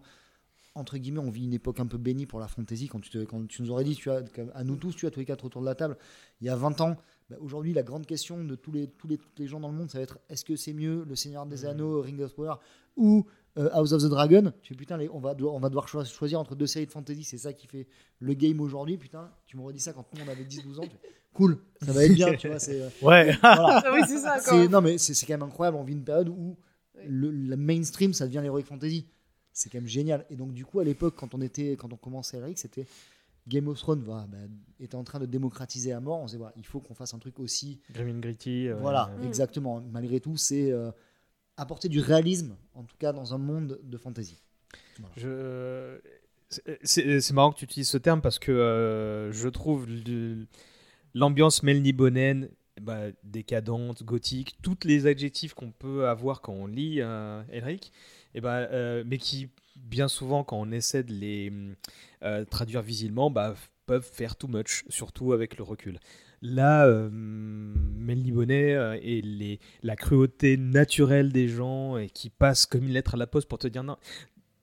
entre 0.78 0.98
guillemets, 0.98 1.20
on 1.20 1.32
vit 1.32 1.44
une 1.46 1.54
époque 1.54 1.80
un 1.80 1.88
peu 1.88 1.98
bénie 1.98 2.26
pour 2.26 2.40
la 2.40 2.48
fantasy. 2.48 2.88
Quand 2.88 3.00
tu, 3.00 3.10
te- 3.10 3.24
quand 3.26 3.48
tu 3.48 3.62
nous 3.64 3.72
aurais 3.72 3.84
dit, 3.84 3.96
tu 3.96 4.10
à 4.12 4.64
nous 4.64 4.76
tous, 4.76 4.94
tu 4.94 5.02
vois, 5.02 5.12
tous 5.12 5.20
les 5.20 5.26
quatre 5.26 5.44
autour 5.44 5.62
de 5.62 5.66
la 5.66 5.76
table, 5.76 5.98
il 6.40 6.48
y 6.48 6.50
a 6.50 6.56
20 6.56 6.82
ans, 6.82 6.96
bah, 7.30 7.36
aujourd'hui, 7.42 7.74
la 7.74 7.84
grande 7.84 8.06
question 8.06 8.44
de 8.44 8.56
tous 8.56 8.72
les, 8.72 8.88
tous, 8.88 9.08
les, 9.08 9.18
tous 9.18 9.28
les 9.40 9.48
gens 9.48 9.60
dans 9.60 9.70
le 9.70 9.74
monde, 9.74 9.90
ça 9.90 9.98
va 9.98 10.04
être 10.04 10.20
est-ce 10.30 10.46
que 10.46 10.56
c'est 10.56 10.74
mieux 10.74 11.04
Le 11.04 11.16
Seigneur 11.16 11.46
des 11.48 11.66
Anneaux, 11.66 12.02
Ring 12.02 12.22
of 12.22 12.36
Power, 12.36 12.56
ou 12.96 13.26
House 13.74 13.92
of 13.92 14.02
the 14.04 14.08
Dragon. 14.10 14.52
Tu 14.62 14.74
fais 14.74 14.78
putain, 14.78 14.98
les- 14.98 15.10
on, 15.10 15.20
va, 15.20 15.34
devoir- 15.34 15.54
on 15.56 15.60
va 15.60 15.70
devoir 15.70 15.88
choi- 15.88 16.06
choisir 16.06 16.40
entre 16.40 16.56
deux 16.56 16.68
séries 16.68 16.86
de 16.86 16.92
fantasy. 16.92 17.24
C'est 17.24 17.38
ça 17.38 17.54
qui 17.54 17.68
fait 17.68 17.88
le 18.20 18.34
game 18.34 18.60
aujourd'hui. 18.62 18.98
Putain, 18.98 19.32
tu 19.46 19.58
m'aurais 19.58 19.74
dit 19.74 19.80
ça 19.80 19.94
quand 19.94 20.04
tout 20.04 20.16
le 20.16 20.20
monde 20.22 20.30
avait 20.30 20.44
10-12 20.44 20.80
ans. 20.80 20.84
tu 20.84 20.90
fais, 20.90 21.10
cool, 21.34 21.58
ça 21.82 21.92
va 21.92 22.04
être 22.06 22.14
bien. 22.14 22.34
tu 22.36 22.48
vois, 22.48 22.60
c'est. 22.60 22.82
euh, 22.82 22.90
Ouais. 23.02 23.36
voilà. 23.42 23.82
Ah 23.86 23.92
oui, 23.94 24.02
c'est 24.08 24.18
ça. 24.20 24.68
Non, 24.68 24.82
mais 24.82 24.98
c'est 24.98 25.14
quand 25.26 25.34
même 25.34 25.44
incroyable. 25.44 25.78
On 25.78 25.84
vit 25.84 25.94
une 25.94 26.04
période 26.04 26.30
où 26.30 26.58
le, 27.06 27.30
la 27.32 27.56
mainstream, 27.58 28.14
ça 28.14 28.26
devient 28.26 28.42
l'heroic 28.44 28.64
fantasy. 28.64 29.08
C'est 29.54 29.70
quand 29.72 29.80
même 29.80 29.88
génial. 29.88 30.26
Et 30.30 30.36
donc, 30.36 30.54
du 30.54 30.66
coup, 30.66 30.80
à 30.80 30.84
l'époque, 30.84 31.16
quand 31.18 31.34
on 31.34 31.42
était, 31.42 31.76
quand 31.78 31.92
on 31.92 31.98
commençait 31.98 32.38
Elric, 32.38 32.58
c'était 32.60 32.86
Game 33.48 33.68
of 33.70 33.80
Thrones 33.80 34.04
voilà, 34.04 34.28
bah, 34.28 34.38
était 34.80 34.96
en 34.96 35.04
train 35.04 35.20
de 35.20 35.26
démocratiser 35.26 35.94
à 35.94 36.00
mort. 36.00 36.20
On 36.20 36.28
se 36.28 36.32
disait, 36.32 36.38
voilà, 36.40 36.54
il 36.58 36.66
faut 36.66 36.80
qu'on 36.80 36.94
fasse 36.94 37.14
un 37.14 37.18
truc 37.20 37.40
aussi. 37.40 37.80
Grim 37.92 38.10
and 38.18 38.20
Gritty. 38.20 38.68
euh, 38.68 38.76
Voilà, 38.76 39.10
Mm. 39.20 39.26
exactement. 39.26 39.82
Malgré 39.92 40.20
tout, 40.20 40.38
c'est 40.38 40.72
euh, 40.72 40.92
apporter 41.58 41.90
du 41.90 42.00
réalisme, 42.00 42.56
en 42.74 42.84
tout 42.84 42.96
cas 42.98 43.14
dans 43.14 43.34
un 43.34 43.38
monde 43.38 43.80
de 43.84 43.98
fantasy. 43.98 44.38
C'est- 46.84 47.34
marrant 47.34 47.52
que 47.52 47.58
tu 47.58 47.66
utilises 47.66 47.90
ce 47.90 47.98
terme 47.98 48.22
parce 48.22 48.40
que 48.40 48.52
euh, 48.52 49.32
je 49.34 49.50
trouve 49.50 49.86
l'ambiance 51.14 51.64
melnibonéenne 51.64 52.50
bah, 52.82 53.08
décadente, 53.24 54.04
gothique, 54.04 54.56
tous 54.62 54.78
les 54.86 55.08
adjectifs 55.08 55.54
qu'on 55.54 55.72
peut 55.72 56.08
avoir 56.08 56.42
quand 56.42 56.54
on 56.54 56.68
lit 56.68 57.02
euh, 57.02 57.42
et 58.34 58.42
bah, 58.42 58.58
euh, 58.72 59.04
mais 59.06 59.18
qui 59.18 59.50
bien 59.76 60.08
souvent 60.08 60.44
quand 60.44 60.58
on 60.60 60.72
essaie 60.72 61.04
de 61.04 61.14
les 61.14 61.52
euh, 62.24 62.46
traduire 62.46 62.82
visuellement 62.82 63.30
bah, 63.30 63.56
peuvent 63.86 64.10
faire 64.12 64.36
too 64.36 64.48
much, 64.48 64.84
surtout 64.90 65.34
avec 65.34 65.58
le 65.58 65.64
recul. 65.64 66.00
Là, 66.42 66.86
euh, 66.86 67.10
Melniboné 67.12 68.76
euh, 68.76 68.98
et 69.02 69.22
les, 69.22 69.60
la 69.84 69.96
cruauté 69.96 70.58
naturelle 70.58 71.32
des 71.32 71.48
gens 71.48 71.98
et 71.98 72.10
qui 72.10 72.30
passent 72.30 72.66
comme 72.66 72.84
une 72.84 72.92
lettre 72.94 73.16
à 73.16 73.18
la 73.18 73.28
poste 73.28 73.48
pour 73.50 73.58
te 73.58 73.68
dire 73.68 73.84
non, 73.84 73.98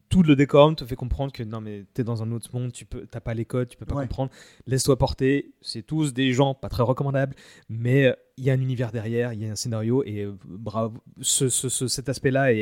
tout 0.08 0.22
le 0.22 0.36
décorum 0.36 0.76
te 0.76 0.84
fait 0.84 0.94
comprendre 0.94 1.32
que 1.32 1.42
non 1.42 1.60
mais 1.60 1.84
t'es 1.92 2.04
dans 2.04 2.22
un 2.22 2.30
autre 2.30 2.48
monde, 2.56 2.72
tu 2.72 2.84
peux, 2.84 3.06
t'as 3.06 3.20
pas 3.20 3.34
les 3.34 3.44
codes, 3.44 3.68
tu 3.68 3.76
peux 3.76 3.86
pas 3.86 3.96
Ouais. 3.96 4.04
comprendre. 4.04 4.30
Laisse-toi 4.66 4.96
porter. 4.96 5.52
C'est 5.60 5.82
tous 5.82 6.14
des 6.14 6.32
gens 6.32 6.54
pas 6.54 6.68
très 6.68 6.84
recommandables, 6.84 7.34
mais 7.68 8.06
euh, 8.06 8.12
il 8.36 8.44
y 8.44 8.50
a 8.50 8.52
un 8.52 8.60
univers 8.60 8.92
derrière, 8.92 9.32
il 9.32 9.42
y 9.42 9.46
a 9.48 9.50
un 9.50 9.56
scénario 9.56 10.04
et 10.04 10.22
euh, 10.24 10.34
bravo. 10.44 10.98
Ce, 11.20 11.48
ce- 11.48 11.68
ce- 11.68 11.88
cet 11.88 12.08
aspect-là 12.08 12.52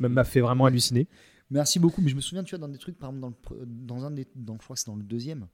Bah, 0.00 0.08
m'a 0.08 0.24
fait 0.24 0.40
vraiment 0.40 0.66
halluciner. 0.66 1.08
Merci 1.50 1.78
beaucoup. 1.78 2.00
Mais 2.02 2.08
je 2.10 2.16
me 2.16 2.20
souviens, 2.20 2.42
tu 2.44 2.50
vois, 2.56 2.58
dans 2.66 2.72
des 2.72 2.78
trucs, 2.78 2.98
par 2.98 3.10
exemple, 3.10 3.36
dans, 3.48 3.56
le, 3.56 3.66
dans 3.66 4.04
un 4.04 4.10
des, 4.12 4.26
dans, 4.34 4.54
je 4.54 4.62
crois 4.64 4.74
que 4.74 4.80
c'est 4.80 4.90
dans 4.90 4.96
le 4.96 5.02
deuxième, 5.04 5.46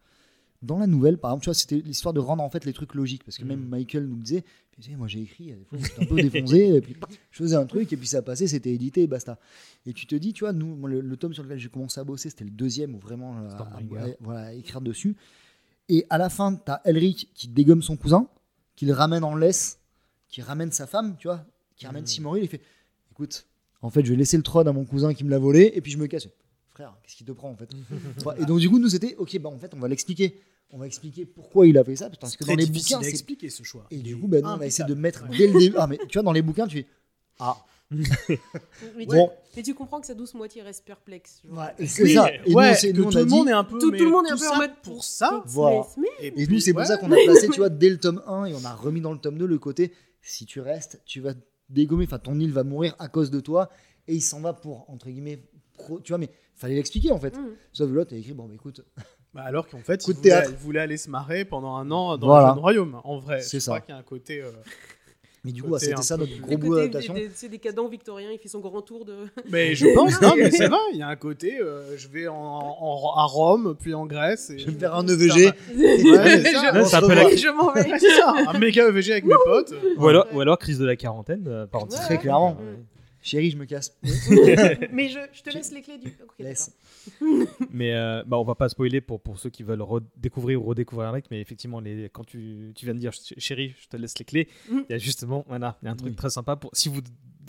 dans 0.63 0.79
la 0.79 0.87
nouvelle, 0.87 1.19
par 1.19 1.31
exemple, 1.33 1.45
tu 1.45 1.49
vois, 1.49 1.55
c'était 1.55 1.81
l'histoire 1.81 2.15
de 2.15 2.21
rendre 2.21 2.43
en 2.43 2.49
fait 2.51 2.65
les 2.65 2.73
trucs 2.73 2.95
logiques. 2.95 3.25
Parce 3.25 3.37
que 3.37 3.45
même 3.45 3.61
Mm. 3.61 3.69
Michael 3.69 4.07
nous 4.07 4.17
le 4.17 4.23
disait, 4.23 4.45
tu 4.81 4.97
moi 4.97 5.07
j'ai 5.09 5.23
écrit, 5.23 5.47
des 5.53 5.65
fois, 5.65 5.79
j'étais 5.79 6.03
un 6.03 6.07
peu 6.07 6.17
défoncé, 6.23 6.59
et 6.77 6.81
puis 6.81 6.97
je 7.31 7.37
faisais 7.39 7.57
un 7.57 7.67
truc, 7.67 7.93
et 7.93 7.97
puis 7.97 8.07
ça 8.07 8.23
passait, 8.23 8.47
c'était 8.47 8.73
édité, 8.73 9.03
et 9.03 9.07
basta. 9.07 9.39
Et 9.87 9.93
tu 9.93 10.07
te 10.07 10.15
dis, 10.15 10.33
tu 10.33 10.45
vois, 10.45 10.53
nous, 10.53 10.87
le, 10.87 11.01
le 11.01 11.17
tome 11.17 11.35
sur 11.35 11.43
lequel 11.43 11.59
j'ai 11.59 11.69
commencé 11.69 12.01
à 12.01 12.05
bosser, 12.05 12.31
c'était 12.31 12.45
le 12.45 12.51
deuxième, 12.51 12.95
où 12.95 12.99
vraiment, 12.99 13.37
euh, 13.39 13.49
à, 13.51 13.81
voilà, 14.21 14.55
écrire 14.55 14.81
dessus. 14.81 15.17
Et 15.89 16.07
à 16.11 16.19
la 16.19 16.29
fin, 16.31 16.55
t'as 16.55 16.81
Elric 16.85 17.29
qui 17.35 17.49
dégomme 17.49 17.83
son 17.83 17.97
cousin, 17.97 18.29
qui 18.77 18.87
le 18.87 18.93
ramène 18.93 19.25
en 19.25 19.35
laisse, 19.35 19.79
qui 20.29 20.43
ramène 20.43 20.73
sa 20.73 20.87
femme, 20.87 21.17
tu 21.19 21.29
vois, 21.29 21.45
qui 21.77 21.87
ramène 21.87 22.05
Mm. 22.05 22.07
Simoril, 22.07 22.45
il 22.45 22.49
fait, 22.49 22.63
écoute, 23.11 23.47
en 23.83 23.91
fait, 23.91 24.05
je 24.05 24.11
vais 24.11 24.17
laisser 24.17 24.37
le 24.37 24.43
trône 24.45 24.69
à 24.69 24.73
mon 24.73 24.85
cousin 24.85 25.13
qui 25.13 25.25
me 25.25 25.31
l'a 25.31 25.39
volé, 25.39 25.73
et 25.75 25.81
puis 25.81 25.91
je 25.93 25.99
me 25.99 26.07
casse. 26.07 26.29
Frère, 26.71 26.97
qu'est-ce 27.03 27.17
qui 27.17 27.25
te 27.25 27.33
prend 27.33 27.51
en 27.51 27.57
fait? 27.57 27.69
Et 28.41 28.47
donc 28.47 28.59
du 28.61 28.71
coup, 28.71 28.79
nous 28.79 28.89
c'était, 28.89 29.15
ok, 29.17 29.39
bah 29.41 29.51
en 29.51 29.59
fait, 29.59 29.75
on 29.75 29.79
va 29.79 29.89
l'expliquer. 29.89 30.41
On 30.75 30.79
va 30.79 30.87
expliquer 30.87 31.27
pourquoi 31.27 31.67
il 31.67 31.77
a 31.77 31.85
fait 31.85 31.97
ça, 31.97 32.09
parce 32.21 32.35
que 32.37 32.45
dans 32.45 32.55
les 32.55 32.65
bouquins, 32.67 33.01
c'est 33.03 33.11
expliquer 33.11 33.51
ce 33.51 33.63
choix. 33.63 33.87
et 33.91 33.99
du 33.99 34.17
coup, 34.19 34.27
bah, 34.27 34.41
nous, 34.41 34.49
on 34.49 34.57
va 34.57 34.67
essayer 34.67 34.89
de 34.89 34.95
mettre 34.95 35.25
dès 35.29 35.47
le 35.49 35.59
début. 35.59 35.77
Ah, 35.79 35.87
mais 35.87 35.99
tu 36.09 36.15
vois, 36.15 36.23
dans 36.23 36.33
les 36.33 36.41
bouquins, 36.43 36.67
tu 36.67 36.79
fais. 36.79 36.87
Ah, 37.39 37.57
Mais, 38.97 39.05
bon, 39.05 39.27
tu, 39.29 39.33
mais 39.57 39.63
tu 39.63 39.75
comprends 39.75 40.01
que 40.01 40.07
sa 40.07 40.15
douce 40.15 40.33
moitié 40.33 40.63
reste 40.63 40.83
perplexe. 40.87 41.43
ouais, 41.47 41.87
c'est 41.87 42.03
Oui, 42.05 42.15
ça. 42.15 42.33
Et 42.33 42.41
nous, 42.49 42.55
ouais, 42.55 42.75
c'est- 42.75 42.91
que 42.93 42.97
nous, 42.97 43.11
tout 43.11 43.19
le 43.19 43.25
monde 43.27 43.45
dit- 43.47 43.51
est 43.51 43.55
un 43.55 43.65
peu. 43.65 43.79
Tout, 43.79 43.91
tout 43.91 44.05
le 44.05 44.11
monde 44.11 44.27
est 44.27 44.31
un 44.31 44.37
tout 44.37 44.41
peu 44.45 44.49
en 44.49 44.57
mode 44.57 44.77
pour 44.83 45.05
ça. 45.05 45.43
Voilà. 45.47 45.83
Et 46.21 46.31
puis, 46.33 46.49
nous, 46.49 46.59
c'est 46.59 46.73
pour 46.73 46.81
ouais. 46.81 46.87
ça 46.87 46.97
qu'on 46.97 47.13
a 47.13 47.17
placé, 47.23 47.49
tu 47.51 47.59
vois, 47.61 47.69
dès 47.69 47.91
le 47.91 47.99
tome 47.99 48.23
1, 48.27 48.47
et 48.47 48.55
on 48.55 48.65
a 48.65 48.73
remis 48.75 49.03
dans 49.03 49.13
le 49.13 49.19
tome 49.19 49.37
2 49.37 49.47
le 49.47 49.59
côté 49.59 49.93
si 50.23 50.47
tu 50.47 50.61
restes, 50.61 51.03
tu 51.05 51.21
vas 51.21 51.35
dégommer, 51.69 52.05
enfin, 52.07 52.19
ton 52.19 52.39
île 52.41 52.53
va 52.53 52.65
mourir 52.65 52.95
à 52.99 53.09
cause 53.09 53.31
de 53.31 53.41
toi, 53.41 53.69
et 54.09 54.15
il 54.15 54.23
s'en 54.23 54.41
va 54.41 54.55
pour, 54.55 54.89
entre 54.89 55.11
guillemets, 55.11 55.43
pro- 55.75 56.01
tu 56.01 56.13
vois, 56.13 56.19
mais 56.19 56.31
fallait 56.55 56.77
l'expliquer 56.77 57.11
en 57.13 57.19
fait. 57.21 57.37
Mm. 57.37 57.49
Sauf 57.75 57.91
que 57.91 57.95
l'autre, 57.95 58.15
a 58.15 58.17
écrit, 58.17 58.33
bon, 58.33 58.47
bah 58.47 58.55
écoute, 58.55 58.83
Bah, 59.35 59.43
alors 59.47 59.67
qu'en 59.67 59.79
fait, 59.79 60.03
Coup 60.03 60.11
il 60.11 60.15
de 60.15 60.19
voulait, 60.19 60.31
théâtre. 60.31 60.51
il 60.53 60.57
voulait 60.57 60.81
aller 60.81 60.97
se 60.99 61.09
marrer 61.09 61.45
pendant 61.45 61.75
un 61.77 61.91
an 61.91 62.19
dans 62.19 62.27
Voilà. 62.27 62.49
le 62.49 62.53
jeune 62.55 62.59
royaume. 62.61 63.01
En 63.05 63.19
vrai, 63.19 63.41
C'est 63.41 63.59
je 63.59 63.63
ça. 63.65 63.71
crois 63.73 63.81
qu'il 63.81 63.95
y 63.95 63.97
a 63.97 64.01
un 64.01 64.05
côté. 64.05 64.43
euh, 64.43 64.51
mais 65.45 65.53
du 65.53 65.63
coup, 65.63 65.71
Côté 65.71 65.87
c'était 65.87 66.03
ça 66.03 66.17
peu- 66.19 66.25
notre 66.25 66.41
gros 66.41 66.57
bout 66.59 66.77
d'adaptation. 66.77 67.15
des- 67.15 67.31
C'est 67.35 67.49
des 67.49 67.59
cadans 67.59 67.89
victoriens, 67.89 68.29
il 68.31 68.39
fait 68.39 68.49
son 68.49 68.61
grand 68.61 68.83
tour 68.83 69.05
de. 69.07 69.15
Mais 69.51 69.75
je 69.75 69.87
pense, 69.95 70.21
non, 70.21 70.35
mais 70.37 70.51
c'est 70.51 70.69
vrai, 70.69 70.79
il 70.93 70.99
y 70.99 71.03
a 71.03 71.09
un 71.09 71.17
côté, 71.17 71.59
euh, 71.61 71.97
je 71.97 72.09
vais 72.09 72.29
en, 72.29 72.35
en- 72.37 73.15
à 73.17 73.25
Rome, 73.25 73.75
puis 73.81 73.95
en 73.95 74.05
Grèce. 74.07 74.51
Et... 74.51 74.59
Je 74.59 74.67
vais 74.67 74.73
me 74.73 74.79
faire 74.79 74.95
un 74.95 75.05
E 75.05 75.11
EVG. 75.13 75.47
Ouais, 75.47 76.43
c'est 76.43 76.53
ça. 76.53 76.71
La- 76.71 76.83
Je 76.85 77.57
m'en 77.57 77.73
vais. 77.73 77.99
C'est 77.99 78.11
ça, 78.19 78.35
un 78.49 78.59
méga 78.59 78.87
EVG 78.89 79.13
avec 79.13 79.25
mes 79.25 79.35
potes. 79.47 79.75
Ou 79.97 80.07
alors, 80.09 80.27
ou 80.35 80.41
alors 80.41 80.59
crise 80.59 80.79
de 80.79 80.85
la 80.87 80.95
quarantaine. 80.97 81.45
euh, 81.49 81.67
par. 81.67 81.89
Très 81.89 82.19
clairement. 82.19 82.57
Chérie, 83.23 83.51
je 83.53 83.57
me 83.57 83.65
casse. 83.67 83.97
Mais 84.93 85.09
je, 85.09 85.19
je 85.33 85.43
te 85.43 85.51
laisse 85.51 85.73
les 85.73 85.81
clés 85.81 85.99
du. 85.99 86.09
Ok, 86.23 86.35
Laisse. 86.41 86.77
Mais 87.71 87.95
euh, 87.95 88.23
bah, 88.27 88.37
on 88.39 88.45
va 88.45 88.55
pas 88.57 88.69
spoiler 88.69 89.01
pour, 89.01 89.21
pour 89.21 89.39
ceux 89.39 89.49
qui 89.51 89.63
veulent 89.63 89.81
redécouvrir 89.83 90.61
ou 90.61 90.65
redécouvrir 90.67 91.09
Eric, 91.09 91.27
mais 91.31 91.41
effectivement, 91.41 91.81
les, 91.81 92.09
quand 92.13 92.25
tu, 92.25 92.73
tu 92.75 92.85
viens 92.85 92.95
de 92.95 92.99
dire 92.99 93.15
ch- 93.15 93.39
chérie, 93.39 93.75
je 93.81 93.87
te 93.89 93.97
laisse 93.97 94.19
les 94.19 94.25
clés, 94.25 94.49
il 94.69 94.75
Mhm. 94.75 94.85
y 94.91 94.93
a 94.95 94.99
justement 94.99 95.45
voilà, 95.49 95.79
il 95.83 95.87
y 95.87 95.89
a 95.89 95.93
un 95.93 95.97
truc 95.97 96.11
Oui. 96.11 96.17
très 96.17 96.31
sympa 96.31 96.57
pour 96.57 96.71
si 96.75 96.89
vous 96.89 97.01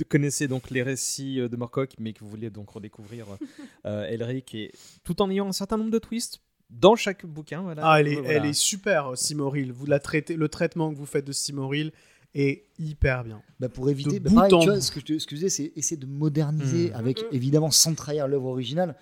connaissez 0.10 0.48
donc 0.48 0.70
les 0.70 0.84
récits 0.84 1.40
euh, 1.40 1.50
de 1.50 1.56
Morcock, 1.56 1.92
mais 2.00 2.14
que 2.14 2.20
vous 2.20 2.30
voulez 2.30 2.50
donc 2.50 2.70
redécouvrir 2.70 3.26
euh, 3.86 4.06
Elric, 4.06 4.54
et 4.56 4.72
tout 5.04 5.22
en 5.22 5.30
ayant 5.32 5.48
un 5.48 5.52
certain 5.54 5.78
nombre 5.78 5.92
de 5.92 6.00
twists 6.00 6.40
dans 6.70 6.96
chaque 6.96 7.26
bouquin. 7.26 7.62
Voilà, 7.62 7.82
Ah, 7.86 8.00
elle 8.00 8.08
est, 8.08 8.16
Voilà. 8.16 8.32
elle 8.34 8.46
est 8.46 8.54
super, 8.54 9.16
Simoril. 9.18 9.72
Vous 9.72 9.86
la 9.86 10.00
traitez, 10.00 10.36
le 10.36 10.50
traitement 10.50 10.92
que 10.92 10.98
vous 10.98 11.06
faites 11.06 11.26
de 11.26 11.32
Simoril 11.32 11.92
est 12.36 12.64
hyper 12.80 13.24
bien. 13.24 13.42
Bah 13.60 13.70
pour 13.70 13.90
éviter, 13.90 14.20
bah 14.20 14.32
pareil, 14.34 14.54
en 14.54 14.60
tu 14.60 14.70
vois, 14.70 14.82
ce 14.82 14.92
que 14.92 15.00
je 15.00 15.06
te, 15.06 15.48
c'est 15.50 15.72
essayer 15.76 15.98
de 15.98 16.06
moderniser 16.08 16.90
Mm. 16.90 16.96
avec 16.96 17.20
Mm. 17.22 17.26
évidemment 17.36 17.72
sans 17.72 17.94
trahir 17.94 18.28
l'œuvre 18.28 18.48
originale, 18.48 18.96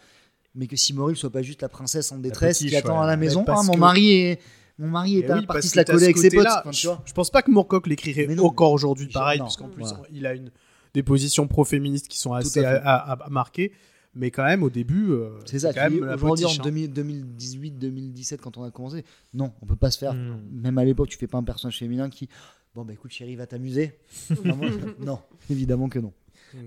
mais 0.56 0.68
que 0.68 0.76
Simoril 0.76 1.16
soit 1.16 1.30
pas 1.30 1.42
juste 1.42 1.62
la 1.62 1.70
princesse 1.70 2.12
en 2.12 2.18
détresse 2.18 2.60
qui 2.60 2.76
attend 2.76 2.98
ouais. 2.98 3.04
à 3.04 3.08
la 3.08 3.18
maison. 3.18 3.44
Ah, 3.48 3.62
mon 3.64 3.74
que- 3.74 3.80
mari 3.80 4.12
est, 4.12 4.40
mon 4.78 4.90
mari 4.90 5.20
est 5.20 5.22
oui, 5.22 5.28
parti 5.28 5.46
parce 5.48 5.68
se 5.68 5.78
la 5.78 5.86
coller 5.86 6.04
avec 6.06 6.18
ses 6.18 6.30
potes. 6.30 6.40
côté-là, 6.40 6.60
Enfin, 6.62 6.72
tu 6.72 6.82
je, 6.82 6.88
vois. 6.88 7.02
je 7.06 7.14
pense 7.14 7.30
pas 7.30 7.42
que 7.42 7.52
Moorcock 7.52 7.88
l'écrirait 7.88 8.38
encore 8.40 8.72
aujourd'hui 8.74 9.08
pareil, 9.08 9.40
non. 9.40 9.46
parce 9.46 9.56
qu'en 9.58 9.70
plus, 9.70 9.84
Voilà. 9.84 10.04
il 10.12 10.26
a 10.26 10.34
une, 10.34 10.52
des 10.94 11.04
positions 11.04 11.48
pro-féministes 11.48 12.10
qui 12.10 12.20
sont 12.20 12.34
assez 12.34 12.66
à 12.66 12.70
à, 12.70 12.74
fait. 12.74 12.82
à- 12.86 13.26
à 13.26 13.30
marquer. 13.30 13.72
Mais 14.14 14.30
quand 14.30 14.44
même, 14.44 14.62
au 14.62 14.70
début, 14.70 15.12
euh, 15.12 15.30
C'est 15.46 15.60
ça. 15.60 15.72
quand 15.74 15.90
même 15.90 16.04
la 16.04 16.16
Aujourd'hui, 16.16 16.44
en 16.44 16.48
potiche, 16.50 16.60
hein. 16.60 16.64
2000 16.64 16.92
2018, 16.92 17.72
2017, 17.80 18.42
quand 18.42 18.58
on 18.58 18.64
a 18.66 18.70
commencé, 18.72 19.06
non, 19.34 19.54
on 19.62 19.66
peut 19.66 19.78
pas 19.78 19.90
se 19.90 19.98
faire. 19.98 20.14
Mm. 20.14 20.42
Même 20.52 20.78
à 20.78 20.84
l'époque, 20.84 21.08
tu 21.08 21.18
fais 21.18 21.28
pas 21.28 21.38
un 21.38 21.44
personnage 21.44 21.78
féminin 21.80 22.10
qui, 22.10 22.28
bon 22.76 22.86
bah 22.86 22.94
écoute, 22.94 23.12
chérie, 23.12 23.36
va 23.36 23.48
t'amuser. 23.48 23.94
Non, 25.00 25.20
évidemment 25.50 25.90
que 25.90 26.00
non. 26.00 26.14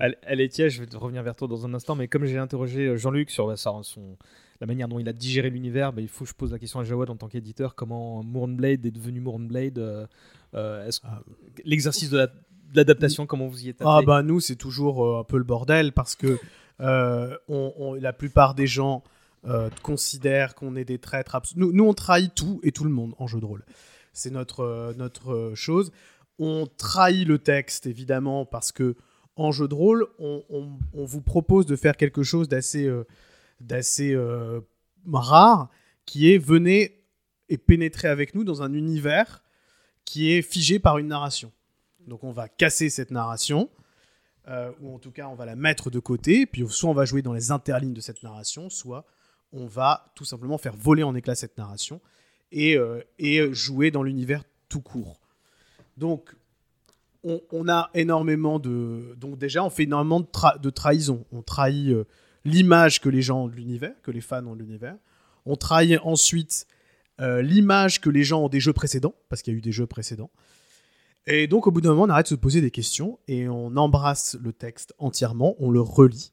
Elle, 0.01 0.17
elle 0.23 0.41
est 0.41 0.49
tiède, 0.49 0.71
je 0.71 0.81
vais 0.81 0.87
te 0.87 0.97
revenir 0.97 1.23
vers 1.23 1.35
toi 1.37 1.47
dans 1.47 1.67
un 1.67 1.75
instant, 1.75 1.95
mais 1.95 2.09
comme 2.09 2.25
j'ai 2.25 2.39
interrogé 2.39 2.87
euh, 2.87 2.97
Jean-Luc 2.97 3.31
sur 3.31 3.47
bah, 3.49 3.57
son, 3.57 4.17
la 4.61 4.67
manière 4.67 4.89
dont 4.89 4.99
il 4.99 5.09
a 5.09 5.13
digéré 5.13 5.51
l'univers, 5.51 5.93
bah, 5.93 6.01
il 6.01 6.09
faut 6.09 6.25
que 6.25 6.31
je 6.31 6.35
pose 6.35 6.53
la 6.53 6.59
question 6.59 6.81
à 6.81 6.85
Jawad 6.85 7.11
en 7.11 7.17
tant 7.17 7.29
qu'éditeur 7.29 7.75
comment 7.75 8.23
Mournblade 8.23 8.87
est 8.87 8.91
devenu 8.91 9.21
Mournblade 9.21 9.79
euh, 9.79 10.07
euh, 10.55 10.91
Ah. 11.03 11.21
L'exercice 11.65 12.09
de 12.11 12.17
la- 12.19 12.27
de 12.29 12.77
l'adaptation, 12.77 13.27
comment 13.27 13.47
vous 13.47 13.67
y 13.67 13.69
êtes 13.69 13.77
Ah 13.81 14.01
bah 14.05 14.23
nous 14.23 14.41
c'est 14.41 14.57
toujours 14.57 15.05
euh, 15.05 15.21
un 15.21 15.25
peu 15.25 15.37
le 15.39 15.45
bordel 15.45 15.93
parce 15.93 16.17
que 16.17 16.39
euh, 16.81 17.37
on- 17.49 17.73
on- 17.77 17.95
la 17.95 18.13
plupart 18.15 18.55
des 18.55 18.67
gens 18.67 19.05
euh, 19.47 19.69
considèrent 19.83 20.55
qu'on 20.55 20.75
est 20.77 20.85
des 20.87 20.99
traîtres. 20.99 21.37
Nous, 21.57 21.73
nous 21.73 21.85
on 21.85 21.93
trahit 21.93 22.35
tout 22.35 22.59
et 22.63 22.73
tout 22.73 22.85
le 22.85 22.91
monde 22.91 23.13
en 23.19 23.27
jeu 23.27 23.39
de 23.39 23.45
rôle. 23.45 23.65
C'est 24.15 24.31
notre 24.31 24.61
euh, 24.61 24.95
notre 24.95 25.33
euh, 25.33 25.55
chose. 25.55 25.93
On 26.39 26.67
trahit 26.67 27.29
le 27.29 27.39
texte 27.39 27.87
évidemment 27.87 28.47
parce 28.47 28.73
que 28.73 28.97
en 29.37 29.53
jeu 29.53 29.69
de 29.69 29.75
rôle 29.75 30.07
on, 30.19 30.43
on- 30.49 31.05
vous 31.05 31.21
propose 31.21 31.67
de 31.67 31.77
faire 31.77 31.97
quelque 31.97 32.23
chose 32.23 32.49
d'assez 32.49 32.87
euh, 34.15 34.61
rare 35.13 35.69
qui 36.07 36.33
est 36.33 36.39
venez 36.39 37.05
et 37.49 37.59
pénétrer 37.59 38.09
avec 38.09 38.35
nous 38.35 38.45
dans 38.45 38.63
un 38.63 38.73
univers 38.73 39.43
qui 40.05 40.33
est 40.33 40.43
figé 40.43 40.79
par 40.79 40.99
une 40.99 41.09
narration. 41.09 41.53
Donc 42.07 42.25
on 42.25 42.33
va 42.33 42.49
casser 42.49 42.91
cette 42.91 43.11
narration, 43.11 43.71
ou 44.81 44.95
en 44.95 44.99
tout 44.99 45.11
cas 45.11 45.29
on 45.29 45.35
va 45.35 45.47
la 45.47 45.57
mettre 45.57 45.91
de 45.91 45.99
côté, 45.99 46.47
puis 46.47 46.65
soit 46.69 46.91
on 46.91 46.95
va 46.95 47.05
jouer 47.05 47.23
dans 47.23 47.33
les 47.33 47.51
interlignes 47.51 47.95
de 47.95 48.01
cette 48.01 48.23
narration, 48.23 48.69
soit 48.71 49.07
on 49.53 49.67
va 49.67 50.13
tout 50.15 50.25
simplement 50.25 50.59
faire 50.59 50.75
voler 50.77 51.03
en 51.03 51.15
éclats 51.15 51.35
cette 51.35 51.57
narration 51.59 52.01
et, 52.55 52.77
euh, 52.79 53.03
et 53.19 53.53
jouer 53.53 53.91
dans 53.91 54.03
l'univers 54.03 54.43
tout 54.71 54.81
court. 54.81 55.21
Donc 55.99 56.35
on, 57.23 57.41
on 57.53 57.69
a 57.69 57.91
énormément 57.95 58.59
de... 58.59 59.15
Donc 59.19 59.39
déjà 59.39 59.63
on 59.65 59.71
fait 59.71 59.83
énormément 59.85 60.21
de, 60.21 60.27
tra- 60.27 60.59
de 60.61 60.71
trahison. 60.71 61.25
On 61.33 61.43
trahit 61.43 61.91
euh, 61.91 62.05
l'image 62.45 63.01
que 63.01 63.09
les 63.11 63.23
gens 63.23 63.45
ont 63.45 63.49
de 63.49 63.55
l'univers, 63.57 63.95
que 64.03 64.11
les 64.11 64.21
fans 64.23 64.47
ont 64.47 64.55
de 64.55 64.61
l'univers. 64.61 64.97
On 65.47 65.57
trahit 65.57 65.99
ensuite 66.03 66.67
euh, 67.21 67.43
l'image 67.43 68.01
que 68.01 68.11
les 68.11 68.25
gens 68.25 68.43
ont 68.45 68.49
des 68.49 68.61
jeux 68.61 68.73
précédents, 68.73 69.15
parce 69.29 69.43
qu'il 69.43 69.53
y 69.53 69.57
a 69.57 69.59
eu 69.59 69.63
des 69.63 69.73
jeux 69.73 69.87
précédents. 69.87 70.31
Et 71.27 71.47
donc, 71.47 71.67
au 71.67 71.71
bout 71.71 71.81
d'un 71.81 71.91
moment, 71.91 72.03
on 72.03 72.09
arrête 72.11 72.27
de 72.27 72.31
se 72.31 72.35
poser 72.35 72.61
des 72.61 72.71
questions 72.71 73.19
et 73.29 73.49
on 73.49 73.77
embrasse 73.77 74.37
le 74.43 74.53
texte 74.53 74.93
entièrement, 74.99 75.55
on 75.59 75.71
le 75.71 75.81
relit, 75.81 76.33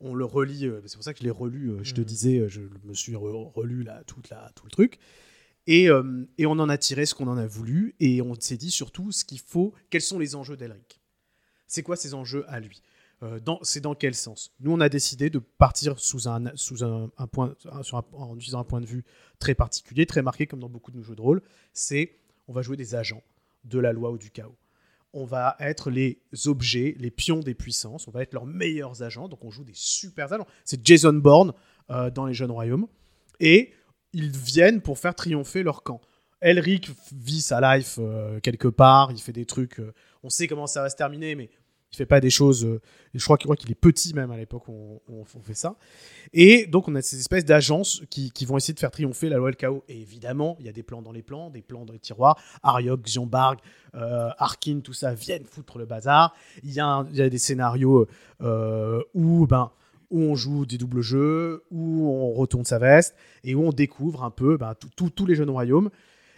on 0.00 0.14
le 0.14 0.24
relit. 0.24 0.66
euh, 0.66 0.80
c'est 0.86 0.96
pour 0.96 1.04
ça 1.04 1.12
que 1.14 1.20
je 1.20 1.24
l'ai 1.24 1.30
relu. 1.30 1.70
euh, 1.70 1.78
je 1.82 1.94
te 1.94 2.00
Mhm. 2.00 2.06
disais, 2.06 2.38
euh, 2.40 2.48
je 2.48 2.60
me 2.84 2.92
suis 2.94 3.14
re- 3.14 3.50
relu 3.52 3.84
là, 3.84 4.02
toute 4.06 4.28
la, 4.28 4.50
tout 4.54 4.66
le 4.66 4.70
truc. 4.70 4.98
Et, 5.68 5.90
euh, 5.90 6.26
et 6.38 6.46
on 6.46 6.52
en 6.52 6.70
a 6.70 6.78
tiré 6.78 7.04
ce 7.04 7.14
qu'on 7.14 7.28
en 7.28 7.36
a 7.36 7.46
voulu. 7.46 7.94
Et 8.00 8.22
on 8.22 8.34
s'est 8.40 8.56
dit 8.56 8.70
surtout 8.70 9.12
ce 9.12 9.24
qu'il 9.24 9.38
faut. 9.38 9.74
Quels 9.90 10.00
sont 10.00 10.18
les 10.18 10.34
enjeux 10.34 10.56
d'Elric 10.56 11.00
C'est 11.68 11.82
quoi 11.82 11.94
ces 11.94 12.14
enjeux 12.14 12.44
à 12.48 12.58
lui? 12.58 12.82
Euh, 13.22 13.38
C'est 13.62 13.82
dans 13.82 13.94
quel 13.94 14.14
sens? 14.14 14.50
Nous, 14.60 14.72
on 14.72 14.80
a 14.80 14.88
décidé 14.88 15.28
de 15.28 15.38
partir 15.38 15.98
sous 15.98 16.26
un, 16.26 16.42
point, 17.30 17.54
en 18.12 18.36
utilisant 18.36 18.60
un 18.60 18.64
point 18.64 18.80
de 18.80 18.86
vue 18.86 19.04
très 19.38 19.54
particulier, 19.54 20.06
très 20.06 20.22
marqué, 20.22 20.46
comme 20.46 20.60
dans 20.60 20.70
beaucoup 20.70 20.90
de 20.90 20.96
nos 20.96 21.02
jeux 21.02 21.16
de 21.16 21.20
rôle. 21.20 21.42
C'est 21.74 22.16
on 22.48 22.54
va 22.54 22.62
jouer 22.62 22.78
des 22.78 22.94
agents 22.94 23.22
de 23.64 23.78
la 23.78 23.92
loi 23.92 24.10
ou 24.10 24.16
du 24.16 24.30
chaos. 24.30 24.56
On 25.12 25.26
va 25.26 25.54
être 25.60 25.90
les 25.90 26.18
objets, 26.46 26.96
les 26.98 27.10
pions 27.10 27.40
des 27.40 27.54
puissances. 27.54 28.08
On 28.08 28.10
va 28.10 28.22
être 28.22 28.32
leurs 28.32 28.46
meilleurs 28.46 29.02
agents. 29.02 29.28
Donc 29.28 29.44
on 29.44 29.50
joue 29.50 29.64
des 29.64 29.74
super 29.74 30.32
agents. 30.32 30.46
C'est 30.64 30.84
Jason 30.86 31.12
Bourne 31.12 31.52
euh, 31.90 32.10
dans 32.10 32.24
les 32.24 32.32
Jeunes 32.32 32.50
Royaumes. 32.50 32.86
Et 33.40 33.72
ils 34.18 34.36
viennent 34.36 34.80
pour 34.80 34.98
faire 34.98 35.14
triompher 35.14 35.62
leur 35.62 35.82
camp. 35.82 36.00
Elric 36.40 36.90
vit 37.12 37.40
sa 37.40 37.76
life 37.76 37.98
euh, 37.98 38.40
quelque 38.40 38.68
part. 38.68 39.10
Il 39.12 39.20
fait 39.20 39.32
des 39.32 39.46
trucs. 39.46 39.80
euh, 39.80 39.92
on 40.22 40.30
sait 40.30 40.46
comment 40.46 40.66
ça 40.66 40.82
va 40.82 40.90
se 40.90 40.96
terminer, 40.96 41.34
mais 41.34 41.50
il 41.90 41.96
fait 41.96 42.06
pas 42.06 42.20
des 42.20 42.30
choses. 42.30 42.64
euh, 42.64 42.80
je 43.14 43.24
crois, 43.24 43.36
qu'il 43.36 43.70
est 43.70 43.74
petit 43.74 44.14
même 44.14 44.30
à 44.30 44.36
l'époque 44.36 44.68
où 44.68 45.00
on, 45.08 45.24
fait 45.24 45.54
ça. 45.54 45.76
Et 46.32 46.66
donc 46.66 46.88
on 46.88 46.94
a 46.94 47.02
ces 47.02 47.18
espèces 47.18 47.44
d'agences 47.44 48.02
qui, 48.10 48.32
vont 48.44 48.56
essayer 48.56 48.74
de 48.74 48.78
faire 48.78 48.90
triompher 48.90 49.28
la 49.28 49.38
loi 49.38 49.48
et 49.48 49.52
le 49.52 49.56
chaos. 49.56 49.84
Et 49.88 50.00
évidemment, 50.00 50.56
il 50.60 50.66
y 50.66 50.68
a 50.68 50.72
des 50.72 50.82
plans 50.82 51.02
dans 51.02 51.12
les 51.12 51.22
plans, 51.22 51.50
des 51.50 51.62
plans 51.62 51.84
dans 51.84 51.92
les 51.92 51.98
tiroirs. 51.98 52.38
Ariok, 52.62 53.02
Xianbarg, 53.02 53.58
euh, 53.94 54.30
Arkin, 54.38 54.80
tout 54.80 54.92
ça 54.92 55.14
viennent 55.14 55.46
foutre 55.46 55.78
le 55.78 55.86
bazar. 55.86 56.34
Il 56.62 56.70
y 56.70 56.74
y 56.74 56.80
a 56.80 57.28
des 57.28 57.38
scénarios 57.38 58.06
où, 59.14 59.46
ben, 59.46 59.70
où 60.10 60.22
on 60.22 60.34
joue 60.34 60.64
des 60.66 60.78
doubles 60.78 61.02
jeux, 61.02 61.64
où 61.70 62.08
on 62.08 62.32
retourne 62.32 62.64
sa 62.64 62.78
veste 62.78 63.14
et 63.44 63.54
où 63.54 63.62
on 63.62 63.72
découvre 63.72 64.24
un 64.24 64.30
peu 64.30 64.56
ben, 64.56 64.74
tous 64.96 65.26
les 65.26 65.34
jeunes 65.34 65.50
royaumes. 65.50 65.90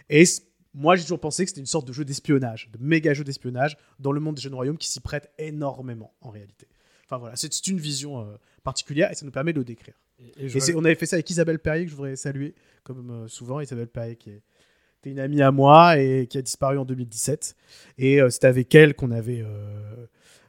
Et 0.09 0.25
c- 0.25 0.41
moi, 0.73 0.95
j'ai 0.95 1.03
toujours 1.03 1.19
pensé 1.19 1.43
que 1.43 1.49
c'était 1.49 1.61
une 1.61 1.65
sorte 1.67 1.87
de 1.87 1.93
jeu 1.93 2.05
d'espionnage, 2.05 2.69
de 2.71 2.77
méga 2.83 3.13
jeu 3.13 3.23
d'espionnage 3.23 3.77
dans 3.99 4.11
le 4.11 4.19
monde 4.19 4.35
des 4.35 4.41
jeunes 4.41 4.53
royaumes 4.55 4.77
qui 4.77 4.89
s'y 4.89 4.99
prête 4.99 5.31
énormément 5.37 6.13
en 6.21 6.29
réalité. 6.29 6.67
Enfin 7.05 7.17
voilà, 7.17 7.35
c'est 7.35 7.67
une 7.67 7.77
vision 7.79 8.21
euh, 8.21 8.37
particulière 8.63 9.11
et 9.11 9.15
ça 9.15 9.25
nous 9.25 9.31
permet 9.31 9.51
de 9.53 9.59
le 9.59 9.65
décrire. 9.65 9.95
Et, 10.37 10.47
Et 10.69 10.75
on 10.75 10.85
avait 10.85 10.95
fait 10.95 11.05
ça 11.05 11.15
avec 11.17 11.29
Isabelle 11.29 11.59
Perrier, 11.59 11.85
que 11.85 11.91
je 11.91 11.95
voudrais 11.95 12.15
saluer, 12.15 12.55
comme 12.83 13.09
euh, 13.11 13.27
souvent. 13.27 13.59
Isabelle 13.59 13.87
Perrier, 13.87 14.15
qui 14.15 14.29
est- 14.29 14.41
était 14.99 15.09
une 15.09 15.19
amie 15.19 15.41
à 15.41 15.51
moi 15.51 15.97
et 15.97 16.27
qui 16.27 16.37
a 16.37 16.41
disparu 16.41 16.77
en 16.77 16.85
2017. 16.85 17.55
Et 17.97 18.21
euh, 18.21 18.29
c'était 18.29 18.47
avec 18.47 18.73
elle 18.75 18.93
qu'on 18.95 19.11
avait 19.11 19.41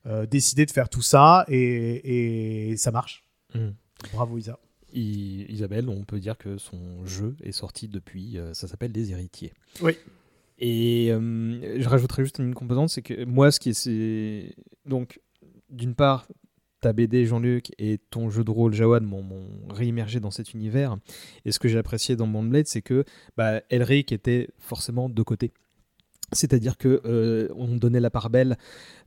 euh, 0.06 0.26
décidé 0.26 0.66
de 0.66 0.70
faire 0.70 0.88
tout 0.88 1.02
ça 1.02 1.44
et, 1.48 2.70
et 2.72 2.76
ça 2.76 2.90
marche. 2.90 3.24
Mm. 3.54 3.68
Bravo 4.12 4.38
Isa. 4.38 4.58
I- 4.94 5.46
Isabelle, 5.48 5.88
on 5.88 6.04
peut 6.04 6.20
dire 6.20 6.36
que 6.36 6.58
son 6.58 7.04
jeu 7.06 7.34
est 7.42 7.52
sorti 7.52 7.88
depuis, 7.88 8.38
euh, 8.38 8.52
ça 8.54 8.66
s'appelle 8.68 8.92
Les 8.92 9.10
Héritiers. 9.12 9.52
Oui. 9.80 9.92
Et 10.58 11.08
euh, 11.10 11.80
je 11.80 11.88
rajouterais 11.88 12.24
juste 12.24 12.38
une 12.38 12.54
composante, 12.54 12.90
c'est 12.90 13.02
que 13.02 13.24
moi, 13.24 13.50
ce 13.50 13.58
qui 13.58 13.70
est. 13.70 14.54
Donc, 14.86 15.20
d'une 15.70 15.94
part, 15.94 16.26
ta 16.80 16.92
BD 16.92 17.24
Jean-Luc 17.26 17.70
et 17.78 17.98
ton 18.10 18.28
jeu 18.28 18.44
de 18.44 18.50
rôle 18.50 18.74
Jawad 18.74 19.02
m'ont 19.02 19.24
réimmergé 19.70 20.20
dans 20.20 20.30
cet 20.30 20.52
univers. 20.52 20.96
Et 21.44 21.52
ce 21.52 21.58
que 21.58 21.68
j'ai 21.68 21.78
apprécié 21.78 22.16
dans 22.16 22.26
Bond 22.26 22.42
Blade, 22.44 22.66
c'est 22.66 22.82
que 22.82 23.04
bah, 23.36 23.62
Elric 23.70 24.12
était 24.12 24.48
forcément 24.58 25.08
de 25.08 25.22
côté. 25.22 25.52
C'est-à-dire 26.32 26.78
que 26.78 27.00
euh, 27.04 27.48
on 27.56 27.76
donnait 27.76 28.00
la 28.00 28.10
part 28.10 28.30
belle 28.30 28.56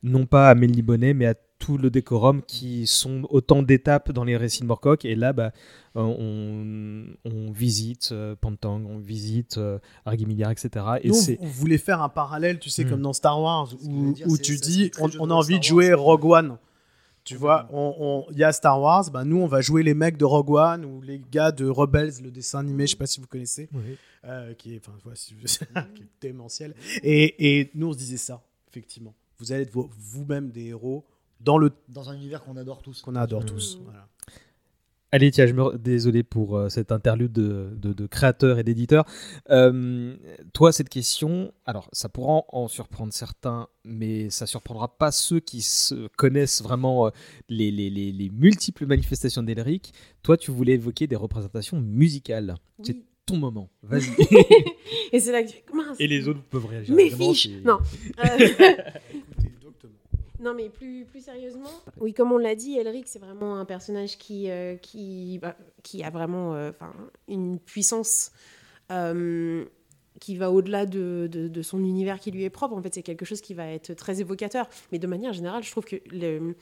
non 0.04 0.26
pas 0.28 0.50
à 0.50 0.56
Mélie 0.56 0.84
Bonnet, 0.84 1.14
mais 1.16 1.26
à 1.26 1.34
tout 1.58 1.78
le 1.80 1.90
décorum 1.90 2.42
qui 2.44 2.86
sont 2.86 3.24
autant 3.30 3.64
d'étapes 3.64 4.12
dans 4.12 4.24
les 4.24 4.38
récits 4.38 4.62
de 4.62 4.68
Morcock. 4.68 5.04
Et 5.06 5.16
là, 5.16 5.34
bah, 5.34 5.52
on, 5.96 7.06
on 7.24 7.52
visite 7.52 8.10
euh, 8.12 8.36
Pantang, 8.40 8.82
on 8.88 9.00
visite 9.00 9.58
euh, 9.58 9.80
etc. 10.06 10.86
Et 11.02 11.12
c'est 11.14 11.38
on 11.42 11.46
voulait 11.48 11.78
faire 11.78 12.02
un 12.02 12.10
parallèle, 12.10 12.60
tu 12.60 12.70
sais, 12.70 12.84
Mm. 12.86 12.90
comme 12.90 13.02
dans 13.02 13.14
Star 13.14 13.42
Wars, 13.42 13.70
où, 13.84 14.14
dire, 14.14 14.28
tu 14.44 14.58
ça, 14.58 14.66
dis, 14.66 14.92
on, 15.00 15.30
a 15.30 15.34
envie 15.34 15.58
de 15.60 15.64
jouer. 15.64 15.94
Rogue 15.94 16.26
One. 16.26 16.58
Tu 17.24 17.36
vois, 17.36 17.68
on- 17.74 17.96
on- 18.00 18.26
il 18.34 18.38
y 18.38 18.44
a 18.44 18.52
Star 18.52 18.80
Wars, 18.80 19.10
bah 19.12 19.24
nous 19.24 19.38
on 19.38 19.48
va 19.48 19.60
jouer 19.60 19.82
les 19.82 19.96
mecs 19.96 20.16
de 20.16 20.26
Rogue 20.26 20.52
One 20.52 20.86
ou 20.86 21.02
les 21.02 21.20
gars 21.32 21.52
de 21.52 21.68
Rebels, 21.68 22.12
le 22.24 22.30
dessin 22.30 22.60
animé, 22.60 22.86
je 22.86 22.92
sais 22.92 22.98
pas 22.98 23.08
si 23.08 23.20
vous 23.20 23.26
connaissez, 23.26 23.68
euh, 24.26 24.54
qui 24.54 24.74
est, 24.76 24.80
enfin, 24.80 24.98
voilà, 25.04 25.16
si- 25.16 25.36
qui 25.96 26.04
est 26.04 26.08
démentiel. 26.22 26.74
Et, 27.04 27.60
et 27.60 27.72
nous 27.76 27.88
on 27.88 27.94
se 27.94 27.98
disait 27.98 28.18
ça, 28.18 28.44
effectivement. 28.70 29.14
Vous 29.40 29.52
allez 29.52 29.64
être 29.64 29.72
vo- 29.74 29.90
vous-même 29.98 30.52
des 30.52 30.66
héros 30.68 31.06
dans 31.42 31.58
le 31.58 31.72
Dans 31.90 32.10
un 32.10 32.16
univers 32.16 32.44
qu'on 32.44 32.56
adore 32.58 32.82
tous. 32.82 33.02
qu'on 33.02 33.16
adore 33.16 33.46
tous. 33.46 33.80
Voilà. 33.84 34.08
Allez, 35.12 35.32
tiens, 35.32 35.46
je 35.46 35.54
me... 35.54 35.78
désolé 35.78 36.24
pour 36.24 36.58
euh, 36.58 36.68
cet 36.68 36.92
interlude 36.92 37.32
de, 37.32 37.70
de, 37.78 37.94
de 37.94 38.06
créateur 38.08 38.60
et 38.60 38.64
d'éditeur. 38.64 39.06
Euh, 39.50 40.18
toi, 40.54 40.74
cette 40.74 40.90
question, 40.90 41.54
alors 41.66 41.88
ça 41.94 42.10
pourra 42.10 42.44
en 42.50 42.68
surprendre 42.68 43.14
certains, 43.14 43.68
mais 43.86 44.30
ça 44.30 44.46
surprendra 44.46 44.98
pas 44.98 45.12
ceux 45.12 45.40
qui 45.40 45.62
se 45.62 46.08
connaissent 46.18 46.62
vraiment 46.62 47.08
euh, 47.08 47.10
les, 47.48 47.72
les, 47.72 47.90
les, 47.90 48.12
les 48.12 48.30
multiples 48.30 48.86
manifestations 48.86 49.44
d'Elric. 49.44 49.94
Toi, 50.22 50.36
tu 50.36 50.52
voulais 50.52 50.74
évoquer 50.74 51.08
des 51.08 51.16
représentations 51.16 51.80
musicales. 51.80 52.56
Oui. 52.80 53.06
Ton 53.26 53.38
moment. 53.38 53.70
Vas-y. 53.84 54.10
Et 55.12 55.20
c'est 55.20 55.32
là 55.32 55.44
que 55.44 55.50
tu 55.50 55.56
fais, 55.58 55.64
mince, 55.74 55.98
et 56.00 56.08
les 56.08 56.28
autres 56.28 56.42
peuvent 56.50 56.66
réagir. 56.66 56.94
mes 56.96 57.04
évidemment, 57.08 57.34
fiches 57.34 57.50
c'est- 57.50 57.66
Non. 57.66 57.80
Euh. 58.24 58.76
Non, 60.42 60.54
mais 60.54 60.70
plus, 60.70 61.06
plus 61.06 61.24
sérieusement, 61.24 61.70
oui, 62.00 62.14
comme 62.14 62.32
on 62.32 62.38
l'a 62.38 62.54
dit, 62.56 62.78
Elric, 62.78 63.08
c'est 63.08 63.20
vraiment 63.20 63.56
un 63.58 63.66
personnage 63.66 64.18
qui, 64.18 64.50
euh, 64.52 64.76
qui, 64.76 65.40
bah, 65.42 65.56
qui 65.82 66.04
a 66.04 66.10
vraiment 66.12 66.54
euh, 66.54 66.70
enfin, 66.70 66.94
une 67.28 67.58
puissance 67.58 68.32
euh, 68.92 69.66
qui 70.20 70.36
va 70.36 70.52
au-delà 70.52 70.86
de, 70.86 71.28
de- 71.32 71.48
de 71.48 71.62
son 71.64 71.80
univers 71.84 72.20
qui 72.20 72.30
lui 72.32 72.44
est 72.44 72.50
propre. 72.52 72.76
En 72.76 72.82
fait, 72.82 72.94
c'est 72.94 73.02
quelque 73.02 73.26
chose 73.26 73.42
qui 73.42 73.54
va 73.56 73.68
être 73.70 73.94
très 73.96 74.20
évocateur. 74.22 74.68
Mais 74.92 75.00
de 75.00 75.08
manière 75.08 75.34
générale, 75.34 75.64
je 75.64 75.72
trouve 75.72 75.86
que 75.86 75.96
le- 76.12 76.56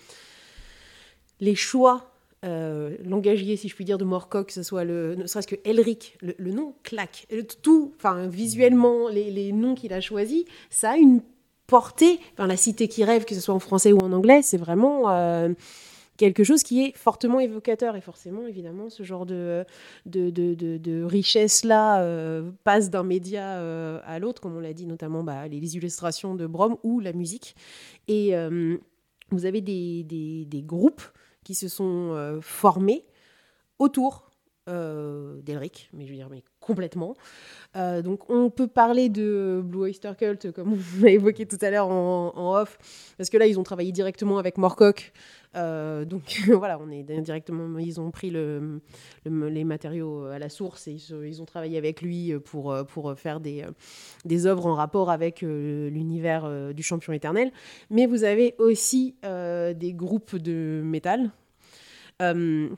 les 1.42 1.56
choix 1.56 2.13
euh, 2.44 2.98
langagiers, 3.04 3.56
si 3.56 3.70
je 3.70 3.76
puis 3.76 3.86
dire, 3.86 3.98
de 3.98 4.04
Morcock, 4.04 4.48
que 4.48 4.54
ce 4.54 4.64
soit 4.64 4.84
le, 4.84 5.16
ne 5.16 5.28
serait-ce 5.28 5.48
que 5.48 5.56
Elric, 5.64 6.18
le, 6.22 6.52
nom 6.52 6.74
claque. 6.84 7.28
Tout, 7.62 7.94
enfin, 7.98 8.28
visuellement, 8.28 9.08
les, 9.10 9.32
les 9.32 9.52
noms 9.52 9.76
qu'il 9.76 9.94
a 9.94 10.02
choisis, 10.02 10.44
ça 10.70 10.92
a 10.92 10.98
une 10.98 11.22
portée. 11.68 12.20
Enfin, 12.34 12.48
la 12.48 12.58
cité 12.58 12.88
qui 12.88 13.04
rêve, 13.04 13.26
que 13.26 13.36
ce 13.36 13.42
soit 13.42 13.56
en 13.56 13.60
français 13.60 13.92
ou 13.92 13.98
en 14.00 14.12
anglais, 14.12 14.42
c'est 14.42 14.58
vraiment 14.58 15.10
euh, 15.10 15.50
quelque 16.18 16.44
chose 16.44 16.64
qui 16.64 16.84
est 16.84 16.96
fortement 16.96 17.40
évocateur. 17.40 17.96
Et 17.96 18.02
forcément, 18.02 18.46
évidemment, 18.46 18.90
ce 18.90 19.04
genre 19.04 19.26
de, 19.26 19.66
de, 20.06 20.30
de, 20.30 21.04
richesse-là 21.04 22.02
euh, 22.02 22.52
passe 22.64 22.90
d'un 22.90 23.04
média 23.04 23.58
euh, 23.58 24.00
à 24.06 24.20
l'autre, 24.20 24.42
comme 24.42 24.56
on 24.56 24.60
l'a 24.60 24.74
dit, 24.74 24.86
notamment 24.86 25.24
bah, 25.24 25.48
les, 25.48 25.60
les 25.60 25.76
illustrations 25.76 26.36
de 26.36 26.46
Brom 26.46 26.78
ou 26.84 27.00
la 27.00 27.14
musique. 27.14 27.56
Et 28.08 28.34
vous 29.32 29.46
avez 29.46 29.62
des, 29.62 30.04
des 30.04 30.62
groupes 30.62 31.02
qui 31.44 31.56
se 31.56 31.68
sont 31.68 32.12
euh, 32.14 32.40
formés 32.42 33.06
autour 33.80 34.32
euh, 34.70 35.42
d'Elric, 35.42 35.90
mais 35.92 36.06
je 36.06 36.12
veux 36.12 36.16
dire, 36.16 36.30
mais 36.30 36.42
complètement. 36.62 37.16
Euh, 37.76 38.02
donc, 38.02 38.30
on 38.30 38.50
peut 38.50 38.68
parler 38.68 39.10
de 39.10 39.62
Blue 39.62 39.82
Oyster 39.82 40.14
Cult, 40.18 40.54
comme 40.54 40.74
on 40.74 41.02
l'a 41.04 41.12
évoqué 41.12 41.46
tout 41.46 41.58
à 41.62 41.70
l'heure 41.70 41.90
en, 41.90 42.56
off, 42.56 42.78
parce 43.18 43.30
que 43.30 43.38
là, 43.38 43.46
ils 43.46 43.60
ont 43.60 43.64
travaillé 43.64 43.92
directement 43.92 44.38
avec 44.38 44.58
Morcock. 44.58 45.12
Euh, 45.56 46.06
donc, 46.06 46.42
voilà, 46.48 46.80
on 46.80 46.90
est 46.90 47.04
directement. 47.22 47.78
Ils 47.80 48.00
ont 48.00 48.12
pris 48.12 48.30
le, 48.30 48.82
le- 49.26 49.50
les 49.50 49.64
matériaux 49.64 50.26
à 50.26 50.40
la 50.40 50.50
source 50.50 50.88
et 50.88 50.94
ils, 50.94 51.42
ont 51.42 51.46
travaillé 51.46 51.78
avec 51.78 52.02
lui 52.02 52.34
pour, 52.46 52.76
pour 52.88 53.14
faire 53.18 53.40
des, 53.40 53.66
des 54.26 54.46
œuvres 54.46 54.66
en 54.66 54.76
rapport 54.76 55.12
avec 55.12 55.44
euh, 55.44 55.90
l'univers 55.90 56.46
euh, 56.46 56.74
du 56.74 56.84
champion 56.84 57.14
éternel. 57.14 57.52
Mais 57.90 58.06
vous 58.06 58.24
avez 58.24 58.56
aussi 58.58 59.16
euh, 59.26 59.74
des 59.74 59.94
groupes 59.94 60.36
de 60.36 60.82
métal, 60.84 61.32
euh, 62.22 62.70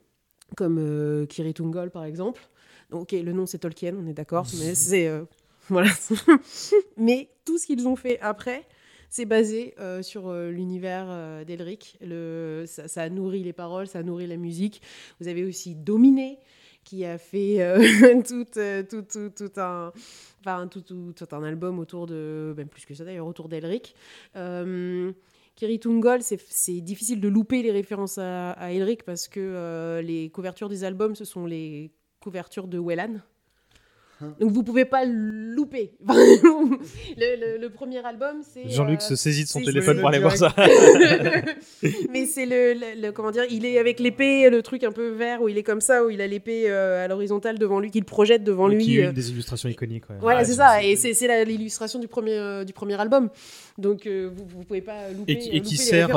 comme 0.58 1.26
Kiritungol 1.30 1.92
par 1.92 2.04
exemple. 2.06 2.42
Donc, 2.90 3.02
ok, 3.04 3.12
le 3.14 3.34
nom 3.34 3.46
c'est 3.46 3.60
Tolkien, 3.60 3.96
on 3.98 4.08
est 4.08 4.14
d'accord, 4.14 4.46
mais 4.60 4.76
c'est. 4.76 5.10
voilà. 5.70 5.90
mais 6.98 7.30
tout 7.46 7.58
ce 7.58 7.66
qu'ils 7.66 7.88
ont 7.88 7.96
fait 7.96 8.20
après, 8.22 8.64
c'est 9.16 9.26
basé 9.26 9.74
euh, 9.80 10.02
sur 10.02 10.28
euh, 10.28 10.52
l'univers 10.52 11.06
euh, 11.08 11.46
d'Elric. 11.46 11.98
Ça, 12.68 12.90
ça 12.90 13.02
a 13.02 13.08
nourri 13.10 13.44
les 13.44 13.54
paroles, 13.54 13.88
ça 13.88 14.00
a 14.00 14.04
nourri 14.04 14.28
la 14.28 14.36
musique. 14.36 14.82
Vous 15.22 15.30
avez 15.30 15.46
aussi 15.46 15.74
Dominé, 15.74 16.38
qui 16.84 17.06
a 17.06 17.18
fait 17.18 17.64
tout, 18.28 18.46
un, 19.56 21.44
album 21.44 21.80
autour 21.80 22.08
de, 22.08 22.66
plus 22.70 22.86
que 22.86 22.94
ça 22.94 23.06
d'ailleurs, 23.06 23.28
autour 23.28 23.48
d'Elric. 23.48 23.96
Euh, 24.36 25.14
Kiritungol, 25.56 26.22
c'est 26.22 26.42
c'est 26.50 26.82
difficile 26.82 27.22
de 27.22 27.30
louper 27.30 27.64
les 27.64 27.72
références 27.72 28.18
à, 28.18 28.52
à 28.52 28.74
Elric 28.74 29.04
parce 29.04 29.30
que 29.30 30.02
les 30.04 30.30
couvertures 30.30 30.68
des 30.68 30.84
albums, 30.84 31.16
ce 31.16 31.24
sont 31.24 31.46
les 31.46 31.94
couvertures 32.20 32.68
de 32.68 32.80
Wellan. 32.80 33.22
Donc 34.40 34.52
vous 34.52 34.64
pouvez 34.64 34.86
pas 34.86 35.04
le 35.06 35.54
louper. 35.54 35.92
le, 36.08 36.76
le- 37.18 37.58
le 37.62 37.70
premier 37.70 38.04
album, 38.06 38.38
c'est. 38.44 38.70
Jean-Luc 38.70 39.00
euh, 39.02 39.04
se 39.04 39.16
saisit 39.16 39.44
de 39.44 39.50
son 39.50 39.62
téléphone 39.62 40.00
pour 40.00 40.08
aller 40.10 40.18
le 40.20 40.24
voir 40.24 40.38
ça. 40.38 40.54
Mais 42.12 42.26
c'est 42.26 42.46
le, 42.46 42.74
le- 42.74 43.02
le- 43.08 43.12
comment 43.12 43.32
dire, 43.32 43.44
il 43.50 43.66
est 43.66 43.78
avec 43.80 44.00
l'épée, 44.00 44.50
le 44.50 44.62
truc 44.62 44.84
un 44.84 44.92
peu 44.92 45.10
vert 45.10 45.42
où 45.42 45.50
il 45.50 45.58
est 45.58 45.64
comme 45.64 45.82
ça, 45.82 46.04
où 46.06 46.10
il 46.10 46.22
a 46.22 46.28
l'épée 46.28 46.64
euh, 46.70 47.04
à 47.04 47.08
l'horizontale 47.08 47.58
devant 47.60 47.80
lui, 47.80 47.92
qu'il 47.92 48.06
projette 48.06 48.44
devant 48.44 48.70
Qui 48.70 48.76
lui. 48.76 48.98
est 49.00 49.06
euh. 49.06 49.10
une 49.10 49.14
des 49.14 49.32
illustrations 49.32 49.70
iconiques. 49.70 50.10
ouais. 50.10 50.16
Voilà, 50.20 50.40
Ouais, 50.40 50.46
c'est 50.46 50.54
ça. 50.54 50.84
Et 50.84 50.96
c'est 50.96 51.46
l'illustration 51.46 52.00
du 52.00 52.08
premier, 52.08 52.38
euh, 52.38 52.64
du 52.64 52.74
premier 52.74 53.00
album. 53.00 53.30
Donc 53.78 54.08
euh, 54.08 54.30
vous, 54.34 54.46
vous 54.48 54.64
pouvez 54.64 54.82
pas 54.82 55.10
louper, 55.12 55.34
Et 55.34 55.38
qui- 55.38 55.50
et 55.50 55.54
louper 55.56 55.62
qui 55.68 55.76
les 55.76 55.82
sert. 55.82 56.10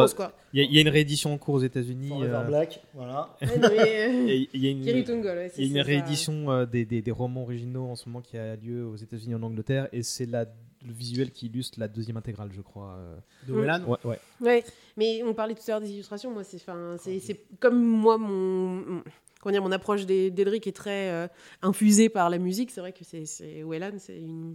Il 0.54 0.60
y, 0.60 0.64
a- 0.64 0.66
il 0.68 0.74
y 0.74 0.78
a 0.78 0.80
une 0.80 0.88
réédition 0.88 1.32
en 1.34 1.38
cours 1.38 1.56
aux 1.56 1.62
États-Unis. 1.62 2.10
Euh, 2.22 2.42
Black, 2.44 2.80
voilà. 2.94 3.28
Euh, 3.42 3.46
Il 4.54 4.64
y 4.64 4.68
a 4.68 4.70
une, 4.70 4.84
Kerry 4.84 5.04
Tungol, 5.04 5.36
ouais, 5.36 5.50
c'est- 5.54 5.60
il 5.62 5.64
y 5.64 5.66
a 5.66 5.68
une 5.68 5.74
c'est 5.74 5.80
ça. 5.80 5.86
réédition 5.86 6.50
euh, 6.50 6.66
des, 6.66 6.84
des- 6.84 7.02
des 7.02 7.10
romans 7.10 7.42
originaux 7.42 7.87
en 7.92 7.96
ce 7.96 8.08
moment 8.08 8.20
qui 8.22 8.36
a 8.38 8.56
lieu 8.56 8.86
aux 8.86 8.96
États-Unis 8.96 9.32
et 9.32 9.36
en 9.36 9.42
Angleterre, 9.42 9.88
et 9.92 10.02
c'est 10.02 10.26
la- 10.26 10.46
le 10.86 10.92
visuel 10.92 11.32
qui 11.32 11.46
illustre 11.46 11.80
la 11.80 11.88
deuxième 11.88 12.16
intégrale, 12.16 12.50
je 12.52 12.60
crois. 12.60 12.94
euh. 12.98 13.16
De 13.46 13.52
Whelan 13.52 13.82
Ouais, 13.84 13.96
ouais. 14.04 14.20
Ouais, 14.40 14.64
mais 14.96 15.22
on 15.24 15.34
parlait 15.34 15.54
tout 15.54 15.62
à 15.66 15.70
l'heure 15.72 15.80
des 15.80 15.90
illustrations. 15.90 16.30
Moi, 16.32 16.44
c'est, 16.44 16.56
enfin, 16.58 16.96
c'est, 17.00 17.18
c'est 17.18 17.44
comme 17.58 17.82
moi, 17.82 18.16
mon, 18.16 19.02
comment 19.40 19.52
dire, 19.52 19.62
mon 19.62 19.72
approche 19.72 20.06
des- 20.06 20.30
d'Elric 20.30 20.66
est 20.68 20.72
très 20.76 21.10
euh, 21.10 21.26
infusée 21.62 22.08
par 22.08 22.30
la 22.30 22.38
musique. 22.38 22.70
C'est 22.70 22.80
vrai 22.80 22.92
que 22.92 23.02
c'est, 23.04 23.24
c'est 23.26 23.64
Whelan, 23.64 23.92
c'est 23.98 24.18
une, 24.18 24.54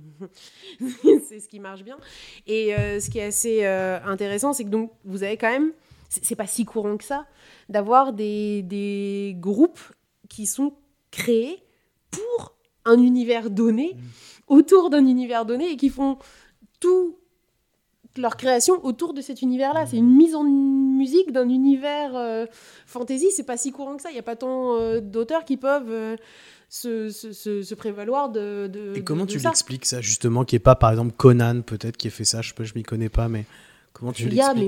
c'est 1.27 1.39
ce 1.41 1.47
qui 1.49 1.59
marche 1.59 1.83
bien. 1.83 1.97
Et 2.47 2.73
euh, 2.75 2.99
ce 3.01 3.09
qui 3.09 3.19
est 3.19 3.25
assez 3.25 3.65
euh, 3.65 3.99
intéressant, 4.05 4.53
c'est 4.53 4.63
que 4.63 4.69
donc 4.69 4.91
vous 5.03 5.23
avez 5.23 5.35
quand 5.37 5.51
même, 5.51 5.73
c'est, 6.09 6.23
c'est 6.23 6.35
pas 6.35 6.47
si 6.47 6.63
courant 6.65 6.95
que 6.97 7.03
ça, 7.03 7.25
d'avoir 7.69 8.13
des, 8.13 8.61
des 8.63 9.35
groupes 9.37 9.81
qui 10.29 10.45
sont 10.45 10.73
créés 11.11 11.61
pour 12.11 12.52
un 12.85 12.97
univers 12.99 13.49
donné, 13.49 13.95
autour 14.47 14.89
d'un 14.89 15.05
univers 15.05 15.45
donné, 15.45 15.71
et 15.71 15.77
qui 15.77 15.89
font 15.89 16.17
tout 16.79 17.17
leur 18.17 18.37
création 18.37 18.83
autour 18.85 19.13
de 19.13 19.21
cet 19.21 19.41
univers-là. 19.41 19.85
C'est 19.87 19.97
une 19.97 20.13
mise 20.15 20.35
en 20.35 20.43
musique 20.43 21.31
d'un 21.31 21.49
univers 21.49 22.15
euh, 22.15 22.45
fantasy. 22.85 23.27
C'est 23.31 23.43
pas 23.45 23.57
si 23.57 23.71
courant 23.71 23.95
que 23.95 24.01
ça. 24.03 24.09
Il 24.11 24.13
n'y 24.13 24.19
a 24.19 24.23
pas 24.23 24.35
tant 24.35 24.75
euh, 24.75 24.99
d'auteurs 25.01 25.45
qui 25.45 25.57
peuvent 25.57 25.89
euh, 25.89 26.15
se, 26.69 27.09
se- 27.09 27.31
se- 27.31 27.63
se 27.63 27.75
prévaloir 27.75 28.29
de, 28.29 28.67
de- 28.71 28.93
Et 28.95 29.03
comment 29.03 29.25
de 29.25 29.31
tu 29.31 29.39
l'expliques 29.39 29.85
ça 29.85 29.99
justement 30.01 30.43
Qui 30.45 30.57
est 30.57 30.59
pas 30.59 30.75
par 30.75 30.91
exemple 30.91 31.13
Conan 31.17 31.61
peut-être 31.61 31.97
qui 31.97 32.07
a 32.07 32.11
fait 32.11 32.23
ça 32.25 32.41
Je 32.43 32.53
sais 32.55 32.65
je 32.65 32.73
m'y 32.75 32.83
connais 32.83 33.09
pas, 33.09 33.29
mais 33.29 33.45
comment 33.93 34.11
tu 34.11 34.23
Il 34.23 34.33
y 34.35 34.41
a, 34.41 34.53
mais. 34.53 34.67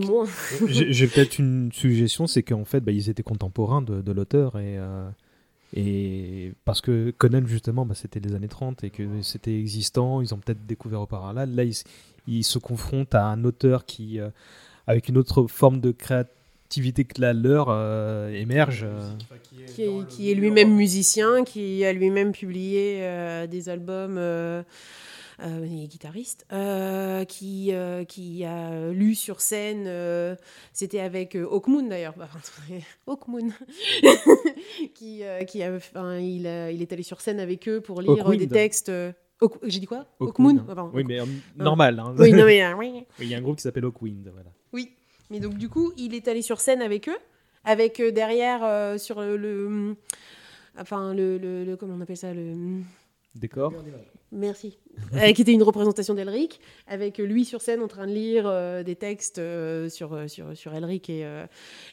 J'ai 0.68 0.92
j'ai 0.92 1.08
peut-être 1.08 1.38
une 1.38 1.72
suggestion, 1.72 2.26
c'est 2.26 2.42
qu'en 2.42 2.66
fait, 2.66 2.80
bah, 2.80 2.92
ils 2.94 3.10
étaient 3.10 3.22
contemporains 3.24 3.84
de, 3.84 4.02
de 4.02 4.12
l'auteur 4.12 4.58
et, 4.58 4.78
euh, 4.80 5.08
et 5.76 6.54
parce 6.64 6.80
que 6.80 7.12
Conan 7.12 7.46
justement, 7.46 7.86
bah, 7.86 7.96
c'était 7.96 8.22
les 8.22 8.34
années 8.34 8.48
30 8.48 8.86
et 8.86 8.90
que 8.90 9.22
c'était 9.22 9.60
existant, 9.60 10.22
ils 10.22 10.34
ont 10.34 10.38
peut-être 10.38 10.66
découvert 10.66 11.02
auparavant. 11.02 11.46
Là, 11.46 11.64
ils, 12.28 12.44
se 12.44 12.58
confrontent 12.60 13.14
à 13.14 13.26
un 13.26 13.44
auteur 13.44 13.86
qui, 13.86 14.20
euh, 14.20 14.30
avec 14.88 15.10
une 15.10 15.18
autre 15.18 15.48
forme 15.48 15.82
de 15.82 15.92
créativité 15.92 17.04
que 17.04 17.20
la 17.20 17.34
leur, 17.34 17.68
euh, 17.70 18.30
émerge. 18.32 18.86
euh. 18.88 19.12
qui 19.74 19.84
est, 19.84 20.08
qui 20.08 20.32
est 20.32 20.34
lui-même 20.34 20.74
musicien, 20.74 21.44
qui 21.44 21.84
a 21.84 21.92
lui-même 21.92 22.32
publié 22.32 23.00
euh, 23.02 23.46
des 23.46 23.68
albums. 23.68 24.18
Euh, 25.42 25.44
euh, 25.64 25.66
il 25.68 25.84
est 25.84 25.88
guitariste, 25.88 26.46
euh, 26.54 27.26
qui, 27.26 27.74
euh, 27.74 28.06
qui 28.06 28.46
a 28.46 28.90
lu 28.92 29.16
sur 29.16 29.42
scène, 29.42 29.84
euh, 29.88 30.36
c'était 30.72 31.02
avec 31.02 31.36
Hawkmoon 31.36 31.88
d'ailleurs, 31.90 32.14
Bah, 32.18 32.30
Hawkmoon, 33.08 33.50
qui, 34.94 35.24
euh, 35.24 35.44
qui 35.44 35.62
a, 35.64 35.74
enfin, 35.76 36.18
il, 36.18 36.48
a- 36.48 36.72
il 36.72 36.82
est 36.82 36.92
allé 36.94 37.04
sur 37.04 37.22
scène 37.22 37.40
avec 37.40 37.68
eux 37.68 37.82
pour 37.82 38.02
lire 38.02 38.12
Hawkwind. 38.12 38.40
des 38.40 38.48
textes. 38.48 38.90
euh, 38.90 39.12
Hawk- 39.42 39.60
J'ai 39.64 39.80
dit 39.82 39.86
quoi? 39.88 40.06
Hawkmoon. 40.22 40.66
Ah. 40.70 40.90
Oui, 40.94 41.04
mais 41.04 41.20
euh, 41.20 41.26
normal. 41.58 42.00
hein. 42.00 42.16
Oui, 42.18 42.32
non, 42.32 42.46
mais, 42.46 42.64
euh, 42.64 42.74
oui. 42.78 43.04
Il 43.20 43.28
y 43.28 43.36
a 43.36 43.38
un 43.38 43.42
groupe 43.42 43.58
qui 43.58 43.64
s'appelle 43.64 43.86
Hawkwind. 43.86 44.30
Voilà. 44.34 44.50
Oui, 44.72 44.92
mais 45.30 45.40
donc 45.40 45.56
du 45.56 45.68
coup, 45.70 45.92
il 45.98 46.14
est 46.14 46.28
allé 46.28 46.42
sur 46.42 46.62
scène 46.62 46.82
avec 46.82 47.10
eux, 47.10 47.18
avec 47.66 48.00
euh, 48.00 48.12
derrière 48.12 48.64
euh, 48.64 48.98
sur 48.98 49.20
le, 49.22 49.36
le- 49.36 49.96
enfin 50.80 51.14
le, 51.14 51.38
le- 51.38 51.66
le- 51.66 51.76
comment 51.76 51.96
on 51.96 52.02
appelle 52.02 52.18
ça 52.18 52.34
le 52.34 52.54
Décor. 53.36 53.74
Merci, 54.36 54.78
Euh, 55.14 55.34
qui 55.34 55.42
était 55.42 55.52
une 55.52 55.64
représentation 55.64 56.14
d'Elric, 56.14 56.60
avec 56.88 57.18
lui 57.18 57.46
sur 57.46 57.62
scène 57.62 57.82
en 57.82 57.88
train 57.88 58.08
de 58.08 58.14
lire 58.14 58.46
euh, 58.48 58.82
des 58.82 58.96
textes 58.96 59.40
euh, 59.40 59.90
sur, 59.90 60.14
euh, 60.14 60.28
sur 60.28 60.56
sur 60.56 60.74
Elric 60.74 61.10
et 61.10 61.26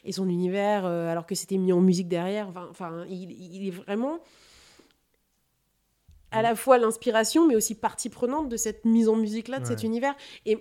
et 0.05 0.11
son 0.11 0.29
univers, 0.29 0.85
alors 0.85 1.25
que 1.25 1.35
c'était 1.35 1.57
mis 1.57 1.73
en 1.73 1.81
musique 1.81 2.07
derrière. 2.07 2.47
Enfin, 2.47 2.67
enfin, 2.69 3.05
il, 3.09 3.31
il 3.31 3.67
est 3.67 3.71
vraiment 3.71 4.19
à 6.31 6.41
la 6.41 6.55
fois 6.55 6.77
l'inspiration, 6.77 7.47
mais 7.47 7.55
aussi 7.55 7.75
partie 7.75 8.09
prenante 8.09 8.49
de 8.49 8.57
cette 8.57 8.85
mise 8.85 9.07
en 9.09 9.15
musique-là, 9.15 9.59
de 9.59 9.65
cet 9.65 9.83
univers. 9.83 10.15
Et 10.45 10.57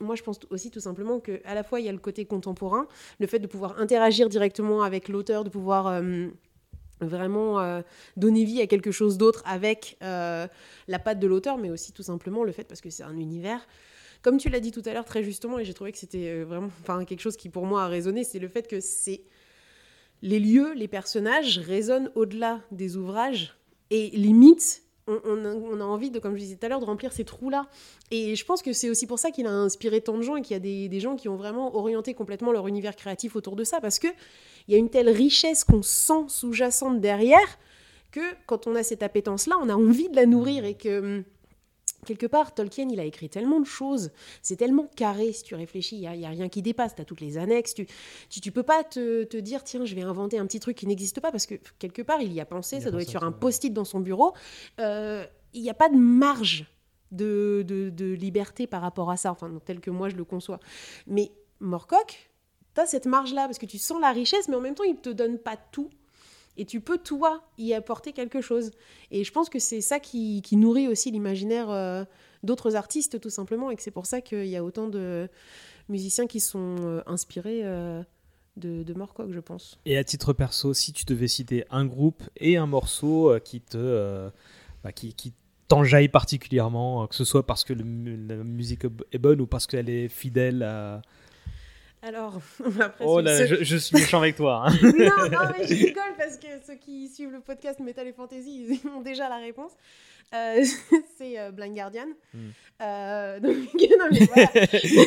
moi, 0.00 0.14
je 0.14 0.22
pense 0.22 0.40
aussi 0.50 0.70
tout 0.70 0.80
simplement 0.80 1.20
que 1.20 1.40
à 1.44 1.54
la 1.54 1.62
fois 1.62 1.80
il 1.80 1.86
y 1.86 1.88
a 1.88 1.92
le 1.92 1.98
côté 1.98 2.24
contemporain, 2.24 2.86
le 3.18 3.26
fait 3.26 3.38
de 3.38 3.46
pouvoir 3.46 3.78
interagir 3.80 4.28
directement 4.28 4.82
avec 4.82 5.08
l'auteur, 5.08 5.44
de 5.44 5.50
pouvoir 5.50 6.02
vraiment 7.06 7.60
euh, 7.60 7.82
donner 8.16 8.44
vie 8.44 8.60
à 8.60 8.66
quelque 8.66 8.90
chose 8.90 9.18
d'autre 9.18 9.42
avec 9.46 9.96
euh, 10.02 10.46
la 10.88 10.98
patte 10.98 11.18
de 11.18 11.26
l'auteur, 11.26 11.58
mais 11.58 11.70
aussi 11.70 11.92
tout 11.92 12.02
simplement 12.02 12.44
le 12.44 12.52
fait 12.52 12.64
parce 12.64 12.80
que 12.80 12.90
c'est 12.90 13.02
un 13.02 13.16
univers. 13.16 13.66
Comme 14.22 14.38
tu 14.38 14.48
l'as 14.48 14.60
dit 14.60 14.70
tout 14.70 14.82
à 14.86 14.92
l'heure 14.92 15.04
très 15.04 15.24
justement, 15.24 15.58
et 15.58 15.64
j'ai 15.64 15.74
trouvé 15.74 15.92
que 15.92 15.98
c'était 15.98 16.28
euh, 16.28 16.44
vraiment, 16.44 17.04
quelque 17.04 17.20
chose 17.20 17.36
qui 17.36 17.48
pour 17.48 17.66
moi 17.66 17.84
a 17.84 17.88
résonné, 17.88 18.24
c'est 18.24 18.38
le 18.38 18.48
fait 18.48 18.68
que 18.68 18.80
c'est 18.80 19.22
les 20.22 20.38
lieux, 20.38 20.72
les 20.74 20.88
personnages 20.88 21.58
résonnent 21.58 22.10
au-delà 22.14 22.60
des 22.70 22.96
ouvrages 22.96 23.56
et 23.90 24.10
limite. 24.10 24.82
On, 25.08 25.18
on 25.24 25.44
a, 25.44 25.54
on 25.54 25.80
a 25.80 25.84
envie 25.84 26.10
de, 26.10 26.18
comme 26.18 26.34
je 26.34 26.40
disais 26.40 26.56
tout 26.56 26.66
à 26.66 26.68
l'heure, 26.68 26.80
de 26.80 26.84
remplir 26.84 27.12
ces 27.12 27.24
trous-là. 27.24 27.66
Et 28.10 28.36
je 28.36 28.44
pense 28.44 28.62
que 28.62 28.72
c'est 28.72 28.88
aussi 28.88 29.06
pour 29.06 29.18
ça 29.18 29.30
qu'il 29.30 29.46
a 29.46 29.50
inspiré 29.50 30.00
tant 30.00 30.16
de 30.16 30.22
gens 30.22 30.36
et 30.36 30.42
qu'il 30.42 30.54
y 30.54 30.56
a 30.56 30.60
des, 30.60 30.88
des 30.88 31.00
gens 31.00 31.16
qui 31.16 31.28
ont 31.28 31.36
vraiment 31.36 31.76
orienté 31.76 32.14
complètement 32.14 32.52
leur 32.52 32.68
univers 32.68 32.94
créatif 32.94 33.34
autour 33.34 33.56
de 33.56 33.64
ça. 33.64 33.80
Parce 33.80 33.98
qu'il 33.98 34.14
y 34.68 34.74
a 34.74 34.78
une 34.78 34.90
telle 34.90 35.08
richesse 35.08 35.64
qu'on 35.64 35.82
sent 35.82 36.24
sous-jacente 36.28 37.00
derrière 37.00 37.58
que 38.12 38.20
quand 38.46 38.66
on 38.66 38.74
a 38.76 38.82
cette 38.82 39.02
appétence-là, 39.02 39.56
on 39.60 39.68
a 39.68 39.74
envie 39.74 40.08
de 40.08 40.16
la 40.16 40.26
nourrir. 40.26 40.64
Et 40.64 40.74
que, 40.74 41.00
hum, 41.00 41.24
quelque 42.06 42.26
part, 42.26 42.54
Tolkien, 42.54 42.88
il 42.90 43.00
a 43.00 43.04
écrit 43.04 43.28
tellement 43.28 43.60
de 43.60 43.66
choses. 43.66 44.10
C'est 44.42 44.56
tellement 44.56 44.88
carré, 44.96 45.32
si 45.32 45.42
tu 45.42 45.54
réfléchis. 45.54 45.96
Il 45.96 46.00
n'y 46.00 46.06
a, 46.06 46.14
il 46.14 46.20
y 46.20 46.26
a 46.26 46.30
rien 46.30 46.48
qui 46.48 46.62
dépasse. 46.62 46.94
Tu 46.94 47.02
as 47.02 47.04
toutes 47.04 47.20
les 47.20 47.38
annexes. 47.38 47.74
Tu, 47.74 47.86
tu, 48.28 48.40
tu 48.40 48.52
peux 48.52 48.62
pas 48.62 48.84
te, 48.84 49.24
te 49.24 49.36
dire, 49.36 49.64
tiens, 49.64 49.84
je 49.84 49.94
vais 49.94 50.02
inventer 50.02 50.38
un 50.38 50.46
petit 50.46 50.60
truc 50.60 50.76
qui 50.76 50.86
n'existe 50.86 51.20
pas. 51.20 51.30
Parce 51.30 51.46
que 51.46 51.54
quelque 51.78 52.02
part, 52.02 52.20
il 52.20 52.32
y 52.32 52.40
a 52.40 52.46
pensé. 52.46 52.76
Il 52.76 52.78
y 52.80 52.82
a 52.82 52.84
ça 52.84 52.90
doit 52.90 53.00
pensé 53.00 53.10
être 53.10 53.10
sur 53.10 53.24
un 53.24 53.32
post-it 53.32 53.72
dans 53.72 53.84
son 53.84 54.00
bureau. 54.00 54.34
Euh, 54.80 55.24
il 55.52 55.62
n'y 55.62 55.70
a 55.70 55.74
pas 55.74 55.88
de 55.88 55.96
marge 55.96 56.66
de, 57.10 57.64
de, 57.66 57.90
de 57.90 58.12
liberté 58.12 58.66
par 58.66 58.82
rapport 58.82 59.10
à 59.10 59.16
ça, 59.16 59.30
enfin, 59.30 59.52
tel 59.64 59.80
que 59.80 59.90
moi 59.90 60.08
je 60.08 60.16
le 60.16 60.24
conçois. 60.24 60.60
Mais 61.06 61.30
Morcock, 61.60 62.30
tu 62.74 62.80
as 62.80 62.86
cette 62.86 63.06
marge-là, 63.06 63.44
parce 63.44 63.58
que 63.58 63.66
tu 63.66 63.78
sens 63.78 64.00
la 64.00 64.12
richesse, 64.12 64.48
mais 64.48 64.56
en 64.56 64.60
même 64.60 64.74
temps, 64.74 64.84
il 64.84 64.94
ne 64.94 64.98
te 64.98 65.10
donne 65.10 65.38
pas 65.38 65.56
tout. 65.56 65.90
Et 66.56 66.64
tu 66.64 66.80
peux, 66.80 66.98
toi, 66.98 67.42
y 67.58 67.72
apporter 67.72 68.12
quelque 68.12 68.40
chose. 68.40 68.70
Et 69.10 69.24
je 69.24 69.32
pense 69.32 69.48
que 69.48 69.58
c'est 69.58 69.80
ça 69.80 70.00
qui, 70.00 70.42
nourrit 70.52 70.88
aussi 70.88 71.10
l'imaginaire 71.10 71.70
euh, 71.70 72.04
d'autres 72.42 72.76
artistes, 72.76 73.20
tout 73.20 73.30
simplement, 73.30 73.70
et 73.70 73.76
que 73.76 73.82
c'est 73.82 73.90
pour 73.90 74.06
ça 74.06 74.20
qu'il 74.20 74.46
y 74.46 74.56
a 74.56 74.64
autant 74.64 74.88
de 74.88 75.28
musiciens 75.88 76.26
qui 76.26 76.40
sont 76.40 76.76
euh, 76.80 77.02
inspirés 77.06 77.62
euh, 77.64 78.02
de, 78.56 78.82
de 78.82 78.94
je 79.30 79.40
pense. 79.40 79.78
Et 79.86 79.96
à 79.96 80.04
titre 80.04 80.32
perso, 80.32 80.74
si 80.74 80.92
tu 80.92 81.04
devais 81.06 81.28
citer 81.28 81.64
un 81.70 81.86
groupe 81.86 82.22
et 82.36 82.56
un 82.56 82.66
morceau 82.66 83.34
qui 83.42 83.60
te, 83.60 84.30
bah, 84.84 84.92
qui, 84.92 85.32
t'enjaille 85.68 86.08
particulièrement, 86.08 87.06
que 87.06 87.14
ce 87.14 87.24
soit 87.24 87.46
parce 87.46 87.64
que 87.64 87.72
la 87.72 88.36
musique 88.44 88.84
est 89.12 89.18
bonne 89.18 89.40
ou 89.40 89.46
parce 89.46 89.66
qu'elle 89.66 89.88
est 89.88 90.08
fidèle 90.08 90.62
à. 90.62 91.00
Alors, 92.02 92.40
après, 92.80 93.04
Oh 93.06 93.20
là, 93.20 93.46
je, 93.46 93.62
je 93.62 93.76
suis 93.76 93.94
méchant 93.96 94.18
avec 94.18 94.36
toi. 94.36 94.64
hein. 94.66 94.72
non, 94.82 94.90
non, 95.30 95.38
mais 95.58 95.66
je 95.66 95.74
rigole 95.86 96.02
parce 96.18 96.36
que 96.36 96.46
ceux 96.66 96.74
qui 96.74 97.08
suivent 97.08 97.30
le 97.32 97.40
podcast 97.40 97.78
Metal 97.80 98.06
et 98.06 98.12
Fantasy, 98.12 98.66
ils 98.68 98.88
ont 98.88 99.00
déjà 99.00 99.28
la 99.28 99.36
réponse. 99.36 99.72
Euh, 100.34 100.64
c'est 101.18 101.38
euh, 101.38 101.50
Blind 101.50 101.74
Guardian. 101.76 102.06
Hmm. 102.32 102.38
Euh, 102.80 103.38
donc, 103.38 103.54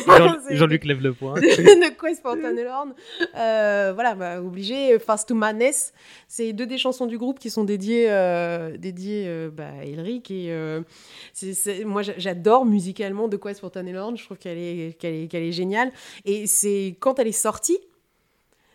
voilà. 0.06 0.28
Jean- 0.48 0.56
Jean-Luc 0.56 0.84
lève 0.84 1.02
le 1.02 1.12
poing. 1.12 1.34
de 1.34 2.00
Quest 2.00 2.22
for 2.22 2.34
Tunnelhorn. 2.36 2.94
Voilà, 3.34 4.14
bah, 4.14 4.40
obligé. 4.40 4.98
Fast 5.00 5.28
to 5.28 5.34
Madness, 5.34 5.92
c'est 6.28 6.52
deux 6.52 6.64
des 6.66 6.78
chansons 6.78 7.06
du 7.06 7.18
groupe 7.18 7.40
qui 7.40 7.50
sont 7.50 7.64
dédiées, 7.64 8.06
euh, 8.08 8.76
dédiées 8.78 9.48
bah, 9.52 9.64
à 9.80 9.84
Elric. 9.84 10.30
Et 10.30 10.54
moi, 11.84 12.02
j'a- 12.02 12.16
j'adore 12.18 12.64
musicalement 12.64 13.26
de 13.26 13.36
Quest 13.36 13.58
for 13.60 13.72
Tunnelhorn. 13.72 14.16
Je 14.16 14.24
trouve 14.24 14.38
qu'elle 14.38 14.58
est, 14.58 14.96
qu'elle 14.98 15.14
est, 15.14 15.26
qu'elle 15.26 15.42
est 15.42 15.52
géniale. 15.52 15.90
Et 16.24 16.46
c'est 16.46 16.85
quand 16.94 17.18
elle 17.18 17.28
est 17.28 17.32
sortie, 17.32 17.78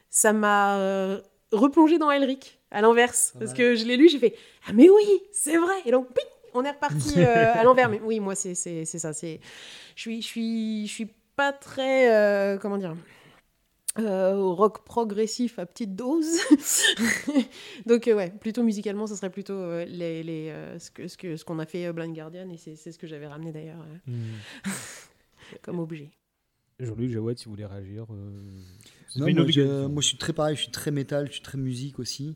ça 0.10 0.34
m'a 0.34 0.78
euh, 0.80 1.22
replongé 1.52 1.98
dans 1.98 2.12
Elric 2.12 2.60
à 2.72 2.82
l'inverse. 2.82 3.34
Parce 3.40 3.54
que 3.54 3.76
je 3.76 3.86
l'ai 3.86 3.98
lu, 3.98 4.10
j'ai 4.10 4.20
fait 4.20 4.36
Ah, 4.68 4.74
mais 4.74 4.90
oui, 4.90 5.22
c'est 5.32 5.58
vrai. 5.58 5.76
Et 5.86 5.92
donc, 5.92 6.08
ping, 6.14 6.26
on 6.54 6.64
est 6.64 6.72
reparti 6.72 7.14
euh, 7.18 7.54
à 7.54 7.64
l'envers. 7.64 7.90
Mais 7.90 8.00
oui, 8.04 8.20
moi, 8.20 8.36
c'est 8.36 8.56
ça. 8.56 9.12
Je 9.14 9.38
suis, 9.96 10.22
je 10.22 10.28
suis, 10.28 10.88
je 10.88 10.92
suis 10.92 11.08
pas 11.36 11.54
très. 11.54 12.12
euh, 12.14 12.58
comment 12.58 12.78
dire 12.78 12.96
euh, 14.00 14.38
rock 14.38 14.86
progressif 14.86 15.60
à 15.60 15.66
petite 15.66 15.98
dose. 15.98 16.40
Donc 17.86 18.08
euh, 18.08 18.16
ouais, 18.16 18.30
plutôt 18.30 18.64
musicalement, 18.64 19.06
ça 19.06 19.18
serait 19.18 19.30
plutôt 19.30 19.52
euh, 19.54 19.84
les, 19.84 20.24
les, 20.24 20.54
ce 20.80 20.90
que 20.92 21.10
ce 21.10 21.18
que 21.18 21.36
ce 21.36 21.44
qu'on 21.44 21.60
a 21.60 21.66
fait 21.66 21.92
Blind 21.92 22.16
Guardian 22.16 22.50
et 22.50 22.58
c'est 22.58 22.78
ce 22.78 22.98
que 22.98 23.06
j'avais 23.06 23.28
ramené 23.28 23.52
d'ailleurs 23.52 23.84
Hmm. 24.08 24.36
comme 25.62 25.80
objet. 25.80 26.10
Jean-Luc 26.86 27.12
Jawad, 27.12 27.38
si 27.38 27.46
vous 27.46 27.52
voulez 27.52 27.66
réagir. 27.66 28.06
euh, 28.12 28.32
Non, 29.16 29.34
moi, 29.34 29.46
je, 29.50 29.86
moi, 29.88 30.02
je 30.02 30.08
suis 30.08 30.18
très 30.18 30.34
pareil, 30.34 30.56
je 30.56 30.62
suis 30.64 30.72
très 30.72 30.92
métal, 30.92 31.28
je 31.28 31.34
suis 31.34 31.42
très 31.42 31.58
musique 31.58 32.00
aussi. 32.00 32.36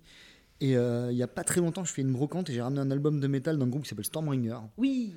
Et 0.61 0.77
euh, 0.77 1.11
il 1.11 1.17
y 1.17 1.23
a 1.23 1.27
pas 1.27 1.43
très 1.43 1.59
longtemps, 1.61 1.83
je 1.83 1.91
fais 1.91 2.01
une 2.01 2.13
brocante 2.13 2.49
et 2.49 2.53
j'ai 2.53 2.61
ramené 2.61 2.79
un 2.81 2.89
album 2.91 3.19
de 3.19 3.27
métal 3.27 3.57
d'un 3.57 3.67
groupe 3.67 3.83
qui 3.83 3.89
s'appelle 3.89 4.05
Stormbringer. 4.05 4.57
Oui. 4.77 5.13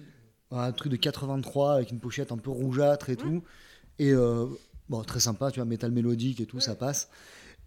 un 0.51 0.73
truc 0.73 0.91
de 0.91 0.97
83 0.97 1.75
avec 1.75 1.91
une 1.93 2.01
pochette 2.01 2.33
un 2.33 2.39
peu 2.39 2.51
rougeâtre 2.51 3.11
et 3.11 3.17
tout. 3.17 3.43
Et 4.01 4.13
euh, 4.13 4.47
bon, 4.89 5.03
très 5.03 5.21
sympa, 5.21 5.51
tu 5.51 5.61
vois, 5.61 5.65
métal 5.65 5.93
mélodique 5.93 6.41
et 6.41 6.47
tout, 6.47 6.59
ça 6.61 6.75
passe. 6.75 7.09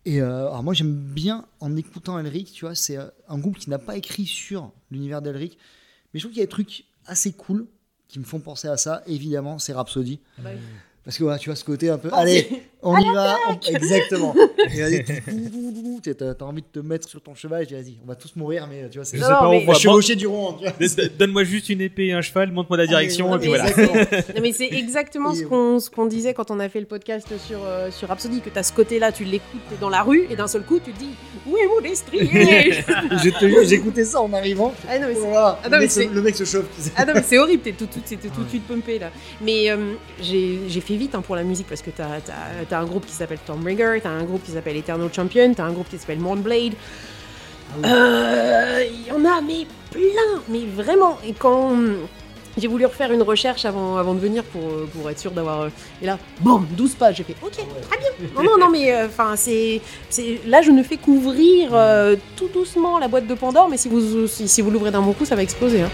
Et 0.03 0.19
euh, 0.21 0.47
alors 0.47 0.63
moi 0.63 0.73
j'aime 0.73 0.95
bien 0.95 1.45
en 1.59 1.75
écoutant 1.75 2.17
Elric, 2.17 2.51
tu 2.51 2.65
vois, 2.65 2.73
c'est 2.73 2.97
euh, 2.97 3.05
un 3.27 3.38
groupe 3.38 3.57
qui 3.59 3.69
n'a 3.69 3.77
pas 3.77 3.95
écrit 3.97 4.25
sur 4.25 4.71
l'univers 4.89 5.21
d'Elric, 5.21 5.59
mais 6.13 6.19
je 6.19 6.25
trouve 6.25 6.31
qu'il 6.33 6.39
y 6.39 6.43
a 6.43 6.47
des 6.47 6.49
trucs 6.51 6.85
assez 7.05 7.31
cool 7.33 7.67
qui 8.07 8.17
me 8.17 8.23
font 8.25 8.39
penser 8.39 8.67
à 8.67 8.77
ça. 8.77 9.03
Évidemment, 9.05 9.59
c'est 9.59 9.73
Rhapsody. 9.73 10.19
Bah 10.39 10.49
oui. 10.53 10.59
Parce 11.03 11.17
que 11.17 11.23
voilà, 11.23 11.39
tu 11.39 11.49
vois 11.49 11.55
ce 11.55 11.63
côté 11.63 11.89
un 11.89 11.97
peu. 11.97 12.09
Oh, 12.11 12.15
Allez, 12.15 12.47
on 12.83 12.95
y 12.95 13.11
va. 13.13 13.35
on- 13.49 13.59
Exactement. 13.75 14.35
Et 14.71 14.79
vas-y, 14.81 15.03
tu- 16.03 16.13
t'as 16.15 16.35
t'as 16.35 16.45
envie 16.45 16.61
de 16.61 16.67
te 16.71 16.85
mettre 16.85 17.09
sur 17.09 17.19
ton 17.21 17.33
cheval 17.33 17.63
et 17.63 17.65
tu 17.65 17.73
dis, 17.73 17.81
vas-y, 17.81 17.97
on 18.03 18.07
va 18.07 18.15
tous 18.15 18.35
mourir, 18.35 18.67
mais 18.69 18.87
tu 18.87 18.99
vois, 18.99 19.05
c'est 19.05 19.17
Je 19.17 19.23
sais 19.23 19.27
pas, 19.27 19.49
on 19.49 19.65
voit. 19.65 19.73
chevauchée 19.73 20.15
du 20.15 20.27
rond. 20.27 20.53
Tu 20.53 20.63
vois. 20.65 20.73
Don- 21.05 21.09
Donne-moi 21.17 21.43
juste 21.43 21.69
une 21.69 21.81
épée 21.81 22.07
et 22.07 22.13
un 22.13 22.21
cheval, 22.21 22.51
montre-moi 22.51 22.77
la 22.77 22.85
direction, 22.85 23.33
Ah, 23.33 23.37
et 23.37 23.39
puis 23.39 23.49
mais 23.49 23.57
voilà. 23.57 23.69
exactement. 23.71 24.21
Non, 24.35 24.41
mais 24.43 24.51
c'est 24.53 24.67
exactement 24.71 25.33
ce 25.33 25.89
qu'on 25.89 26.05
disait 26.05 26.35
quand 26.35 26.51
on 26.51 26.59
a 26.59 26.69
fait 26.69 26.79
le 26.79 26.85
podcast 26.85 27.27
sur, 27.47 27.59
euh, 27.65 27.89
sur 27.89 28.07
Rhapsody, 28.07 28.41
que 28.41 28.51
tu 28.51 28.59
as 28.59 28.63
ce 28.63 28.73
côté-là, 28.73 29.11
tu 29.11 29.23
l'écoutes 29.23 29.79
dans 29.79 29.89
la 29.89 30.03
rue, 30.03 30.27
et 30.29 30.35
d'un 30.35 30.47
seul 30.47 30.61
coup, 30.61 30.79
tu 30.79 30.91
te 30.91 30.99
dis 30.99 31.09
Où 31.47 31.57
est 31.57 31.67
mon 31.67 31.81
destrier 31.81 32.29
je 33.23 33.63
j'écoutais 33.65 34.05
ça 34.05 34.21
en 34.21 34.31
arrivant. 34.33 34.71
Ah 34.87 34.99
non, 34.99 35.07
mais 35.07 35.15
c'est- 35.15 35.19
Voilà, 35.21 35.59
Ah 35.63 35.69
le, 35.69 35.79
mec 35.79 35.89
se, 35.91 36.01
c'est- 36.01 36.09
le 36.13 36.21
mec 36.21 36.35
se 36.35 36.45
chauffe. 36.45 36.65
Ah 36.95 37.05
non, 37.05 37.13
mais 37.15 37.23
c'est 37.23 37.39
horrible, 37.39 37.63
t'es 37.63 37.71
tout, 37.71 37.87
tout, 37.87 37.99
c'était 38.05 38.29
tout 38.29 38.43
de 38.43 38.49
suite 38.49 38.67
pumpé 38.67 38.99
là. 38.99 39.09
Mais 39.41 39.71
euh, 39.71 39.93
j'ai 40.21 40.59
j'ai 40.67 40.81
vite 40.97 41.15
hein, 41.15 41.22
pour 41.22 41.35
la 41.35 41.43
musique 41.43 41.68
parce 41.68 41.81
que 41.81 41.89
t'as 41.91 42.05
as, 42.72 42.76
un 42.80 42.85
groupe 42.85 43.05
qui 43.05 43.13
s'appelle 43.13 43.39
Stormbringer, 43.43 43.99
t'as 44.01 44.09
un 44.09 44.23
groupe 44.23 44.43
qui 44.43 44.51
s'appelle 44.51 44.77
Eternal 44.77 45.09
Champion, 45.13 45.53
t'as 45.53 45.63
un 45.65 45.72
groupe 45.72 45.89
qui 45.89 45.97
s'appelle 45.97 46.19
Mournblade. 46.19 46.73
Euh, 47.85 48.84
Il 48.91 49.07
y 49.07 49.11
en 49.11 49.23
a, 49.26 49.41
mais 49.41 49.65
plein, 49.91 50.41
mais 50.49 50.61
vraiment. 50.65 51.18
Et 51.26 51.34
quand 51.34 51.72
j'ai 52.57 52.68
voulu 52.68 52.85
refaire 52.85 53.11
une 53.13 53.22
recherche 53.22 53.63
avant, 53.63 53.95
avant 53.97 54.13
de 54.13 54.19
venir 54.19 54.43
pour, 54.43 54.61
euh, 54.61 54.89
pour 54.93 55.09
être 55.09 55.19
sûr 55.19 55.31
d'avoir. 55.31 55.61
euh, 55.61 55.69
et 56.01 56.05
là, 56.05 56.18
boum, 56.41 56.68
12 56.72 56.95
pages, 56.95 57.15
j'ai 57.18 57.23
fait 57.23 57.35
Ok, 57.41 57.53
très 57.53 57.97
bien. 57.97 58.09
Non, 58.35 58.43
non, 58.43 58.57
non, 58.59 58.69
mais 58.69 58.93
enfin, 59.05 59.35
c'est. 59.38 59.80
Là, 60.45 60.61
je 60.61 60.72
ne 60.72 60.84
fais 60.84 60.97
qu'ouvrir 60.97 61.69
euh, 61.73 62.15
tout 62.35 62.49
doucement 62.53 62.99
la 62.99 63.07
boîte 63.07 63.27
de 63.27 63.34
Pandore, 63.35 63.69
mais 63.69 63.77
si 63.77 63.88
vous, 63.88 64.27
si 64.27 64.61
vous 64.61 64.69
l'ouvrez 64.72 64.91
d'un 64.91 65.01
bon 65.01 65.13
coup, 65.13 65.23
ça 65.26 65.35
va 65.35 65.43
exploser. 65.43 65.81
hein. 65.84 65.89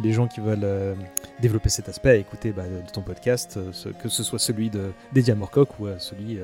Les 0.00 0.12
gens 0.12 0.26
qui 0.28 0.40
veulent 0.40 0.60
euh, 0.64 0.94
développer 1.40 1.68
cet 1.68 1.88
aspect 1.88 2.10
à 2.10 2.14
écouter 2.16 2.52
bah, 2.52 2.64
de 2.64 2.90
ton 2.90 3.02
podcast, 3.02 3.56
euh, 3.56 3.92
que 4.02 4.08
ce 4.08 4.22
soit 4.22 4.38
celui 4.38 4.70
de 4.70 4.92
Morcock 5.34 5.68
ou 5.80 5.86
euh, 5.86 5.96
celui. 5.98 6.38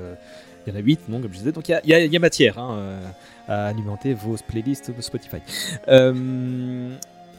il 0.67 0.73
y 0.73 0.77
en 0.77 0.79
a 0.79 0.83
8, 0.83 1.09
non, 1.09 1.21
comme 1.21 1.33
je 1.33 1.39
disais. 1.39 1.53
Donc 1.53 1.69
il 1.69 1.81
y 1.85 2.17
a, 2.17 2.19
matière 2.19 2.59
hein, 2.59 3.01
à 3.47 3.67
alimenter 3.67 4.15
vos 4.15 4.37
playlists 4.47 4.93
Spotify. 5.01 5.39
Euh, 5.89 6.91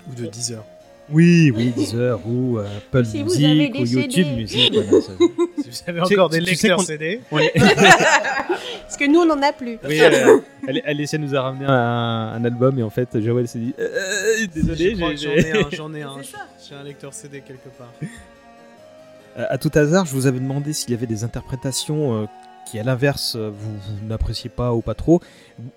Ou 0.10 0.16
de 0.16 0.26
10 0.26 0.54
heures. 0.54 0.66
Oui, 1.12 1.52
oui, 1.56 1.72
Deezer 1.76 2.20
ou 2.28 2.58
euh, 2.58 2.66
Apple 2.78 3.06
Si 3.06 3.24
vous 3.24 3.36
avez 3.36 3.70
Music 3.70 3.76
ou 3.76 3.86
YouTube 4.00 4.26
CD. 4.26 4.36
Music. 4.36 4.74
voilà, 4.90 5.02
ça- 5.02 5.12
Si 5.58 5.70
vous 5.70 5.90
avez 5.90 6.02
encore 6.02 6.30
des 6.30 6.40
lecteurs 6.42 6.82
CD. 6.82 7.22
Parce 7.32 8.98
que 8.98 9.08
nous, 9.08 9.20
on 9.20 9.26
n'en 9.26 9.42
a 9.42 9.52
plus. 9.54 9.78
Oui, 9.88 10.00
euh, 10.02 10.40
elle, 10.68 10.82
Alicia 10.86 11.18
nous 11.20 11.36
a 11.36 11.42
ramené 11.42 11.66
un, 11.66 11.72
un 11.74 12.44
album 12.46 12.78
et 12.80 12.84
en 12.84 12.90
fait, 12.90 13.20
Joël 13.22 13.48
s'est 13.48 13.60
dit 13.60 13.74
euh, 13.80 13.88
euh, 13.88 14.48
Désolé, 14.54 14.96
j'en 14.96 15.10
ai 15.32 15.52
un, 15.52 15.70
j'en 15.72 15.94
ai 15.94 16.02
un. 16.02 16.18
C'est 16.22 16.32
ça. 16.32 16.48
J'ai 16.70 16.76
un 16.76 16.84
lecteur 16.84 17.14
CD 17.14 17.42
quelque 17.42 17.70
part. 17.78 17.94
Euh, 19.38 19.46
à 19.50 19.58
tout 19.58 19.72
hasard, 19.76 20.06
je 20.06 20.14
vous 20.14 20.26
avais 20.28 20.40
demandé 20.40 20.74
s'il 20.74 20.92
y 20.92 20.94
avait 20.96 21.06
des 21.06 21.24
interprétations 21.24 22.24
euh, 22.24 22.26
qui, 22.70 22.80
à 22.80 22.84
l'inverse, 22.84 23.36
euh, 23.36 23.50
vous, 23.54 23.74
vous 23.78 24.06
n'appréciez 24.08 24.50
pas 24.50 24.74
ou 24.74 24.82
pas 24.82 24.94
trop. 24.96 25.22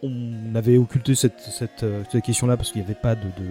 On 0.03 0.55
avait 0.55 0.77
occulté 0.79 1.15
cette, 1.15 1.41
cette, 1.41 1.83
euh, 1.83 2.03
cette 2.11 2.23
question-là 2.25 2.57
parce 2.57 2.71
qu'il 2.73 2.81
n'y 2.81 2.87
avait 2.87 2.95
pas 3.01 3.15
de, 3.15 3.23
de- 3.23 3.51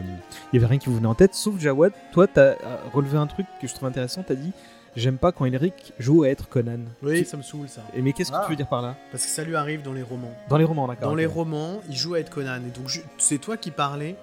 il 0.52 0.56
y 0.56 0.58
avait 0.58 0.68
rien 0.68 0.78
qui 0.80 0.88
vous 0.90 0.96
venait 0.96 1.08
en 1.08 1.16
tête. 1.16 1.34
Sauf 1.34 1.60
Jawad, 1.60 1.92
toi, 2.12 2.28
tu 2.28 2.40
as 2.40 2.56
relevé 2.94 3.18
un 3.18 3.28
truc 3.28 3.46
que 3.62 3.68
je 3.68 3.74
trouve 3.74 3.88
intéressant. 3.90 4.24
Tu 4.24 4.34
as 4.34 4.36
dit 4.36 4.52
J'aime 4.98 5.18
pas 5.18 5.32
quand 5.32 5.46
Elric 5.46 5.94
joue 6.00 6.24
à 6.24 6.30
être 6.30 6.50
Conan. 6.50 6.80
Oui, 7.02 7.20
Tu- 7.20 7.26
ça 7.26 7.38
me 7.38 7.42
saoule 7.44 7.70
ça. 7.70 7.82
Et 7.96 8.02
mais 8.02 8.12
qu'est-ce 8.12 8.30
que 8.30 8.36
Ah. 8.38 8.42
tu 8.44 8.50
veux 8.52 8.58
dire 8.58 8.68
par 8.68 8.82
là? 8.82 8.98
Parce 9.14 9.24
que 9.24 9.30
ça 9.30 9.46
lui 9.46 9.56
arrive 9.56 9.82
dans 9.84 9.94
les 9.94 10.02
romans. 10.04 10.34
Dans 10.50 10.58
les 10.58 10.66
romans, 10.66 10.86
d'accord. 10.86 11.08
Dans 11.10 11.16
les 11.16 11.26
romans, 11.26 11.80
il 11.90 11.96
joue 11.96 12.16
à 12.16 12.20
être 12.20 12.30
Conan. 12.30 12.58
Et 12.58 12.78
donc, 12.78 12.90
je- 12.90 13.00
c'est 13.18 13.38
toi 13.38 13.56
qui 13.56 13.72
parlais. 13.72 14.18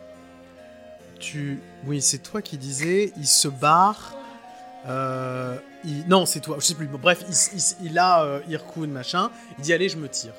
Tu. 1.18 1.58
Oui, 1.86 2.00
c'est 2.02 2.18
toi 2.18 2.42
qui 2.42 2.58
disais, 2.58 3.12
il 3.16 3.26
se 3.26 3.48
barre. 3.48 4.14
Euh, 4.89 5.56
Non, 6.09 6.27
c'est 6.27 6.40
toi, 6.40 6.56
je 6.60 6.65
sais 6.65 6.74
plus. 6.74 6.86
Bref, 6.86 7.24
il, 7.82 7.98
a 7.98 8.24
euh, 8.24 8.40
Irkun, 8.48 8.86
machin. 8.89 9.31
Il 9.59 9.65
dit, 9.65 9.73
allez, 9.73 9.89
je 9.89 9.97
me 9.97 10.09
tire. 10.09 10.32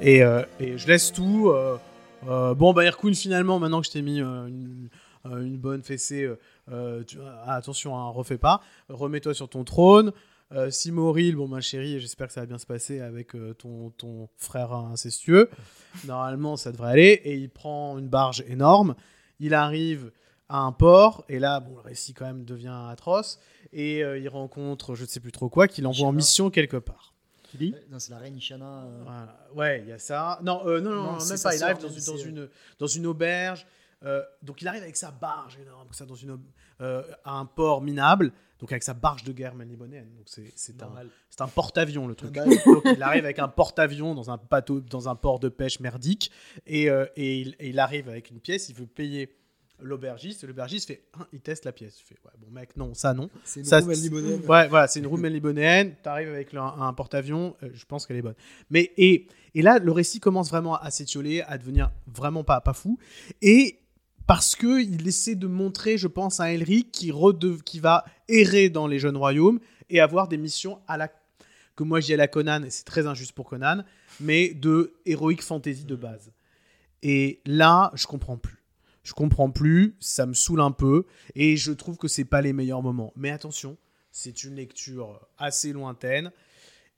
Et, 0.00 0.22
euh, 0.22 0.42
je 0.60 0.86
laisse 0.86 1.12
tout. 1.12 1.50
euh, 1.50 2.54
bon, 2.54 2.72
bah, 2.72 2.84
Irkun, 2.84 3.14
finalement, 3.14 3.58
maintenant 3.58 3.80
que 3.80 3.86
je 3.86 3.92
t'ai 3.92 4.02
mis 4.02 4.20
une, 4.20 4.88
une 5.24 5.58
bonne 5.58 5.82
fessée, 5.82 6.28
attention, 7.46 7.96
hein, 7.96 8.08
refais 8.10 8.38
pas. 8.38 8.60
Remets-toi 8.88 9.34
sur 9.34 9.48
ton 9.48 9.64
trône. 9.64 10.12
Simoril, 10.70 11.34
bon 11.34 11.48
ma 11.48 11.60
chérie, 11.60 11.98
j'espère 11.98 12.28
que 12.28 12.32
ça 12.32 12.40
va 12.40 12.46
bien 12.46 12.58
se 12.58 12.66
passer 12.66 13.00
avec 13.00 13.32
ton, 13.58 13.90
ton 13.90 14.28
frère 14.36 14.72
incestueux. 14.72 15.50
Normalement, 16.06 16.56
ça 16.56 16.70
devrait 16.70 16.92
aller. 16.92 17.20
Et 17.24 17.34
il 17.34 17.50
prend 17.50 17.98
une 17.98 18.08
barge 18.08 18.44
énorme. 18.46 18.94
Il 19.40 19.54
arrive 19.54 20.12
à 20.48 20.60
un 20.60 20.72
port. 20.72 21.24
Et 21.28 21.38
là, 21.38 21.60
bon, 21.60 21.74
le 21.76 21.80
récit 21.80 22.14
quand 22.14 22.26
même 22.26 22.44
devient 22.44 22.86
atroce. 22.90 23.40
Et 23.78 24.02
euh, 24.02 24.18
il 24.18 24.26
rencontre, 24.30 24.94
je 24.94 25.02
ne 25.02 25.06
sais 25.08 25.20
plus 25.20 25.32
trop 25.32 25.50
quoi, 25.50 25.68
qu'il 25.68 25.86
envoie 25.86 26.08
en 26.08 26.12
mission 26.12 26.48
quelque 26.50 26.78
part. 26.78 27.12
Non, 27.90 27.98
c'est 27.98 28.10
la 28.10 28.18
reine 28.18 28.34
Ishana. 28.36 28.84
euh, 28.84 29.02
Voilà. 29.04 29.48
Ouais, 29.54 29.80
il 29.82 29.88
y 29.88 29.92
a 29.92 29.98
ça. 29.98 30.40
Non, 30.42 30.66
euh, 30.66 30.80
non, 30.80 30.90
non, 30.90 31.12
même 31.18 31.38
pas. 31.42 31.54
Il 31.54 31.62
arrive 31.62 31.78
dans, 31.78 31.88
une, 31.88 31.94
dans, 31.94 32.16
c'est- 32.16 32.22
une, 32.24 32.48
dans 32.78 32.86
une 32.86 33.06
auberge. 33.06 33.66
Euh, 34.04 34.22
donc 34.42 34.60
il 34.62 34.68
arrive 34.68 34.82
avec 34.82 34.96
sa 34.96 35.10
barge 35.10 35.58
énorme, 35.58 35.88
ça, 35.92 36.04
dans 36.06 36.14
une, 36.14 36.38
à 36.80 37.32
un 37.32 37.44
port 37.46 37.82
minable. 37.82 38.32
Donc 38.60 38.72
avec 38.72 38.82
sa 38.82 38.94
barge 38.94 39.24
de 39.24 39.32
guerre 39.32 39.54
malibonienne. 39.54 40.08
Donc 40.16 40.26
c'est 40.54 40.82
un, 40.82 41.44
un 41.44 41.48
porte-avions 41.48 42.06
le 42.06 42.14
truc. 42.14 42.32
Donc 42.66 42.82
il 42.86 43.02
arrive 43.02 43.24
avec 43.24 43.38
un 43.38 43.48
porte-avions 43.48 44.14
dans 44.14 44.30
un 44.30 44.38
bateau, 44.50 44.80
dans 44.80 45.10
un 45.10 45.14
port 45.14 45.38
de 45.38 45.50
pêche 45.50 45.78
merdique, 45.80 46.30
et, 46.66 46.84
et, 47.16 47.38
il, 47.40 47.54
et 47.58 47.68
il 47.68 47.78
arrive 47.78 48.08
avec 48.08 48.30
une 48.30 48.40
pièce. 48.40 48.70
Il 48.70 48.74
veut 48.74 48.86
payer 48.86 49.35
l'aubergiste. 49.80 50.44
L'aubergiste 50.44 50.88
fait, 50.88 51.02
Hein, 51.18 51.26
il 51.32 51.40
teste 51.40 51.64
la 51.64 51.72
pièce. 51.72 51.98
Il 52.00 52.04
fait, 52.04 52.16
ouais, 52.24 52.32
bon 52.38 52.50
mec, 52.50 52.76
non, 52.76 52.94
ça 52.94 53.14
non. 53.14 53.28
C'est 53.44 53.60
une 53.60 53.66
c'est- 53.66 54.02
libanaise. 54.02 54.40
Ouais, 54.48 54.68
voilà, 54.68 54.86
c'est 54.88 55.00
une 55.00 55.06
roue 55.06 55.16
libonéenne. 55.28 55.94
T'arrives 56.02 56.28
avec 56.28 56.52
le- 56.52 56.60
un, 56.60 56.92
porte-avions, 56.92 57.56
euh, 57.62 57.68
je 57.72 57.84
pense 57.84 58.06
qu'elle 58.06 58.16
est 58.16 58.22
bonne. 58.22 58.34
Mais 58.70 58.92
et, 58.96 59.26
et 59.54 59.62
là, 59.62 59.78
le 59.78 59.92
récit 59.92 60.20
commence 60.20 60.48
vraiment 60.50 60.76
à 60.76 60.90
s'étioler, 60.90 61.42
à 61.42 61.58
devenir 61.58 61.90
vraiment 62.06 62.44
pas, 62.44 62.60
pas 62.60 62.72
fou. 62.74 62.98
Et 63.42 63.78
parce 64.26 64.56
que 64.56 64.82
il 64.82 65.06
essaie 65.06 65.34
de 65.36 65.46
montrer, 65.46 65.98
je 65.98 66.08
pense, 66.08 66.40
à 66.40 66.52
Elric 66.52 66.90
qui, 66.90 67.10
redev- 67.12 67.62
qui 67.62 67.78
va 67.80 68.04
errer 68.28 68.70
dans 68.70 68.86
les 68.86 68.98
jeunes 68.98 69.16
royaumes 69.16 69.60
et 69.88 70.00
avoir 70.00 70.26
des 70.28 70.36
missions 70.36 70.80
à 70.88 70.96
la 70.96 71.08
que 71.76 71.84
moi 71.84 72.00
je 72.00 72.06
dis 72.06 72.14
à 72.14 72.16
la 72.16 72.26
Conan, 72.26 72.62
et 72.62 72.70
c'est 72.70 72.84
très 72.86 73.06
injuste 73.06 73.32
pour 73.32 73.46
Conan, 73.50 73.84
mais 74.18 74.54
de 74.54 74.94
heroic 75.04 75.42
fantasy 75.42 75.84
de 75.84 75.94
base. 75.94 76.32
Et 77.02 77.40
là, 77.44 77.92
je 77.94 78.06
comprends 78.06 78.38
plus. 78.38 78.55
Je 79.06 79.12
comprends 79.12 79.52
plus, 79.52 79.96
ça 80.00 80.26
me 80.26 80.34
saoule 80.34 80.60
un 80.60 80.72
peu, 80.72 81.06
et 81.36 81.56
je 81.56 81.70
trouve 81.70 81.96
que 81.96 82.08
c'est 82.08 82.24
pas 82.24 82.42
les 82.42 82.52
meilleurs 82.52 82.82
moments. 82.82 83.12
Mais 83.14 83.30
attention, 83.30 83.76
c'est 84.10 84.42
une 84.42 84.56
lecture 84.56 85.28
assez 85.38 85.72
lointaine. 85.72 86.32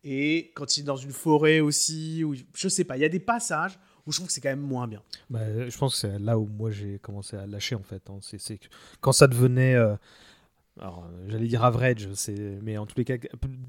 Et 0.02 0.51
quand 0.55 0.78
il 0.78 0.80
est 0.80 0.85
dans 0.85 0.97
une 0.97 1.12
forêt 1.12 1.60
aussi, 1.60 2.24
où, 2.24 2.35
je 2.55 2.68
sais 2.68 2.85
pas, 2.85 2.97
il 2.97 3.01
y 3.01 3.05
a 3.05 3.10
des 3.10 3.20
passages 3.20 3.78
où 4.06 4.12
je 4.12 4.16
trouve 4.16 4.28
que 4.28 4.32
c'est 4.32 4.40
quand 4.40 4.48
même 4.48 4.59
moins 4.59 4.89
bien. 4.89 5.02
Bah, 5.28 5.68
je 5.68 5.76
pense 5.76 5.93
que 5.93 6.01
c'est 6.01 6.18
là 6.18 6.39
où 6.39 6.47
moi 6.47 6.70
j'ai 6.70 6.98
commencé 6.98 7.36
à 7.36 7.47
lâcher 7.47 7.74
en 7.74 7.82
fait. 7.82 8.02
hein. 8.09 8.20
C'est, 8.22 8.59
quand 9.02 9.12
ça 9.12 9.26
devenait, 9.26 9.74
euh, 9.74 9.94
alors 10.80 11.05
euh, 11.06 11.26
j'allais 11.28 11.46
dire 11.48 11.64
average, 11.64 12.09
c'est, 12.14 12.34
mais 12.62 12.78
en 12.78 12.86
tous 12.86 12.94
les 12.98 13.05
cas 13.05 13.14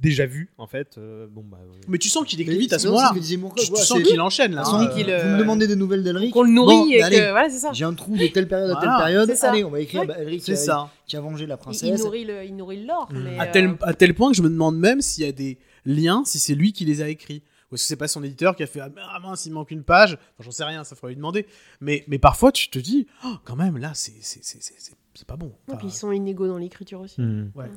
déjà 0.02 0.26
vu 0.26 0.50
en 0.58 0.68
fait. 0.68 0.98
euh, 0.98 1.28
bon 1.30 1.44
bah. 1.44 1.58
euh, 1.62 1.72
Mais 1.88 1.98
tu 1.98 2.08
sens 2.10 2.24
qu'il 2.26 2.38
décline 2.38 2.58
vite 2.60 2.74
à 2.74 2.80
ce 2.80 2.88
moment-là. 2.88 3.14
Mourcock, 3.38 3.58
Tu, 3.66 3.76
sens 3.84 4.02
qu'il 4.04 4.22
enchaîne 4.22 4.54
là. 4.54 4.62
Hein. 4.62 4.64
façon, 4.66 4.88
qu'il, 4.96 5.06
vous 5.06 5.12
euh, 5.12 5.34
me 5.36 5.40
demandez 5.40 5.68
des 5.68 5.76
nouvelles 5.76 6.04
d'Elric. 6.04 6.32
Qu'on 6.34 6.44
le 6.44 6.52
nourrit 6.52 6.76
Bon, 6.76 6.90
et 6.90 7.02
allez, 7.02 7.18
que. 7.18 7.32
Voilà, 7.32 7.50
c'est 7.50 7.60
ça. 7.60 7.72
J'ai 7.74 7.86
un 7.86 7.94
trou 7.94 8.16
de 8.16 8.28
telle 8.28 8.48
période 8.48 8.70
à 8.70 8.74
Voilà. 8.74 8.88
telle 8.98 9.06
période. 9.06 9.30
C'est 9.30 9.36
ça. 9.36 9.52
Allez, 9.52 9.64
on 9.64 9.70
va 9.70 9.80
écrire 9.82 10.02
Ouais. 10.02 10.08
bah, 10.08 10.20
Elric 10.20 10.42
C'est 10.42 10.46
qui 10.46 10.52
a, 10.54 10.56
ça. 10.56 10.90
qui 11.08 11.18
a 11.18 11.22
vengé 11.22 11.46
la 11.46 11.56
Il, 11.56 11.58
il 11.58 11.62
princesse. 11.62 12.04
nourrit 12.04 12.26
le, 12.26 12.44
il 12.46 12.56
nourrit 12.56 12.86
l'or. 12.86 13.10
Mm. 13.12 13.24
mais, 13.24 13.40
À 13.40 13.48
tel, 13.48 13.66
euh, 13.68 13.74
à 13.82 13.94
tel 13.94 14.14
point 14.14 14.30
que 14.32 14.38
je 14.38 14.42
me 14.44 14.50
demande 14.50 14.78
même 14.78 15.02
s'il 15.02 15.26
y 15.26 15.28
a 15.28 15.32
des 15.32 15.58
liens, 15.86 16.24
si 16.26 16.38
c'est 16.40 16.56
lui 16.56 16.74
qui 16.74 16.86
les 16.86 17.02
a 17.02 17.10
écrits. 17.10 17.42
Ou 17.72 17.76
est-ce 17.76 17.84
que 17.84 17.88
c'est 17.88 17.96
pas 17.96 18.08
son 18.08 18.24
éditeur 18.24 18.56
qui 18.56 18.64
a 18.64 18.68
fait 18.68 18.80
Ah 18.82 19.20
mince, 19.22 19.46
il 19.46 19.52
manque 19.54 19.72
une 19.72 19.84
page 19.84 20.14
Enfin, 20.14 20.44
J'en 20.44 20.52
sais 20.52 20.64
rien, 20.64 20.84
ça 20.84 20.96
faudrait 20.96 21.12
lui 21.12 21.18
demander. 21.18 21.46
Mais, 21.82 22.04
mais 22.08 22.18
parfois, 22.20 22.52
tu 22.52 22.70
te 22.70 22.80
dis 22.80 23.08
Oh, 23.26 23.36
Quand 23.44 23.56
même, 23.56 23.78
là, 23.78 23.92
c'est 23.94 24.14
c'est- 24.22 24.44
c'est- 24.44 24.62
c'est- 24.62 24.76
c'est- 24.80 24.96
c'est 25.14 25.28
pas 25.28 25.36
bon. 25.38 25.48
Et 25.50 25.52
Enfin, 25.70 25.78
puis 25.78 25.88
ils 25.88 25.92
sont 25.94 26.12
inégaux 26.12 26.48
dans 26.48 26.58
l'écriture 26.58 27.02
aussi. 27.02 27.22
hmm. 27.22 27.52
Ouais. 27.56 27.70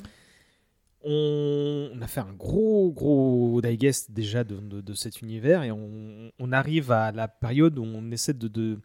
On, 1.04 1.90
on 1.92 2.00
a 2.00 2.06
fait 2.06 2.20
un 2.20 2.32
gros 2.32 2.92
gros 2.92 3.60
digest 3.60 4.12
déjà 4.12 4.44
de, 4.44 4.56
de- 4.56 4.80
de 4.80 4.94
cet 4.94 5.20
univers 5.20 5.64
et 5.64 5.72
on, 5.72 6.30
on 6.38 6.52
arrive 6.52 6.92
à 6.92 7.10
la 7.10 7.26
période 7.26 7.76
où 7.78 7.82
on 7.82 8.10
essaie 8.12 8.34
de, 8.34 8.46
de 8.46 8.78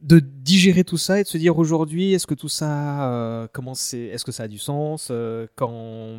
de 0.00 0.20
digérer 0.20 0.84
tout 0.84 0.96
ça 0.96 1.20
et 1.20 1.24
de 1.24 1.28
se 1.28 1.38
dire 1.38 1.58
aujourd'hui 1.58 2.12
est-ce 2.12 2.26
que 2.26 2.34
tout 2.34 2.48
ça 2.48 3.10
euh, 3.10 3.48
comment 3.52 3.74
c'est 3.74 3.98
est-ce 3.98 4.24
que 4.24 4.32
ça 4.32 4.44
a 4.44 4.48
du 4.48 4.58
sens 4.58 5.08
euh, 5.10 5.46
quand, 5.56 6.16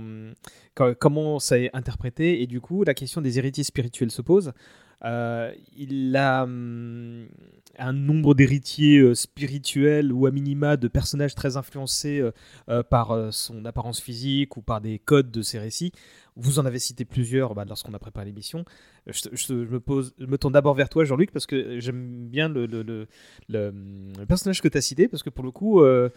comment 0.99 1.39
ça 1.39 1.57
est 1.59 1.69
interprété? 1.73 2.41
Et 2.41 2.47
du 2.47 2.59
coup 2.59 2.83
la 2.83 2.93
question 2.93 3.21
des 3.21 3.37
héritiers 3.37 3.63
spirituels 3.63 4.11
se 4.11 4.21
pose 4.21 4.53
Euh, 5.05 5.53
il 5.77 6.13
a 6.17 6.43
hum, 6.43 7.29
un 7.77 7.93
nombre 7.93 8.35
d'héritiers 8.35 9.15
spirituels 9.15 10.11
ou 10.11 10.25
à 10.25 10.31
minima 10.31 10.75
de 10.75 10.89
personnages 10.89 11.35
très 11.35 11.55
influencés 11.55 12.21
par 12.89 13.29
son 13.31 13.63
apparence 13.63 14.01
physique 14.01 14.57
ou 14.57 14.61
par 14.61 14.81
des 14.81 14.99
codes 14.99 15.31
de 15.31 15.41
ses 15.41 15.57
récits. 15.59 15.93
Vous 16.41 16.59
en 16.59 16.65
avez 16.65 16.79
cité 16.79 17.05
plusieurs 17.05 17.53
bah, 17.55 17.65
lorsqu'on 17.67 17.93
a 17.93 17.99
préparé 17.99 18.25
l'émission. 18.27 18.65
Euh, 19.07 19.11
Je, 19.13 19.53
me, 19.53 19.79
pose, 19.79 20.13
je 20.19 20.25
me 20.25 20.37
tourne 20.37 20.53
d'abord 20.53 20.73
vers 20.75 20.89
toi, 20.89 21.03
Jean-Luc, 21.05 21.31
parce 21.31 21.45
que 21.45 21.79
j'aime 21.79 22.27
bien 22.27 22.49
le, 22.49 22.65
le- 22.65 22.83
le- 22.83 23.07
le- 23.49 23.73
le 24.19 24.25
personnage 24.25 24.61
que 24.61 24.67
tu 24.67 24.77
as 24.77 24.81
cité, 24.81 25.07
parce 25.07 25.23
que 25.23 25.29
pour 25.29 25.43
le 25.43 25.51
coup, 25.51 25.81
euh, 25.81 26.09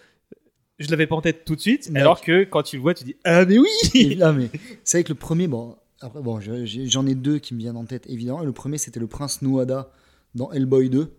je 0.78 0.88
l'avais 0.90 1.06
pas 1.06 1.16
en 1.16 1.20
tête 1.20 1.44
tout 1.44 1.54
de 1.56 1.60
suite, 1.60 1.90
alors 2.00 2.20
que 2.20 2.44
quand 2.44 2.62
tu 2.62 2.76
le 2.76 2.82
vois, 2.82 2.94
tu 2.94 3.04
dis 3.04 3.16
Ah, 3.24 3.44
mais 3.44 3.58
oui 3.58 3.68
mais 4.32 4.50
c'est 4.84 4.98
vrai 4.98 5.04
que 5.04 5.10
le 5.12 5.18
premier, 5.18 5.48
bon, 5.48 5.76
après, 6.00 6.20
j'en 6.86 7.06
ai 7.06 7.14
deux 7.14 7.38
qui 7.38 7.54
me 7.54 7.60
viennent 7.60 7.76
en 7.76 7.84
tête, 7.84 8.06
évidemment. 8.08 8.42
Et 8.42 8.46
le 8.46 8.52
premier, 8.52 8.78
c'était 8.78 8.98
le 9.00 9.06
prince 9.06 9.42
Nuada 9.42 9.90
dans 10.34 10.50
Hellboy 10.52 10.90
2. 10.90 11.12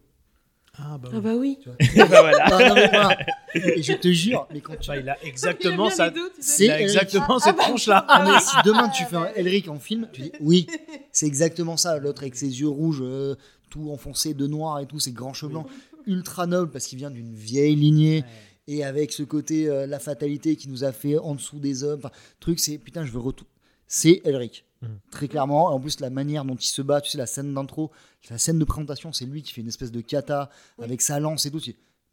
Ah, 0.79 0.97
bah, 0.97 1.09
Ah 1.13 1.19
bah 1.19 1.35
oui. 1.35 1.59
Tu 1.61 1.69
vois. 1.69 2.05
Bah 2.07 2.21
voilà. 2.21 2.45
Ah, 2.45 2.69
non, 2.69 2.75
mais 2.75 2.87
voilà. 2.87 3.17
Et 3.53 3.83
je 3.83 3.93
te 3.93 4.11
jure, 4.11 4.47
mais 4.51 4.59
quand 4.59 4.75
tu. 4.79 4.87
Bah, 4.87 4.97
il 4.97 5.07
a 5.07 5.23
exactement 5.23 5.89
ça. 5.89 6.11
C'est 6.39 6.67
exactement 6.67 7.37
Ah, 7.37 7.39
cette 7.39 7.57
bah, 7.57 7.63
tronche-là. 7.63 8.05
Ah, 8.07 8.23
mais 8.25 8.39
si 8.39 8.55
demain 8.65 8.89
tu 8.89 9.03
fais 9.05 9.15
un 9.15 9.29
Elric 9.35 9.67
en 9.69 9.79
film, 9.79 10.07
tu 10.11 10.21
dis 10.23 10.31
oui, 10.39 10.65
c'est 11.11 11.27
exactement 11.27 11.77
ça. 11.77 11.99
L'autre 11.99 12.23
avec 12.23 12.35
ses 12.35 12.59
yeux 12.59 12.67
rouges, 12.67 13.01
euh, 13.03 13.35
tout 13.69 13.91
enfoncé 13.91 14.33
de 14.33 14.47
noir 14.47 14.79
et 14.79 14.87
tout, 14.87 14.99
ses 14.99 15.11
grands 15.11 15.33
cheveux 15.33 15.51
blancs, 15.51 15.67
ultra 16.07 16.47
noble 16.47 16.71
parce 16.71 16.87
qu'il 16.87 16.97
vient 16.97 17.11
d'une 17.11 17.33
vieille 17.35 17.75
lignée 17.75 18.23
et 18.67 18.83
avec 18.83 19.11
ce 19.11 19.23
côté 19.23 19.67
euh, 19.67 19.85
la 19.85 19.99
fatalité 19.99 20.55
qui 20.55 20.69
nous 20.69 20.83
a 20.83 20.91
fait 20.91 21.17
en 21.19 21.35
dessous 21.35 21.59
des 21.59 21.83
hommes. 21.83 21.99
Enfin, 21.99 22.11
truc, 22.39 22.59
c'est 22.59 22.79
putain, 22.79 23.05
je 23.05 23.11
veux 23.11 23.19
retour. 23.19 23.47
C'est 23.87 24.21
Elric. 24.25 24.65
Mhm. 24.83 24.99
Très 25.11 25.27
clairement. 25.27 25.71
Et 25.71 25.73
en 25.75 25.79
plus, 25.79 25.99
la 25.99 26.09
manière 26.09 26.45
dont 26.45 26.55
il 26.55 26.65
se 26.65 26.81
bat, 26.81 27.01
tu 27.01 27.09
sais, 27.11 27.17
la 27.17 27.25
scène 27.25 27.53
d'intro, 27.53 27.91
la 28.29 28.37
scène 28.37 28.59
de 28.59 28.65
présentation, 28.65 29.11
c'est 29.13 29.25
lui 29.25 29.41
qui 29.41 29.51
fait 29.53 29.61
une 29.61 29.67
espèce 29.67 29.91
de 29.91 30.01
kata 30.01 30.49
Oui. 30.77 30.85
avec 30.85 31.01
sa 31.01 31.19
lance 31.19 31.45
et 31.45 31.51
tout. 31.51 31.59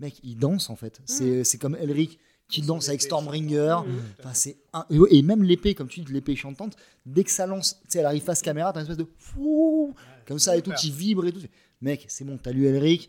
Mec, 0.00 0.18
il 0.22 0.36
danse 0.38 0.70
en 0.70 0.76
fait. 0.76 1.00
C'est 1.04 1.44
c'est 1.44 1.58
comme 1.58 1.76
Elric 1.76 2.18
qui 2.48 2.62
danse 2.62 2.88
avec 2.88 3.00
Stormbringer. 3.02 3.76
Mhm. 3.86 4.00
Enfin, 4.18 4.30
c'est 4.34 4.56
un- 4.72 4.84
et 5.10 5.22
même 5.22 5.42
l'épée, 5.44 5.74
comme 5.74 5.88
tu 5.88 6.00
dis, 6.00 6.12
l'épée 6.12 6.34
chantante, 6.36 6.74
dès 7.06 7.22
que 7.22 7.30
ça 7.30 7.46
lance, 7.46 7.78
tu 7.82 7.90
sais, 7.90 7.98
elle 8.00 8.06
arrive 8.06 8.22
face 8.22 8.42
caméra, 8.42 8.72
t'as 8.72 8.80
une 8.80 8.84
espèce 8.84 8.96
de 8.96 9.06
fou, 9.18 9.94
comme 10.26 10.38
ça 10.38 10.56
et 10.56 10.62
tout, 10.62 10.72
qui 10.72 10.90
vibre 10.90 11.26
et 11.26 11.32
tout. 11.32 11.40
Mec, 11.80 12.06
c'est 12.08 12.24
bon, 12.24 12.38
t'as 12.42 12.50
lu 12.52 12.66
Elric, 12.66 13.08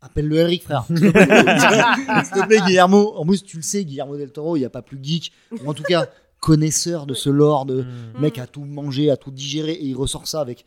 appelle-le 0.00 0.36
Elric, 0.36 0.62
frère. 0.62 0.84
S'il 0.86 0.96
te 1.00 1.10
plaît, 1.10 2.24
S'il 2.24 2.42
te 2.42 2.46
plaît, 2.46 2.60
Guillermo. 2.66 3.14
En 3.16 3.26
plus, 3.26 3.42
tu 3.42 3.56
le 3.56 3.62
sais, 3.62 3.84
Guillermo 3.84 4.16
del 4.16 4.30
Toro, 4.30 4.56
il 4.56 4.60
n'y 4.60 4.64
a 4.66 4.70
pas 4.70 4.82
plus 4.82 4.98
geek, 5.02 5.32
ou 5.64 5.68
en 5.68 5.74
tout 5.74 5.82
cas 5.82 6.08
connaisseur 6.40 7.06
de 7.06 7.14
ce 7.14 7.30
lore, 7.30 7.66
de 7.66 7.82
Hmm. 7.82 8.20
mec 8.20 8.38
à 8.38 8.46
tout 8.46 8.64
manger, 8.64 9.10
à 9.10 9.16
tout 9.16 9.30
digérer, 9.30 9.72
et 9.72 9.84
il 9.84 9.94
ressort 9.94 10.26
ça 10.26 10.40
avec 10.40 10.64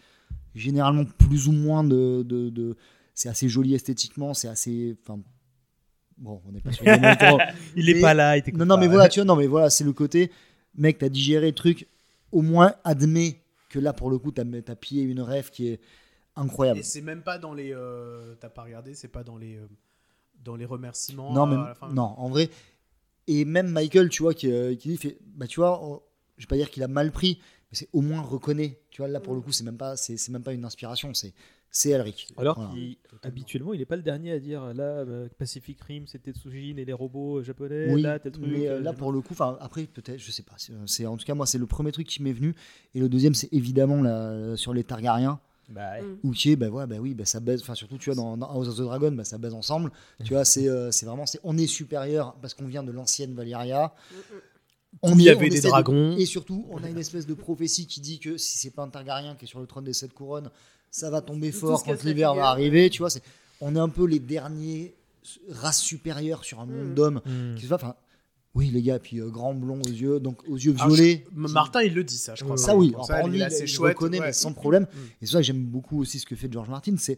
généralement 0.55 1.05
plus 1.05 1.47
ou 1.47 1.51
moins 1.51 1.83
de. 1.83 2.23
de, 2.23 2.49
de- 2.49 2.75
c'est 3.15 3.29
assez 3.29 3.47
joli 3.49 3.73
esthétiquement, 3.75 4.33
c'est 4.33 4.47
assez. 4.47 4.95
Enfin, 5.01 5.19
bon, 6.17 6.41
on 6.47 6.51
n'est 6.51 6.61
pas 6.61 6.71
sur 6.71 6.85
Toro, 6.85 7.39
Il 7.75 7.89
est 7.89 7.95
Mais- 7.95 8.01
pas 8.01 8.13
là, 8.13 8.37
il 8.37 8.43
non, 8.57 8.65
non, 8.65 8.75
pas. 8.75 8.81
mais 8.81 8.87
voilà, 8.87 9.09
tu 9.09 9.19
vois, 9.19 9.25
non, 9.25 9.35
mais 9.35 9.47
voilà, 9.47 9.69
c'est 9.69 9.83
le 9.83 9.93
côté, 9.93 10.31
mec, 10.75 10.97
t'as 10.99 11.09
digéré 11.09 11.47
le 11.47 11.55
truc, 11.55 11.87
au 12.31 12.41
moins 12.41 12.73
admets 12.83 13.39
que 13.69 13.79
là, 13.79 13.93
pour 13.93 14.09
le 14.09 14.17
coup, 14.19 14.31
t'as 14.31 14.43
as 14.67 14.75
pillé 14.75 15.03
une 15.03 15.21
rêve 15.21 15.49
qui 15.51 15.67
est 15.67 15.79
incroyable. 16.35 16.79
Et 16.79 16.83
c'est 16.83 17.01
même 17.01 17.21
pas 17.23 17.37
dans 17.37 17.53
les. 17.53 17.71
euh, 17.73 18.35
T'as 18.39 18.49
pas 18.49 18.63
regardé, 18.63 18.93
c'est 18.95 19.07
pas 19.07 19.23
dans 19.23 19.37
les. 19.37 19.55
euh, 19.57 19.67
dans 20.43 20.55
les 20.55 20.65
remerciements. 20.65 21.33
Non, 21.33 21.43
euh, 21.47 21.55
mais, 21.55 21.63
à 21.63 21.67
la 21.69 21.75
fin. 21.75 21.89
non, 21.93 22.13
en 22.17 22.29
vrai. 22.29 22.49
Et 23.27 23.45
même 23.45 23.67
Michael, 23.69 24.09
tu 24.09 24.23
vois, 24.23 24.33
qui, 24.33 24.51
euh, 24.51 24.75
qui 24.75 24.89
dit, 24.89 24.97
fait, 24.97 25.17
bah, 25.35 25.47
tu 25.47 25.59
vois, 25.59 25.83
on- 25.83 26.01
je 26.37 26.43
vais 26.43 26.47
pas 26.47 26.57
dire 26.57 26.69
qu'il 26.69 26.83
a 26.83 26.87
mal 26.87 27.11
pris, 27.11 27.39
mais 27.71 27.77
c'est 27.77 27.87
au 27.93 28.01
moins 28.01 28.21
reconnaît. 28.21 28.79
Tu 28.89 29.01
vois, 29.01 29.07
là, 29.07 29.19
pour 29.19 29.33
le 29.33 29.41
coup, 29.41 29.51
c'est 29.51 29.63
même 29.63 29.77
pas, 29.77 29.95
c'est 29.95 30.17
c'est 30.17 30.31
même 30.31 30.43
pas 30.43 30.53
une 30.53 30.65
inspiration, 30.65 31.13
c'est 31.13 31.33
c'est 31.75 31.89
Elric. 31.89 32.27
Alors 32.37 32.55
Voilà. 32.57 32.71
qu'il- 32.73 32.97
habituellement, 33.23 33.73
il 33.73 33.81
est 33.81 33.85
pas 33.85 33.95
le 33.95 34.03
dernier 34.03 34.31
à 34.33 34.39
dire 34.39 34.73
là, 34.75 34.83
euh, 34.83 35.27
Pacific 35.39 35.81
Rim, 35.81 36.05
c'était 36.05 36.31
Tsujin 36.31 36.77
et 36.77 36.85
les 36.85 36.93
robots 36.93 37.39
euh, 37.39 37.43
japonais, 37.43 37.91
Oui, 37.91 38.03
là, 38.03 38.19
tel 38.19 38.31
truc. 38.33 38.45
mais 38.45 38.67
euh, 38.67 38.79
là 38.79 38.93
pour 38.93 39.11
le 39.11 39.21
coup, 39.21 39.33
après 39.59 39.85
peut-être, 39.87 40.19
je 40.19 40.29
sais 40.31 40.43
pas. 40.43 40.53
c'est- 40.57 40.73
C'est 40.85 41.05
en 41.07 41.17
tout 41.17 41.25
cas 41.25 41.33
moi 41.33 41.47
c'est 41.47 41.57
le 41.57 41.65
premier 41.65 41.91
truc 41.91 42.05
qui 42.07 42.21
m'est 42.21 42.31
venu 42.33 42.53
et 42.93 42.99
le 42.99 43.09
deuxième 43.09 43.33
c'est 43.33 43.51
évidemment 43.53 44.03
la, 44.03 44.55
sur 44.55 44.71
les 44.73 44.83
Targaryens. 44.83 45.39
Bah, 45.73 45.93
ouais. 45.93 46.01
Mm. 46.03 46.17
Où 46.23 46.33
tu 46.35 46.51
es, 46.51 46.55
bah 46.55 46.67
ouais, 46.69 46.85
bah 46.87 46.95
oui, 46.99 47.13
bah 47.13 47.25
ça 47.25 47.39
baise. 47.39 47.61
Enfin, 47.61 47.75
surtout, 47.75 47.97
tu 47.97 48.09
vois, 48.11 48.15
dans, 48.15 48.37
dans 48.37 48.47
House 48.49 48.67
of 48.67 48.75
the 48.75 48.81
Dragon, 48.81 49.11
bah 49.11 49.23
ça 49.23 49.37
baise 49.37 49.53
ensemble. 49.53 49.91
Tu 50.23 50.33
vois, 50.33 50.45
c'est 50.45 50.67
euh, 50.69 50.91
c'est 50.91 51.05
vraiment, 51.05 51.25
c'est 51.25 51.39
on 51.43 51.57
est 51.57 51.67
supérieur 51.67 52.35
parce 52.41 52.53
qu'on 52.53 52.67
vient 52.67 52.83
de 52.83 52.91
l'ancienne 52.91 53.33
Valyria. 53.33 53.93
On 55.01 55.17
y 55.17 55.27
est- 55.27 55.31
avait 55.31 55.47
on 55.47 55.49
des 55.49 55.61
de- 55.61 55.67
dragons. 55.67 56.15
et 56.17 56.25
surtout, 56.25 56.65
on 56.69 56.83
a 56.83 56.89
une 56.89 56.99
espèce 56.99 57.25
de 57.25 57.33
prophétie 57.33 57.87
qui 57.87 57.99
dit 57.99 58.19
que 58.19 58.37
si 58.37 58.57
c'est 58.59 58.69
pas 58.69 58.83
un 58.83 58.89
Targaryen 58.89 59.35
qui 59.35 59.45
est 59.45 59.47
sur 59.47 59.59
le 59.59 59.65
trône 59.65 59.83
des 59.85 59.93
sept 59.93 60.13
couronnes, 60.13 60.49
ça 60.91 61.09
va 61.09 61.21
tomber 61.21 61.51
fort 61.51 61.83
quand 61.83 62.03
l'hiver 62.03 62.29
va 62.29 62.41
figure. 62.41 62.45
arriver. 62.45 62.89
Tu 62.91 62.99
vois, 62.99 63.09
c'est, 63.09 63.23
on 63.59 63.75
est 63.75 63.79
un 63.79 63.89
peu 63.89 64.05
les 64.05 64.19
derniers 64.19 64.93
races 65.49 65.79
supérieures 65.81 66.43
sur 66.43 66.59
un 66.59 66.65
monde 66.67 66.91
Mm. 66.91 66.93
d'hommes. 66.93 67.21
Mm. 67.25 67.55
Qui 67.55 67.63
se 67.63 67.67
voit, 67.67 67.77
enfin, 67.77 67.95
oui, 68.55 68.69
les 68.69 68.81
gars, 68.83 68.99
puis 68.99 69.19
euh, 69.19 69.29
grand 69.29 69.53
blond 69.53 69.81
aux 69.81 69.89
yeux, 69.89 70.19
donc 70.19 70.47
aux 70.47 70.57
yeux 70.57 70.75
Alors, 70.77 70.93
violets. 70.93 71.25
je- 71.35 71.39
Martin, 71.53 71.81
il 71.81 71.93
le 71.93 72.03
dit, 72.03 72.17
ça, 72.17 72.35
je 72.35 72.43
crois. 72.43 72.57
Ça 72.57 72.75
oui, 72.75 72.89
alors, 72.93 73.05
ça, 73.05 73.23
il 73.23 73.29
lui, 73.31 73.37
il, 73.39 73.43
assez 73.43 73.63
il 73.63 73.67
chouette. 73.67 73.95
reconnaît, 73.95 74.19
ouais. 74.19 74.27
mais 74.27 74.33
sans 74.33 74.53
problème. 74.53 74.83
Mm. 74.83 74.97
Et 75.21 75.25
c'est 75.25 75.31
ça 75.31 75.37
que 75.39 75.43
j'aime 75.43 75.63
beaucoup 75.65 75.99
aussi 75.99 76.19
ce 76.19 76.25
que 76.25 76.35
fait 76.35 76.51
George 76.51 76.69
Martin, 76.69 76.95
c'est 76.97 77.17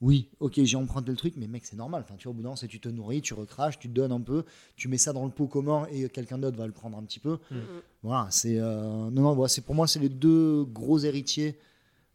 oui, 0.00 0.28
ok, 0.40 0.58
j'ai 0.64 0.76
emprunté 0.78 1.10
le 1.10 1.16
truc, 1.18 1.34
mais 1.36 1.46
mec, 1.46 1.66
c'est 1.66 1.76
normal. 1.76 2.02
Enfin, 2.06 2.14
tu 2.16 2.24
vois, 2.24 2.30
au 2.30 2.34
bout 2.34 2.40
d'un 2.40 2.48
moment, 2.48 2.56
c'est 2.56 2.68
tu 2.68 2.80
te 2.80 2.88
nourris, 2.88 3.20
tu 3.20 3.34
recraches, 3.34 3.78
tu 3.78 3.88
te 3.88 3.92
donnes 3.92 4.12
un 4.12 4.20
peu, 4.22 4.44
tu 4.74 4.88
mets 4.88 4.96
ça 4.96 5.12
dans 5.12 5.26
le 5.26 5.30
pot 5.30 5.46
commun 5.46 5.86
et 5.92 6.08
quelqu'un 6.08 6.38
d'autre 6.38 6.56
va 6.56 6.66
le 6.66 6.72
prendre 6.72 6.96
un 6.96 7.02
petit 7.02 7.20
peu. 7.20 7.36
Mm. 7.50 7.56
Voilà, 8.02 8.26
c'est 8.30 8.58
euh, 8.58 9.10
non, 9.10 9.20
non, 9.22 9.34
voilà, 9.34 9.48
c'est 9.48 9.60
pour 9.60 9.74
moi, 9.74 9.86
c'est 9.86 9.98
les 9.98 10.08
deux 10.08 10.64
gros 10.64 10.98
héritiers 11.00 11.58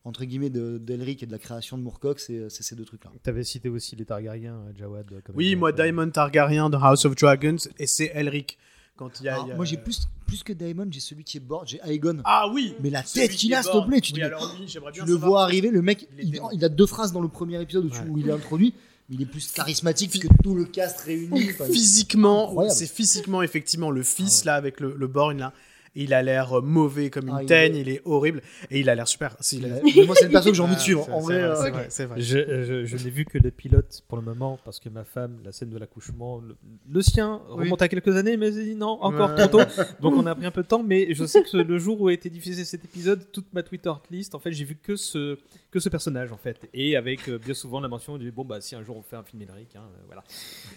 entre 0.06 0.24
guillemets 0.24 0.50
de 0.50 0.78
d'Elric 0.78 1.22
et 1.24 1.26
de 1.26 1.32
la 1.32 1.40
création 1.40 1.78
de 1.78 1.84
Moorcock, 1.84 2.20
c'est 2.20 2.50
c'est 2.50 2.64
ces 2.64 2.76
deux 2.76 2.86
trucs-là. 2.86 3.12
T'avais 3.24 3.44
cité 3.44 3.68
aussi 3.70 3.96
les 3.98 4.06
Targaryens, 4.06 4.56
euh, 4.68 4.72
Jawad. 4.78 5.06
euh, 5.12 5.20
comme 5.24 5.36
Oui, 5.36 5.56
moi, 5.56 5.70
euh, 5.70 5.72
Diamond 5.74 6.10
Targaryen 6.10 6.70
de 6.70 6.78
House 6.78 7.06
of 7.06 7.16
Dragons, 7.16 7.58
et 7.80 7.88
c'est 7.88 8.12
Elric. 8.14 8.58
Quand 8.98 9.20
il 9.20 9.26
y 9.26 9.28
a, 9.30 9.34
Alors, 9.34 9.46
il 9.46 9.50
y 9.50 9.52
a- 9.52 9.56
Moi, 9.58 9.66
j'ai 9.66 9.76
plus 9.78 10.08
plus 10.26 10.42
que 10.42 10.54
Daemon, 10.54 10.88
j'ai 10.90 11.02
celui 11.02 11.24
qui 11.26 11.38
est 11.38 11.42
board, 11.42 11.68
j'ai 11.68 11.80
Aegon. 11.86 12.20
Ah 12.24 12.48
oui 12.52 12.76
Mais 12.82 12.90
la 12.90 13.04
tête 13.04 13.30
qui 13.32 13.38
qu'il 13.38 13.54
a, 13.54 13.62
s'il 13.62 13.72
te 13.74 13.86
plaît, 13.88 14.00
tu 14.02 14.14
Oui, 14.14 14.20
dis, 14.20 14.24
alors 14.24 14.56
Tu 14.94 15.06
le 15.06 15.14
vois 15.14 15.44
arriver, 15.44 15.70
le 15.70 15.82
mec, 15.82 16.08
Il 16.18 16.64
a 16.64 16.70
deux 16.70 16.86
phrases 16.88 17.12
dans 17.12 17.22
le 17.22 17.28
premier 17.28 17.62
épisode 17.62 17.86
où, 17.86 17.90
tu- 17.90 18.00
Ouais. 18.00 18.08
où 18.10 18.18
il 18.20 18.30
est 18.30 18.32
introduit. 18.32 18.74
il 19.10 19.22
est 19.22 19.26
plus 19.28 19.52
charismatique 19.52 20.20
que 20.20 20.28
tout 20.44 20.56
le 20.56 20.66
cast 20.66 21.02
réuni. 21.02 21.50
Enfin, 21.52 21.66
Physiquement, 21.66 22.70
c'est 22.70 22.88
physiquement 22.88 23.42
effectivement 23.44 23.92
le 23.92 24.02
fils 24.02 24.38
Ah 24.38 24.40
ouais. 24.40 24.46
là 24.48 24.56
avec 24.56 24.80
le, 24.80 24.96
le 24.98 25.12
là. 25.38 25.54
Il 25.96 26.14
a 26.14 26.22
l'air 26.22 26.58
euh, 26.58 26.62
mauvais 26.62 27.10
comme 27.10 27.30
une 27.30 27.36
Ah, 27.38 27.42
il 27.44 27.46
teigne, 27.48 27.76
est- 27.76 27.82
il 27.82 27.90
est 27.90 28.02
horrible 28.06 28.42
et 28.70 28.80
il 28.82 28.90
a 28.90 28.96
l'air 28.96 29.08
super. 29.08 29.36
C'est- 29.40 29.56
il 29.58 29.66
a- 29.66 29.80
mais 29.84 30.06
moi, 30.06 30.16
c'est 30.16 30.26
le 30.26 30.32
perso 30.32 30.50
que 30.50 30.56
j'ai 30.56 30.62
envie 30.62 30.76
de 30.76 30.80
suivre. 30.82 31.08
En 31.12 31.22
vrai, 31.22 31.42
vrai, 31.48 31.88
euh. 32.00 32.08
Je, 32.18 32.64
je- 32.66 32.86
je 32.86 33.04
n'ai 33.04 33.10
vu 33.10 33.26
que 33.26 33.38
le 33.38 33.50
pilote 33.52 34.02
pour 34.08 34.18
le 34.18 34.24
moment 34.24 34.60
parce 34.66 34.80
que 34.80 34.90
ma 34.90 35.04
femme, 35.04 35.38
la 35.46 35.52
scène 35.52 35.70
de 35.70 35.78
l'accouchement, 35.78 36.42
le, 36.46 36.56
le 36.92 37.02
sien 37.02 37.40
remonte 37.48 37.82
à 37.82 37.88
quelques 37.88 38.16
années, 38.16 38.36
mais 38.38 38.52
dit 38.52 38.76
non, 38.76 38.98
encore 39.02 39.30
Ouais. 39.32 39.48
trop 39.48 39.60
tôt. 39.60 39.66
Donc 40.02 40.16
on 40.16 40.26
a 40.26 40.36
pris 40.36 40.46
un 40.46 40.52
peu 40.52 40.64
de 40.64 40.68
temps, 40.68 40.84
mais 40.84 41.14
je 41.14 41.26
sais 41.26 41.44
que 41.44 41.58
le 41.58 41.78
jour 41.80 42.00
où 42.02 42.08
a 42.10 42.14
été 42.14 42.30
diffusé 42.30 42.66
cet 42.66 42.84
épisode, 42.86 43.32
toute 43.32 43.52
ma 43.54 43.64
Twitter 43.64 43.92
list, 44.12 44.36
en 44.36 44.40
fait, 44.40 44.52
j'ai 44.52 44.66
vu 44.66 44.76
que 44.76 44.96
ce, 44.96 45.38
que 45.76 45.82
ce 45.82 45.90
personnage 45.90 46.32
en 46.32 46.38
fait. 46.38 46.58
Et 46.74 46.96
avec 46.96 47.28
euh, 47.28 47.38
bien 47.38 47.54
souvent 47.54 47.82
la 47.82 47.90
mention 47.90 48.18
du 48.18 48.32
bon, 48.32 48.46
bah 48.46 48.62
si 48.62 48.76
un 48.76 48.82
jour 48.84 48.96
on 48.96 49.02
fait 49.02 49.18
un 49.18 49.24
film 49.24 49.42
Elric, 49.42 49.76
hein, 49.76 49.82
euh, 49.84 50.02
voilà. 50.08 50.24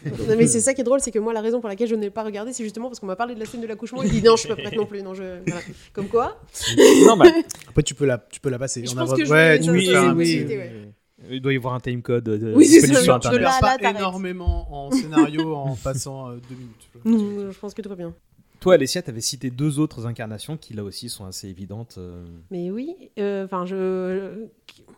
Non, 0.29 0.35
mais 0.37 0.49
c'est 0.49 0.61
ça 0.61 0.75
qui 0.75 0.81
est 0.81 0.85
drôle, 0.85 1.01
c'est 1.01 1.13
que 1.13 1.21
moi, 1.21 1.33
la 1.33 1.41
raison 1.41 1.61
pour 1.61 1.69
laquelle 1.69 1.87
je 1.89 1.95
n'ai 1.95 2.11
pas 2.11 2.25
regardé, 2.25 2.53
c'est 2.53 2.65
justement 2.65 2.89
parce 2.89 2.99
qu'on 2.99 3.07
m'a 3.07 3.15
parlé 3.15 3.35
de 3.37 3.41
la 3.41 3.47
scène 3.47 3.61
de 3.61 3.67
l'accouchement. 3.69 4.03
Il 4.03 4.11
dit 4.11 4.23
non, 4.23 4.35
je 4.35 4.41
suis 4.41 4.49
pas 4.49 4.57
prête 4.57 4.75
non 4.77 4.87
plus. 4.87 5.03
Non, 5.03 5.15
je... 5.15 5.23
voilà. 5.47 5.61
Comme 5.93 6.09
quoi, 6.09 6.41
Normal. 7.07 7.33
Après 7.69 7.83
tu 7.85 7.95
peux 7.95 8.07
la, 8.07 8.19
tu 8.19 8.41
peux 8.41 8.51
la 8.51 8.59
passer. 8.59 8.85
Je 8.85 8.91
On 8.91 8.97
pense 8.97 9.13
a- 9.13 9.17
que 9.17 9.25
je 9.25 9.31
ouais, 9.31 9.63
ça- 9.63 10.13
ouais. 10.15 10.93
Il 11.31 11.41
doit 11.41 11.53
y 11.53 11.57
avoir 11.57 11.75
un 11.75 11.81
time 11.81 12.01
code 12.03 12.29
euh, 12.29 12.55
Oui, 12.57 12.67
c'est 12.67 12.81
ça, 12.81 13.01
sur 13.03 13.21
je- 13.23 13.37
là, 13.37 13.59
là, 13.61 13.77
pas 13.79 13.91
énormément 13.91 14.67
en 14.87 14.91
scénario 14.91 15.55
en 15.55 15.75
passant 15.77 16.31
euh, 16.31 16.37
deux 16.49 16.55
minutes. 16.57 16.89
je- 17.05 17.11
non, 17.11 17.51
je 17.53 17.59
pense 17.59 17.75
que 17.75 17.83
tout 17.83 17.89
va 17.89 17.97
bien. 17.97 18.15
Toi, 18.61 18.75
Alessia, 18.75 19.03
t'avais 19.03 19.21
cité 19.21 19.51
deux 19.51 19.79
autres 19.79 20.07
incarnations 20.07 20.57
qui 20.57 20.75
là 20.75 20.83
aussi 20.83 21.09
sont 21.09 21.25
assez 21.25 21.49
évidentes. 21.49 21.95
euh, 21.99 22.25
Mais 22.51 22.71
oui, 22.71 22.97
euh, 23.19 23.45
enfin, 23.45 23.65
je. 23.67 24.47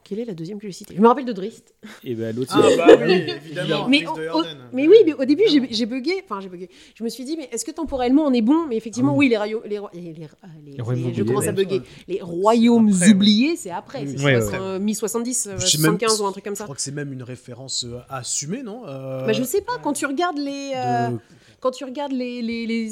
Quelle 0.02 0.18
est 0.18 0.24
la 0.24 0.34
deuxième 0.34 0.58
que 0.58 0.66
j'ai 0.66 0.72
citée? 0.72 0.94
Je 0.96 1.00
me 1.00 1.06
rappelle 1.06 1.26
de 1.26 1.32
Drist. 1.32 1.74
Et 2.02 2.14
ben 2.14 2.34
l'autre, 2.34 2.52
Ah 2.56 2.66
c'est- 2.68 2.76
bah 2.76 2.86
oui, 3.06 3.12
évidemment. 3.44 3.86
Mais, 3.88 3.98
Chris 4.02 4.06
de 4.06 4.10
au- 4.10 4.14
au- 4.14 4.42
Jordan. 4.42 4.56
mais 4.72 4.88
oui, 4.88 4.96
mais 5.04 5.12
au 5.12 5.24
début, 5.24 5.44
j'ai 5.48 5.68
j'ai 5.70 5.86
bugué. 5.86 6.22
Enfin, 6.24 6.40
j'ai 6.40 6.48
bugué. 6.48 6.68
Je 6.94 7.04
me 7.04 7.08
suis 7.08 7.24
dit, 7.24 7.36
mais 7.36 7.48
est-ce 7.52 7.64
que 7.64 7.70
temporellement 7.70 8.24
on 8.26 8.32
est 8.32 8.40
bon? 8.42 8.66
Mais 8.66 8.76
effectivement, 8.76 9.12
Ah 9.12 9.16
oui. 9.18 9.28
les 9.28 9.36
royaumes. 9.36 9.62
Les, 9.66 9.78
roi- 9.78 9.90
les, 9.94 10.00
les- 10.14 10.26
ah, 10.42 10.46
les- 10.64 10.72
Les 10.72 10.82
royaumes 10.82 11.04
les- 11.08 11.14
je 11.14 11.20
oubliés, 11.20 11.24
commence 11.34 11.46
à 11.48 11.52
ouais. 11.52 11.82
Les 12.08 12.20
royaumes 12.22 12.88
après, 12.88 13.06
ouais. 13.06 13.12
oubliés, 13.12 13.56
c'est 13.56 13.70
après. 13.70 14.06
C'est 14.06 14.24
ouais, 14.24 14.40
soixante- 14.40 14.52
ouais. 14.52 14.58
euh, 14.66 14.78
mi-70, 14.80 15.46
euh, 15.48 15.58
Je 15.58 15.66
sais 15.66 15.78
même- 15.78 15.92
75 15.98 16.20
ou 16.22 16.26
un 16.26 16.32
truc 16.32 16.44
comme 16.44 16.54
Je 16.54 16.58
ça. 16.58 16.64
crois 16.64 16.74
que 16.76 16.82
c'est 16.82 16.92
même 16.94 17.12
une 17.12 17.22
référence 17.22 17.84
euh, 17.84 17.98
assumée, 18.08 18.62
non? 18.62 18.82
Euh, 18.88 19.26
Bah, 19.26 19.32
je 19.32 19.42
sais 19.44 19.60
pas, 19.60 19.78
quand 19.82 19.92
tu 19.92 20.06
regardes 20.06 20.38
les. 20.38 20.72
euh, 20.74 21.10
de- 21.10 21.18
Quand 21.60 21.72
tu 21.72 21.84
regardes 21.84 22.12
les, 22.12 22.40
les, 22.40 22.66
les 22.66 22.88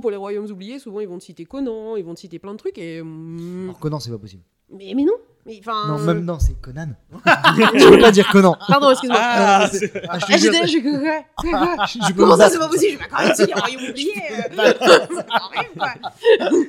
pour 0.00 0.10
les 0.10 0.16
royaumes 0.16 0.50
oubliés, 0.50 0.78
souvent 0.78 1.00
ils 1.00 1.08
vont 1.08 1.18
te 1.18 1.24
citer 1.24 1.44
Conan, 1.44 1.96
ils 1.96 2.04
vont 2.04 2.14
te 2.14 2.20
citer 2.20 2.38
plein 2.38 2.52
de 2.52 2.58
trucs 2.58 2.78
et. 2.78 3.00
hum, 3.00 3.64
Alors, 3.64 3.78
Conan, 3.78 4.00
c'est 4.00 4.10
pas 4.10 4.18
possible. 4.18 4.42
Mais, 4.70 4.92
mais 4.94 5.04
non 5.04 5.14
mais, 5.46 5.60
enfin, 5.60 5.88
Non, 5.88 5.98
même 5.98 6.24
non, 6.24 6.38
c'est 6.38 6.54
Conan. 6.60 6.88
je 7.12 7.88
peux 7.90 7.98
pas 8.00 8.10
dire 8.10 8.28
Conan. 8.30 8.56
Pardon, 8.68 8.90
excuse-moi. 8.90 9.18
Ah, 9.20 9.68
c'est- 9.70 9.92
ah, 10.08 10.18
je 10.18 10.24
Ah, 10.28 10.36
jure, 10.36 10.52
j'étais 10.52 10.60
là, 10.60 10.66
j'ai 10.66 10.82
quoi, 10.82 10.92
quoi, 11.36 11.50
quoi 11.76 11.86
je- 11.86 11.98
je 12.08 12.12
Comment 12.14 12.32
me 12.34 12.40
ça, 12.40 12.48
c'est 12.48 12.58
pas 12.58 12.68
possible? 12.68 12.98
Je 12.98 12.98
vais 12.98 13.08
quand 13.10 13.68
même 13.68 13.80
euh. 13.88 14.72
Pas 14.78 15.48
vrai, 15.52 15.68
quoi. 15.76 15.88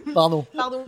Pardon. 0.14 0.46
Pardon. 0.56 0.84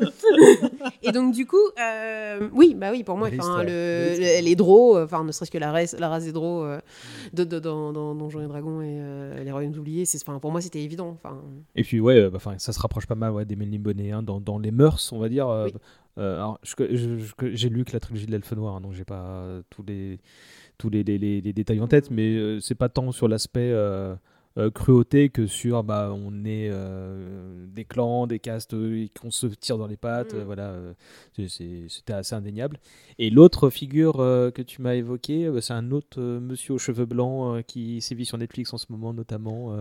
Et 1.04 1.12
donc 1.12 1.34
du 1.34 1.46
coup, 1.46 1.56
euh, 1.80 2.50
oui, 2.54 2.76
bah 2.76 2.90
oui, 2.92 3.04
pour 3.04 3.18
moi, 3.18 3.30
enfin, 3.40 3.64
le, 3.64 3.70
le- 4.18 4.44
les 4.44 4.56
Draws, 4.56 4.98
euh, 4.98 5.06
enfin, 5.06 5.24
ne 5.24 5.32
serait-ce 5.32 5.52
que 5.52 5.58
la 5.58 5.72
race, 5.72 5.96
la 5.98 6.10
race 6.10 6.26
des 6.26 6.32
Draws 6.32 6.64
euh, 6.64 6.80
de, 7.34 7.44
de- 7.44 7.60
dans, 7.60 7.92
dans 7.94 8.16
Donjons 8.16 8.42
et 8.42 8.48
Dragons 8.48 8.82
et 8.82 8.98
euh, 9.00 9.44
les 9.44 9.52
Royaumes 9.52 9.78
oubliés, 9.78 10.06
c'est, 10.06 10.24
pour 10.24 10.52
moi, 10.52 10.62
c'était 10.62 10.82
évident. 10.82 11.18
Enfin, 11.24 11.38
Et 11.76 11.84
puis 11.84 12.00
ouais, 12.00 12.16
euh, 12.18 12.30
bah, 12.30 12.38
enfin, 12.38 12.56
ça 12.58 12.74
se 12.74 12.80
rapproche 12.80 13.06
pas 13.06 13.16
mal 13.16 13.32
ouais, 13.32 13.46
des 13.46 13.56
Melny 13.56 13.78
Bonnet 13.78 14.12
hein, 14.12 14.24
dans, 14.24 14.40
dans 14.40 14.58
les 14.60 14.72
mœurs, 14.72 15.12
on 15.14 15.20
va 15.20 15.30
dire. 15.30 15.48
euh, 15.48 15.66
Oui. 15.66 15.74
Euh, 16.18 16.36
alors, 16.38 16.60
j'ai 17.54 17.70
lu 17.70 17.86
que 17.86 17.94
la 17.94 18.00
trilogie 18.00 18.26
de 18.26 18.32
l'Elfe 18.32 18.52
Noir, 18.54 18.76
hein, 18.76 18.82
donc 18.82 18.94
j'ai 18.94 19.06
pas 19.06 19.62
tous 19.70 19.84
les 19.84 20.20
tous 20.78 20.90
les, 20.90 21.04
les- 21.04 21.18
les- 21.18 21.42
les 21.42 21.54
détails 21.54 21.82
en 21.82 21.88
tête, 21.88 22.12
mais 22.12 22.36
euh, 22.36 22.60
c'est 22.60 22.76
pas 22.76 22.90
tant 22.90 23.12
sur 23.12 23.28
l'aspect 23.28 23.72
euh, 23.72 24.16
cruauté 24.74 25.30
que 25.30 25.46
sur 25.48 25.84
bah 25.84 26.12
on 26.16 26.44
est 26.46 26.70
euh, 26.72 27.66
des 27.68 27.86
clans, 27.86 28.26
des 28.28 28.40
castes 28.40 28.74
euh, 28.74 29.06
qu'on 29.20 29.30
se 29.32 29.46
tire 29.48 29.78
dans 29.78 29.86
les 29.88 29.98
pattes, 29.98 30.34
Mm. 30.34 30.44
voilà, 30.46 30.76
c'était 31.48 32.14
assez 32.14 32.34
indéniable. 32.36 32.80
Et 33.20 33.30
l'autre 33.30 33.70
figure 33.70 34.14
que 34.18 34.62
tu 34.64 34.82
m'as 34.82 34.96
évoqué, 34.96 35.46
euh, 35.46 35.62
c'est 35.62 35.74
un 35.74 35.92
autre 35.92 36.20
monsieur 36.22 36.74
aux 36.76 36.80
cheveux 36.80 37.06
blancs 37.06 37.64
qui 37.68 38.02
sévit 38.02 38.26
sur 38.26 38.38
Netflix 38.40 38.74
en 38.74 38.78
ce 38.80 38.88
moment 38.90 39.14
notamment, 39.14 39.76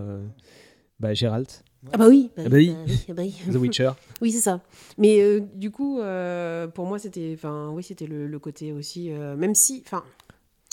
bah, 1.01 1.15
Gérald. 1.15 1.49
Ah 1.93 1.97
bah 1.99 2.09
oui, 2.09 2.31
bah 2.37 2.43
Ah 2.47 2.49
bah 2.49 2.57
oui. 2.57 2.75
ah 3.09 3.13
bah 3.13 3.23
oui. 3.23 3.35
The 3.53 3.57
Witcher. 3.57 3.91
Oui, 4.23 4.33
c'est 4.33 4.41
ça. 4.41 4.61
Mais 4.97 5.21
euh, 5.21 5.41
du 5.55 5.71
coup, 5.71 6.01
euh, 6.01 6.67
pour 6.69 6.87
moi, 6.87 6.99
c'était, 6.99 7.33
enfin, 7.35 7.71
oui, 7.75 7.83
c'était 7.83 8.07
le, 8.07 8.27
le 8.27 8.39
côté 8.39 8.73
aussi, 8.73 9.13
euh, 9.13 9.37
même 9.37 9.55
si, 9.55 9.83
enfin, 9.85 10.03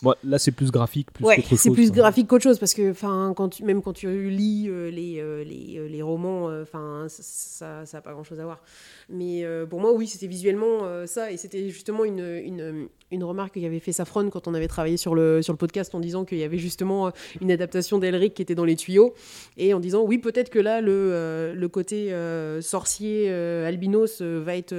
Bon, 0.04 0.14
là, 0.26 0.38
c'est 0.38 0.52
plus 0.52 0.70
graphique, 0.70 1.12
plus 1.14 1.24
ouais, 1.24 1.42
c'est 1.56 1.72
plus 1.72 1.88
quoi. 1.88 2.00
graphique 2.02 2.28
qu'autre 2.28 2.44
chose 2.44 2.60
parce 2.60 2.74
que, 2.74 2.92
enfin, 2.92 3.34
quand 3.38 3.48
tu, 3.48 3.64
même 3.64 3.82
quand 3.82 3.94
tu 3.94 4.30
lis 4.30 4.68
euh, 4.68 4.92
les, 4.92 5.18
euh, 5.20 5.46
les, 5.46 5.78
euh, 5.78 5.88
les 5.88 6.02
romans, 6.02 6.50
euh, 6.50 6.64
enfin, 6.64 7.06
ça, 7.08 7.86
ça 7.86 7.98
a 7.98 8.02
pas 8.02 8.12
grand 8.12 8.26
chose 8.26 8.42
à 8.42 8.44
voir. 8.44 8.62
Mais 9.10 9.46
pour 9.70 9.80
moi, 9.80 9.94
oui, 9.94 10.08
c'était 10.08 10.28
visuellement 10.28 10.80
ça, 11.06 11.32
et 11.32 11.38
c'était 11.38 11.70
justement 11.70 12.04
une, 12.04 12.20
une, 12.20 12.88
une 13.12 13.24
remarque 13.24 13.60
qu'avait 13.60 13.80
fait 13.80 13.92
Safron 13.94 14.30
quand 14.30 14.48
on 14.48 14.54
avait 14.54 14.68
travaillé 14.68 14.98
sur 14.98 15.16
le, 15.16 15.42
sur 15.42 15.54
le 15.54 15.58
podcast 15.58 15.96
en 15.96 16.00
disant 16.00 16.26
qu'il 16.26 16.38
y 16.38 16.44
avait 16.44 16.58
justement 16.58 17.12
une 17.42 17.52
adaptation 17.52 17.98
d'Elric 17.98 18.34
qui 18.34 18.42
était 18.42 18.56
dans 18.56 18.66
les 18.66 18.76
tuyaux, 18.76 19.14
et 19.58 19.74
en 19.74 19.80
disant 19.80 20.04
oui, 20.04 20.18
peut-être 20.18 20.50
que 20.50 20.60
là, 20.60 20.82
le, 20.82 21.54
le 21.56 21.68
côté 21.70 22.14
sorcier 22.62 23.30
albinos 23.32 24.22
va 24.22 24.58
être 24.58 24.76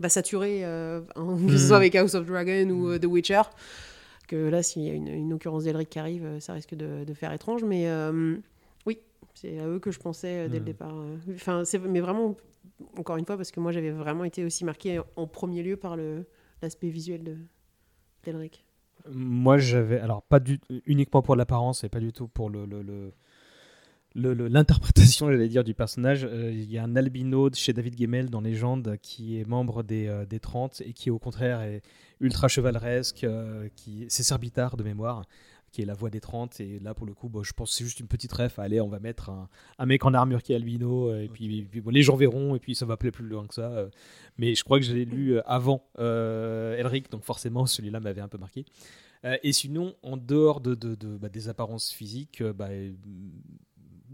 va 0.00 0.08
saturer, 0.08 0.64
hein, 0.64 1.02
que 1.46 1.56
ce 1.56 1.68
soit 1.68 1.76
avec 1.76 1.94
House 1.94 2.14
of 2.14 2.26
Dragon 2.26 2.68
ou 2.70 2.98
The 2.98 3.06
Witcher. 3.06 3.42
Que 4.26 4.36
là, 4.48 4.62
s'il 4.62 4.82
y 4.82 4.90
a 4.90 4.92
une, 4.92 5.06
une 5.08 5.32
occurrence 5.32 5.64
d'Elric 5.64 5.88
qui 5.88 5.98
arrive, 5.98 6.24
euh, 6.24 6.40
ça 6.40 6.52
risque 6.52 6.74
de, 6.74 7.04
de 7.04 7.14
faire 7.14 7.32
étrange, 7.32 7.62
mais 7.64 7.88
euh, 7.88 8.36
oui, 8.84 8.98
c'est 9.34 9.58
à 9.60 9.68
eux 9.68 9.78
que 9.78 9.90
je 9.92 10.00
pensais 10.00 10.46
euh, 10.46 10.48
dès 10.48 10.54
le 10.56 10.60
Mhm. 10.60 10.66
départ. 10.66 10.94
Enfin, 11.34 11.62
mais 11.88 12.00
vraiment 12.00 12.34
encore 12.96 13.16
une 13.16 13.24
fois 13.24 13.36
parce 13.36 13.52
que 13.52 13.60
moi 13.60 13.70
j'avais 13.72 13.92
vraiment 13.92 14.24
été 14.24 14.44
aussi 14.44 14.64
marqué 14.64 15.00
en 15.14 15.26
premier 15.28 15.62
lieu 15.62 15.76
par 15.76 15.96
l'aspect 16.62 16.88
visuel 16.88 17.22
de 17.22 17.36
d'Elric. 18.24 18.64
Moi, 19.08 19.56
j'avais. 19.58 20.00
Alors, 20.00 20.22
pas 20.22 20.40
du, 20.40 20.58
uniquement 20.86 21.22
pour 21.22 21.36
l'apparence 21.36 21.84
et 21.84 21.88
pas 21.88 22.00
du 22.00 22.12
tout 22.12 22.26
pour 22.26 22.50
le- 22.50 22.66
l'interprétation, 24.16 25.26
j'allais 25.30 25.48
dire, 25.48 25.64
du 25.64 25.74
personnage. 25.74 26.24
Euh, 26.24 26.50
Il 26.52 26.70
y 26.70 26.78
a 26.78 26.84
un 26.84 26.96
albino 26.96 27.50
de 27.50 27.54
chez 27.54 27.72
David 27.72 27.98
Gemmel 28.00 28.30
dans 28.30 28.40
Légende 28.40 28.96
qui 29.02 29.38
est 29.38 29.44
membre 29.46 29.82
des, 29.82 30.06
euh, 30.06 30.24
des 30.26 30.40
30 30.40 30.82
et 30.84 30.92
qui, 30.92 31.10
au 31.10 31.18
contraire, 31.18 31.60
est 31.62 31.82
ultra 32.20 32.48
chevaleresque. 32.48 33.24
euh, 33.24 33.68
qui, 33.76 34.06
c'est 34.08 34.22
Serbitar 34.22 34.76
de 34.76 34.82
mémoire, 34.84 35.24
qui 35.72 35.82
est 35.82 35.84
la 35.84 35.94
voix 35.94 36.08
des 36.10 36.20
30. 36.20 36.60
Et 36.60 36.78
là, 36.78 36.94
pour 36.94 37.06
le 37.06 37.12
coup, 37.12 37.28
bon, 37.28 37.42
je 37.42 37.52
pense 37.52 37.70
que 37.70 37.76
c'est 37.76 37.84
juste 37.84 38.00
une 38.00 38.08
petite 38.08 38.32
ref. 38.32 38.58
Allez, 38.58 38.80
on 38.80 38.88
va 38.88 38.98
mettre 39.00 39.28
un, 39.30 39.48
un 39.78 39.86
mec 39.86 40.04
en 40.04 40.14
armure 40.14 40.42
qui 40.42 40.52
est 40.52 40.56
albino. 40.56 41.10
euh, 41.10 41.22
Et 41.24 41.28
puis, 41.28 41.62
puis, 41.70 41.80
bon, 41.82 41.90
les 41.90 42.02
gens 42.02 42.16
verront. 42.16 42.54
Et 42.56 42.58
puis, 42.58 42.74
ça 42.74 42.86
va 42.86 42.94
appeler 42.94 43.10
plus 43.10 43.26
loin 43.26 43.46
que 43.46 43.54
ça. 43.54 43.70
euh. 43.70 43.88
Mais 44.38 44.54
je 44.54 44.64
crois 44.64 44.78
que 44.78 44.84
je 44.86 44.94
l'ai 44.94 45.04
lu 45.04 45.38
avant 45.44 45.84
Elric. 45.98 47.10
Donc, 47.10 47.22
forcément, 47.24 47.66
celui-là 47.66 48.00
m'avait 48.00 48.20
un 48.22 48.28
peu 48.28 48.38
marqué. 48.38 48.64
Et 49.42 49.52
sinon, 49.52 49.94
en 50.04 50.16
dehors 50.16 50.60
de, 50.60 50.76
de- 50.76 50.94
de- 50.94 51.16
bah, 51.16 51.28
des 51.28 51.48
apparences 51.48 51.90
physiques, 51.90 52.44
bah, 52.44 52.68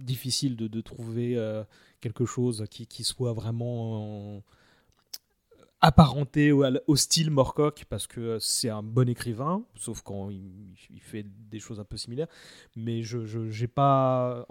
difficile 0.03 0.57
de, 0.57 0.69
de 0.69 0.81
trouver 0.81 1.37
euh, 1.37 1.65
quelque 2.01 2.25
chose 2.25 2.65
qui, 2.71 2.87
qui 2.87 3.05
soit 3.05 3.33
vraiment 3.33 4.37
euh, 4.37 4.41
apparenté 5.81 6.53
au, 6.53 6.65
au 6.87 6.97
style 6.97 7.31
Morcock 7.31 7.85
parce 7.89 8.07
que 8.07 8.21
euh, 8.21 8.39
c'est 8.39 8.69
un 8.69 8.83
bon 8.83 9.09
écrivain, 9.09 9.65
sauf 9.75 10.03
quand 10.03 10.31
il, 10.31 10.75
il 10.91 11.01
fait 11.01 11.25
des 11.51 11.59
choses 11.59 11.81
un 11.81 11.85
peu 11.85 11.97
similaires. 11.97 12.29
Mais 12.77 13.03
je 13.03 13.49
j'ai 13.51 13.69
pas. 13.69 14.47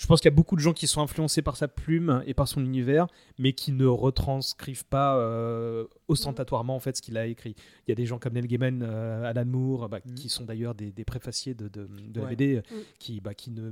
Je 0.00 0.06
pense 0.06 0.22
qu'il 0.22 0.30
y 0.30 0.32
a 0.32 0.34
beaucoup 0.34 0.56
de 0.56 0.62
gens 0.62 0.72
qui 0.72 0.86
sont 0.86 1.02
influencés 1.02 1.42
par 1.42 1.58
sa 1.58 1.68
plume 1.68 2.22
et 2.26 2.32
par 2.32 2.48
son 2.48 2.64
univers, 2.64 3.06
mais 3.38 3.52
qui 3.52 3.70
ne 3.70 3.84
retranscrivent 3.84 4.86
pas 4.86 5.18
euh, 5.18 5.84
ostentatoirement 6.08 6.74
en 6.74 6.80
fait 6.80 6.96
ce 6.96 7.02
qu'il 7.02 7.18
a 7.18 7.26
écrit. 7.26 7.54
Il 7.86 7.90
y 7.90 7.92
a 7.92 7.94
des 7.94 8.06
gens 8.06 8.18
comme 8.18 8.32
Neil 8.32 8.46
Gaiman, 8.46 8.82
euh, 8.82 9.24
Alan 9.28 9.44
Moore, 9.44 9.90
bah, 9.90 9.98
Mhm. 10.06 10.14
qui 10.14 10.30
sont 10.30 10.44
d'ailleurs 10.46 10.74
des, 10.74 10.90
des 10.90 11.04
préfaciers 11.04 11.52
de, 11.52 11.68
de, 11.68 11.86
de 12.08 12.20
la. 12.22 12.28
BD, 12.28 12.56
Mm. 12.70 12.74
qui, 12.98 13.20
bah, 13.20 13.34
qui 13.34 13.50
ne, 13.50 13.70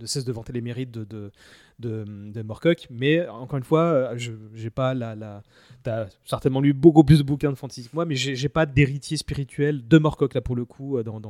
ne 0.00 0.04
cessent 0.06 0.26
de 0.26 0.32
vanter 0.32 0.52
les 0.52 0.60
mérites 0.60 0.90
de, 0.90 1.04
de, 1.04 1.32
de, 1.78 2.04
de 2.30 2.42
Moorcock. 2.42 2.86
Mais 2.90 3.26
encore 3.28 3.56
une 3.56 3.64
fois, 3.64 3.84
euh, 3.84 4.14
je 4.18 4.32
j'ai 4.54 4.70
pas 4.70 4.92
la. 4.92 5.14
la 5.14 5.42
T'as 5.82 6.08
certainement 6.26 6.60
lu 6.60 6.74
beaucoup 6.74 7.04
plus 7.04 7.18
de 7.20 7.22
bouquins 7.24 7.50
de 7.50 7.56
fantasy 7.56 7.84
que 7.84 7.94
moi, 7.94 8.04
mais 8.04 8.16
j'ai 8.16 8.48
pas 8.50 8.66
d'héritier 8.66 9.16
spirituel 9.16 9.88
de 9.88 9.96
Moorcock 9.96 10.34
là 10.34 10.42
pour 10.42 10.56
le 10.56 10.66
coup 10.66 11.02
dans. 11.02 11.22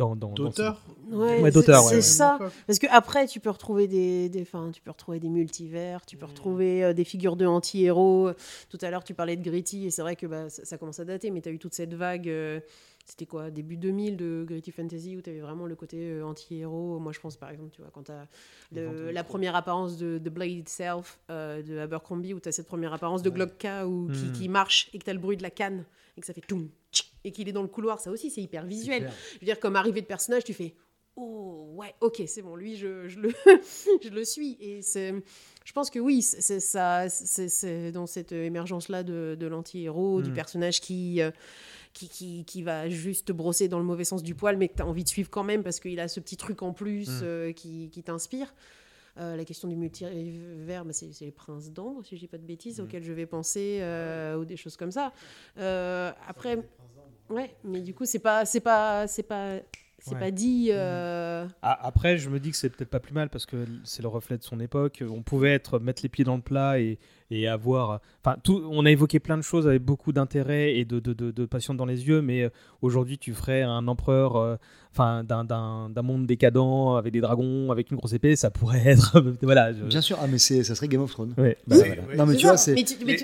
Dans 0.00 0.16
dans, 0.16 0.30
D'auteur 0.32 0.82
Ouais, 1.10 1.40
Ouais, 1.40 1.50
c'est- 1.50 1.50
d'auteur, 1.52 1.82
c'est 1.82 1.88
ouais, 1.90 1.94
ouais. 1.96 2.02
ça. 2.02 2.38
Parce 2.66 2.78
que 2.78 2.86
après, 2.90 3.26
tu 3.26 3.40
peux 3.40 3.50
retrouver 3.50 3.88
des, 3.88 4.28
des, 4.28 4.42
enfin, 4.42 4.70
tu 4.72 4.80
peux 4.80 4.90
retrouver 4.90 5.18
des 5.18 5.28
multivers, 5.28 6.06
tu 6.06 6.16
peux 6.16 6.26
retrouver 6.26 6.84
euh, 6.84 6.92
des 6.92 7.04
figures 7.04 7.34
de 7.36 7.46
anti-héros. 7.46 8.30
Tout 8.68 8.78
à 8.80 8.90
l'heure, 8.90 9.02
tu 9.04 9.12
parlais 9.14 9.36
de 9.36 9.42
Gritty, 9.42 9.86
et 9.86 9.90
c'est 9.90 10.02
vrai 10.02 10.14
que 10.16 10.26
bah, 10.26 10.48
ça, 10.50 10.64
ça 10.64 10.78
commence 10.78 11.00
à 11.00 11.04
dater, 11.04 11.30
mais 11.32 11.40
tu 11.40 11.48
as 11.48 11.52
eu 11.52 11.58
toute 11.58 11.74
cette 11.74 11.94
vague, 11.94 12.28
euh, 12.28 12.60
c'était 13.10 13.26
quoi 13.26 13.50
Début 13.50 13.76
2000 13.76 14.16
de 14.16 14.44
Gritty 14.46 14.70
Fantasy 14.70 15.16
où 15.16 15.20
tu 15.22 15.30
avais 15.30 15.40
vraiment 15.40 15.66
le 15.66 15.74
côté 15.76 15.98
euh, 16.10 16.24
anti-héros. 16.24 16.98
Moi, 16.98 17.12
je 17.12 17.20
pense 17.20 17.36
par 17.36 17.50
exemple, 17.50 17.70
tu 17.74 17.80
vois, 17.82 17.90
quand 17.92 18.04
tu 18.04 18.12
as 18.12 18.26
la 19.12 19.24
première 19.24 19.56
apparence 19.56 19.96
de 19.96 20.18
The 20.18 20.28
Blade 20.28 20.50
Itself 20.50 21.18
euh, 21.30 21.62
de 21.62 21.78
Abercrombie, 21.78 22.34
où 22.34 22.40
tu 22.40 22.48
as 22.48 22.52
cette 22.52 22.66
première 22.66 22.92
apparence 22.92 23.22
de 23.22 23.30
Glocka 23.30 23.82
qui, 23.84 23.88
Hmm. 23.88 24.32
qui 24.32 24.48
marche 24.48 24.88
et 24.92 24.98
que 24.98 25.04
tu 25.04 25.10
as 25.10 25.14
le 25.14 25.18
bruit 25.20 25.36
de 25.36 25.42
la 25.42 25.50
canne 25.50 25.84
et 26.16 26.20
que 26.20 26.26
ça 26.26 26.32
fait 26.32 26.40
toum, 26.40 26.68
et 27.24 27.32
qu'il 27.32 27.48
est 27.48 27.52
dans 27.52 27.62
le 27.62 27.68
couloir, 27.68 28.00
ça 28.00 28.10
aussi, 28.10 28.30
c'est 28.30 28.40
hyper 28.42 28.64
visuel. 28.64 29.10
Je 29.34 29.38
veux 29.40 29.44
dire, 29.44 29.60
comme 29.60 29.76
arrivée 29.76 30.00
de 30.00 30.06
personnage, 30.06 30.44
tu 30.44 30.54
fais 30.54 30.74
Oh, 31.16 31.72
ouais, 31.74 31.92
ok, 32.00 32.22
c'est 32.26 32.40
bon, 32.40 32.56
lui, 32.56 32.76
je, 32.76 33.08
je 33.08 33.18
le, 33.20 33.30
je 34.02 34.08
le 34.08 34.24
suis. 34.24 34.56
Et 34.60 34.80
c'est, 34.80 35.12
je 35.64 35.72
pense 35.72 35.90
que 35.90 35.98
oui, 35.98 36.22
c'est 36.22 36.60
ça, 36.60 37.08
c'est 37.10 37.92
dans 37.92 38.06
cette 38.06 38.32
émergence-là 38.32 39.02
de, 39.02 39.36
de 39.38 39.46
l'anti-héros, 39.46 40.22
du 40.22 40.30
Mm. 40.30 40.34
personnage 40.34 40.80
qui, 40.80 41.20
euh, 41.20 41.30
qui, 41.92 42.08
qui, 42.08 42.44
qui 42.44 42.62
va 42.62 42.88
juste 42.88 43.26
te 43.28 43.32
brosser 43.32 43.68
dans 43.68 43.78
le 43.78 43.84
mauvais 43.84 44.04
sens 44.04 44.22
du 44.22 44.34
poil, 44.34 44.56
mais 44.56 44.68
que 44.68 44.76
tu 44.76 44.82
as 44.82 44.86
envie 44.86 45.04
de 45.04 45.08
suivre 45.08 45.28
quand 45.30 45.42
même 45.44 45.62
parce 45.62 45.80
qu'il 45.80 45.98
a 46.00 46.08
ce 46.08 46.20
petit 46.20 46.36
truc 46.36 46.62
en 46.62 46.72
plus 46.72 47.08
Mm. 47.08 47.20
euh, 47.24 47.52
qui, 47.52 47.90
qui 47.90 48.02
t'inspire. 48.02 48.54
Euh, 49.18 49.36
la 49.36 49.44
question 49.44 49.66
du 49.68 49.74
multivers, 49.74 50.84
bah, 50.84 50.92
c'est 50.92 51.10
les 51.20 51.32
princes 51.32 51.70
d'Ambre, 51.72 52.04
si 52.04 52.14
je 52.14 52.20
dis 52.20 52.28
pas 52.28 52.38
de 52.38 52.44
bêtises, 52.46 52.78
Mm. 52.80 52.84
auxquels 52.84 53.02
je 53.02 53.12
vais 53.12 53.26
penser, 53.26 53.78
euh, 53.80 54.36
ou 54.38 54.44
des 54.44 54.56
choses 54.56 54.76
comme 54.76 54.92
ça. 54.92 55.12
Après, 56.28 56.58
ouais, 57.28 57.54
mais 57.64 57.80
du 57.80 57.94
coup, 57.94 58.04
c'est 58.04 58.18
pas, 58.20 58.44
c'est 58.44 58.60
pas, 58.60 59.06
c'est 59.06 59.22
pas, 59.24 59.58
c'est 59.98 60.14
Ouais. 60.14 60.20
pas 60.20 60.30
dit. 60.30 60.68
euh, 60.70 61.46
Ah, 61.62 61.78
Après, 61.86 62.16
je 62.18 62.30
me 62.30 62.38
dis 62.40 62.50
que 62.52 62.56
c'est 62.56 62.70
peut-être 62.70 62.88
pas 62.90 63.00
plus 63.00 63.12
mal 63.12 63.28
parce 63.28 63.46
que 63.46 63.66
c'est 63.84 64.02
le 64.02 64.08
reflet 64.08 64.38
de 64.38 64.42
son 64.44 64.60
époque. 64.60 65.02
On 65.08 65.22
pouvait 65.22 65.52
être 65.54 65.78
mettre 65.78 66.02
les 66.02 66.08
pieds 66.08 66.24
dans 66.24 66.36
le 66.36 66.42
plat 66.42 66.78
et, 66.80 66.98
et 67.30 67.46
avoir. 67.48 68.00
Enfin, 68.24 68.36
tout. 68.42 68.62
On 68.70 68.84
a 68.86 68.90
évoqué 68.90 69.18
plein 69.20 69.36
de 69.36 69.42
choses 69.42 69.66
avec 69.66 69.82
beaucoup 69.82 70.12
d'intérêt 70.12 70.74
et 70.76 70.84
de, 70.84 70.98
de, 71.00 71.12
de, 71.12 71.30
de 71.30 71.44
passion 71.46 71.74
dans 71.74 71.86
les 71.86 72.06
yeux, 72.08 72.20
mais 72.22 72.42
euh, 72.42 72.50
aujourd'hui, 72.82 73.18
tu 73.18 73.32
ferais 73.34 73.62
un 73.62 73.86
empereur, 73.88 74.36
euh, 74.36 74.56
enfin, 74.92 75.22
d'un- 75.24 75.44
d'un 75.44 75.88
d'un 75.90 76.02
monde 76.02 76.26
décadent 76.26 76.96
avec 76.98 77.12
des 77.12 77.20
dragons, 77.20 77.70
avec 77.70 77.90
une 77.90 77.96
grosse 77.96 78.12
épée, 78.12 78.36
ça 78.36 78.50
pourrait 78.50 78.82
être. 78.86 79.22
voilà. 79.42 79.72
je- 79.72 79.84
Bien 79.84 80.00
sûr, 80.00 80.18
ah, 80.20 80.26
mais 80.26 80.38
c'est- 80.38 80.64
ça 80.64 80.74
serait 80.74 80.88
Game 80.88 81.02
of 81.02 81.10
Thrones. 81.10 81.34
Ouais, 81.38 81.56
bah, 81.66 81.76
C'est- 81.76 81.86
voilà. 81.86 82.02
ouais. 82.08 82.16
Non, 82.16 82.26
mais 82.26 82.36
tu 82.36 82.46
vois, 82.46 82.56
c'est. 82.56 82.74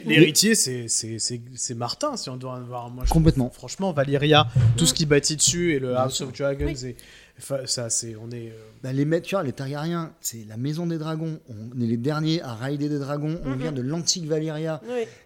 L'héritier, 0.06 0.54
c'est- 0.54 0.88
c'est 0.88 1.18
c'est- 1.18 1.42
c'est 1.54 1.74
Martin, 1.74 2.16
si 2.16 2.30
on 2.30 2.36
doit 2.36 2.52
en 2.52 2.56
avoir. 2.56 2.90
Moi, 2.90 3.04
je 3.06 3.10
Complètement. 3.10 3.46
trouve, 3.46 3.56
franchement, 3.58 3.92
Valyria, 3.92 4.46
tout 4.76 4.86
ce 4.86 4.94
qui 4.94 5.06
bâtit 5.06 5.36
dessus 5.36 5.74
et 5.74 5.78
le 5.78 5.96
House 5.96 6.20
of 6.20 6.32
Dragons, 6.32 6.66
Oui. 6.66 6.86
et, 6.86 6.96
enfin, 7.38 7.58
ça, 7.66 7.90
c'est, 7.90 8.16
on 8.16 8.30
est. 8.30 8.50
euh, 8.50 8.68
Bah, 8.82 8.92
les 8.92 9.04
tu 9.22 9.34
vois, 9.34 9.42
les 9.44 9.52
Targaryens, 9.52 10.12
c'est 10.20 10.44
la 10.48 10.56
maison 10.56 10.86
des 10.86 10.98
dragons. 10.98 11.38
On 11.48 11.80
est 11.80 11.86
les 11.86 11.96
derniers 11.96 12.40
à 12.42 12.54
rider 12.54 12.88
des 12.88 12.98
dragons. 12.98 13.40
On 13.44 13.50
Mhm. 13.50 13.58
vient 13.58 13.72
de 13.72 13.82
l'antique 13.82 14.26
Valyria 14.26 14.80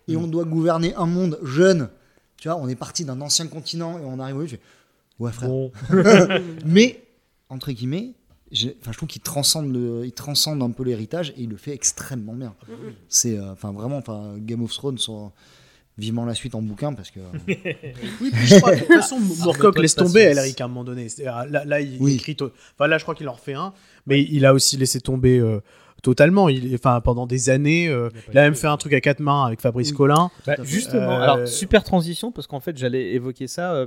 et 0.09 0.17
on 0.17 0.27
doit 0.27 0.45
gouverner 0.45 0.95
un 0.95 1.07
monde 1.07 1.39
jeune. 1.43 1.89
Tu 2.37 2.49
vois, 2.49 2.57
on 2.57 2.69
est 2.69 2.75
parti 2.77 3.05
d'un 3.05 3.21
ancien 3.21 3.47
continent 3.49 3.99
et 3.99 4.03
on 4.05 4.19
arrive 4.19 4.37
au. 4.37 4.47
fais, 4.47 4.61
Ouais, 5.19 5.33
frère. 5.33 5.49
Bon, 5.51 5.71
Mais, 6.65 7.03
entre 7.51 7.71
guillemets, 7.73 8.13
enfin, 8.53 8.93
je 8.93 8.97
trouve 8.97 9.09
qu'il 9.09 9.21
transcende, 9.23 9.73
le- 9.73 10.05
il 10.07 10.13
transcende 10.13 10.63
un 10.63 10.71
peu 10.71 10.83
l'héritage 10.83 11.31
et 11.37 11.43
il 11.43 11.51
le 11.51 11.57
fait 11.57 11.73
extrêmement 11.73 12.35
bien. 12.35 12.55
Mhm. 12.69 12.93
C'est 13.09 13.37
euh, 13.39 13.53
enfin 13.53 13.73
vraiment, 13.73 13.99
enfin, 13.99 14.35
Game 14.39 14.63
of 14.63 14.73
Thrones, 14.73 14.99
sont 14.99 15.31
vivement 16.01 16.25
la 16.25 16.35
suite 16.35 16.55
en 16.55 16.63
bouquin 16.63 16.93
parce 16.93 17.11
que. 17.11 17.21
Oui, 18.21 18.31
puis 18.33 18.47
je 18.47 18.57
crois, 18.59 18.75
de 18.75 18.81
toute 18.81 18.89
façon, 18.89 19.19
Moorcock 19.45 19.79
laisse 19.79 19.95
tomber. 19.95 20.21
Elric 20.23 20.61
à 20.61 20.65
un 20.65 20.69
moment 20.69 20.85
donné. 20.85 21.07
Là, 21.19 21.47
là, 21.65 21.81
il 21.81 21.97
Oui. 22.01 22.15
écrit. 22.17 22.37
Enfin, 22.77 22.89
là, 22.89 22.99
je 22.99 23.03
crois 23.05 23.15
qu'il 23.15 23.29
en 23.29 23.33
refait 23.33 23.55
un, 23.55 23.73
mais 24.07 24.23
il 24.23 24.45
a 24.47 24.55
aussi 24.55 24.77
laissé 24.77 25.01
tomber 25.01 25.39
euh, 25.39 25.61
totalement. 26.03 26.49
Il, 26.49 26.75
enfin, 26.75 27.01
pendant 27.01 27.27
des 27.27 27.51
années, 27.51 27.89
euh, 27.89 28.09
il 28.33 28.39
a 28.39 28.43
même 28.43 28.55
fait 28.55 28.67
un 28.67 28.77
truc 28.77 28.93
à 28.93 29.01
quatre 29.01 29.21
mains 29.21 29.45
avec 29.45 29.61
Fabrice 29.61 29.91
Oui. 29.91 29.97
Collin. 29.97 30.31
Bah, 30.47 30.57
fait. 30.57 30.65
justement, 30.65 31.19
Euh, 31.19 31.23
alors 31.23 31.49
super 31.49 31.83
transition 31.85 32.33
parce 32.33 32.47
qu'en 32.47 32.61
fait 32.61 32.77
j'allais 32.77 33.13
évoquer 33.13 33.47
ça 33.47 33.73
euh, 33.75 33.87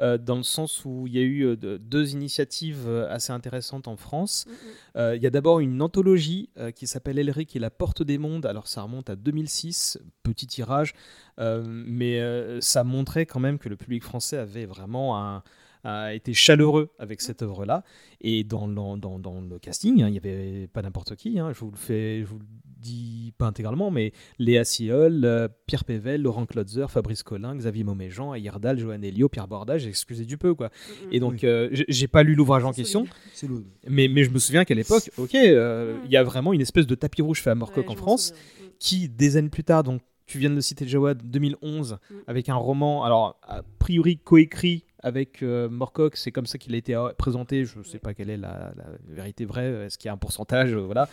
euh, 0.00 0.18
dans 0.18 0.36
le 0.36 0.42
sens 0.42 0.82
où 0.84 1.06
il 1.06 1.14
y 1.14 1.18
a 1.18 1.22
eu 1.22 1.42
euh, 1.44 1.56
de- 1.56 1.76
deux 1.76 2.12
initiatives 2.12 2.88
assez 3.08 3.32
intéressantes 3.32 3.88
en 3.88 3.96
France. 3.96 4.46
Euh, 4.96 5.14
Il 5.16 5.22
y 5.22 5.26
a 5.26 5.30
d'abord 5.30 5.60
une 5.60 5.80
anthologie 5.82 6.48
euh, 6.58 6.70
qui 6.70 6.86
s'appelle 6.86 7.18
Elric 7.18 7.54
et 7.54 7.58
la 7.58 7.70
porte 7.70 8.02
des 8.02 8.18
mondes. 8.18 8.46
Alors 8.46 8.66
ça 8.68 8.82
remonte 8.82 9.10
à 9.10 9.16
2006, 9.16 9.98
petit 10.22 10.46
tirage, 10.46 10.94
euh, 11.38 11.62
mais 11.66 12.20
euh, 12.20 12.60
ça 12.60 12.84
montrait 12.84 13.26
quand 13.26 13.40
même 13.40 13.58
que 13.58 13.68
le 13.68 13.76
public 13.76 14.02
français 14.02 14.36
avait 14.38 14.66
vraiment 14.66 15.18
un 15.18 15.42
a 15.84 16.14
été 16.14 16.34
chaleureux 16.34 16.90
avec 16.98 17.20
cette 17.20 17.42
œuvre-là. 17.42 17.84
Et 18.20 18.44
dans, 18.44 18.66
le- 18.66 18.74
dans, 18.98 19.18
dans 19.18 19.40
le 19.40 19.58
casting, 19.58 20.02
hein, 20.02 20.08
il 20.08 20.12
n'y 20.12 20.18
avait 20.18 20.66
pas 20.68 20.82
n'importe 20.82 21.16
qui. 21.16 21.38
hein, 21.38 21.52
je 21.54 21.60
vous 21.60 21.70
le 21.70 21.76
fais, 21.76 22.20
je 22.20 22.26
vous 22.26 22.38
le 22.38 22.44
dis 22.64 23.32
pas 23.36 23.46
intégralement, 23.46 23.90
mais 23.90 24.12
Léa 24.38 24.64
Siol, 24.64 25.22
euh, 25.24 25.48
Pierre 25.66 25.84
Pével, 25.84 26.22
Laurent 26.22 26.46
Klotzer, 26.46 26.86
Fabrice 26.88 27.22
Collin, 27.22 27.54
Xavier 27.56 27.84
Mauméjean, 27.84 28.32
Ayerdal, 28.34 28.78
Johan 28.78 29.02
Elio, 29.02 29.28
Pierre 29.28 29.48
Bordage, 29.48 29.86
excusez 29.86 30.24
du 30.24 30.38
peu 30.38 30.54
quoi. 30.54 30.70
Et 31.12 31.20
donc 31.20 31.44
euh, 31.44 31.68
j'ai- 31.72 32.08
pas 32.08 32.22
lu 32.22 32.34
l'ouvrage 32.34 32.64
en 32.64 32.72
question, 32.72 33.06
mais, 33.88 34.08
mais 34.08 34.24
je 34.24 34.30
me 34.30 34.38
souviens 34.38 34.64
qu'à 34.64 34.74
l'époque, 34.74 35.10
ok, 35.18 35.34
euh, 35.34 35.98
il 36.06 36.10
y 36.10 36.16
a 36.16 36.22
vraiment 36.24 36.52
une 36.52 36.60
espèce 36.62 36.86
de 36.86 36.94
tapis 36.94 37.22
rouge 37.22 37.40
fait 37.42 37.50
à 37.50 37.54
Ouais, 37.86 37.92
en 37.92 37.96
France, 37.96 38.28
souviens. 38.28 38.66
Mhm. 38.66 38.72
qui 38.78 39.08
des 39.10 39.36
années 39.36 39.48
plus 39.50 39.64
tard, 39.64 39.82
donc 39.82 40.00
tu 40.26 40.38
viens 40.38 40.50
de 40.50 40.54
le 40.54 40.60
citer 40.60 40.86
Jawad, 40.88 41.20
2011, 41.28 41.98
Mm. 42.10 42.14
avec 42.28 42.48
un 42.48 42.54
roman, 42.54 43.04
alors 43.04 43.38
a 43.42 43.62
priori 43.78 44.16
coécrit 44.18 44.84
avec 45.02 45.42
euh, 45.42 45.68
Morcock, 45.68 46.16
c'est 46.16 46.30
comme 46.32 46.46
ça 46.46 46.58
qu'il 46.58 46.74
a 46.74 46.78
été 46.78 46.94
euh, 46.94 47.10
présenté, 47.16 47.64
je 47.64 47.82
sais 47.82 47.98
pas 47.98 48.14
quelle 48.14 48.30
est 48.30 48.36
la, 48.36 48.72
la 48.76 48.84
vérité 49.08 49.44
vraie, 49.44 49.86
est-ce 49.86 49.98
qu'il 49.98 50.06
y 50.06 50.10
a 50.10 50.12
un 50.12 50.16
pourcentage, 50.18 50.72
euh, 50.72 50.80
voilà. 50.80 51.08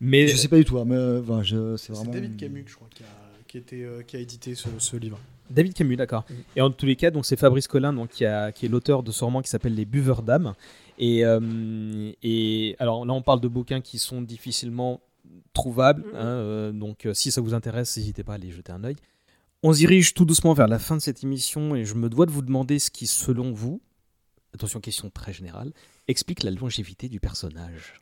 Mais 0.00 0.28
Je 0.28 0.36
sais 0.36 0.48
pas 0.48 0.56
du 0.58 0.64
tout, 0.64 0.78
hein, 0.78 0.84
mais 0.86 0.94
euh, 0.96 1.42
je- 1.42 1.76
c'est 1.76 1.92
vraiment. 1.92 2.10
David 2.12 2.36
Camus, 2.36 2.64
je 2.66 2.74
crois, 2.74 2.88
qui 2.94 3.02
a, 3.02 3.06
qui 3.46 3.58
était, 3.58 3.82
euh, 3.82 4.02
qui 4.02 4.16
a 4.16 4.20
édité 4.20 4.54
ce, 4.54 4.68
ce 4.78 4.96
livre. 4.96 5.18
David 5.50 5.74
Camus, 5.74 5.96
d'accord. 5.96 6.24
Et 6.54 6.60
en 6.60 6.70
tous 6.70 6.86
les 6.86 6.94
cas, 6.96 7.10
donc 7.10 7.26
c'est 7.26 7.36
Fabrice 7.38 7.66
Collin, 7.66 7.92
donc 7.92 8.10
qui, 8.10 8.24
a, 8.24 8.52
qui 8.52 8.66
est 8.66 8.68
l'auteur 8.68 9.02
de 9.02 9.10
ce 9.10 9.24
roman 9.24 9.42
qui 9.42 9.48
s'appelle 9.48 9.74
Les 9.74 9.84
Buveurs 9.84 10.22
d'âme. 10.22 10.54
Et, 10.98 11.24
euh, 11.24 12.12
et 12.22 12.76
alors 12.78 13.04
là, 13.04 13.12
on 13.14 13.22
parle 13.22 13.40
de 13.40 13.48
bouquins 13.48 13.80
qui 13.80 13.98
sont 13.98 14.22
difficilement 14.22 15.00
trouvables. 15.52 16.02
Mhm. 16.02 16.14
hein, 16.14 16.24
euh, 16.26 16.72
donc 16.72 17.06
euh, 17.06 17.14
si 17.14 17.30
ça 17.32 17.40
vous 17.40 17.54
intéresse, 17.54 17.96
n'hésitez 17.96 18.22
pas 18.22 18.32
à 18.32 18.34
aller 18.36 18.50
jeter 18.50 18.70
un 18.70 18.84
œil. 18.84 18.96
On 19.62 19.72
se 19.72 19.78
dirige 19.78 20.14
tout 20.14 20.24
doucement 20.24 20.54
vers 20.54 20.68
la 20.68 20.78
fin 20.78 20.96
de 20.96 21.02
cette 21.02 21.22
émission 21.22 21.74
et 21.74 21.84
je 21.84 21.94
me 21.94 22.08
dois 22.08 22.26
de 22.26 22.30
vous 22.30 22.42
demander 22.42 22.78
ce 22.78 22.90
qui, 22.90 23.06
selon 23.06 23.52
vous, 23.52 23.82
attention, 24.54 24.80
question 24.80 25.10
très 25.10 25.32
générale, 25.32 25.72
explique 26.08 26.42
la 26.42 26.50
longévité 26.50 27.08
du 27.08 27.20
personnage. 27.20 28.00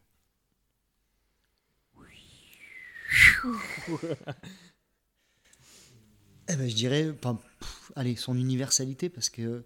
Eh 6.49 6.57
ben, 6.57 6.69
je 6.69 6.75
dirais, 6.75 7.15
allez, 7.97 8.17
son 8.17 8.37
universalité, 8.37 9.09
parce 9.09 9.29
que, 9.29 9.65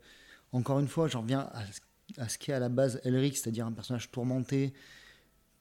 encore 0.52 0.80
une 0.80 0.88
fois, 0.88 1.08
j'en 1.08 1.20
reviens 1.22 1.48
à, 1.52 1.64
ce- 1.66 2.20
à 2.20 2.28
ce 2.28 2.38
qu'est 2.38 2.52
à 2.52 2.58
la 2.58 2.68
base 2.68 3.00
Elric, 3.04 3.36
c'est-à-dire 3.36 3.66
un 3.66 3.72
personnage 3.72 4.10
tourmenté, 4.10 4.72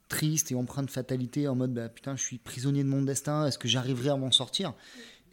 triste 0.09 0.51
et 0.51 0.55
empreint 0.55 0.83
de 0.83 0.89
fatalité, 0.89 1.47
en 1.47 1.55
mode, 1.55 1.73
bah, 1.73 1.89
putain, 1.89 2.15
je 2.15 2.23
suis 2.23 2.37
prisonnier 2.39 2.83
de 2.83 2.89
mon 2.89 3.03
destin, 3.03 3.45
est-ce 3.45 3.59
que 3.59 3.67
j'arriverai 3.67 4.09
à 4.09 4.15
m'en 4.17 4.31
sortir? 4.31 4.73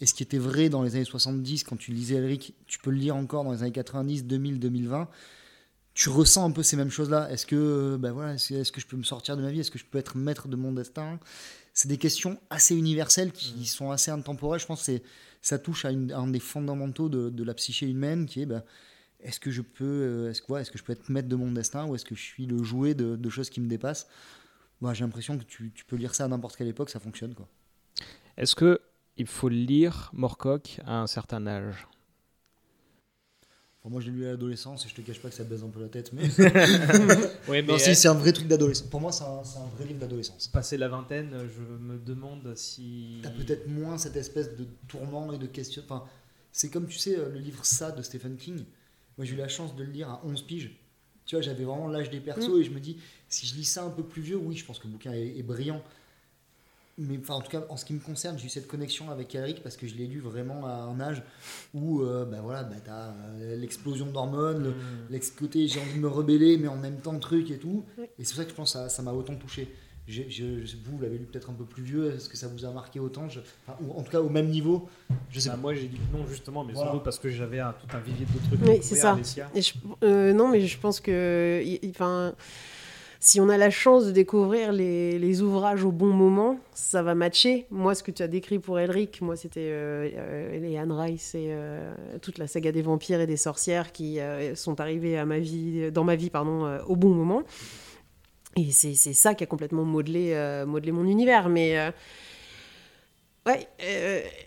Et 0.00 0.06
ce 0.06 0.14
qui 0.14 0.22
était 0.22 0.38
vrai 0.38 0.68
dans 0.68 0.82
les 0.82 0.94
années 0.94 1.04
70, 1.04 1.64
quand 1.64 1.76
tu 1.76 1.90
lisais 1.92 2.16
Elric, 2.16 2.54
tu 2.66 2.78
peux 2.78 2.90
le 2.90 2.98
lire 2.98 3.16
encore 3.16 3.44
dans 3.44 3.52
les 3.52 3.62
années 3.62 3.72
90, 3.72 4.24
2000, 4.24 4.60
2020, 4.60 5.08
tu 5.94 6.08
ressens 6.10 6.44
un 6.44 6.52
peu 6.52 6.62
ces 6.62 6.76
mêmes 6.76 6.90
choses-là. 6.90 7.28
Est-ce 7.32 7.44
que, 7.46 7.96
ben 7.98 8.12
voilà, 8.12 8.34
est-ce 8.34 8.70
que 8.70 8.80
je 8.80 8.86
peux 8.86 8.96
me 8.96 9.02
sortir 9.02 9.36
de 9.36 9.42
ma 9.42 9.50
vie? 9.50 9.60
Est-ce 9.60 9.72
que 9.72 9.78
je 9.78 9.84
peux 9.84 9.98
être 9.98 10.16
maître 10.16 10.46
de 10.46 10.54
mon 10.54 10.70
destin? 10.72 11.18
C'est 11.74 11.88
des 11.88 11.98
questions 11.98 12.38
assez 12.50 12.76
universelles 12.76 13.32
qui 13.32 13.66
sont 13.66 13.90
assez 13.90 14.10
intemporelles. 14.12 14.60
Je 14.60 14.66
pense 14.66 14.86
que 14.86 15.00
ça 15.42 15.58
touche 15.58 15.84
à, 15.84 15.90
une- 15.90 16.12
à 16.12 16.18
un 16.18 16.28
des 16.28 16.38
fondamentaux 16.40 17.08
de, 17.08 17.30
de 17.30 17.44
la 17.44 17.54
psyché 17.54 17.86
humaine 17.88 18.26
qui 18.26 18.42
est 18.42 18.46
ben, 18.46 18.62
est-ce 19.20 19.40
que 19.40 19.50
je 19.50 19.62
peux 19.62 19.84
euh, 19.84 20.30
est-ce, 20.30 20.42
quoi, 20.42 20.60
est-ce 20.60 20.70
que 20.70 20.78
je 20.78 20.84
peux 20.84 20.92
être 20.92 21.08
maître 21.08 21.28
de 21.28 21.36
mon 21.36 21.50
destin 21.50 21.86
ou 21.86 21.96
est-ce 21.96 22.04
que 22.04 22.14
je 22.14 22.22
suis 22.22 22.46
le 22.46 22.62
jouet 22.62 22.94
de, 22.94 23.16
de 23.16 23.30
choses 23.30 23.50
qui 23.50 23.60
me 23.60 23.68
dépassent? 23.68 24.06
Moi, 24.80 24.94
j'ai 24.94 25.02
l'impression 25.04 25.36
que 25.36 25.42
tu, 25.44 25.72
tu 25.74 25.84
peux 25.84 25.96
lire 25.96 26.14
ça 26.14 26.24
à 26.24 26.28
n'importe 26.28 26.56
quelle 26.56 26.68
époque 26.68 26.90
ça 26.90 27.00
fonctionne 27.00 27.34
quoi. 27.34 27.48
Est-ce 28.36 28.54
que 28.54 28.80
il 29.18 29.26
faut 29.26 29.48
lire 29.48 30.10
Morcock 30.14 30.80
à 30.86 31.00
un 31.00 31.06
certain 31.06 31.46
âge 31.46 31.86
moi 33.88 34.00
je 34.00 34.10
l'ai 34.10 34.18
lu 34.18 34.26
à 34.26 34.30
l'adolescence 34.32 34.84
et 34.84 34.88
je 34.88 34.94
te 34.94 35.00
cache 35.00 35.20
pas 35.20 35.28
que 35.28 35.34
ça 35.34 35.44
baise 35.44 35.64
un 35.64 35.68
peu 35.68 35.80
la 35.80 35.88
tête 35.88 36.12
mais 36.12 36.24
Oui, 37.48 37.62
non 37.62 37.78
si 37.78 37.94
c'est 37.94 38.08
un 38.08 38.14
vrai 38.14 38.32
truc 38.32 38.46
d'adolescence 38.46 38.88
pour 38.88 39.00
moi 39.00 39.12
c'est 39.12 39.24
un, 39.24 39.42
c'est 39.44 39.58
un 39.58 39.66
vrai 39.76 39.86
livre 39.86 40.00
d'adolescence 40.00 40.48
Passé 40.48 40.76
la 40.76 40.88
vingtaine, 40.88 41.48
je 41.48 41.62
me 41.62 41.98
demande 41.98 42.54
si. 42.56 43.20
T'as 43.22 43.30
peut-être 43.30 43.68
moins 43.68 43.98
cette 43.98 44.16
espèce 44.16 44.56
de 44.56 44.66
tourment 44.88 45.32
et 45.32 45.38
de 45.38 45.46
question. 45.46 45.82
Enfin, 45.84 46.04
c'est 46.52 46.70
comme 46.70 46.86
tu 46.86 46.98
sais, 46.98 47.18
euh, 47.18 47.28
le 47.30 47.38
livre 47.38 47.64
Ça 47.64 47.90
de 47.90 48.02
Stephen 48.02 48.36
King. 48.36 48.64
Moi, 49.16 49.24
j'ai 49.24 49.34
eu 49.34 49.38
la 49.38 49.48
chance 49.48 49.74
de 49.76 49.84
le 49.84 49.90
lire 49.90 50.08
à 50.08 50.20
11 50.24 50.42
piges. 50.42 50.70
Tu 51.26 51.36
vois, 51.36 51.42
j'avais 51.42 51.64
vraiment 51.64 51.88
l'âge 51.88 52.10
des 52.10 52.20
persos 52.20 52.58
et 52.58 52.64
je 52.64 52.70
me 52.70 52.80
dis, 52.80 52.98
si 53.28 53.46
je 53.46 53.54
lis 53.54 53.64
ça 53.64 53.84
un 53.84 53.90
peu 53.90 54.02
plus 54.02 54.22
vieux, 54.22 54.36
oui, 54.36 54.56
je 54.56 54.64
pense 54.64 54.78
que 54.78 54.86
le 54.86 54.92
bouquin 54.92 55.12
est, 55.12 55.36
est 55.38 55.42
brillant. 55.42 55.82
Mais 56.98 57.16
enfin, 57.20 57.34
en 57.34 57.40
tout 57.40 57.50
cas, 57.50 57.62
en 57.68 57.76
ce 57.76 57.84
qui 57.84 57.94
me 57.94 58.00
concerne, 58.00 58.36
j'ai 58.38 58.46
eu 58.46 58.48
cette 58.48 58.66
connexion 58.66 59.08
avec 59.10 59.32
Eric 59.34 59.62
parce 59.62 59.76
que 59.76 59.86
je 59.86 59.94
l'ai 59.94 60.06
lu 60.06 60.18
vraiment 60.18 60.66
à 60.66 60.70
un 60.72 60.98
âge 61.00 61.22
où, 61.72 62.02
euh, 62.02 62.24
bah 62.24 62.38
voilà, 62.42 62.64
bah, 62.64 62.74
t'as 62.84 63.12
euh, 63.40 63.56
l'explosion 63.56 64.06
d'hormones, 64.06 64.64
le- 64.64 64.74
l'ex 65.08 65.30
côté 65.30 65.68
j'ai 65.68 65.78
envie 65.80 65.94
de 65.94 66.00
me 66.00 66.08
rebeller, 66.08 66.58
mais 66.58 66.66
en 66.68 66.76
même 66.76 66.96
temps 66.96 67.16
truc 67.20 67.50
et 67.52 67.58
tout. 67.58 67.84
Oui. 67.98 68.06
Et 68.18 68.24
c'est 68.24 68.32
pour 68.34 68.36
ça 68.38 68.44
que 68.44 68.50
je 68.50 68.54
pense 68.56 68.72
que 68.74 68.88
ça 68.88 69.02
m'a 69.02 69.12
autant 69.12 69.36
touché. 69.36 69.72
je- 70.10 70.22
je- 70.30 70.76
vous 70.86 70.98
l'avez 71.02 71.18
lu 71.18 71.26
peut-être 71.26 71.50
un 71.50 71.52
peu 71.52 71.66
plus 71.66 71.82
vieux. 71.82 72.14
Est-ce 72.14 72.30
que 72.30 72.36
ça 72.38 72.48
vous 72.48 72.64
a 72.64 72.70
marqué 72.70 72.98
autant? 72.98 73.28
Je- 73.28 73.40
enfin, 73.66 73.78
ou 73.84 73.92
en 73.92 74.02
tout 74.02 74.10
cas 74.10 74.20
au 74.22 74.30
même 74.30 74.48
niveau 74.48 74.88
Je 75.30 75.38
sais 75.38 75.50
Bah, 75.50 75.56
pas. 75.56 75.60
moi 75.60 75.74
j'ai 75.74 75.86
dit 75.86 76.00
non 76.14 76.26
justement, 76.26 76.64
mais 76.64 76.72
Voilà. 76.72 76.88
sans 76.88 76.94
doute 76.94 77.04
parce 77.04 77.18
que 77.18 77.28
j'avais 77.28 77.58
tout 77.58 77.94
un 77.94 78.00
vivier 78.00 78.24
de 78.24 78.56
trucs. 78.56 78.66
Oui, 78.68 78.78
c'est 78.80 78.94
ça. 78.96 79.18
Et 79.54 79.60
je- 79.60 79.74
euh, 80.02 80.32
non, 80.32 80.48
mais 80.48 80.66
je 80.66 80.78
pense 80.80 81.00
que, 81.00 81.60
y- 81.62 81.78
y- 81.86 81.90
enfin, 81.90 82.34
si 83.20 83.40
on 83.40 83.48
a 83.48 83.56
la 83.56 83.70
chance 83.70 84.06
de 84.06 84.12
découvrir 84.12 84.72
les, 84.72 85.42
ouvrages 85.42 85.84
au 85.84 85.90
bon 85.90 86.12
moment, 86.12 86.58
ça 86.72 87.02
va 87.02 87.14
matcher. 87.14 87.66
Moi, 87.70 87.94
ce 87.94 88.02
que 88.02 88.10
tu 88.10 88.22
as 88.22 88.28
décrit 88.28 88.60
pour 88.60 88.78
Elric, 88.78 89.20
moi, 89.22 89.36
c'était 89.36 89.70
euh, 89.72 90.08
euh, 90.14 90.58
les 90.58 90.76
Anne 90.76 90.92
Rice 90.92 91.34
et 91.34 91.48
euh, 91.50 91.92
toute 92.22 92.38
la 92.38 92.46
saga 92.46 92.70
des 92.70 92.82
vampires 92.82 93.20
et 93.20 93.26
des 93.26 93.36
sorcières 93.36 93.90
qui 93.90 94.20
euh, 94.20 94.54
sont 94.54 94.80
arrivés 94.80 95.18
à 95.18 95.24
ma 95.24 95.40
vie, 95.40 95.90
dans 95.90 96.04
ma 96.04 96.14
vie, 96.14 96.30
pardon, 96.30 96.78
au 96.86 96.94
bon 96.94 97.10
moment. 97.10 97.42
Et 98.56 98.70
c'est 98.70 98.94
ça 98.94 99.34
qui 99.34 99.44
a 99.44 99.46
complètement 99.46 99.84
modelé, 99.84 100.64
modelé 100.66 100.92
mon 100.92 101.04
univers. 101.04 101.48
Mais 101.48 101.92
ouais, 103.46 103.68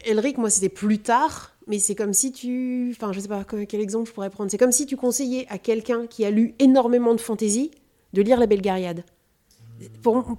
Elric, 0.06 0.38
moi, 0.38 0.50
c'était 0.50 0.70
plus 0.70 1.00
tard. 1.00 1.56
Mais 1.68 1.78
c'est 1.80 1.96
comme 1.96 2.12
si 2.12 2.32
tu. 2.32 2.92
Enfin, 2.92 3.14
je 3.14 3.20
sais 3.20 3.28
pas 3.28 3.44
que- 3.44 3.64
quel 3.66 3.80
exemple 3.80 4.10
je 4.10 4.14
pourrais 4.14 4.32
prendre. 4.32 4.50
C'est 4.50 4.58
comme 4.58 4.72
si 4.72 4.86
tu 4.86 4.98
conseillais 4.98 5.46
à 5.50 5.58
quelqu'un 5.60 6.08
qui 6.08 6.26
a 6.26 6.32
lu 6.32 6.56
énormément 6.60 7.14
de 7.14 7.22
fantasy 7.22 7.72
de 8.14 8.22
lire 8.22 8.40
La 8.40 8.48
Belgariade. 8.48 9.04
Pour, 10.04 10.38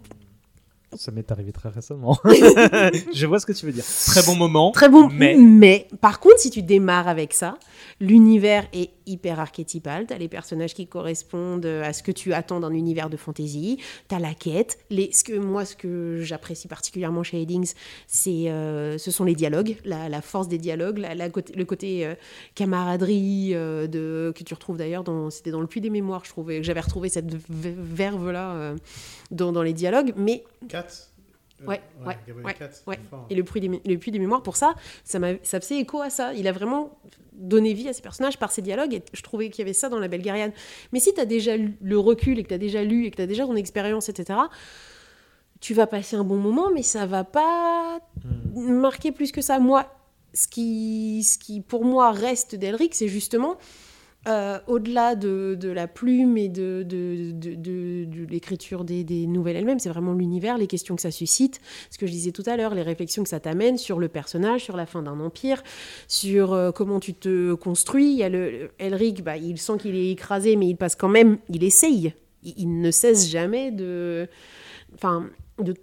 Ça 0.94 1.10
m'est 1.10 1.30
arrivé 1.32 1.52
très 1.52 1.68
récemment. 1.68 2.18
je 3.14 3.26
vois 3.26 3.40
ce 3.40 3.46
que 3.46 3.52
tu 3.52 3.66
veux 3.66 3.72
dire. 3.72 3.84
Très 3.84 4.22
bon 4.22 4.36
moment. 4.36 4.70
Très 4.72 4.88
bon. 4.88 5.08
Mais 5.08 5.34
Mais 5.36 5.88
par 6.00 6.20
contre, 6.20 6.38
si 6.38 6.50
tu 6.50 6.62
démarres 6.62 7.08
avec 7.08 7.32
ça, 7.32 7.58
l'univers 8.00 8.66
est 8.72 8.90
hyper 9.12 9.40
archétypal. 9.40 10.06
Tu 10.06 10.14
as 10.14 10.18
les 10.18 10.28
personnages 10.28 10.74
qui 10.74 10.86
correspondent 10.86 11.66
à 11.66 11.92
ce 11.92 12.02
que 12.02 12.12
tu 12.12 12.32
attends 12.32 12.60
d'un 12.60 12.72
univers 12.72 13.10
de 13.10 13.16
fantasy. 13.16 13.78
Tu 14.08 14.14
as 14.14 14.18
la 14.18 14.34
quête. 14.34 14.78
Les, 14.90 15.12
ce 15.12 15.24
que, 15.24 15.34
moi, 15.38 15.64
ce 15.64 15.76
que 15.76 16.20
j'apprécie 16.22 16.68
particulièrement 16.68 17.22
chez 17.22 17.42
Eddings, 17.42 17.74
euh, 18.26 18.98
ce 18.98 19.10
sont 19.10 19.24
les 19.24 19.34
dialogues, 19.34 19.76
la, 19.84 20.22
force 20.22 20.48
des 20.48 20.58
dialogues, 20.58 20.98
la, 20.98 21.14
le 21.14 21.64
côté 21.64 22.06
euh, 22.06 22.14
camaraderie 22.54 23.50
euh, 23.54 23.86
de, 23.86 24.32
que 24.34 24.44
tu 24.44 24.54
retrouves 24.54 24.76
d'ailleurs 24.76 25.04
dans, 25.04 25.30
c'était 25.30 25.50
dans 25.50 25.60
le 25.60 25.66
Puits 25.66 25.80
des 25.80 25.90
Mémoires, 25.90 26.24
je 26.24 26.30
trouvais, 26.30 26.62
j'avais 26.62 26.80
retrouvé 26.80 27.08
cette 27.08 27.34
verve-là 27.48 28.54
euh, 28.54 28.76
dans, 29.30 29.52
dans 29.52 29.62
les 29.62 29.72
dialogues. 29.72 30.12
Mais 30.16 30.44
Euh, 31.62 31.66
Ouais, 31.70 31.80
ouais, 32.06 32.16
ouais, 32.86 32.98
et 33.30 33.34
le 33.34 33.44
puits 33.44 33.60
des, 33.60 33.68
le 33.68 33.96
puits 33.98 34.10
des 34.10 34.18
mémoires, 34.18 34.42
pour 34.42 34.56
ça, 34.56 34.74
ça, 35.04 35.18
m'a, 35.18 35.32
ça 35.42 35.60
faisait 35.60 35.78
écho 35.78 36.00
à 36.00 36.10
ça. 36.10 36.34
Il 36.34 36.46
a 36.48 36.52
vraiment 36.52 36.98
donné 37.32 37.72
vie 37.72 37.88
à 37.88 37.92
ses 37.92 38.02
personnages 38.02 38.38
par 38.38 38.50
ses 38.52 38.62
dialogues, 38.62 38.94
et 38.94 39.02
je 39.12 39.22
trouvais 39.22 39.48
qu'il 39.50 39.60
y 39.60 39.62
avait 39.62 39.72
ça 39.72 39.88
dans 39.88 39.98
La 39.98 40.08
Belgariade. 40.08 40.52
Mais 40.92 41.00
si 41.00 41.14
tu 41.14 41.20
as 41.20 41.24
déjà 41.24 41.56
lu- 41.56 41.76
le 41.80 41.98
recul, 41.98 42.38
et 42.38 42.42
que 42.42 42.48
tu 42.48 42.54
as 42.54 42.58
déjà 42.58 42.82
lu, 42.82 43.06
et 43.06 43.10
que 43.10 43.16
tu 43.16 43.22
as 43.22 43.26
déjà 43.26 43.44
ton 43.46 43.56
expérience, 43.56 44.08
etc., 44.08 44.38
tu 45.60 45.74
vas 45.74 45.86
passer 45.86 46.16
un 46.16 46.24
bon 46.24 46.36
moment, 46.38 46.70
mais 46.74 46.82
ça 46.82 47.06
va 47.06 47.22
pas 47.24 48.00
marquer 48.54 49.12
plus 49.12 49.30
que 49.30 49.40
ça. 49.40 49.58
Moi, 49.60 49.86
ce 50.34 50.48
qui, 50.48 51.22
ce 51.22 51.38
qui 51.38 51.60
pour 51.60 51.84
moi 51.84 52.10
reste 52.10 52.54
d'Elric, 52.56 52.94
c'est 52.94 53.06
justement, 53.08 53.56
euh, 54.28 54.60
au-delà 54.68 55.16
de, 55.16 55.58
la 55.62 55.88
plume 55.88 56.36
et 56.36 56.48
de, 56.48 56.86
l'écriture 58.30 58.84
des, 58.84 59.26
nouvelles 59.26 59.56
elles-mêmes, 59.56 59.80
c'est 59.80 59.88
vraiment 59.88 60.12
l'univers, 60.12 60.58
les 60.58 60.68
questions 60.68 60.94
que 60.94 61.02
ça 61.02 61.10
suscite, 61.10 61.60
ce 61.90 61.98
que 61.98 62.06
je 62.06 62.12
disais 62.12 62.30
tout 62.30 62.44
à 62.46 62.56
l'heure, 62.56 62.74
les 62.74 62.82
réflexions 62.82 63.24
que 63.24 63.28
ça 63.28 63.40
t'amène 63.40 63.78
sur 63.78 63.98
le 63.98 64.08
personnage, 64.08 64.62
sur 64.62 64.76
la 64.76 64.86
fin 64.86 65.02
d'un 65.02 65.18
empire, 65.18 65.62
sur 66.06 66.52
euh, 66.52 66.70
comment 66.70 67.00
tu 67.00 67.14
te 67.14 67.54
construis. 67.54 68.12
Il 68.12 68.18
y 68.18 68.22
a 68.22 68.28
le, 68.28 68.70
Elric, 68.78 69.24
bah, 69.24 69.36
il 69.36 69.58
sent 69.58 69.78
qu'il 69.78 69.96
est 69.96 70.10
écrasé, 70.10 70.54
mais 70.56 70.68
il 70.68 70.76
passe 70.76 70.94
quand 70.94 71.08
même, 71.08 71.38
il 71.48 71.64
essaye. 71.64 72.14
Il, 72.44 72.54
il 72.56 72.80
ne 72.80 72.90
cesse 72.90 73.28
jamais 73.28 73.70
de... 73.72 74.28
Enfin, 74.94 75.30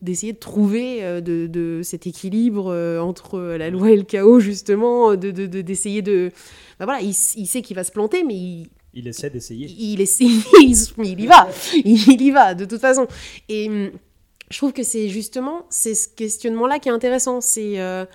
d'essayer 0.02 0.34
de, 0.34 0.40
trouver 0.40 1.04
euh, 1.04 1.22
de, 1.22 1.48
de 1.48 1.82
cet 1.84 2.08
équilibre 2.08 2.68
euh, 2.72 3.00
entre 3.00 3.40
la 3.40 3.70
loi 3.70 3.92
et 3.92 3.98
le 3.98 4.04
chaos, 4.04 4.40
justement, 4.40 5.16
de, 5.16 5.32
de- 5.32 5.46
de- 5.48 5.62
d'essayer 5.62 6.02
de... 6.02 6.32
bah 6.80 6.86
voilà, 6.86 7.02
il, 7.02 7.10
il 7.36 7.46
sait 7.48 7.62
qu'il 7.62 7.76
va 7.76 7.84
se 7.84 7.92
planter, 7.92 8.24
mais 8.24 8.36
il, 8.36 8.68
il 8.94 9.08
essaie 9.08 9.30
d'essayer. 9.30 9.68
il, 9.68 10.02
essaie- 10.02 10.26
il, 10.62 10.76
il 11.04 11.20
y 11.22 11.28
va, 11.28 11.48
il 11.74 12.22
y 12.22 12.32
va, 12.32 12.56
de 12.56 12.66
toute 12.66 12.82
façon. 12.82 13.08
Et 13.48 13.70
hum, 13.70 13.92
je 14.50 14.58
trouve 14.58 14.74
que 14.74 14.84
c'est 14.84 15.10
justement 15.10 15.66
c'est 15.70 15.94
ce 15.96 16.08
questionnement-là 16.10 16.80
qui 16.80 16.90
est 16.90 16.92
intéressant. 16.92 17.40
C'est 17.40 17.80
euh, 17.80 18.06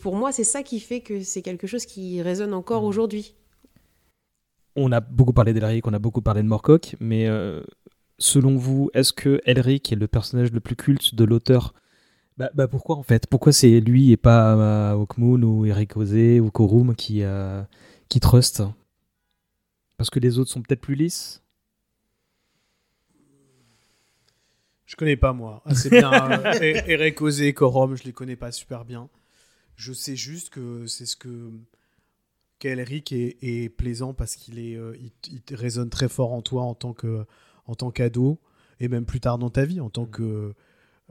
pour 0.00 0.16
moi, 0.16 0.32
c'est 0.32 0.44
ça 0.44 0.62
qui 0.62 0.80
fait 0.80 1.00
que 1.00 1.20
c'est 1.22 1.42
quelque 1.42 1.66
chose 1.66 1.86
qui 1.86 2.22
résonne 2.22 2.54
encore 2.54 2.84
aujourd'hui. 2.84 3.34
On 4.76 4.92
a 4.92 5.00
beaucoup 5.00 5.32
parlé 5.32 5.52
d'Elric, 5.52 5.86
on 5.86 5.92
a 5.92 5.98
beaucoup 5.98 6.22
parlé 6.22 6.42
de 6.42 6.46
Morcock, 6.48 6.94
mais 7.00 7.26
euh, 7.26 7.60
selon 8.20 8.56
vous, 8.56 8.90
est-ce 8.94 9.12
que 9.12 9.40
Elric 9.44 9.92
est 9.92 9.96
le 9.96 10.06
personnage 10.06 10.52
le 10.52 10.60
plus 10.60 10.76
culte 10.76 11.14
de 11.14 11.24
l'auteur 11.24 11.74
bah, 12.36 12.50
bah 12.54 12.68
pourquoi 12.68 12.96
en 12.96 13.02
fait? 13.02 13.26
Pourquoi 13.26 13.52
c'est 13.52 13.80
lui 13.80 14.12
et 14.12 14.16
pas 14.16 14.54
euh, 14.54 14.92
Hawkmoon 14.92 15.42
ou 15.42 15.66
Eric 15.66 15.96
Ozé 15.96 16.40
ou 16.40 16.50
Korum 16.50 16.94
qui, 16.94 17.22
euh, 17.22 17.62
qui 18.08 18.18
trust? 18.20 18.62
Parce 19.98 20.08
que 20.08 20.20
les 20.20 20.38
autres 20.38 20.50
sont 20.50 20.62
peut-être 20.62 20.80
plus 20.80 20.94
lisses? 20.94 21.42
Je 24.86 24.96
connais 24.96 25.16
pas 25.16 25.32
moi. 25.32 25.62
assez 25.66 25.90
bien 25.90 26.30
euh, 26.32 26.52
E- 26.60 26.82
Eric 26.86 27.20
Ozé 27.20 27.48
et 27.48 27.52
Corum, 27.52 27.94
je 27.94 28.04
les 28.04 28.12
connais 28.12 28.36
pas 28.36 28.52
super 28.52 28.84
bien. 28.84 29.10
Je 29.76 29.92
sais 29.92 30.16
juste 30.16 30.48
que 30.48 30.86
c'est 30.86 31.06
ce 31.06 31.16
que 31.16 31.50
qu'Elric 32.58 33.12
est, 33.12 33.36
est 33.42 33.68
plaisant 33.68 34.14
parce 34.14 34.36
qu'il 34.36 34.58
est, 34.58 34.76
euh, 34.76 34.96
il, 35.30 35.42
résonne 35.54 35.90
très 35.90 36.08
fort 36.08 36.32
en 36.32 36.42
toi 36.42 36.62
en 36.62 36.74
tant 36.74 36.92
que, 36.92 37.26
en 37.70 37.74
tant 37.74 37.90
qu'ado 37.90 38.38
et 38.80 38.88
même 38.88 39.04
plus 39.04 39.20
tard 39.20 39.38
dans 39.38 39.50
ta 39.50 39.64
vie 39.64 39.80
en 39.80 39.90
tant 39.90 40.06
que. 40.06 40.52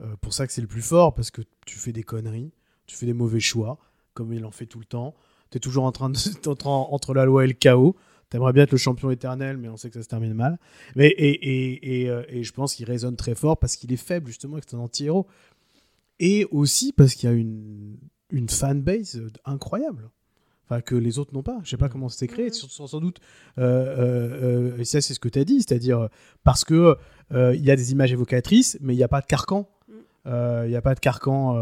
euh, 0.00 0.16
pour 0.20 0.32
ça 0.34 0.46
que 0.46 0.52
c'est 0.52 0.60
le 0.60 0.66
plus 0.66 0.82
fort 0.82 1.14
parce 1.14 1.30
que 1.30 1.42
tu 1.66 1.78
fais 1.78 1.92
des 1.92 2.02
conneries, 2.02 2.52
tu 2.86 2.96
fais 2.96 3.06
des 3.06 3.12
mauvais 3.14 3.40
choix 3.40 3.78
comme 4.14 4.32
il 4.32 4.44
en 4.44 4.50
fait 4.50 4.66
tout 4.66 4.78
le 4.78 4.84
temps. 4.84 5.14
Tu 5.50 5.56
es 5.56 5.60
toujours 5.60 5.84
en 5.84 5.92
train 5.92 6.10
de 6.10 6.18
entre, 6.48 6.66
entre 6.68 7.14
la 7.14 7.24
loi 7.24 7.44
et 7.44 7.48
le 7.48 7.54
chaos. 7.54 7.96
T'aimerais 8.28 8.52
bien 8.52 8.62
être 8.62 8.70
le 8.72 8.78
champion 8.78 9.10
éternel, 9.10 9.56
mais 9.56 9.68
on 9.68 9.76
sait 9.76 9.88
que 9.88 9.94
ça 9.94 10.02
se 10.04 10.08
termine 10.08 10.34
mal. 10.34 10.58
Mais, 10.94 11.08
et, 11.08 11.30
et, 11.30 12.02
et, 12.02 12.08
euh, 12.08 12.22
et 12.28 12.44
je 12.44 12.52
pense 12.52 12.74
qu'il 12.76 12.86
résonne 12.86 13.16
très 13.16 13.34
fort 13.34 13.58
parce 13.58 13.74
qu'il 13.74 13.92
est 13.92 13.96
faible, 13.96 14.28
justement, 14.28 14.56
et 14.56 14.60
que 14.60 14.66
c'est 14.70 14.76
un 14.76 14.80
anti-héros. 14.80 15.26
Et 16.20 16.46
aussi 16.52 16.92
parce 16.92 17.14
qu'il 17.14 17.28
y 17.28 17.32
a 17.32 17.34
une, 17.34 17.96
une 18.30 18.48
fanbase 18.48 19.16
euh, 19.16 19.30
incroyable. 19.44 20.10
Enfin, 20.70 20.80
que 20.82 20.94
les 20.94 21.18
autres 21.18 21.34
n'ont 21.34 21.42
pas. 21.42 21.58
Je 21.64 21.70
sais 21.70 21.76
pas 21.76 21.88
comment 21.88 22.08
c'était 22.08 22.32
créé. 22.32 22.46
Mhm. 22.46 22.52
Sans, 22.52 22.86
sans 22.86 23.00
doute, 23.00 23.18
euh, 23.58 23.62
euh, 23.62 24.70
euh, 24.74 24.78
et 24.78 24.84
ça, 24.84 25.00
c'est 25.00 25.14
ce 25.14 25.20
que 25.20 25.28
tu 25.28 25.38
as 25.40 25.44
dit. 25.44 25.62
C'est-à-dire, 25.62 26.08
parce 26.44 26.64
que 26.64 26.96
il 27.32 27.64
y 27.64 27.70
a 27.72 27.76
des 27.76 27.92
images 27.92 28.12
évocatrices, 28.12 28.78
mais 28.80 28.94
il 28.94 28.96
n'y 28.96 29.02
a 29.02 29.08
pas 29.08 29.20
de 29.20 29.26
carcan. 29.26 29.68
Euh, 30.26 30.62
Il 30.66 30.70
n'y 30.70 30.76
a 30.76 30.82
pas 30.82 30.94
de 30.94 31.00
carcan 31.00 31.56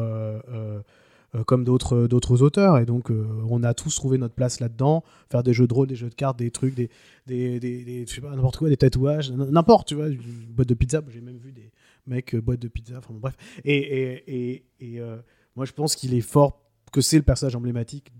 comme 1.47 1.64
d'autres 1.64 2.06
d'autres 2.06 2.43
auteurs. 2.43 2.78
Et 2.78 2.86
donc, 2.86 3.10
euh, 3.10 3.26
on 3.48 3.62
a 3.62 3.74
tous 3.74 3.94
trouvé 3.94 4.16
notre 4.18 4.35
place 4.35 4.60
là-dedans. 4.60 5.05
Faire 5.30 5.43
des 5.43 5.52
jeux 5.52 5.66
de 5.66 5.74
rôle, 5.74 5.86
des 5.86 5.94
jeux 5.97 6.09
de 6.09 6.14
cartes, 6.14 6.39
des 6.39 6.51
trucs, 6.51 6.74
des, 6.74 6.89
des, 7.26 7.60
des, 7.60 7.85
des- 7.85 8.06
je 8.06 8.14
sais 8.14 8.20
pas, 8.20 8.30
n'importe 8.35 8.56
quoi, 8.56 8.68
des 8.68 8.76
tatouages, 8.78 9.30
n'importe, 9.32 9.89
tu 9.89 9.94
vois, 9.94 10.09
une 10.09 10.18
boîte 10.48 10.68
de 10.68 10.74
pizza. 10.74 11.02
J'ai 11.10 11.20
même 11.20 11.36
vu 11.39 11.52
des 11.52 11.70
mecs 12.06 12.35
euh, 12.35 12.40
boîte 12.40 12.60
de 12.60 12.68
pizza. 12.68 12.94
Enfin, 12.98 13.12
bon, 13.12 13.20
bref. 13.20 13.36
Et, 13.64 13.76
et, 13.76 14.52
et, 14.52 14.64
et, 14.80 15.01
euh, 15.01 15.18
moi, 15.55 15.66
je 15.66 15.72
pense 15.72 15.97
qu'il 15.97 16.14
est 16.14 16.20
fort, 16.22 16.62
que 16.93 17.01
c'est 17.02 17.18
le 17.18 17.22
personnage 17.24 17.55
emblématique 17.56 18.10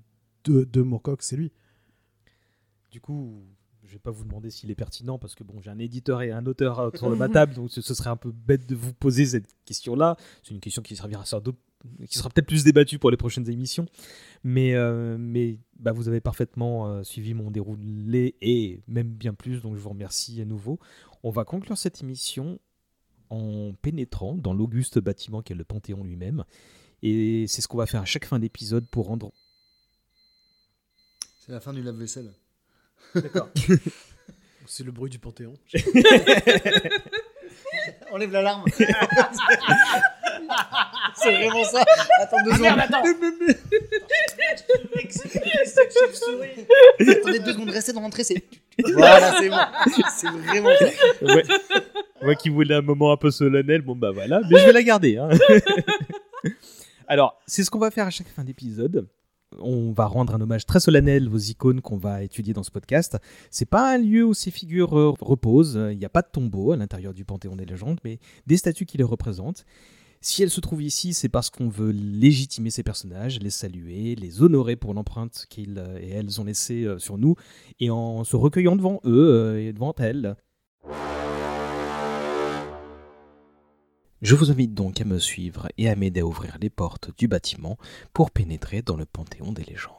de, 0.48 0.64
de 0.64 0.86
c'est 1.20 1.36
lui. 1.36 1.52
Du 2.90 3.00
coup, 3.00 3.42
je 3.84 3.92
vais 3.92 3.98
pas 3.98 4.10
vous 4.10 4.24
demander 4.24 4.50
s'il 4.50 4.70
est 4.70 4.74
pertinent 4.74 5.18
parce 5.18 5.34
que 5.34 5.44
bon, 5.44 5.60
j'ai 5.60 5.70
un 5.70 5.78
éditeur 5.78 6.22
et 6.22 6.30
un 6.30 6.44
auteur 6.46 6.78
autour 6.78 7.10
de 7.10 7.16
ma 7.16 7.28
table, 7.28 7.54
donc 7.54 7.70
ce, 7.70 7.80
serait 7.80 8.10
un 8.10 8.16
peu 8.16 8.30
bête 8.30 8.66
de 8.66 8.74
vous 8.74 8.92
poser 8.92 9.26
cette 9.26 9.48
question-là. 9.64 10.16
C'est 10.42 10.54
une 10.54 10.60
question 10.60 10.82
qui 10.82 10.94
servira 10.96 11.24
qui 12.08 12.18
sera 12.18 12.28
peut-être 12.28 12.46
plus 12.46 12.64
débattue 12.64 12.98
pour 12.98 13.10
les 13.10 13.16
prochaines 13.16 13.48
émissions, 13.48 13.86
mais 14.42 14.74
euh, 14.74 15.16
mais 15.18 15.60
bah, 15.78 15.92
vous 15.92 16.08
avez 16.08 16.20
parfaitement 16.20 16.88
euh, 16.88 17.02
suivi 17.02 17.34
mon 17.34 17.50
déroulé 17.50 18.34
et 18.40 18.82
même 18.88 19.08
bien 19.08 19.32
plus, 19.32 19.62
donc 19.62 19.76
je 19.76 19.80
vous 19.80 19.90
remercie 19.90 20.40
à 20.40 20.44
nouveau. 20.44 20.78
On 21.22 21.30
va 21.30 21.44
conclure 21.44 21.78
cette 21.78 22.02
émission 22.02 22.58
en 23.30 23.72
pénétrant 23.80 24.34
dans 24.34 24.54
l'auguste 24.54 24.98
bâtiment 24.98 25.42
qu'est 25.42 25.54
le 25.54 25.64
Panthéon 25.64 26.02
lui-même. 26.02 26.44
Et 27.02 27.46
c'est 27.46 27.62
ce 27.62 27.68
qu'on 27.68 27.78
va 27.78 27.86
faire 27.86 28.02
à 28.02 28.06
chaque 28.06 28.24
fin 28.24 28.38
d'épisode 28.38 28.86
pour 28.88 29.06
rendre 29.06 29.32
C'est 31.48 31.54
la 31.54 31.60
fin 31.60 31.72
du 31.72 31.82
lave-vaisselle. 31.82 32.30
D'accord. 33.14 33.48
c'est 34.66 34.84
le 34.84 34.92
bruit 34.92 35.08
du 35.08 35.18
Panthéon. 35.18 35.54
Enlève 38.12 38.30
l'alarme. 38.30 38.66
c'est 41.16 41.32
vraiment 41.32 41.64
ça. 41.64 41.86
Attends 42.20 42.42
deux 42.44 42.52
secondes. 42.52 42.78
attends. 42.78 43.02
Attendez 47.00 47.38
deux 47.38 47.52
secondes, 47.54 47.70
restez 47.70 47.94
dans 47.94 48.02
l'entrée, 48.02 48.24
c'est. 48.24 48.44
Voilà, 48.92 49.38
c'est 49.40 49.48
bon. 49.48 49.56
C'est 50.18 50.28
vraiment 50.28 50.68
ça. 50.78 50.84
Ouais. 51.22 51.44
Moi 52.20 52.34
qui 52.34 52.50
voulais 52.50 52.74
un 52.74 52.82
moment 52.82 53.10
un 53.10 53.16
peu 53.16 53.30
solennel, 53.30 53.80
bon 53.80 53.96
bah 53.96 54.10
voilà, 54.10 54.42
mais 54.50 54.58
je 54.58 54.66
vais 54.66 54.72
la 54.74 54.82
garder. 54.82 55.16
hein. 55.16 55.30
Alors, 57.06 57.40
c'est 57.46 57.64
ce 57.64 57.70
qu'on 57.70 57.78
va 57.78 57.90
faire 57.90 58.06
à 58.06 58.10
chaque 58.10 58.28
fin 58.28 58.44
d'épisode. 58.44 59.08
On 59.60 59.92
va 59.92 60.06
rendre 60.06 60.34
un 60.34 60.40
hommage 60.40 60.66
très 60.66 60.80
solennel 60.80 61.28
aux 61.28 61.38
icônes 61.38 61.80
qu'on 61.80 61.96
va 61.96 62.22
étudier 62.22 62.54
dans 62.54 62.62
ce 62.62 62.70
podcast. 62.70 63.16
C'est 63.50 63.68
pas 63.68 63.94
un 63.94 63.98
lieu 63.98 64.24
où 64.24 64.34
ces 64.34 64.50
figures 64.50 64.98
euh, 64.98 65.12
reposent. 65.20 65.78
Il 65.90 65.98
n'y 65.98 66.04
a 66.04 66.10
pas 66.10 66.22
de 66.22 66.28
tombeau 66.30 66.72
à 66.72 66.76
l'intérieur 66.76 67.14
du 67.14 67.24
Panthéon 67.24 67.56
des 67.56 67.64
légendes, 67.64 67.98
mais 68.04 68.18
des 68.46 68.56
statues 68.56 68.86
qui 68.86 68.98
les 68.98 69.04
représentent. 69.04 69.64
Si 70.20 70.42
elles 70.42 70.50
se 70.50 70.60
trouvent 70.60 70.82
ici, 70.82 71.14
c'est 71.14 71.28
parce 71.28 71.48
qu'on 71.48 71.68
veut 71.68 71.92
légitimer 71.92 72.70
ces 72.70 72.82
personnages, 72.82 73.38
les 73.38 73.50
saluer, 73.50 74.16
les 74.16 74.42
honorer 74.42 74.74
pour 74.74 74.92
l'empreinte 74.92 75.46
qu'ils 75.48 75.78
euh, 75.78 75.98
et 76.00 76.10
elles 76.10 76.40
ont 76.40 76.44
laissée 76.44 76.84
euh, 76.84 76.98
sur 76.98 77.18
nous, 77.18 77.36
et 77.78 77.90
en 77.90 78.24
se 78.24 78.36
recueillant 78.36 78.76
devant 78.76 79.00
eux 79.04 79.58
et 79.60 79.72
devant 79.72 79.94
elles. 79.98 80.36
Je 84.20 84.35
vous 84.35 84.51
invite 84.51 84.74
donc 84.74 85.01
à 85.01 85.05
me 85.05 85.20
suivre 85.20 85.69
et 85.78 85.89
à 85.89 85.95
m'aider 85.95 86.20
à 86.20 86.27
ouvrir 86.27 86.59
les 86.61 86.70
portes 86.70 87.11
du 87.16 87.28
bâtiment 87.28 87.78
pour 88.12 88.32
pénétrer 88.32 88.82
dans 88.82 88.97
le 88.97 89.07
Panthéon 89.07 89.53
des 89.53 89.62
légendes. 89.62 89.95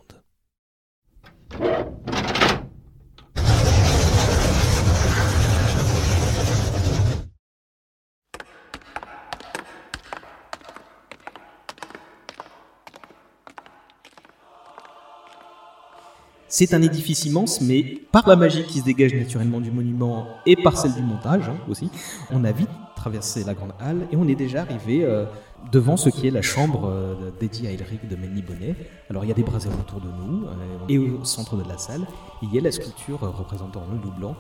C'est 16.52 16.74
un 16.74 16.82
édifice 16.82 17.24
immense, 17.24 17.62
mais 17.62 18.02
par 18.12 18.28
la 18.28 18.36
magie 18.36 18.66
qui 18.66 18.80
se 18.80 18.84
dégage 18.84 19.14
naturellement 19.14 19.62
du 19.62 19.72
monument 19.72 20.28
et 20.46 20.58
par 20.58 20.78
celle 20.78 20.94
du 20.94 21.02
montage 21.04 21.48
hein, 21.48 21.58
aussi, 21.70 21.90
on 22.32 22.44
a 22.44 22.52
vite 22.52 22.70
traversé 23.00 23.46
la 23.46 23.54
grande 23.54 23.72
halle 23.80 24.08
et 24.12 24.18
on 24.18 24.28
est 24.28 24.36
déjà 24.36 24.62
arrivé 24.62 25.06
euh, 25.06 25.26
devant 25.72 25.96
ce 25.96 26.10
qui 26.10 26.28
est 26.28 26.32
la 26.32 26.42
chambre 26.42 26.90
euh, 26.90 27.32
dédiée 27.40 27.70
à 27.70 27.72
Elric 27.72 28.08
de 28.08 28.16
Melny 28.18 28.42
Bonnet. 28.42 28.76
Alors 29.10 29.24
il 29.24 29.30
y 29.30 29.32
a 29.32 29.34
des 29.34 29.44
braseros 29.44 29.74
autour 29.80 30.02
de 30.02 30.10
nous 30.10 30.46
euh, 30.46 30.50
et 30.90 30.98
au 30.98 31.24
centre 31.24 31.56
de 31.56 31.68
la 31.68 31.78
salle, 31.78 32.06
il 32.42 32.54
y 32.54 32.58
a 32.58 32.62
la 32.62 32.72
sculpture 32.72 33.20
représentant 33.22 33.84
le 33.90 33.98
loup 33.98 34.12
blanc. 34.12 34.36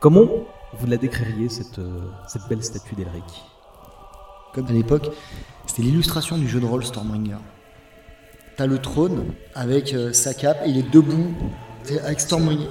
Comment 0.00 0.28
vous 0.74 0.86
la 0.86 0.96
décririez 0.96 1.48
cette, 1.48 1.80
belle 2.48 2.62
statue 2.62 2.94
d'Elric? 2.94 3.44
Comme 4.52 4.66
à 4.68 4.72
l'époque, 4.72 5.10
c'était 5.66 5.82
l'illustration 5.82 6.38
du 6.38 6.48
jeu 6.48 6.60
de 6.60 6.66
rôle 6.66 6.84
Stormbringer. 6.84 7.38
T'as 8.56 8.66
le 8.66 8.78
trône 8.78 9.24
avec 9.54 9.96
sa 10.12 10.34
cape 10.34 10.58
et 10.64 10.70
il 10.70 10.78
est 10.78 10.90
debout 10.90 11.34
avec 12.04 12.20
Stormbringer. 12.20 12.68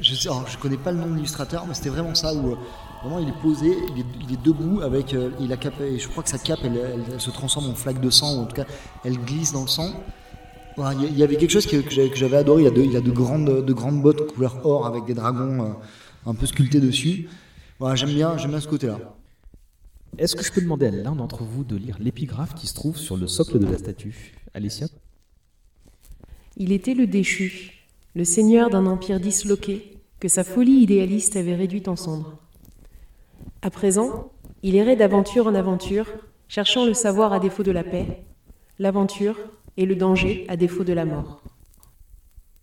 Je 0.00 0.14
je 0.14 0.58
connais 0.58 0.76
pas 0.76 0.92
le 0.92 0.98
nom 0.98 1.06
de 1.06 1.14
l'illustrateur, 1.14 1.66
mais 1.66 1.74
c'était 1.74 1.88
vraiment 1.88 2.14
ça 2.14 2.32
où 2.32 2.56
vraiment 3.02 3.18
il 3.20 3.28
est 3.28 3.40
posé, 3.42 3.76
il 3.94 4.00
est, 4.00 4.06
il 4.28 4.32
est 4.34 4.42
debout 4.42 4.80
avec 4.82 5.14
euh, 5.14 5.30
il 5.40 5.52
a 5.52 5.56
cape, 5.56 5.80
et 5.80 5.98
je 5.98 6.08
crois 6.08 6.22
que 6.22 6.28
sa 6.28 6.38
cape 6.38 6.60
elle, 6.64 6.76
elle- 6.76 7.04
elle 7.12 7.20
se 7.20 7.30
transforme 7.30 7.70
en 7.70 7.74
flaque 7.74 8.00
de 8.00 8.10
sang 8.10 8.36
ou 8.38 8.40
en 8.42 8.46
tout 8.46 8.56
cas 8.56 8.66
elle 9.04 9.18
glisse 9.18 9.52
dans 9.52 9.62
le 9.62 9.68
sang. 9.68 9.90
Voilà, 10.76 10.92
Il 11.08 11.16
y- 11.16 11.22
avait 11.22 11.36
quelque 11.36 11.50
chose 11.50 11.66
que, 11.66 11.76
que 11.78 12.16
j'avais- 12.16 12.36
adoré. 12.36 12.62
Il 12.62 12.66
a, 12.66 12.70
de, 12.70 12.82
il 12.82 12.94
a 12.96 13.00
de 13.00 13.10
grandes 13.10 13.64
de 13.64 13.72
grandes 13.72 14.02
bottes 14.02 14.26
couleur 14.34 14.60
or 14.64 14.86
avec 14.86 15.04
des 15.06 15.14
dragons 15.14 15.62
euh, 15.64 15.72
un 16.30 16.34
peu 16.34 16.44
sculptés 16.46 16.80
dessus. 16.80 17.28
Voilà, 17.78 17.94
j'aime 17.94 18.10
bien 18.12 18.36
j'aime 18.36 18.50
bien 18.50 18.60
ce 18.60 18.68
côté-là. 18.68 18.98
Est-ce 20.18 20.34
que 20.36 20.42
je 20.44 20.52
peux 20.52 20.60
demander 20.62 20.86
à 20.86 20.90
l'un 20.90 21.14
d'entre 21.14 21.44
vous 21.44 21.64
de 21.64 21.76
lire 21.76 21.96
l'épigraphe 22.00 22.54
qui 22.54 22.66
se 22.66 22.74
trouve 22.74 22.96
sur 22.96 23.16
le 23.16 23.26
socle 23.26 23.58
de 23.58 23.66
la 23.66 23.78
statue? 23.78 24.34
Alicia? 24.54 24.86
Il 26.56 26.72
était 26.72 26.94
le 26.94 27.06
déchu, 27.06 27.72
le 28.14 28.24
seigneur 28.24 28.70
d'un 28.70 28.86
empire 28.86 29.20
disloqué 29.20 29.98
que 30.20 30.28
sa 30.28 30.42
folie 30.44 30.80
idéaliste 30.82 31.36
avait 31.36 31.54
réduit 31.54 31.82
en 31.86 31.96
cendres. 31.96 32.38
À 33.62 33.70
présent, 33.70 34.32
il 34.62 34.76
errait 34.76 34.96
d'aventure 34.96 35.46
en 35.46 35.54
aventure, 35.54 36.06
cherchant 36.48 36.84
le 36.84 36.94
savoir 36.94 37.32
à 37.32 37.40
défaut 37.40 37.62
de 37.62 37.72
la 37.72 37.84
paix, 37.84 38.24
l'aventure 38.78 39.36
et 39.76 39.86
le 39.86 39.96
danger 39.96 40.44
à 40.48 40.56
défaut 40.56 40.84
de 40.84 40.92
la 40.92 41.04
mort. 41.04 41.42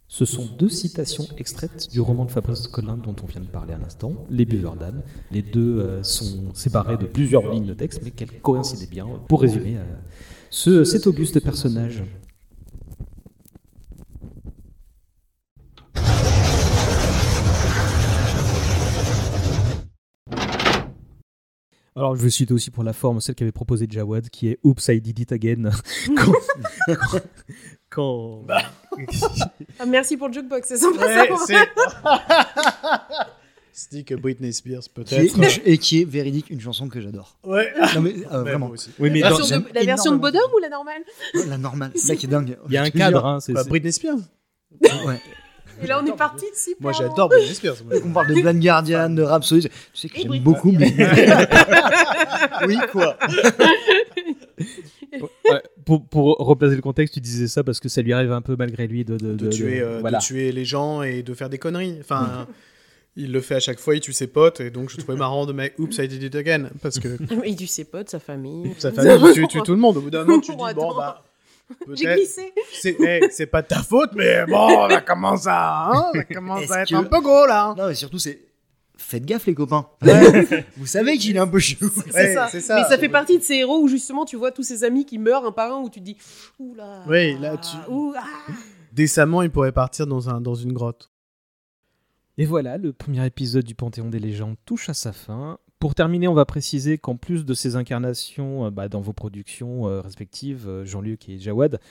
Ce 0.08 0.26
sont 0.26 0.46
deux 0.60 0.70
citations 0.70 1.26
extraites 1.40 1.90
du 1.92 2.00
roman 2.00 2.26
de 2.26 2.32
Fabrice 2.32 2.68
Collin 2.68 2.98
dont 2.98 3.16
on 3.24 3.26
vient 3.26 3.42
de 3.42 3.48
parler 3.48 3.74
à 3.74 3.80
l'instant, 3.80 4.14
Les 4.30 4.46
Buveurs. 4.46 4.76
Les 5.32 5.42
deux 5.42 5.80
euh, 5.80 6.04
sont 6.04 6.54
séparés 6.54 6.98
de 6.98 7.08
plusieurs 7.08 7.52
lignes 7.52 7.66
de 7.66 7.74
texte, 7.74 8.02
mais 8.04 8.12
qu'elles 8.12 8.40
coïncidaient 8.40 8.86
bien 8.86 9.08
pour 9.28 9.42
résumer 9.42 9.78
euh, 9.78 9.84
ce, 10.52 10.84
cet 10.84 11.08
auguste 11.08 11.40
personnage. 11.40 12.04
Alors, 21.96 22.16
je 22.16 22.24
vais 22.24 22.30
citer 22.30 22.54
aussi 22.54 22.72
pour 22.72 22.84
la 22.84 22.94
forme 22.94 23.22
celle 23.22 23.36
qu'avait 23.36 23.52
proposée 23.52 23.86
Jawad, 23.90 24.30
qui 24.30 24.48
est 24.50 24.60
Oops, 24.64 24.88
I 24.88 25.00
did 25.00 25.20
it 25.20 25.32
again. 25.32 25.70
quand. 26.16 26.34
quand- 27.90 28.46
Ah, 29.80 29.86
merci 29.86 30.18
pour 30.18 30.28
le 30.28 30.34
jukebox, 30.34 30.68
c'est 30.68 30.78
sympa 30.78 31.06
Ouais, 31.06 31.30
ça. 31.48 31.68
c'est. 33.74 34.04
Que 34.04 34.14
Britney 34.16 34.54
Spears 34.54 34.84
peut-être. 34.94 35.36
et 35.66 35.78
qui 35.80 36.02
est 36.02 36.06
véridique 36.06 36.50
une 36.52 36.62
chanson 36.62 36.88
que 36.90 37.02
j'adore. 37.02 37.38
Ouais. 37.44 37.72
Non 37.96 38.02
mais 38.02 38.14
euh, 38.32 38.42
vraiment, 38.44 38.70
aussi. 38.70 38.92
Oui, 39.00 39.10
mais 39.12 39.22
La 39.22 39.30
dans- 39.32 39.38
version 39.38 39.60
de- 39.60 39.66
la 39.74 39.84
version 39.84 40.12
de 40.12 40.18
Bodum 40.18 40.42
ou 40.56 40.60
la 40.60 40.70
normale? 40.70 41.02
La 41.48 41.58
normale, 41.58 41.92
c'est 41.96 42.08
ça 42.08 42.16
qui 42.16 42.28
est 42.28 42.30
dingue. 42.30 42.58
il 42.68 42.74
y 42.74 42.78
a 42.78 42.84
un 42.84 42.90
cadre. 42.92 43.26
Hein, 43.26 43.40
c'est- 43.40 43.54
Bah, 43.54 43.64
Britney 43.64 43.92
Spears. 43.92 44.18
Ouais. 45.06 45.20
Et 45.84 45.88
là, 45.88 46.02
on 46.02 46.06
est 46.06 46.16
parti 46.16 46.46
de 46.46 46.56
si 46.56 46.76
Moi 46.80 46.92
j'adore 46.92 47.30
Britney 47.30 47.54
Spears. 47.54 47.76
On 48.06 48.10
parle 48.12 48.28
de 48.28 48.34
Blind 48.42 48.62
Guardian, 48.62 49.10
de 49.10 49.22
Rhapsody. 49.22 49.70
Tu 49.70 49.72
sais 49.94 50.10
que 50.10 50.18
j'aime 50.18 50.28
Britney. 50.28 50.44
beaucoup. 50.44 50.72
Blind 50.72 50.94
oui, 52.68 52.78
quoi. 52.92 53.18
Ouais, 55.46 55.62
pour, 55.86 56.06
pour 56.08 56.38
replacer 56.38 56.76
le 56.76 56.82
contexte, 56.82 57.14
tu 57.14 57.20
disais 57.20 57.48
ça 57.48 57.64
parce 57.64 57.80
que 57.80 57.88
ça 57.88 58.02
lui 58.02 58.14
arrive 58.14 58.32
un 58.32 58.42
peu 58.42 58.56
malgré 58.58 58.88
lui 58.88 59.06
de, 59.06 59.16
de, 59.18 59.36
de, 59.36 59.50
tuer, 59.50 59.80
euh, 59.80 60.00
voilà. 60.00 60.18
de 60.18 60.24
tuer 60.24 60.52
les 60.52 60.66
gens 60.66 61.04
et 61.04 61.22
de 61.22 61.34
faire 61.36 61.50
des 61.50 61.60
conneries. 61.60 61.98
Enfin, 62.00 62.48
il 63.16 63.32
le 63.32 63.42
fait 63.42 63.56
à 63.56 63.60
chaque 63.60 63.80
fois, 63.80 63.96
il 63.96 64.02
tue 64.02 64.14
ses 64.14 64.28
potes, 64.28 64.60
et 64.60 64.72
donc 64.72 64.90
je 64.90 64.98
trouvais 64.98 65.18
marrant 65.18 65.46
de 65.46 65.54
mettre 65.54 65.80
Oops, 65.80 65.96
I 66.00 66.08
did 66.08 66.24
it 66.24 66.36
again. 66.36 66.70
Parce 66.82 66.98
que 67.00 67.10
Il 67.46 67.56
tue 67.56 67.68
ses 67.68 67.84
potes, 67.84 68.10
sa 68.10 68.20
famille. 68.20 68.74
sa 68.80 68.92
famille, 68.92 69.12
il 69.28 69.34
tue, 69.34 69.48
tue 69.48 69.62
tout 69.62 69.74
le 69.74 69.78
monde. 69.78 69.98
Au 69.98 70.02
bout 70.02 70.10
d'un 70.10 70.24
moment, 70.24 70.40
tu 70.40 70.52
dis, 70.52 70.58
bon, 70.76 70.96
bah. 70.96 71.24
J'ai 71.94 72.06
glissé. 72.16 72.54
C'est 73.32 73.46
pas 73.48 73.62
de 73.62 73.68
ta 73.68 73.82
faute, 73.82 74.12
mais 74.16 74.46
bon, 74.46 74.90
ça 74.90 75.02
commence 75.02 75.48
à, 75.48 75.90
hein, 75.92 76.12
ça 76.14 76.24
commence 76.26 76.70
à 76.72 76.82
être 76.82 76.90
que- 76.90 76.96
un 76.96 77.04
peu 77.04 77.22
gros 77.22 77.46
là. 77.48 77.74
Non, 77.78 77.88
mais 77.88 77.96
surtout, 77.96 78.20
c'est. 78.20 78.40
Faites 78.96 79.26
gaffe, 79.26 79.48
les 79.48 79.56
copains. 79.56 79.88
Vous 80.78 80.86
savez 80.86 81.18
qu'il 81.18 81.36
est 81.36 81.40
un 81.40 81.48
peu 81.48 81.60
chou. 81.60 81.76
C'est 82.06 82.14
Ouais, 82.14 82.34
ça. 82.34 82.48
c'est 82.50 82.62
ça. 82.62 82.76
Mais 82.76 82.84
ça 82.88 82.98
fait 82.98 83.10
partie 83.10 83.38
de 83.40 83.44
ces 83.44 83.56
héros 83.56 83.80
où 83.82 83.88
justement 83.88 84.24
tu 84.24 84.36
vois 84.38 84.52
tous 84.52 84.64
ces 84.64 84.84
amis 84.84 85.04
qui 85.06 85.18
meurent 85.18 85.46
un 85.46 85.52
par 85.52 85.74
un 85.74 85.82
où 85.82 85.90
tu 85.90 86.00
te 86.00 86.06
dis 86.06 86.16
oula. 86.60 87.04
Oui, 87.08 87.38
là, 87.40 87.58
tu- 87.58 87.92
Ouh, 87.92 88.14
ah. 88.16 88.24
Décemment, 88.94 89.42
il 89.42 89.50
pourrait 89.50 89.72
partir 89.72 90.06
dans, 90.06 90.30
un, 90.30 90.40
dans 90.42 90.54
une 90.56 90.72
grotte. 90.74 91.10
Et 92.38 92.46
voilà, 92.46 92.78
le 92.78 92.94
premier 92.94 93.26
épisode 93.26 93.64
du 93.64 93.76
Panthéon 93.76 94.10
des 94.10 94.20
légendes 94.20 94.56
touche 94.66 94.90
à 94.90 94.94
sa 94.94 95.12
fin. 95.12 95.58
Pour 95.84 95.96
terminer, 95.96 96.30
on 96.30 96.34
va 96.34 96.46
préciser 96.46 96.98
qu'en 96.98 97.18
plus 97.18 97.44
de 97.44 97.54
ces 97.54 97.76
incarnations 97.76 98.68
euh, 98.68 98.72
bah, 98.72 98.88
dans 98.88 99.02
vos 99.02 99.12
productions 99.12 99.86
euh, 99.90 100.00
respectives, 100.00 100.66
euh, 100.66 100.86
Jean-Luc 100.86 101.28
et 101.28 101.38
Jawad, 101.38 101.82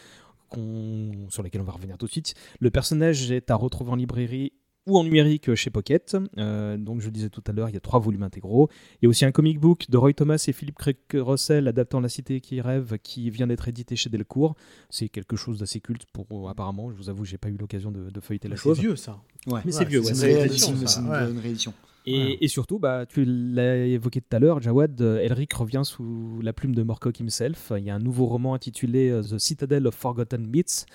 sur 1.29 1.43
lesquelles 1.43 1.61
on 1.61 1.65
va 1.65 1.73
revenir 1.73 1.99
tout 1.99 2.07
de 2.07 2.11
suite, 2.11 2.33
le 2.59 2.71
personnage 2.71 3.31
est 3.31 3.51
à 3.51 3.55
retrouver 3.55 3.91
en 3.91 3.97
librairie 3.97 4.55
ou 4.87 4.97
en 4.97 5.05
numérique 5.05 5.55
chez 5.57 5.69
Pocket. 5.69 6.17
Euh, 6.39 6.79
donc 6.79 7.01
je 7.03 7.07
le 7.07 7.13
disais 7.13 7.29
tout 7.29 7.43
à 7.47 7.53
l'heure, 7.53 7.69
il 7.69 7.75
y 7.75 7.77
a 7.77 7.81
trois 7.81 8.01
volumes 8.01 8.23
intégraux. 8.23 8.71
Il 9.03 9.05
y 9.05 9.07
a 9.07 9.11
aussi 9.11 9.27
un 9.27 9.31
comic 9.31 9.61
book 9.61 9.85
de 9.91 9.97
Roy 9.99 10.15
Thomas 10.15 10.43
et 10.49 10.53
Philippe 10.55 10.79
Craig 10.79 10.97
Russell 11.13 11.69
adaptant 11.69 12.01
La 12.01 12.09
Cité 12.09 12.41
qui 12.41 12.63
rêve 12.63 12.97
qui 13.03 13.29
vient 13.29 13.47
d'être 13.47 13.69
édité 13.69 13.95
chez 13.95 14.09
Delcourt. 14.09 14.57
C'est 14.89 15.11
quelque 15.11 15.37
chose 15.37 15.59
d'assez 15.59 15.81
culte 15.81 16.07
pour 16.15 16.49
apparemment, 16.49 16.91
je 16.91 16.97
vous 16.97 17.11
avoue, 17.11 17.27
j'ai 17.27 17.37
pas 17.37 17.51
eu 17.51 17.59
l'occasion 17.59 17.91
de, 17.91 18.09
de 18.09 18.21
feuilleter 18.21 18.49
la 18.49 18.57
C'est 18.57 18.63
chose. 18.63 18.81
vieux 18.81 18.97
ça. 18.97 19.21
Ouais. 19.47 19.61
Mais 19.67 19.73
c'est 19.73 19.85
vieux, 19.85 20.03
C'est 20.03 20.07
ouais, 20.09 20.13
une, 20.13 20.17
c'est 20.17 20.35
réédition, 20.41 20.67
réédition, 20.69 20.87
c'est 20.89 20.95
ça, 20.95 21.01
une- 21.03 21.09
ouais. 21.11 21.31
une 21.31 21.39
réédition. 21.41 21.75
Et, 22.05 22.19
Ouais. 22.25 22.39
et 22.41 22.49
surtout, 22.49 22.79
bah, 22.81 23.07
tu 23.07 23.25
l'as 23.25 23.77
évoqué 23.87 24.21
tout 24.21 24.35
à 24.37 24.41
l'heure, 24.41 24.61
Jawad, 24.61 25.01
euh, 25.01 25.19
Elric 25.21 25.53
revient 25.53 25.83
sous 25.85 26.41
la 26.43 26.53
plume 26.53 26.75
de 26.75 26.83
Morcock 26.83 27.21
himself. 27.21 27.73
Il 27.77 27.85
y 27.85 27.91
a 27.91 27.95
un 27.95 28.01
nouveau 28.01 28.27
roman 28.27 28.55
intitulé 28.55 29.09
euh, 29.11 29.23
The 29.23 29.39
Citadel 29.39 29.87
of 29.87 29.95
Forgotten 29.95 30.47
Myths 30.47 30.87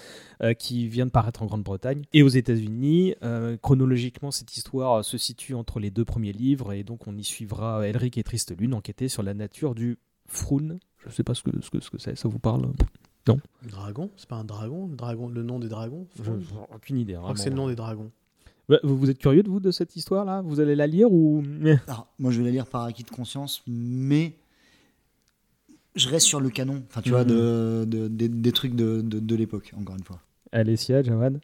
euh, 0.44 0.54
qui 0.54 0.88
vient 0.90 1.06
de 1.06 1.12
paraître 1.12 1.42
en 1.44 1.46
Grande-Bretagne 1.46 2.04
et 2.14 2.24
aux 2.24 2.28
États-Unis. 2.28 3.16
Euh, 3.24 3.56
chronologiquement, 3.56 4.32
cette 4.32 4.56
histoire 4.58 5.06
se 5.06 5.18
situe 5.18 5.54
entre 5.54 5.80
les 5.80 5.92
deux 5.92 6.04
premiers 6.06 6.34
livres 6.34 6.74
et 6.74 6.84
donc 6.84 7.08
on 7.08 7.16
y 7.16 7.24
suivra 7.24 7.88
Elric 7.88 8.18
et 8.18 8.24
Triste 8.24 8.54
Lune 8.60 8.74
enquêter 8.74 9.08
sur 9.08 9.24
la 9.24 9.34
nature 9.34 9.76
du 9.76 9.98
Froun. 10.26 10.78
Je 11.00 11.08
ne 11.08 11.12
sais 11.14 11.24
pas 11.24 11.34
ce 11.36 11.42
que 11.44 11.52
ce 11.62 11.70
que 11.70 11.80
ce 11.80 11.90
que 11.90 11.98
c'est, 12.00 12.18
ça 12.18 12.28
vous 12.28 12.40
parle 12.40 12.68
Dragon? 13.64 14.10
C'est 14.16 14.28
pas 14.30 14.38
un 14.38 14.44
dragon? 14.46 14.88
Le, 14.88 14.96
dragon 14.96 15.28
le 15.30 15.44
nom 15.44 15.60
des 15.60 15.68
dragons 15.68 16.08
Je- 16.18 16.24
Je 16.24 16.32
j'ai 16.40 16.56
Aucune 16.74 16.98
idée. 16.98 17.14
crois 17.16 17.34
que 17.34 17.40
c'est 17.40 17.50
le 17.50 17.56
nom 17.56 17.68
des 17.68 17.76
dragons. 17.76 18.12
Bah, 18.70 18.80
vous, 18.84 18.98
vous 18.98 19.10
êtes 19.10 19.18
curieux 19.18 19.44
de 19.44 19.50
vous 19.50 19.60
de 19.60 19.72
cette 19.72 19.96
histoire-là? 19.96 20.42
Vous 20.46 20.60
allez 20.60 20.76
la 20.76 20.88
lire 20.88 21.12
ou 21.12 21.44
Alors, 21.88 22.08
moi, 22.20 22.32
je 22.32 22.40
vais 22.40 22.46
la 22.46 22.52
lire 22.52 22.66
par 22.68 22.84
acquis 22.84 23.04
de 23.04 23.10
conscience, 23.10 23.64
mais 23.68 24.34
je 25.96 26.10
reste 26.10 26.26
sur 26.28 26.40
le 26.42 26.50
canon. 26.50 26.84
Enfin, 26.90 27.02
tu 27.02 27.10
vois, 27.12 27.24
Mhm. 27.24 27.30
de, 27.30 27.86
de- 28.08 28.28
des, 28.28 28.52
trucs 28.52 28.76
de, 28.76 29.02
de, 29.02 29.20
de 29.20 29.36
l'époque, 29.36 29.72
encore 29.80 29.96
une 29.96 30.04
fois. 30.04 30.20
Alessia, 30.52 31.02
Jawad 31.02 31.40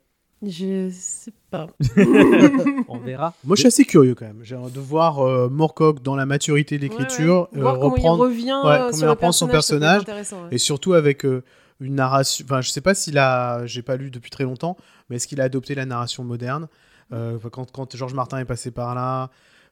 Je 0.46 0.90
sais 0.92 1.32
pas. 1.50 1.68
On 2.90 3.00
verra. 3.00 3.34
Moi, 3.46 3.56
je 3.56 3.62
suis 3.62 3.68
assez 3.68 3.86
curieux 3.86 4.16
quand 4.16 4.26
même. 4.26 4.42
J'ai 4.44 4.56
de 4.56 4.80
voir 4.80 5.20
euh, 5.20 5.48
Morcock 5.50 6.04
dans 6.04 6.16
la 6.18 6.26
maturité 6.26 6.78
de 6.78 6.82
l'écriture 6.84 7.48
Ouais, 7.54 7.60
ouais. 7.62 7.68
euh, 7.68 7.72
comment 7.74 7.96
il 7.96 8.00
reprendre 8.00 8.24
revient 8.24 8.60
ouais, 8.66 8.72
euh, 8.72 8.86
comment 8.88 8.98
sur 8.98 9.10
reprend 9.10 9.32
son 9.32 9.48
personnage, 9.48 10.04
et 10.52 10.58
surtout 10.58 10.94
avec 10.94 11.24
euh, 11.26 11.44
une 11.80 11.96
narration. 11.96 12.44
Enfin, 12.46 12.60
je 12.62 12.70
sais 12.70 12.82
pas 12.82 12.94
s'il 12.94 13.18
a. 13.18 13.66
J'ai 13.66 13.82
pas 13.82 13.96
lu 13.96 14.12
depuis 14.12 14.30
très 14.32 14.44
longtemps, 14.44 14.76
mais 15.10 15.16
est-ce 15.16 15.28
qu'il 15.28 15.40
a 15.40 15.46
adopté 15.46 15.74
la 15.76 15.86
narration 15.86 16.24
moderne? 16.26 16.68
Euh, 17.12 17.38
quand, 17.52 17.72
quand 17.72 17.96
Georges 17.96 18.14
Martin 18.14 18.40
est 18.40 18.46
passé 18.46 18.72
par 18.72 18.96
là. 18.96 19.30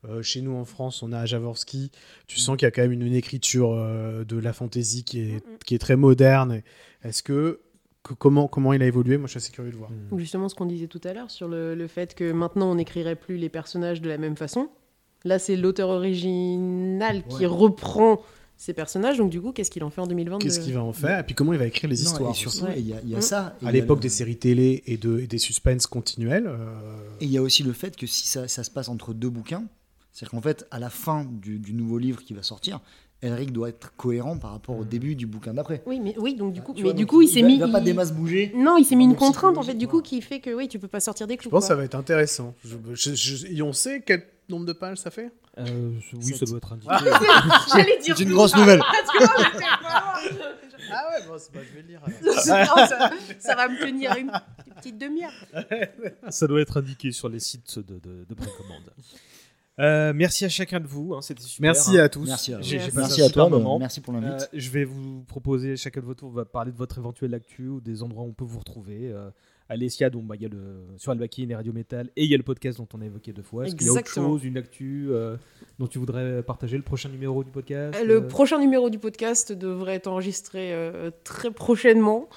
euh, 0.09 0.21
chez 0.23 0.41
nous 0.41 0.55
en 0.55 0.65
France, 0.65 1.03
on 1.03 1.11
a 1.13 1.25
Jaworski. 1.27 1.91
Tu 2.27 2.39
sens 2.39 2.57
qu'il 2.57 2.65
y 2.65 2.67
a 2.67 2.71
quand 2.71 2.81
même 2.81 2.91
une, 2.91 3.03
une 3.03 3.13
écriture 3.13 3.71
euh, 3.73 4.23
de 4.23 4.37
la 4.37 4.51
fantaisie 4.51 5.03
qui 5.03 5.19
est, 5.21 5.43
qui 5.65 5.75
est 5.75 5.79
très 5.79 5.95
moderne. 5.95 6.61
Est-ce 7.03 7.21
que, 7.21 7.59
que- 8.03 8.15
comment, 8.15 8.47
comment 8.47 8.73
il 8.73 8.81
a 8.81 8.87
évolué? 8.87 9.17
Moi, 9.17 9.27
je 9.27 9.31
suis 9.31 9.37
assez 9.37 9.51
curieux 9.51 9.71
de 9.71 9.77
voir. 9.77 9.91
Ou 10.11 10.17
justement 10.17 10.49
ce 10.49 10.55
qu'on 10.55 10.65
disait 10.65 10.87
tout 10.87 11.01
à 11.03 11.13
l'heure 11.13 11.29
sur 11.29 11.47
le, 11.47 11.75
le 11.75 11.87
fait 11.87 12.15
que 12.15 12.31
maintenant 12.31 12.71
on 12.71 12.75
n'écrirait 12.75 13.15
plus 13.15 13.37
les 13.37 13.49
personnages 13.49 14.01
de 14.01 14.09
la 14.09 14.17
même 14.17 14.35
façon. 14.37 14.69
Là, 15.23 15.37
c'est 15.37 15.55
l'auteur 15.55 15.89
original 15.89 17.23
qui 17.27 17.45
reprend 17.45 18.21
ces 18.61 18.73
personnages. 18.73 19.17
Donc, 19.17 19.29
du 19.31 19.41
coup, 19.41 19.51
qu'est-ce 19.51 19.71
qu'il 19.71 19.83
en 19.83 19.89
fait 19.89 20.01
en 20.01 20.07
2022 20.07 20.43
Qu'est-ce 20.45 20.59
qu'il 20.59 20.73
va 20.73 20.83
en 20.83 20.93
faire 20.93 21.19
Et 21.19 21.23
puis 21.23 21.33
comment 21.35 21.51
il 21.53 21.59
va 21.59 21.65
écrire 21.65 21.89
les 21.89 21.95
Non, 21.97 22.01
histoires 22.03 22.31
et 22.31 22.33
surtout, 22.35 22.65
il 22.77 22.87
y 22.87 22.93
a, 22.93 22.97
il 23.03 23.09
y 23.09 23.15
a 23.15 23.21
ça. 23.21 23.55
À 23.65 23.71
l'époque 23.71 23.97
le- 23.97 24.03
des 24.03 24.09
séries 24.09 24.37
télé 24.37 24.83
et, 24.85 24.97
de, 24.97 25.19
et 25.19 25.27
des 25.27 25.37
suspens 25.39 25.77
continuels. 25.89 26.45
euh, 26.47 26.55
Et 27.19 27.25
il 27.25 27.31
y 27.31 27.37
a 27.37 27.41
aussi 27.41 27.63
le 27.63 27.73
fait 27.73 27.95
que 27.97 28.05
si 28.07 28.27
ça, 28.27 28.47
ça 28.47 28.63
se 28.63 28.69
passe 28.71 28.87
entre 28.89 29.13
deux 29.13 29.29
bouquins, 29.29 29.63
c'est-à-dire 30.11 30.31
qu'en 30.31 30.41
fait, 30.41 30.67
à 30.71 30.79
la 30.79 30.89
fin 30.89 31.25
du, 31.25 31.57
du 31.59 31.73
nouveau 31.73 31.97
livre 31.97 32.21
qui 32.23 32.33
va 32.33 32.43
sortir, 32.43 32.81
Elric 33.23 33.51
doit 33.51 33.69
être 33.69 33.93
cohérent 33.97 34.37
par 34.37 34.51
rapport 34.51 34.75
au 34.77 34.83
début 34.83 35.15
du 35.15 35.27
bouquin 35.27 35.53
d'après. 35.53 35.83
Oui, 35.85 35.99
mais 35.99 36.15
oui, 36.17 36.33
donc 36.35 36.53
du 36.53 36.61
coup, 36.61 36.73
Tu 36.73 36.81
mais 36.83 36.89
vois, 36.89 36.93
du 36.93 37.05
coup, 37.05 37.21
il 37.21 37.27
s'est 37.27 37.43
mis. 37.43 37.53
Il 37.55 37.59
va 37.59 37.67
pas 37.67 37.79
des 37.81 37.93
masses 37.93 38.11
bouger. 38.11 38.51
Non, 38.55 38.77
il 38.77 38.83
s'est 38.85 38.95
mis 38.95 39.05
dans 39.05 39.11
une 39.11 39.15
contrainte 39.17 39.57
en 39.57 39.63
fait, 39.63 39.75
du 39.75 39.87
coup, 39.87 40.01
qui 40.01 40.21
fait 40.21 40.39
que 40.39 40.49
oui, 40.55 40.67
tu 40.67 40.79
peux 40.79 40.87
pas 40.87 40.99
sortir 40.99 41.27
des 41.27 41.37
clous. 41.37 41.49
Je 41.49 41.51
pense 41.51 41.63
que 41.63 41.67
ça 41.67 41.75
va 41.75 41.83
être 41.83 41.93
intéressant. 41.95 42.55
Je- 42.65 42.77
je- 42.93 43.13
je- 43.15 43.47
et 43.47 43.61
on 43.61 43.73
sait 43.73 44.01
quel 44.05 44.23
nombre 44.49 44.65
de 44.65 44.73
pages 44.73 44.97
ça 44.97 45.11
fait? 45.11 45.29
Euh, 45.57 45.91
oui, 46.13 46.33
ça 46.33 46.45
doit 46.45 46.57
être 46.57 46.73
indiqué. 46.73 46.93
J'allais 47.73 47.99
dire 47.99 48.15
C'est 48.17 48.23
une 48.23 48.31
grosse 48.33 48.55
nouvelle. 48.55 48.79
Parce 48.79 49.11
que 49.11 49.83
moi, 49.83 50.13
Ah 50.93 51.09
ouais, 51.11 51.27
bon, 51.27 51.33
c'est 51.37 51.51
pas- 51.51 51.59
je 51.63 51.75
vais 51.75 51.81
le 51.81 51.87
lire. 51.89 52.01
alors. 52.05 52.19
Non, 52.75 52.87
ça, 52.87 53.11
ça 53.39 53.55
va 53.55 53.67
me 53.67 53.79
tenir 53.79 54.15
une 54.17 54.31
petite 54.77 54.97
demi-heure. 54.97 55.33
Ça 56.29 56.47
doit 56.47 56.61
être 56.61 56.77
indiqué 56.77 57.11
sur 57.11 57.27
les 57.29 57.39
sites 57.39 57.79
de, 57.79 57.99
de, 57.99 58.25
de 58.27 58.33
précommande. 58.33 58.93
Euh, 59.79 60.11
merci 60.13 60.45
à 60.45 60.49
chacun 60.49 60.79
de 60.79 60.85
vous, 60.87 61.13
hein, 61.15 61.21
c'était 61.21 61.41
super. 61.41 61.61
Merci 61.71 61.97
hein. 61.97 62.03
à 62.03 62.09
tous. 62.09 62.25
Merci 62.27 62.53
à, 62.53 62.61
J'ai- 62.61 62.71
j'ai 62.71 62.77
Merci. 62.77 62.91
passé 62.91 62.97
merci 63.07 63.21
un 63.21 63.25
à 63.25 63.27
super 63.29 63.47
toi, 63.47 63.49
moment. 63.57 63.79
merci 63.79 64.01
pour 64.01 64.13
l'invite. 64.13 64.41
Euh, 64.43 64.47
je 64.53 64.69
vais 64.69 64.83
vous 64.83 65.23
proposer 65.23 65.75
chacun 65.77 66.01
de 66.01 66.05
votre 66.05 66.19
tour, 66.19 66.29
on 66.29 66.33
va 66.33 66.45
parler 66.45 66.71
de 66.71 66.77
votre 66.77 66.97
éventuelle 66.99 67.33
actu 67.33 67.67
ou 67.67 67.79
des 67.81 68.03
endroits 68.03 68.23
où 68.23 68.27
on 68.27 68.33
peut 68.33 68.43
vous 68.43 68.59
retrouver. 68.59 69.11
Euh, 69.11 69.29
Alessia, 69.71 70.09
donc 70.09 70.25
bah, 70.25 70.35
il 70.35 70.41
y 70.41 70.45
a 70.45 70.49
le 70.49 70.83
sur 70.97 71.11
Albakin 71.13 71.47
et 71.49 71.55
Radio 71.55 71.71
Metal 71.71 72.09
et 72.15 72.25
il 72.25 72.29
y 72.29 72.33
a 72.33 72.37
le 72.37 72.43
podcast 72.43 72.77
dont 72.77 72.87
on 72.93 73.01
a 73.01 73.05
évoqué 73.05 73.31
deux 73.31 73.41
fois. 73.41 73.65
Est-ce 73.65 73.75
qu'il 73.75 73.87
y 73.87 73.89
a 73.89 73.93
autre 73.93 74.07
chose, 74.07 74.43
une 74.43 74.57
actu 74.57 75.07
euh, 75.09 75.37
dont 75.79 75.87
tu 75.87 75.97
voudrais 75.97 76.43
partager 76.43 76.75
le 76.75 76.83
prochain 76.83 77.07
numéro 77.09 77.43
du 77.43 77.51
podcast 77.51 77.97
Le 78.05 78.15
euh, 78.15 78.27
prochain 78.27 78.59
numéro 78.59 78.89
du 78.89 78.99
podcast 78.99 79.53
devrait 79.53 79.95
être 79.95 80.07
enregistré 80.07 80.73
euh, 80.73 81.09
très 81.23 81.51
prochainement 81.51 82.27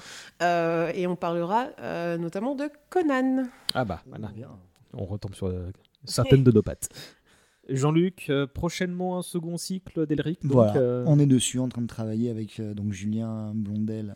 euh, 0.43 0.93
et 0.95 1.07
on 1.09 1.17
parlera 1.17 1.71
euh, 1.81 2.17
notamment 2.19 2.55
de 2.55 2.71
Conan. 2.89 3.45
Ah 3.75 3.85
bah 3.85 4.03
voilà, 4.07 4.29
Bien. 4.29 4.51
on 4.93 5.05
retombe 5.05 5.35
sur 5.35 5.49
euh, 5.49 5.71
certaines 6.05 6.45
de 6.45 6.53
nos 6.53 6.63
pattes. 6.63 6.89
Jean-Luc, 7.69 8.27
euh, 8.29 8.47
prochainement 8.47 9.19
un 9.19 9.23
second 9.23 9.57
cycle 9.57 10.07
d'Elric. 10.07 10.39
Voilà, 10.45 10.77
euh, 10.77 11.05
on 11.07 11.19
est 11.19 11.27
dessus 11.27 11.59
en 11.59 11.69
train 11.69 11.83
de 11.83 11.87
travailler 11.87 12.31
avec 12.31 12.61
euh, 12.61 12.75
donc 12.75 12.93
Julien 12.93 13.53
Blondel, 13.55 14.15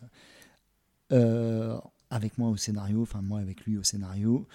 euh, 1.11 1.75
avec 2.09 2.37
moi 2.37 2.49
au 2.49 2.57
scénario, 2.57 3.01
enfin 3.01 3.21
moi 3.21 3.39
avec 3.39 3.61
lui 3.65 3.77
au 3.77 3.83
scénario, 3.83 4.47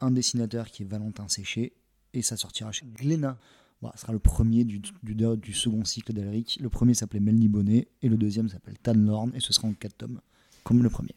un 0.00 0.10
dessinateur 0.10 0.70
qui 0.70 0.82
est 0.82 0.86
Valentin 0.86 1.28
Séché, 1.28 1.72
et 2.14 2.22
ça 2.22 2.36
sortira 2.36 2.72
chez 2.72 2.86
Glénat. 2.86 3.38
Voilà, 3.80 3.96
ce 3.96 4.02
sera 4.02 4.12
le 4.12 4.18
premier 4.18 4.64
du, 4.64 4.80
du, 5.02 5.14
du 5.14 5.52
second 5.52 5.84
cycle 5.84 6.12
d'Elric. 6.12 6.58
Le 6.62 6.68
premier 6.68 6.94
s'appelait 6.94 7.20
Melny 7.20 7.48
Bonnet, 7.48 7.88
et 8.02 8.08
le 8.08 8.16
deuxième 8.16 8.48
s'appelle 8.48 8.78
Tanlorn, 8.78 9.32
et 9.34 9.40
ce 9.40 9.52
sera 9.52 9.68
en 9.68 9.72
4 9.72 9.96
tomes, 9.96 10.20
comme 10.64 10.82
le 10.82 10.90
premier. 10.90 11.14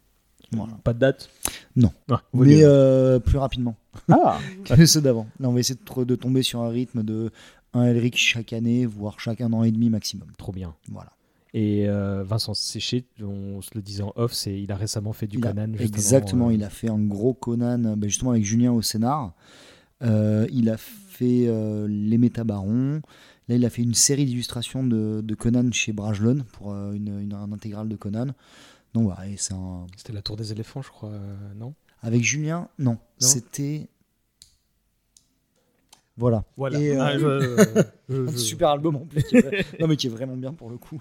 Voilà. 0.52 0.74
Pas 0.84 0.94
de 0.94 1.00
date? 1.00 1.30
Non. 1.76 1.92
Ah, 2.10 2.22
Mais 2.34 2.64
euh, 2.64 3.20
plus 3.20 3.38
rapidement 3.38 3.76
Ah, 4.10 4.40
que 4.66 4.86
ceux 4.86 5.02
d'avant. 5.02 5.28
Là, 5.40 5.50
on 5.50 5.54
va 5.54 5.60
essayer 5.60 5.80
de 5.80 6.16
tomber 6.16 6.44
sur 6.44 6.62
un 6.62 6.70
rythme 6.70 7.04
de 7.04 7.32
un 7.74 7.84
Elric 7.84 8.16
chaque 8.18 8.54
année, 8.54 8.86
voire 8.86 9.20
chaque 9.20 9.42
un 9.42 9.52
an 9.54 9.64
et 9.64 9.72
demi 9.72 9.90
maximum. 9.90 10.28
trop 10.38 10.52
bien. 10.54 10.74
Voilà. 10.90 11.12
Et 11.58 11.88
euh, 11.88 12.22
Vincent 12.26 12.54
Séché, 12.54 13.06
on 13.24 13.62
se 13.62 13.70
le 13.76 13.82
disait 13.82 14.04
en 14.04 14.12
off, 14.18 14.34
c'est 14.34 14.60
il 14.62 14.74
a 14.74 14.76
récemment 14.76 15.14
fait 15.14 15.26
du 15.26 15.38
Il 15.38 15.42
Conan. 15.42 15.72
exactement, 15.80 16.50
euh, 16.50 16.54
il 16.54 16.64
a 16.66 16.70
fait 16.70 16.90
un 16.90 17.00
gros 17.00 17.34
Conan, 17.34 17.82
euh, 17.86 17.96
ben, 17.96 18.10
justement 18.10 18.32
avec 18.32 18.44
Julien 18.44 18.74
au 18.74 18.82
scénar. 18.82 19.34
Euh, 20.04 20.46
il 20.52 20.70
a 20.70 20.76
fait 20.76 21.46
euh, 21.48 21.88
Les 21.88 22.18
Métabarons. 22.18 23.02
Là, 23.48 23.56
il 23.56 23.64
a 23.64 23.70
fait 23.70 23.84
une 23.84 23.94
série 23.94 24.26
d'illustrations 24.26 24.84
de, 24.86 25.22
de 25.24 25.36
Conan 25.36 25.72
chez 25.72 25.94
Brajlon 25.94 26.44
pour 26.52 26.74
euh, 26.74 26.92
une, 26.92 27.20
une- 27.22 27.34
un 27.34 27.50
intégral 27.54 27.88
de 27.88 27.96
Conan. 27.96 28.28
C'est 29.38 29.54
un... 29.54 29.88
C'était 29.96 30.12
la 30.14 30.22
tour 30.22 30.36
des 30.36 30.52
éléphants, 30.52 30.82
je 30.82 30.90
crois, 30.90 31.10
euh, 31.12 31.36
non? 31.56 31.74
Avec 32.02 32.22
Julien, 32.24 32.68
non, 32.80 32.98
c'était. 33.18 33.88
Voilà. 36.18 36.44
Voilà. 36.56 36.80
Et, 36.80 36.96
euh, 36.96 37.02
Ah, 37.02 37.18
je- 37.18 37.86
je- 38.10 38.16
Un 38.28 38.32
je- 38.32 38.38
super 38.38 38.70
album 38.70 38.96
en 38.98 39.06
plus. 39.06 39.24
qui 39.24 39.38
est 39.38 39.42
vrai- 39.42 39.66
non, 39.80 39.88
mais 39.88 39.96
qui 39.98 40.08
est 40.08 40.10
vraiment 40.10 40.38
bien 40.38 40.54
pour 40.54 40.70
le 40.70 40.78
coup. 40.78 40.98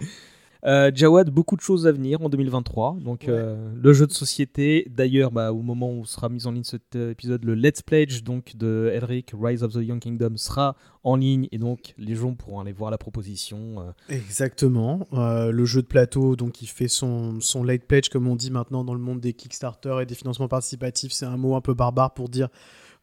Euh, 0.67 0.91
Jawad, 0.95 1.29
beaucoup 1.31 1.57
de 1.57 1.61
choses 1.61 1.87
à 1.87 1.93
venir 1.93 2.23
en 2.23 2.29
2023. 2.31 2.97
Donc, 3.01 3.23
Ouais. 3.23 3.29
euh, 3.31 3.71
le 3.75 3.93
jeu 3.93 4.07
de 4.07 4.13
société. 4.13 4.87
D'ailleurs, 4.91 5.31
bah, 5.31 5.53
au 5.53 5.61
moment 5.61 5.93
où 5.93 6.07
sera 6.07 6.29
mis 6.31 6.47
en 6.47 6.53
ligne 6.53 6.65
cet 6.65 6.97
euh, 6.97 7.11
épisode, 7.11 7.45
le 7.45 7.55
Let's 7.55 7.83
Pledge 7.83 8.23
donc, 8.23 8.57
de 8.57 8.91
Elric, 8.95 9.33
Rise 9.39 9.63
of 9.63 9.73
the 9.75 9.83
Young 9.83 10.01
Kingdom, 10.01 10.37
sera 10.37 10.75
en 11.03 11.17
ligne. 11.17 11.49
Et 11.53 11.59
donc, 11.59 11.95
les 11.99 12.15
gens 12.15 12.35
pourront 12.35 12.61
aller 12.61 12.73
voir 12.73 12.91
la 12.91 12.97
proposition. 12.99 13.85
Exactement. 14.09 15.07
Euh, 15.13 15.51
le 15.51 15.65
jeu 15.67 15.83
de 15.83 15.87
plateau, 15.87 16.35
donc, 16.35 16.63
il 16.63 16.67
fait 16.67 16.89
son, 16.89 17.41
son 17.41 17.63
late 17.63 17.85
pledge, 17.85 18.09
comme 18.09 18.27
on 18.27 18.37
dit 18.37 18.51
maintenant 18.51 18.85
dans 18.85 18.95
le 18.95 19.01
monde 19.01 19.21
des 19.21 19.35
Kickstarter 19.35 19.99
et 20.01 20.07
des 20.07 20.15
financements 20.15 20.49
participatifs. 20.49 21.13
C'est 21.13 21.27
un 21.27 21.37
mot 21.37 21.57
un 21.57 21.61
peu 21.61 21.75
barbare 21.75 22.15
pour 22.15 22.29
dire 22.29 22.49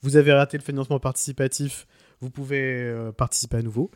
vous 0.01 0.15
avez 0.15 0.33
raté 0.33 0.57
le 0.57 0.63
financement 0.63 0.99
participatif, 0.99 1.85
vous 2.21 2.31
pouvez 2.31 2.91
participer 3.17 3.57
à 3.57 3.61
nouveau. 3.61 3.91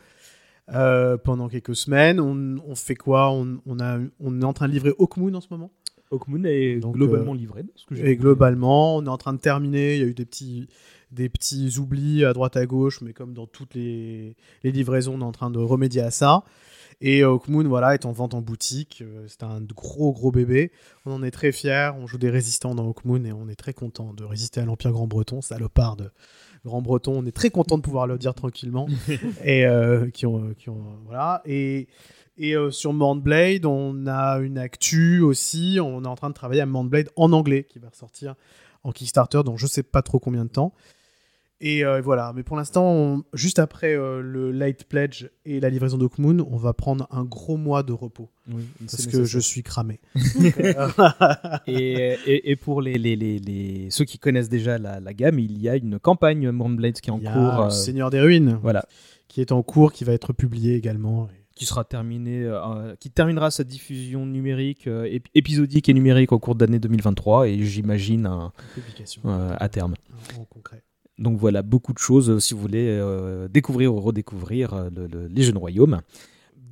Euh, 0.74 1.16
pendant 1.16 1.48
quelques 1.48 1.76
semaines, 1.76 2.18
on, 2.20 2.56
on 2.66 2.74
fait 2.74 2.96
quoi? 2.96 3.30
On, 3.30 3.60
on 3.66 3.78
a, 3.78 3.98
on 4.20 4.40
est 4.40 4.44
en 4.44 4.52
train 4.52 4.66
de 4.66 4.72
livrer 4.72 4.92
Hawkmoon 4.98 5.34
en 5.34 5.40
ce 5.40 5.48
moment. 5.50 5.70
Hawkmoon 6.10 6.44
est 6.44 6.78
Donc, 6.80 6.94
globalement 6.94 7.34
euh, 7.34 7.36
livré. 7.36 7.64
ce 7.76 7.86
que 7.86 7.94
Et 7.94 8.16
globalement, 8.16 8.96
on 8.96 9.04
est 9.04 9.08
en 9.08 9.18
train 9.18 9.32
de 9.32 9.38
terminer. 9.40 9.94
Il 9.96 10.00
y 10.00 10.04
a 10.04 10.06
eu 10.06 10.14
des 10.14 10.24
petits, 10.24 10.68
des 11.12 11.28
petits 11.28 11.78
oublis 11.78 12.24
à 12.24 12.32
droite 12.32 12.56
à 12.56 12.66
gauche, 12.66 13.00
mais 13.00 13.12
comme 13.12 13.32
dans 13.32 13.46
toutes 13.46 13.74
les, 13.74 14.36
les 14.64 14.72
livraisons, 14.72 15.14
on 15.14 15.20
est 15.20 15.24
en 15.24 15.32
train 15.32 15.50
de 15.50 15.58
remédier 15.58 16.02
à 16.02 16.10
ça. 16.10 16.42
Et 17.00 17.22
Hawkmoon, 17.22 17.68
voilà, 17.68 17.94
est 17.94 18.06
en 18.06 18.12
vente 18.12 18.34
en 18.34 18.40
boutique. 18.40 19.02
Euh, 19.04 19.24
C'est 19.28 19.42
un 19.42 19.60
gros, 19.60 20.12
gros 20.12 20.32
bébé. 20.32 20.72
On 21.04 21.12
en 21.12 21.22
est 21.22 21.30
très 21.30 21.52
fiers. 21.52 21.90
On 21.96 22.06
joue 22.06 22.18
des 22.18 22.30
résistants 22.30 22.74
dans 22.74 22.86
Hawkmoon 22.86 23.24
et 23.24 23.32
on 23.32 23.48
est 23.48 23.56
très 23.56 23.74
content 23.74 24.14
de 24.14 24.24
résister 24.24 24.60
à 24.60 24.64
l'Empire 24.64 24.92
Grand-Breton, 24.92 25.42
salopard 25.42 25.96
de 25.96 26.10
Grand-Breton. 26.66 27.14
On 27.16 27.26
est 27.26 27.32
très 27.32 27.50
content 27.50 27.78
de 27.78 27.82
pouvoir 27.82 28.06
le 28.06 28.18
dire 28.18 28.34
tranquillement. 28.34 28.86
et 29.44 29.64
euh, 29.66 30.10
qui 30.10 30.26
ont, 30.26 30.52
qui 30.58 30.68
ont, 30.68 30.82
voilà. 31.06 31.42
Et, 31.46 31.88
et 32.36 32.54
euh, 32.54 32.70
sur 32.70 32.92
Mordblade, 32.92 33.64
on 33.64 34.06
a 34.06 34.38
une 34.38 34.58
actu 34.58 35.20
aussi. 35.20 35.78
On 35.80 36.04
est 36.04 36.08
en 36.08 36.16
train 36.16 36.28
de 36.28 36.34
travailler 36.34 36.60
à 36.60 36.66
Mordblade 36.66 37.08
en 37.16 37.32
anglais 37.32 37.64
qui 37.64 37.78
va 37.78 37.88
ressortir 37.88 38.34
en 38.84 38.92
Kickstarter 38.92 39.42
dans 39.44 39.56
je 39.56 39.66
sais 39.66 39.82
pas 39.82 40.02
trop 40.02 40.18
combien 40.18 40.44
de 40.44 40.50
temps. 40.50 40.74
Et 41.60 41.84
euh, 41.86 42.02
voilà, 42.02 42.32
mais 42.36 42.42
pour 42.42 42.56
l'instant, 42.58 42.84
on- 42.92 43.24
juste 43.32 43.58
après 43.58 43.94
euh, 43.94 44.20
le 44.20 44.52
Light 44.52 44.84
Pledge 44.84 45.28
et 45.46 45.58
la 45.58 45.70
livraison 45.70 45.96
d'Oakmoon, 45.96 46.46
on 46.50 46.56
va 46.58 46.74
prendre 46.74 47.06
un 47.10 47.24
gros 47.24 47.56
mois 47.56 47.82
de 47.82 47.94
repos 47.94 48.28
Oui, 48.52 48.62
parce 48.80 48.96
c'est 49.02 49.10
que 49.10 49.24
je 49.24 49.38
suis 49.38 49.62
cramé. 49.62 49.98
et, 51.66 52.16
et, 52.26 52.50
et 52.50 52.56
pour 52.56 52.82
les, 52.82 52.94
les, 52.98 53.16
les, 53.16 53.38
les- 53.38 53.90
ceux 53.90 54.04
qui 54.04 54.18
connaissent 54.18 54.48
déjà 54.48 54.78
la, 54.78 55.00
la 55.00 55.14
gamme, 55.14 55.38
il 55.38 55.58
y 55.60 55.68
a 55.68 55.76
une 55.76 55.98
campagne 55.98 56.50
Moonblade 56.50 57.00
qui 57.00 57.10
est 57.10 57.12
en 57.12 57.18
Il 57.18 57.24
y 57.24 57.28
a 57.28 57.32
cours. 57.32 57.42
le 57.42 57.66
euh, 57.66 57.70
Seigneur 57.70 58.10
des 58.10 58.20
Ruines 58.20 58.58
voilà. 58.62 58.84
qui 59.28 59.40
est 59.40 59.52
en 59.52 59.62
cours, 59.62 59.92
qui 59.92 60.04
va 60.04 60.12
être 60.12 60.32
publié 60.32 60.74
également. 60.74 61.28
qui 61.54 61.64
sera 61.64 61.84
terminé, 61.84 62.42
euh, 62.44 62.94
qui 63.00 63.10
terminera 63.10 63.50
sa 63.50 63.64
diffusion 63.64 64.26
numérique, 64.26 64.86
euh, 64.88 65.04
ép- 65.06 65.24
épisodique 65.34 65.88
et 65.88 65.94
numérique 65.94 66.32
au 66.32 66.38
cours 66.38 66.54
de 66.54 66.64
l'année 66.66 66.78
2023 66.78 67.48
et 67.48 67.62
j'imagine 67.62 68.26
un- 68.26 68.52
Publication 68.74 69.22
euh, 69.24 69.54
à 69.58 69.68
terme. 69.70 69.94
en 70.38 70.44
concret. 70.44 70.82
Donc 71.18 71.38
voilà, 71.38 71.62
beaucoup 71.62 71.92
de 71.92 71.98
choses 71.98 72.30
euh, 72.30 72.40
si 72.40 72.52
vous 72.54 72.60
voulez 72.60 72.88
euh, 72.88 73.48
découvrir 73.48 73.94
ou 73.94 74.00
redécouvrir 74.00 74.74
euh, 74.74 74.90
le- 74.94 75.06
le- 75.06 75.26
les 75.28 75.42
jeunes 75.42 75.56
royaumes. 75.58 76.00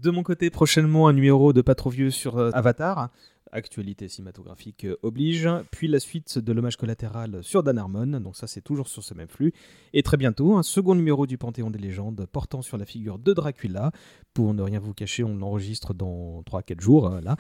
De 0.02 0.10
mon 0.10 0.22
côté, 0.22 0.50
prochainement 0.50 1.08
un 1.08 1.14
numéro 1.14 1.52
de 1.54 1.62
Pas 1.62 1.74
trop 1.74 1.88
vieux 1.90 2.10
sur 2.10 2.38
Avatar. 2.54 3.08
Actualité 3.52 4.08
cinématographique 4.08 4.84
oblige, 5.02 5.48
puis 5.70 5.86
la 5.86 6.00
suite 6.00 6.38
de 6.40 6.52
l'hommage 6.52 6.76
collatéral 6.76 7.38
sur 7.44 7.62
Dan 7.62 7.78
Harmon, 7.78 8.18
donc 8.18 8.34
ça 8.34 8.48
c'est 8.48 8.62
toujours 8.62 8.88
sur 8.88 9.04
ce 9.04 9.14
même 9.14 9.28
flux, 9.28 9.52
et 9.92 10.02
très 10.02 10.16
bientôt 10.16 10.56
un 10.56 10.64
second 10.64 10.96
numéro 10.96 11.24
du 11.24 11.38
Panthéon 11.38 11.70
des 11.70 11.78
légendes 11.78 12.26
portant 12.32 12.62
sur 12.62 12.78
la 12.78 12.84
figure 12.84 13.16
de 13.20 13.32
Dracula, 13.32 13.92
pour 14.32 14.54
ne 14.54 14.62
rien 14.62 14.80
vous 14.80 14.92
cacher, 14.92 15.22
on 15.22 15.36
l'enregistre 15.36 15.94
dans 15.94 16.42
3-4 16.42 16.80
jours, 16.80 17.10
là. 17.22 17.36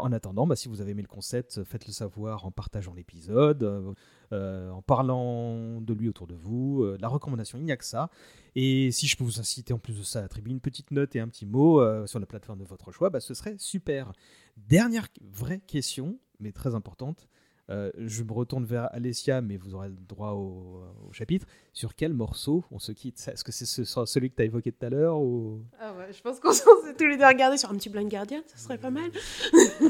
En 0.00 0.10
attendant, 0.10 0.48
bah, 0.48 0.56
si 0.56 0.68
vous 0.68 0.80
avez 0.80 0.90
aimé 0.92 1.02
le 1.02 1.06
concept, 1.08 1.62
faites-le 1.62 1.92
savoir 1.92 2.44
en 2.44 2.50
partageant 2.50 2.92
l'épisode, 2.92 3.94
en 4.32 4.82
parlant 4.82 5.80
de 5.80 5.92
lui 5.94 6.08
autour 6.08 6.26
de 6.26 6.34
vous, 6.34 6.82
euh, 6.84 6.96
la 7.00 7.08
recommandation, 7.08 7.58
il 7.58 7.64
n'y 7.64 7.72
a 7.72 7.76
que 7.76 7.84
ça. 7.84 8.10
Et 8.54 8.90
si 8.92 9.06
je 9.06 9.16
peux 9.16 9.24
vous 9.24 9.40
inciter 9.40 9.72
en 9.72 9.78
plus 9.78 9.98
de 9.98 10.02
ça 10.02 10.20
à 10.20 10.24
attribuer 10.24 10.52
une 10.52 10.60
petite 10.60 10.90
note 10.90 11.14
et 11.16 11.20
un 11.20 11.28
petit 11.28 11.46
mot 11.46 11.80
euh, 11.80 12.06
sur 12.06 12.18
la 12.20 12.26
plateforme 12.26 12.58
de 12.60 12.64
votre 12.64 12.92
choix, 12.92 13.10
bah, 13.10 13.20
ce 13.20 13.34
serait 13.34 13.56
super. 13.58 14.12
Dernière 14.56 15.08
vraie 15.32 15.60
question, 15.60 16.18
mais 16.38 16.52
très 16.52 16.74
importante. 16.74 17.28
Euh, 17.70 17.92
je 17.98 18.24
me 18.24 18.32
retourne 18.32 18.64
vers 18.64 18.92
Alessia, 18.92 19.40
mais 19.42 19.56
vous 19.56 19.74
aurez 19.76 19.88
le 19.90 19.94
droit 20.08 20.30
au, 20.32 20.82
au 21.08 21.12
chapitre. 21.12 21.46
Sur 21.72 21.94
quel 21.94 22.12
morceau 22.12 22.64
on 22.72 22.80
se 22.80 22.90
quitte? 22.90 23.24
Est-ce 23.32 23.44
que 23.44 23.52
c'est 23.52 23.64
ce- 23.64 23.84
celui 24.06 24.30
que 24.30 24.34
tu 24.34 24.42
as 24.42 24.46
évoqué 24.46 24.72
tout 24.72 24.84
à 24.84 24.90
l'heure 24.90 25.20
ou... 25.20 25.60
Ah 25.78 25.94
ouais, 25.96 26.12
je 26.12 26.20
pense 26.20 26.40
qu'on 26.40 26.52
s'est 26.52 26.64
tous 26.98 27.06
les 27.06 27.16
deux 27.16 27.24
regardés 27.26 27.58
sur 27.58 27.70
un 27.70 27.74
petit 27.76 27.88
Blind 27.88 28.10
Guardian, 28.10 28.40
ça 28.46 28.56
serait 28.56 28.78
pas 28.78 28.90
mal. 28.90 29.12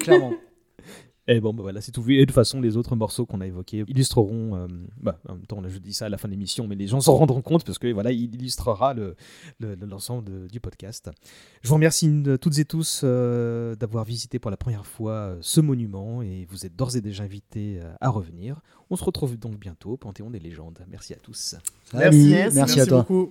Clairement. 0.01 0.35
Et 1.29 1.39
bon, 1.41 1.55
bah 1.55 1.63
voilà, 1.63 1.81
c'est 1.81 1.93
tout 1.93 2.03
vu. 2.03 2.17
Et 2.17 2.21
de 2.21 2.25
toute 2.25 2.35
façon, 2.35 2.61
les 2.61 2.77
autres 2.77 2.97
morceaux 2.97 3.25
qu'on 3.27 3.41
a 3.41 3.47
évoqués 3.47 3.85
illustreront. 3.87 4.57
euh, 4.57 4.67
bah, 5.01 5.19
en 5.29 5.35
même 5.35 5.47
temps, 5.47 5.61
là, 5.61 5.69
je 5.69 5.79
dis 5.79 5.93
ça 5.95 6.07
à 6.07 6.09
la 6.09 6.19
fin 6.19 6.27
de 6.27 6.33
l'émission, 6.33 6.67
mais 6.67 6.75
les 6.75 6.87
gens 6.89 7.01
s'en 7.01 7.15
rendront 7.15 7.43
compte 7.43 7.65
parce 7.65 7.79
que 7.79 7.93
voilà, 7.93 8.11
il 8.11 8.35
illustrera 8.35 8.95
le- 8.95 9.15
le- 9.61 9.75
le- 9.77 9.87
l'ensemble 9.87 10.49
du 10.49 10.59
podcast. 10.61 11.11
Je 11.63 11.69
vous 11.69 11.75
remercie 11.75 12.09
euh, 12.27 12.37
toutes 12.37 12.59
et 12.59 12.65
tous 12.65 13.03
euh, 13.05 13.77
d'avoir 13.77 14.05
visité 14.05 14.39
pour 14.39 14.51
la 14.51 14.57
première 14.57 14.87
fois 14.87 15.13
euh, 15.13 15.37
ce 15.41 15.61
monument 15.61 16.21
et 16.23 16.47
vous 16.51 16.67
êtes 16.67 16.75
d'ores 16.75 16.97
et 16.97 17.01
déjà 17.01 17.23
invités 17.25 17.81
à 18.01 18.09
revenir. 18.11 18.61
On 18.89 18.97
se 18.97 19.05
retrouve 19.05 19.37
donc 19.39 19.57
bientôt 19.59 19.91
au 19.93 19.97
Panthéon 19.97 20.31
des 20.31 20.41
légendes. 20.41 20.81
Merci 20.91 21.13
à 21.13 21.17
tous. 21.17 21.55
Salut, 21.93 22.29
Merci, 22.31 22.57
merci 22.57 22.81
à 22.81 22.87
toi. 22.87 22.99
beaucoup. 23.03 23.31